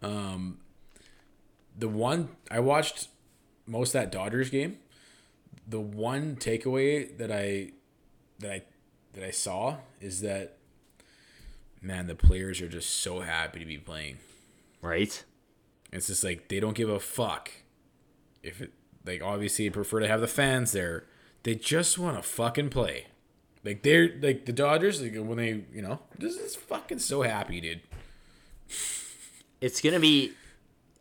Um, 0.02 0.58
the 1.76 1.88
one 1.88 2.30
I 2.50 2.60
watched 2.60 3.08
most 3.66 3.94
of 3.94 4.00
that 4.00 4.12
Dodgers 4.12 4.50
game. 4.50 4.78
The 5.66 5.80
one 5.80 6.36
takeaway 6.36 7.16
that 7.18 7.30
I 7.30 7.72
that 8.40 8.52
I 8.52 8.62
that 9.12 9.24
I 9.24 9.30
saw 9.30 9.76
is 10.00 10.20
that 10.22 10.56
man, 11.80 12.06
the 12.06 12.14
players 12.14 12.60
are 12.60 12.68
just 12.68 12.90
so 12.90 13.20
happy 13.20 13.60
to 13.60 13.64
be 13.64 13.78
playing. 13.78 14.18
Right. 14.82 15.24
It's 15.92 16.08
just 16.08 16.24
like 16.24 16.48
they 16.48 16.60
don't 16.60 16.76
give 16.76 16.88
a 16.88 17.00
fuck 17.00 17.50
if 18.42 18.60
it 18.60 18.72
like 19.04 19.22
obviously 19.22 19.68
prefer 19.70 20.00
to 20.00 20.08
have 20.08 20.20
the 20.20 20.28
fans 20.28 20.72
there. 20.72 21.04
They 21.42 21.54
just 21.54 21.98
want 21.98 22.16
to 22.16 22.22
fucking 22.22 22.70
play. 22.70 23.06
Like 23.64 23.82
they're 23.82 24.10
like 24.20 24.46
the 24.46 24.52
Dodgers 24.52 25.02
like 25.02 25.14
when 25.14 25.36
they 25.36 25.64
you 25.72 25.82
know 25.82 26.00
this 26.18 26.36
is 26.36 26.56
fucking 26.56 26.98
so 27.00 27.22
happy, 27.22 27.60
dude. 27.60 27.80
It's 29.60 29.80
gonna 29.80 30.00
be 30.00 30.32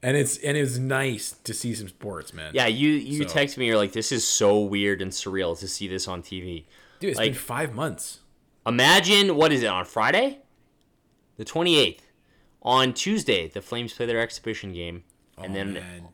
And 0.02 0.16
it's 0.18 0.38
and 0.38 0.58
it's 0.58 0.78
nice 0.78 1.32
to 1.44 1.54
see 1.54 1.74
some 1.76 1.88
sports, 1.90 2.34
man. 2.34 2.52
Yeah, 2.54 2.68
you 2.68 2.90
you 2.90 3.24
So- 3.24 3.30
text 3.30 3.58
me. 3.58 3.68
You're 3.68 3.78
like, 3.78 3.94
this 3.94 4.12
is 4.12 4.28
so 4.28 4.60
weird 4.60 5.02
and 5.02 5.12
surreal 5.12 5.58
to 5.60 5.68
see 5.68 5.88
this 5.88 6.08
on 6.08 6.22
TV. 6.22 6.66
dude, 7.00 7.12
it's 7.12 7.18
like- 7.18 7.32
been 7.34 7.40
five 7.40 7.74
months. 7.74 8.20
Imagine 8.66 9.36
what 9.36 9.52
is 9.54 9.64
it 9.64 9.68
on 9.68 9.86
Friday, 9.86 10.40
the 11.38 11.46
28th. 11.46 12.02
On 12.62 12.94
Tuesday, 12.94 13.48
the 13.48 13.62
Flames 13.62 13.94
play 13.94 14.06
their 14.06 14.20
exhibition 14.20 14.74
game, 14.74 15.04
and 15.38 15.52
oh, 15.52 15.56
then 15.56 15.74
Man. 15.74 16.08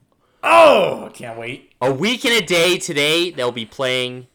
Oh, 0.45 1.05
I 1.05 1.09
can't 1.09 1.37
wait. 1.37 1.73
a 1.81 1.91
week 1.91 2.23
and 2.25 2.33
a 2.33 2.45
day 2.45 2.77
today, 2.77 3.31
they'll 3.31 3.51
be 3.51 3.65
playing. 3.65 4.27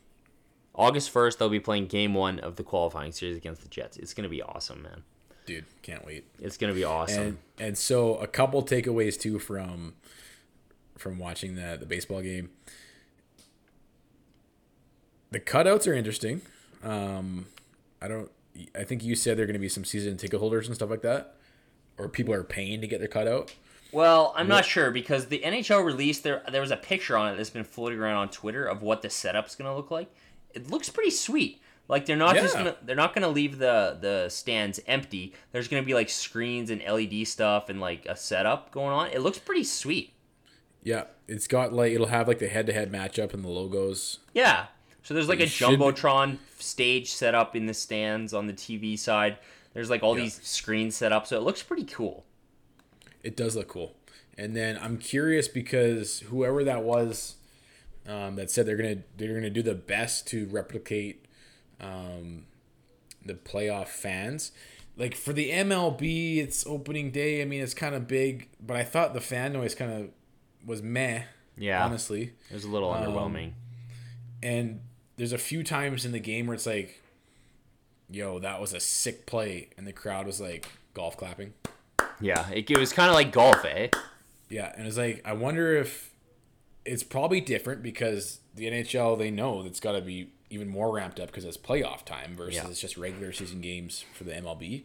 August 0.75 1.13
1st, 1.13 1.39
they'll 1.39 1.49
be 1.49 1.61
playing 1.61 1.87
Game 1.87 2.15
One 2.15 2.39
of 2.39 2.57
the 2.57 2.63
qualifying 2.63 3.13
series 3.13 3.37
against 3.37 3.63
the 3.63 3.69
Jets. 3.69 3.97
It's 3.97 4.15
gonna 4.15 4.29
be 4.29 4.43
awesome, 4.43 4.83
man. 4.83 5.03
Dude, 5.47 5.67
can't 5.83 6.05
wait. 6.07 6.25
It's 6.39 6.57
gonna 6.57 6.75
be 6.75 6.85
awesome. 6.85 7.23
And 7.23 7.39
and 7.59 7.79
so 7.79 8.17
a 8.17 8.27
couple 8.27 8.63
takeaways 8.63 9.19
too 9.19 9.39
from 9.39 9.95
from 10.97 11.19
watching 11.19 11.55
the 11.55 11.77
the 11.79 11.87
baseball 11.87 12.23
game. 12.23 12.51
The 15.31 15.41
cutouts 15.41 15.87
are 15.87 15.95
interesting. 15.95 16.43
Um, 16.83 17.47
I 18.01 18.09
don't. 18.09 18.31
I 18.75 18.85
think 18.85 19.05
you 19.05 19.15
said 19.15 19.37
there 19.37 19.45
are 19.45 19.47
going 19.47 19.55
to 19.55 19.61
be 19.61 19.69
some 19.69 19.85
season 19.85 20.17
ticket 20.17 20.41
holders 20.41 20.67
and 20.67 20.75
stuff 20.75 20.91
like 20.91 21.03
that, 21.03 21.37
or 21.99 22.09
people 22.09 22.35
are 22.35 22.43
paying 22.43 22.81
to 22.81 22.87
get 22.87 22.99
their 22.99 23.09
cutout. 23.09 23.55
Well, 23.93 24.33
I'm 24.37 24.49
not 24.49 24.65
sure 24.65 24.91
because 24.91 25.27
the 25.27 25.41
NHL 25.41 25.85
released 25.85 26.23
there. 26.23 26.43
There 26.51 26.61
was 26.61 26.71
a 26.71 26.77
picture 26.77 27.17
on 27.17 27.33
it 27.33 27.37
that's 27.37 27.51
been 27.51 27.65
floating 27.65 27.99
around 27.99 28.17
on 28.19 28.29
Twitter 28.31 28.65
of 28.67 28.83
what 28.83 29.03
the 29.03 29.11
setup's 29.11 29.55
gonna 29.55 29.75
look 29.75 29.91
like. 29.91 30.09
It 30.55 30.71
looks 30.71 30.89
pretty 30.89 31.11
sweet. 31.11 31.61
Like 31.89 32.07
they're 32.07 32.17
not 32.17 32.37
just 32.37 32.55
gonna 32.55 32.77
they're 32.83 32.95
not 32.95 33.15
gonna 33.15 33.29
leave 33.29 33.59
the 33.59 33.99
the 34.01 34.29
stands 34.29 34.79
empty. 34.87 35.35
There's 35.53 35.67
gonna 35.67 35.83
be 35.83 35.95
like 35.95 36.09
screens 36.09 36.71
and 36.71 36.81
LED 36.83 37.27
stuff 37.27 37.69
and 37.69 37.81
like 37.81 38.07
a 38.07 38.15
setup 38.17 38.71
going 38.71 38.93
on. 38.93 39.09
It 39.09 39.21
looks 39.23 39.39
pretty 39.39 39.65
sweet. 39.65 40.13
Yeah, 40.85 41.05
it's 41.27 41.47
got 41.49 41.73
like 41.73 41.93
it'll 41.93 42.07
have 42.07 42.29
like 42.29 42.39
the 42.39 42.49
head 42.49 42.67
to 42.67 42.73
head 42.73 42.93
matchup 42.93 43.35
and 43.35 43.43
the 43.45 43.49
logos. 43.49 44.21
Yeah. 44.35 44.67
So 45.03 45.15
there's 45.15 45.29
like 45.29 45.41
a 45.41 45.45
You 45.45 45.49
should 45.49 45.71
be- 45.71 45.77
jumbotron 45.85 46.39
stage 46.59 47.11
set 47.11 47.35
up 47.35 47.57
in 47.57 47.67
the 47.67 47.75
stands 47.75 48.33
on 48.35 48.47
the 48.47 48.53
TV 48.53 48.97
side. 48.99 49.39
There's 49.75 49.91
like 49.91 50.03
all 50.03 50.17
Yeah. 50.17 50.25
these 50.25 50.41
screens 50.43 50.95
set 50.95 51.11
up, 51.11 51.27
so 51.27 51.37
it 51.37 51.43
looks 51.43 51.63
pretty 51.63 51.85
cool. 51.85 52.25
It 53.23 53.37
does 53.37 53.57
look 53.57 53.69
cool. 53.69 53.97
And 54.39 54.57
then 54.57 54.79
I'm 54.81 54.97
curious 54.97 55.49
because 55.49 56.21
whoever 56.21 56.65
that 56.65 56.83
was 56.83 57.37
um, 58.09 58.37
that 58.37 58.51
said 58.51 58.67
they're 58.67 58.77
gonna 58.77 58.99
they're 59.17 59.35
gonna 59.35 59.51
do 59.51 59.63
the 59.63 59.75
best 59.75 60.27
to 60.29 60.47
replicate 60.47 61.27
um, 61.81 62.45
the 63.25 63.35
playoff 63.35 63.89
fans. 63.89 64.53
Like 64.97 65.15
for 65.15 65.33
the 65.33 65.51
MLB, 65.51 66.39
it's 66.39 66.67
opening 66.67 67.11
day. 67.11 67.43
I 67.43 67.45
mean, 67.45 67.61
it's 67.63 67.75
kind 67.75 67.95
of 67.95 68.07
big, 68.09 68.49
but 68.61 68.77
I 68.77 68.83
thought 68.85 69.15
the 69.15 69.21
fan 69.21 69.53
noise 69.53 69.75
kind 69.75 69.93
of 69.93 70.11
was 70.67 70.83
meh. 70.83 71.23
Yeah. 71.57 71.85
honestly. 71.85 72.33
It 72.51 72.55
was 72.55 72.65
a 72.65 72.69
little 72.69 72.91
Um, 72.91 73.05
underwhelming. 73.05 73.53
And 74.43 74.81
there's 75.17 75.33
a 75.35 75.39
few 75.39 75.63
times 75.63 76.07
in 76.07 76.13
the 76.13 76.19
game 76.21 76.47
where 76.47 76.55
it's 76.55 76.67
like, 76.67 77.03
"Yo, 78.11 78.39
that 78.39 78.61
was 78.61 78.73
a 78.73 78.81
sick 78.81 79.27
play," 79.27 79.69
and 79.77 79.87
the 79.87 79.93
crowd 79.93 80.25
was 80.27 80.41
like 80.41 80.67
golf 80.95 81.17
clapping. 81.19 81.53
Yeah, 82.21 82.49
it, 82.51 82.71
it 82.71 82.79
was 82.79 82.93
kind 82.93 83.09
of 83.09 83.15
like 83.15 83.33
golf, 83.33 83.65
eh? 83.65 83.89
Yeah, 84.49 84.73
and 84.77 84.87
it's 84.87 84.97
like 84.99 85.23
I 85.25 85.33
wonder 85.33 85.75
if 85.77 86.13
it's 86.85 87.03
probably 87.03 87.41
different 87.41 87.83
because 87.83 88.41
the 88.55 88.67
NHL 88.67 89.19
they 89.19 89.31
know 89.31 89.63
it's 89.65 89.81
got 89.81 89.93
to 89.93 90.01
be 90.01 90.33
even 90.51 90.69
more 90.69 90.91
ramped 90.93 91.21
up 91.21 91.29
because 91.29 91.45
it's 91.45 91.57
playoff 91.57 92.05
time 92.05 92.35
versus 92.35 92.57
Yeah. 92.57 92.69
it's 92.69 92.81
just 92.81 92.97
regular 92.97 93.33
season 93.33 93.61
games 93.61 94.05
for 94.15 94.25
the 94.25 94.33
MLB. 94.33 94.83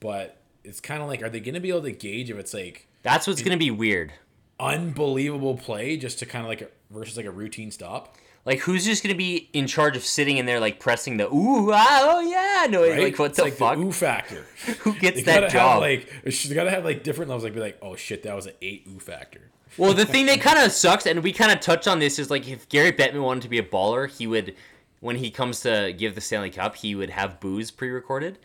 But 0.00 0.36
it's 0.64 0.80
kind 0.80 1.00
of 1.02 1.08
like, 1.08 1.22
are 1.22 1.30
they 1.30 1.40
going 1.40 1.54
to 1.54 1.60
be 1.60 1.70
able 1.70 1.82
to 1.82 1.92
gauge 1.92 2.28
if 2.30 2.36
it's 2.36 2.52
like 2.52 2.86
That's 3.02 3.26
what's 3.26 3.40
gonna 3.42 3.56
be 3.56 3.70
weird. 3.70 4.12
unbelievable 4.58 5.56
play 5.56 5.96
just 5.96 6.18
to 6.18 6.26
kind 6.26 6.44
of 6.44 6.48
like 6.48 6.60
a, 6.62 6.68
versus 6.90 7.16
like 7.16 7.26
a 7.26 7.30
routine 7.30 7.70
stop? 7.70 8.14
Like, 8.46 8.60
who's 8.60 8.84
just 8.86 9.02
gonna 9.02 9.14
be 9.14 9.50
in 9.52 9.66
charge 9.66 9.96
of 9.96 10.04
sitting 10.04 10.38
in 10.38 10.46
there, 10.46 10.60
like 10.60 10.80
pressing 10.80 11.18
the 11.18 11.26
ooh, 11.32 11.70
ah, 11.72 12.00
oh 12.02 12.20
yeah, 12.20 12.66
no, 12.70 12.82
Right? 12.88 12.98
like 13.02 13.18
what 13.18 13.26
It's 13.26 13.36
the 13.36 13.44
like 13.44 13.52
fuck? 13.54 13.76
The 13.76 13.82
ooh 13.84 13.92
factor. 13.92 14.46
Who 14.80 14.94
gets 14.94 15.18
They 15.18 15.22
that 15.24 15.50
job? 15.50 15.72
have 15.74 15.80
like 15.82 16.10
she's 16.32 16.52
got 16.52 16.64
to 16.64 16.70
have 16.70 16.84
like 16.84 17.02
different 17.02 17.28
levels. 17.28 17.44
Like 17.44 17.54
be 17.54 17.60
like, 17.60 17.78
oh 17.82 17.96
shit, 17.96 18.22
that 18.22 18.34
was 18.34 18.46
an 18.46 18.54
eight 18.62 18.86
ooh 18.88 18.98
factor. 18.98 19.50
Well, 19.76 19.92
the 19.94 20.06
thing 20.06 20.26
that 20.26 20.40
kind 20.42 20.58
of 20.58 20.72
sucks, 20.72 21.06
and 21.06 21.22
we 21.22 21.32
kind 21.32 21.52
of 21.52 21.60
touched 21.60 21.86
on 21.86 21.98
this, 21.98 22.18
is 22.18 22.30
like 22.30 22.48
if 22.48 22.68
Gary 22.68 22.92
Bettman 22.92 23.22
wanted 23.22 23.42
to 23.42 23.48
be 23.48 23.58
a 23.58 23.62
baller, 23.62 24.10
he 24.10 24.26
would, 24.26 24.54
when 25.00 25.16
he 25.16 25.30
comes 25.30 25.60
to 25.60 25.94
give 25.96 26.14
the 26.14 26.20
Stanley 26.20 26.50
Cup, 26.50 26.76
he 26.76 26.94
would 26.94 27.10
have 27.10 27.38
booze 27.40 27.70
pre-recorded. 27.70 28.38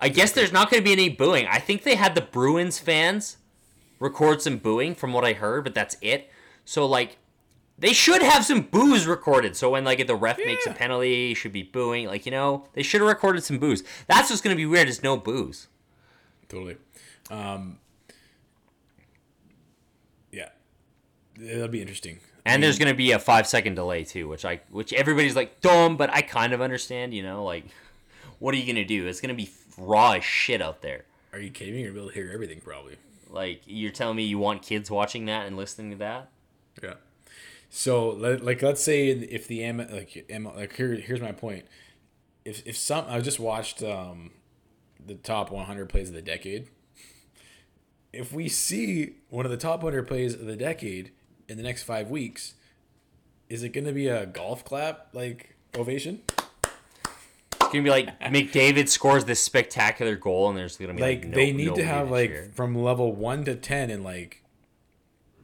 I 0.00 0.08
guess 0.08 0.32
there's 0.32 0.52
not 0.52 0.70
going 0.70 0.80
to 0.82 0.84
be 0.84 0.92
any 0.92 1.08
booing. 1.08 1.46
I 1.48 1.58
think 1.58 1.82
they 1.82 1.96
had 1.96 2.14
the 2.14 2.20
Bruins 2.22 2.78
fans 2.78 3.36
record 4.00 4.42
some 4.42 4.56
booing 4.58 4.94
from 4.94 5.12
what 5.12 5.24
I 5.24 5.34
heard, 5.34 5.64
but 5.64 5.74
that's 5.74 5.96
it. 6.00 6.30
So 6.64 6.86
like, 6.86 7.16
they 7.78 7.92
should 7.92 8.22
have 8.22 8.44
some 8.44 8.62
boos 8.62 9.06
recorded. 9.06 9.56
So 9.56 9.70
when 9.70 9.84
like 9.84 10.00
if 10.00 10.06
the 10.06 10.16
ref 10.16 10.38
makes 10.38 10.66
a 10.66 10.72
penalty, 10.72 11.34
should 11.34 11.52
be 11.52 11.62
booing. 11.62 12.06
Like 12.06 12.26
you 12.26 12.32
know, 12.32 12.68
they 12.74 12.82
should 12.82 13.00
have 13.00 13.08
recorded 13.08 13.42
some 13.42 13.58
boos. 13.58 13.82
That's 14.06 14.30
what's 14.30 14.42
going 14.42 14.54
to 14.54 14.60
be 14.60 14.66
weird 14.66 14.88
is 14.88 15.02
no 15.02 15.16
boos. 15.16 15.68
Totally. 16.48 16.76
Um, 17.30 17.78
yeah, 20.30 20.50
that'll 21.36 21.68
be 21.68 21.80
interesting. 21.80 22.20
And 22.46 22.62
there's 22.62 22.78
gonna 22.78 22.94
be 22.94 23.12
a 23.12 23.18
five 23.18 23.46
second 23.46 23.74
delay 23.74 24.04
too, 24.04 24.28
which 24.28 24.44
I 24.44 24.60
which 24.70 24.92
everybody's 24.92 25.34
like 25.34 25.62
dumb, 25.62 25.96
but 25.96 26.10
I 26.12 26.20
kind 26.20 26.52
of 26.52 26.60
understand. 26.60 27.14
You 27.14 27.22
know, 27.22 27.42
like 27.42 27.64
what 28.38 28.54
are 28.54 28.58
you 28.58 28.66
gonna 28.66 28.84
do? 28.84 29.06
It's 29.06 29.20
gonna 29.20 29.32
be 29.32 29.50
raw 29.78 30.12
as 30.12 30.24
shit 30.24 30.60
out 30.60 30.82
there. 30.82 31.06
Are 31.32 31.40
you 31.40 31.50
kidding 31.50 31.74
me? 31.74 31.80
You're 31.80 31.90
gonna 31.90 31.94
be 31.94 32.00
able 32.02 32.10
to 32.10 32.14
hear 32.14 32.30
everything 32.32 32.60
probably. 32.60 32.96
Like 33.30 33.62
you're 33.64 33.90
telling 33.90 34.16
me 34.16 34.24
you 34.24 34.38
want 34.38 34.60
kids 34.60 34.90
watching 34.90 35.24
that 35.26 35.46
and 35.46 35.56
listening 35.56 35.92
to 35.92 35.96
that? 35.98 36.30
Yeah. 36.82 36.94
So 37.76 38.10
let- 38.10 38.44
like 38.44 38.62
let's 38.62 38.80
say 38.80 39.08
if 39.08 39.48
the 39.48 39.64
M 39.64 39.78
like 39.78 40.24
M 40.30 40.44
like 40.44 40.76
here 40.76 40.94
here's 40.94 41.20
my 41.20 41.32
point. 41.32 41.66
If 42.44 42.64
if 42.64 42.76
some 42.76 43.04
I 43.08 43.20
just 43.20 43.40
watched 43.40 43.82
um 43.82 44.30
the 45.04 45.16
top 45.16 45.50
100 45.50 45.88
plays 45.88 46.08
of 46.08 46.14
the 46.14 46.22
decade. 46.22 46.68
If 48.12 48.32
we 48.32 48.48
see 48.48 49.16
one 49.28 49.44
of 49.44 49.50
the 49.50 49.56
top 49.56 49.82
100 49.82 50.06
plays 50.06 50.34
of 50.34 50.46
the 50.46 50.54
decade 50.54 51.10
in 51.48 51.56
the 51.56 51.64
next 51.64 51.82
5 51.82 52.10
weeks, 52.10 52.54
is 53.48 53.64
it 53.64 53.70
going 53.70 53.84
to 53.86 53.92
be 53.92 54.06
a 54.06 54.24
golf 54.24 54.64
clap 54.64 55.08
like 55.12 55.56
ovation? 55.76 56.22
It's 56.62 57.72
gonna 57.72 57.82
be 57.82 57.90
like 57.90 58.20
McDavid 58.20 58.88
scores 58.88 59.24
this 59.24 59.40
spectacular 59.40 60.14
goal, 60.14 60.48
and 60.48 60.56
there's 60.56 60.76
gonna 60.76 60.94
be 60.94 61.02
like, 61.02 61.22
Like 61.22 61.28
no- 61.30 61.34
they 61.34 61.52
need 61.52 61.74
to 61.74 61.84
have 61.84 62.08
like 62.08 62.30
cheer. 62.30 62.52
from 62.54 62.76
level 62.76 63.12
1 63.12 63.44
to 63.46 63.56
10 63.56 63.90
and 63.90 64.04
like 64.04 64.44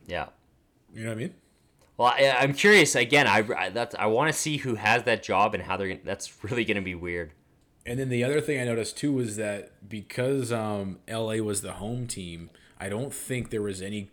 yeah. 0.07 0.27
you 0.95 1.03
know 1.03 1.11
what 1.11 1.17
I 1.17 1.21
mean? 1.23 1.35
Well, 2.01 2.15
I, 2.17 2.31
I'm 2.31 2.55
curious 2.55 2.95
again. 2.95 3.27
I, 3.27 3.47
I 3.55 3.69
that's 3.69 3.95
I 3.95 4.07
want 4.07 4.33
to 4.33 4.39
see 4.39 4.57
who 4.57 4.77
has 4.77 5.03
that 5.03 5.23
job 5.23 5.53
and 5.53 5.63
how 5.63 5.77
they're 5.77 5.89
gonna. 5.89 6.01
That's 6.03 6.43
really 6.43 6.65
gonna 6.65 6.81
be 6.81 6.95
weird. 6.95 7.33
And 7.85 7.99
then 7.99 8.09
the 8.09 8.25
other 8.25 8.41
thing 8.41 8.59
I 8.59 8.65
noticed 8.65 8.97
too 8.97 9.13
was 9.13 9.37
that 9.37 9.87
because 9.87 10.51
um, 10.51 11.01
LA 11.07 11.37
was 11.43 11.61
the 11.61 11.73
home 11.75 12.07
team, 12.07 12.49
I 12.79 12.89
don't 12.89 13.13
think 13.13 13.51
there 13.51 13.61
was 13.61 13.83
any 13.83 14.09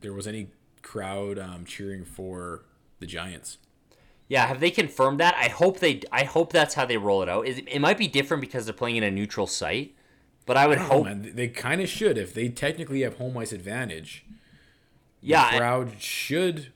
there 0.00 0.12
was 0.12 0.26
any 0.26 0.48
crowd 0.82 1.38
um, 1.38 1.64
cheering 1.64 2.04
for 2.04 2.64
the 2.98 3.06
Giants. 3.06 3.58
Yeah, 4.26 4.46
have 4.48 4.58
they 4.58 4.72
confirmed 4.72 5.20
that? 5.20 5.36
I 5.36 5.50
hope 5.50 5.78
they. 5.78 6.00
I 6.10 6.24
hope 6.24 6.52
that's 6.52 6.74
how 6.74 6.84
they 6.84 6.96
roll 6.96 7.22
it 7.22 7.28
out. 7.28 7.46
It, 7.46 7.64
it 7.68 7.78
might 7.78 7.96
be 7.96 8.08
different 8.08 8.40
because 8.40 8.64
they're 8.64 8.72
playing 8.74 8.96
in 8.96 9.04
a 9.04 9.10
neutral 9.10 9.46
site, 9.46 9.94
but 10.46 10.56
I 10.56 10.66
would 10.66 10.78
Oh 10.78 10.82
hope. 10.82 11.04
man, 11.04 11.30
they 11.36 11.46
kind 11.46 11.80
of 11.80 11.88
should 11.88 12.18
if 12.18 12.34
they 12.34 12.48
technically 12.48 13.02
have 13.02 13.18
home 13.18 13.38
ice 13.38 13.52
advantage. 13.52 14.24
yeah, 15.20 15.52
the 15.52 15.58
crowd 15.58 15.92
should 16.00 16.72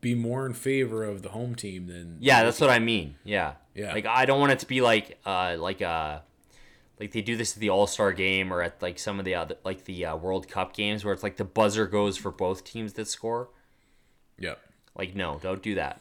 be 0.00 0.14
more 0.14 0.46
in 0.46 0.52
favor 0.52 1.04
of 1.04 1.22
the 1.22 1.30
home 1.30 1.54
team 1.54 1.86
than 1.86 2.18
Yeah, 2.20 2.44
that's 2.44 2.60
what 2.60 2.70
I 2.70 2.78
mean. 2.78 3.16
Yeah. 3.24 3.54
Yeah. 3.74 3.92
Like 3.92 4.06
I 4.06 4.26
don't 4.26 4.40
want 4.40 4.52
it 4.52 4.58
to 4.60 4.66
be 4.66 4.80
like 4.80 5.18
uh 5.26 5.56
like 5.58 5.82
uh 5.82 6.20
like 6.98 7.12
they 7.12 7.22
do 7.22 7.36
this 7.36 7.54
at 7.54 7.60
the 7.60 7.70
All 7.70 7.86
Star 7.86 8.12
game 8.12 8.52
or 8.52 8.62
at 8.62 8.80
like 8.80 8.98
some 8.98 9.18
of 9.18 9.24
the 9.24 9.34
other 9.34 9.56
like 9.64 9.84
the 9.84 10.06
uh, 10.06 10.16
World 10.16 10.48
Cup 10.48 10.74
games 10.74 11.04
where 11.04 11.12
it's 11.12 11.22
like 11.22 11.36
the 11.36 11.44
buzzer 11.44 11.86
goes 11.86 12.16
for 12.16 12.30
both 12.30 12.64
teams 12.64 12.94
that 12.94 13.08
score. 13.08 13.50
yeah. 14.38 14.54
Like 14.96 15.14
no, 15.14 15.38
don't 15.42 15.62
do 15.62 15.74
that. 15.74 16.00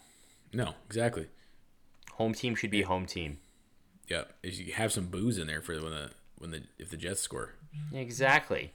No, 0.53 0.73
exactly. 0.85 1.27
Home 2.13 2.33
team 2.33 2.55
should 2.55 2.71
be 2.71 2.83
home 2.83 3.05
team. 3.05 3.39
Yeah, 4.07 4.23
is 4.41 4.59
you 4.61 4.71
have 4.73 4.93
some 4.93 5.07
booze 5.07 5.37
in 5.37 5.47
there 5.47 5.61
for 5.61 5.73
when 5.73 5.91
the 5.91 6.11
when 6.37 6.51
the 6.51 6.63
if 6.79 6.89
the 6.89 6.97
Jets 6.97 7.19
score. 7.19 7.55
Exactly. 7.93 8.71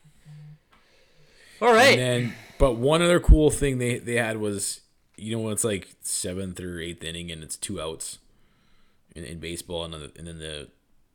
All 1.62 1.72
right. 1.72 1.98
And 1.98 2.00
then, 2.00 2.34
but 2.58 2.74
one 2.74 3.00
other 3.00 3.20
cool 3.20 3.50
thing 3.50 3.78
they 3.78 3.98
they 3.98 4.16
had 4.16 4.36
was 4.38 4.80
you 5.20 5.36
know 5.36 5.42
when 5.42 5.52
it's 5.52 5.64
like 5.64 5.88
seventh 6.00 6.60
or 6.60 6.80
eighth 6.80 7.04
inning 7.04 7.30
and 7.30 7.42
it's 7.42 7.56
two 7.56 7.80
outs 7.80 8.18
in, 9.14 9.24
in 9.24 9.38
baseball 9.38 9.84
and 9.84 9.94
then 9.94 10.00
the, 10.00 10.12
and 10.18 10.26
then 10.26 10.38
the 10.38 10.68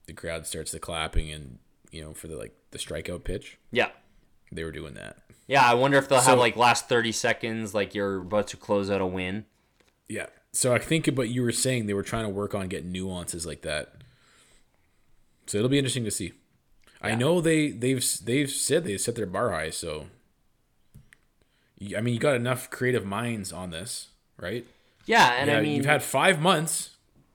the 0.06 0.14
crowd 0.14 0.45
starts 0.45 0.72
the 0.72 0.80
clapping 0.80 1.32
and 1.32 1.58
you 1.91 2.01
know 2.01 2.14
for 2.14 2.28
the 2.28 2.36
like 2.36 2.53
the 2.72 2.78
strikeout 2.78 3.24
pitch 3.24 3.58
yeah. 3.72 3.89
they 4.51 4.64
were 4.64 4.72
doing 4.72 4.93
that. 4.95 5.18
Yeah, 5.47 5.64
I 5.64 5.76
wonder 5.76 5.97
if 5.97 6.10
they'll 6.10 6.22
So- 6.22 6.32
have 6.32 6.39
like 6.39 6.56
last 6.56 6.89
30 6.89 7.12
seconds 7.12 7.74
like 7.74 7.93
you're 7.93 8.18
about 8.18 8.47
to 8.47 8.58
close 8.58 8.89
out 8.89 9.01
a 9.01 9.06
win. 9.06 9.45
Yeah. 10.08 10.28
So 10.51 10.74
I 10.74 10.80
think 10.80 11.08
what 11.08 11.30
you 11.30 11.43
were 11.43 11.51
saying 11.51 11.86
they 11.86 11.93
were 11.93 12.03
trying 12.03 12.24
to 12.24 12.30
work 12.30 12.56
on 12.56 12.68
getting 12.68 12.91
nuances 12.91 13.45
like 13.45 13.62
that. 13.62 13.93
So 15.47 15.58
it'll 15.58 15.70
be 15.70 15.78
interesting 15.78 16.06
to 16.06 16.12
see. 16.12 16.34
I 17.01 17.14
know 17.14 17.39
they 17.39 17.70
they've 17.70 18.03
they've 18.24 18.49
said 18.49 18.84
they 18.84 18.97
set 18.97 19.16
their 19.16 19.28
bar 19.28 19.51
high, 19.51 19.70
so 19.70 20.08
I 21.97 22.01
mean 22.01 22.13
you 22.13 22.19
got 22.19 22.36
enough 22.36 22.69
creative 22.69 23.05
minds 23.05 23.51
on 23.51 23.69
this, 23.71 24.07
right? 24.38 24.65
Yeah, 25.05 25.34
and 25.38 25.49
Yeah, 25.49 25.57
I 25.57 25.61
mean 25.61 25.76
you've 25.78 25.86
had 25.86 26.03
five 26.03 26.39
months 26.41 26.91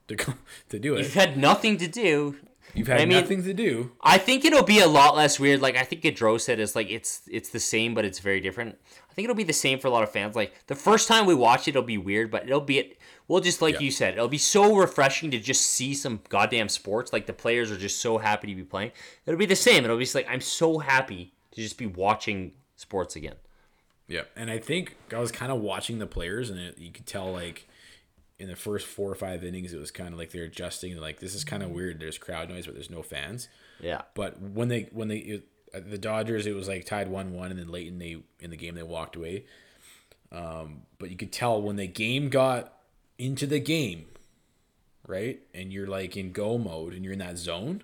to 0.07 0.15
to 0.69 0.79
do 0.79 0.95
it. 0.95 0.99
you've 0.99 1.13
had 1.13 1.37
nothing 1.37 1.77
to 1.77 1.87
do. 1.87 2.35
You've 2.73 2.87
had 2.87 3.01
I 3.01 3.05
mean- 3.05 3.19
nothing 3.19 3.43
to 3.43 3.53
do. 3.53 3.91
I 4.01 4.17
think 4.17 4.45
it'll 4.45 4.63
be 4.63 4.79
a 4.79 4.87
lot 4.87 5.15
less 5.15 5.39
weird. 5.39 5.61
Like 5.61 5.75
I 5.75 5.83
think 5.83 6.01
Gaudreau 6.03 6.39
said 6.39 6.59
is 6.59 6.75
like 6.75 6.89
it's 6.89 7.21
it's 7.29 7.49
the 7.49 7.59
same, 7.59 7.93
but 7.93 8.05
it's 8.05 8.19
very 8.19 8.39
different. 8.39 8.77
I 9.09 9.13
think 9.13 9.25
it'll 9.25 9.35
be 9.35 9.43
the 9.43 9.51
same 9.53 9.77
for 9.77 9.87
a 9.89 9.91
lot 9.91 10.03
of 10.03 10.11
fans. 10.11 10.35
Like 10.37 10.53
the 10.67 10.75
first 10.75 11.07
time 11.09 11.25
we 11.25 11.35
watch 11.35 11.67
it, 11.67 11.71
it'll 11.71 11.83
be 11.83 11.97
weird, 11.97 12.31
but 12.31 12.43
it'll 12.43 12.61
be 12.61 12.79
it. 12.79 12.97
Well, 13.27 13.41
just 13.41 13.61
like 13.61 13.75
Yeah. 13.75 13.81
you 13.81 13.91
said, 13.91 14.13
it'll 14.13 14.27
be 14.29 14.37
so 14.37 14.75
refreshing 14.75 15.31
to 15.31 15.39
just 15.39 15.61
see 15.65 15.93
some 15.93 16.21
goddamn 16.29 16.69
sports. 16.69 17.11
Like 17.13 17.25
the 17.25 17.33
players 17.33 17.71
are 17.71 17.77
just 17.77 17.99
so 18.01 18.17
happy 18.17 18.47
to 18.47 18.55
be 18.55 18.63
playing. 18.63 18.91
It'll 19.25 19.37
be 19.37 19.45
the 19.45 19.55
same. 19.55 19.83
It'll 19.83 19.97
be 19.97 20.03
just 20.05 20.15
like 20.15 20.27
I'm 20.29 20.41
so 20.41 20.79
happy 20.79 21.33
to 21.51 21.61
just 21.61 21.77
be 21.77 21.85
watching 21.87 22.53
sports 22.77 23.15
again. 23.17 23.35
Yeah, 24.11 24.23
and 24.35 24.51
I 24.51 24.57
think 24.59 24.95
I 25.13 25.19
was 25.19 25.31
kind 25.31 25.51
of 25.51 25.61
watching 25.61 25.99
the 25.99 26.07
players, 26.07 26.49
and 26.49 26.59
it, 26.59 26.77
you 26.77 26.91
could 26.91 27.05
tell 27.05 27.31
like 27.31 27.67
in 28.39 28.47
the 28.47 28.55
first 28.55 28.87
four 28.87 29.09
or 29.11 29.15
five 29.15 29.43
innings, 29.43 29.71
it 29.71 29.79
was 29.79 29.91
kind 29.91 30.11
of 30.13 30.19
like 30.19 30.31
they're 30.31 30.43
adjusting. 30.43 30.97
Like 30.97 31.19
this 31.19 31.35
is 31.35 31.43
kind 31.43 31.63
of 31.63 31.69
weird. 31.69 31.99
There's 31.99 32.17
crowd 32.17 32.49
noise, 32.49 32.65
but 32.65 32.75
there's 32.75 32.89
no 32.89 33.01
fans. 33.03 33.47
Yeah. 33.79 34.01
But 34.15 34.41
when 34.41 34.67
they 34.67 34.89
when 34.91 35.07
they 35.07 35.17
it, 35.17 35.47
the 35.89 35.97
Dodgers, 35.97 36.45
it 36.45 36.53
was 36.55 36.67
like 36.67 36.85
tied 36.85 37.07
one 37.07 37.33
one, 37.33 37.51
and 37.51 37.59
then 37.59 37.69
late 37.69 37.87
in 37.87 37.99
they 37.99 38.17
in 38.39 38.49
the 38.49 38.57
game 38.57 38.75
they 38.75 38.83
walked 38.83 39.15
away. 39.15 39.45
Um, 40.31 40.81
but 40.97 41.09
you 41.09 41.17
could 41.17 41.31
tell 41.31 41.61
when 41.61 41.75
the 41.75 41.87
game 41.87 42.29
got 42.29 42.73
into 43.17 43.45
the 43.45 43.59
game, 43.59 44.05
right, 45.07 45.39
and 45.53 45.71
you're 45.71 45.87
like 45.87 46.17
in 46.17 46.31
go 46.31 46.57
mode 46.57 46.93
and 46.93 47.03
you're 47.03 47.13
in 47.13 47.19
that 47.19 47.37
zone. 47.37 47.83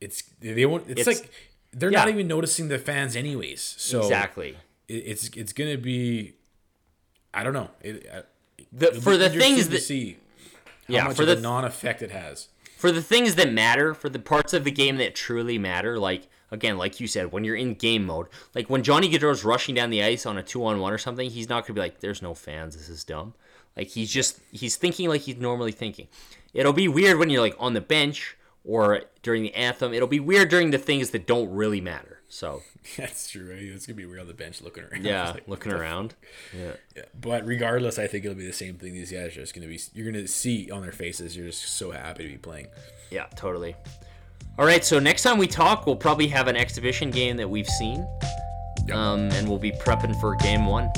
It's 0.00 0.22
they 0.40 0.66
won't. 0.66 0.88
It's, 0.88 1.00
It's- 1.00 1.20
like 1.20 1.30
they're 1.72 1.90
not 1.90 2.08
even 2.08 2.28
noticing 2.28 2.68
the 2.68 2.78
fans 2.78 3.16
anyways. 3.16 3.60
So 3.60 4.00
Exactly. 4.02 4.56
It, 4.88 4.94
it's 4.94 5.28
it's 5.36 5.52
gonna 5.52 5.78
be. 5.78 6.34
I 7.32 7.42
don't 7.42 7.52
know. 7.54 7.70
It, 7.80 8.06
The, 8.72 8.92
for 8.92 9.16
the 9.16 9.30
things 9.30 9.68
that 9.70 9.82
see 9.82 10.18
how 10.88 10.94
yeah 10.94 11.04
much 11.04 11.16
for 11.16 11.22
of 11.22 11.28
the 11.28 11.36
non-effect 11.36 12.02
it 12.02 12.10
has. 12.10 12.48
for 12.76 12.90
the 12.92 13.02
things 13.02 13.34
that 13.36 13.52
matter, 13.52 13.94
for 13.94 14.08
the 14.08 14.18
parts 14.18 14.52
of 14.52 14.64
the 14.64 14.70
game 14.70 14.96
that 14.98 15.14
truly 15.14 15.58
matter, 15.58 15.98
like 15.98 16.28
again, 16.50 16.76
like 16.78 17.00
you 17.00 17.06
said, 17.08 17.32
when 17.32 17.42
you're 17.44 17.56
in 17.56 17.74
game 17.74 18.04
mode, 18.06 18.26
like 18.54 18.68
when 18.70 18.82
Johnny 18.82 19.08
Gaudreau's 19.10 19.44
rushing 19.44 19.74
down 19.74 19.90
the 19.90 20.02
ice 20.02 20.26
on 20.26 20.38
a 20.38 20.42
two 20.42 20.64
on 20.64 20.78
one 20.80 20.92
or 20.92 20.98
something, 20.98 21.28
he's 21.30 21.48
not 21.48 21.64
gonna 21.66 21.74
be 21.74 21.80
like, 21.80 22.00
"There's 22.00 22.22
no 22.22 22.34
fans. 22.34 22.76
This 22.76 22.88
is 22.88 23.02
dumb." 23.04 23.34
Like 23.76 23.88
he's 23.88 24.10
just 24.10 24.38
he's 24.52 24.76
thinking 24.76 25.08
like 25.08 25.22
he's 25.22 25.36
normally 25.36 25.72
thinking. 25.72 26.06
It'll 26.52 26.72
be 26.72 26.86
weird 26.86 27.18
when 27.18 27.30
you're 27.30 27.40
like 27.40 27.56
on 27.58 27.74
the 27.74 27.80
bench 27.80 28.36
or 28.64 29.02
during 29.22 29.42
the 29.42 29.54
anthem. 29.54 29.92
It'll 29.92 30.06
be 30.06 30.20
weird 30.20 30.48
during 30.48 30.70
the 30.70 30.78
things 30.78 31.10
that 31.10 31.26
don't 31.26 31.50
really 31.50 31.80
matter. 31.80 32.13
So 32.34 32.62
That's 32.96 33.30
true. 33.30 33.48
Right? 33.48 33.62
It's 33.62 33.86
gonna 33.86 33.96
be 33.96 34.06
weird 34.06 34.18
on 34.20 34.26
the 34.26 34.34
bench 34.34 34.60
looking 34.60 34.82
around. 34.84 35.04
yeah, 35.04 35.30
Like, 35.34 35.46
looking 35.46 35.70
around. 35.72 36.14
Yeah. 36.52 36.72
Yeah. 36.96 37.02
But 37.20 37.46
regardless, 37.46 37.96
I 37.98 38.08
think 38.08 38.24
it'll 38.24 38.36
be 38.36 38.46
the 38.46 38.52
same 38.52 38.74
thing. 38.74 38.92
These 38.92 39.12
guys 39.12 39.28
are 39.28 39.40
just 39.40 39.54
gonna 39.54 39.68
be. 39.68 39.78
You're 39.94 40.10
gonna 40.10 40.26
see 40.26 40.68
on 40.70 40.82
their 40.82 40.90
faces. 40.92 41.36
You're 41.36 41.46
just 41.46 41.62
so 41.78 41.92
happy 41.92 42.24
to 42.24 42.30
be 42.30 42.38
playing. 42.38 42.66
Yeah, 43.10 43.26
totally. 43.36 43.76
All 44.58 44.66
right, 44.66 44.84
so 44.84 44.98
next 44.98 45.22
time 45.22 45.38
we 45.38 45.46
talk, 45.46 45.86
we'll 45.86 45.96
probably 45.96 46.26
have 46.28 46.48
an 46.48 46.56
exhibition 46.56 47.10
game 47.10 47.36
that 47.38 47.48
we've 47.48 47.68
seen, 47.68 48.06
Yep. 48.86 48.96
um, 48.96 49.20
and 49.32 49.48
we'll 49.48 49.58
be 49.58 49.70
prepping 49.72 50.18
for 50.20 50.34
game 50.36 50.66
one. 50.66 50.90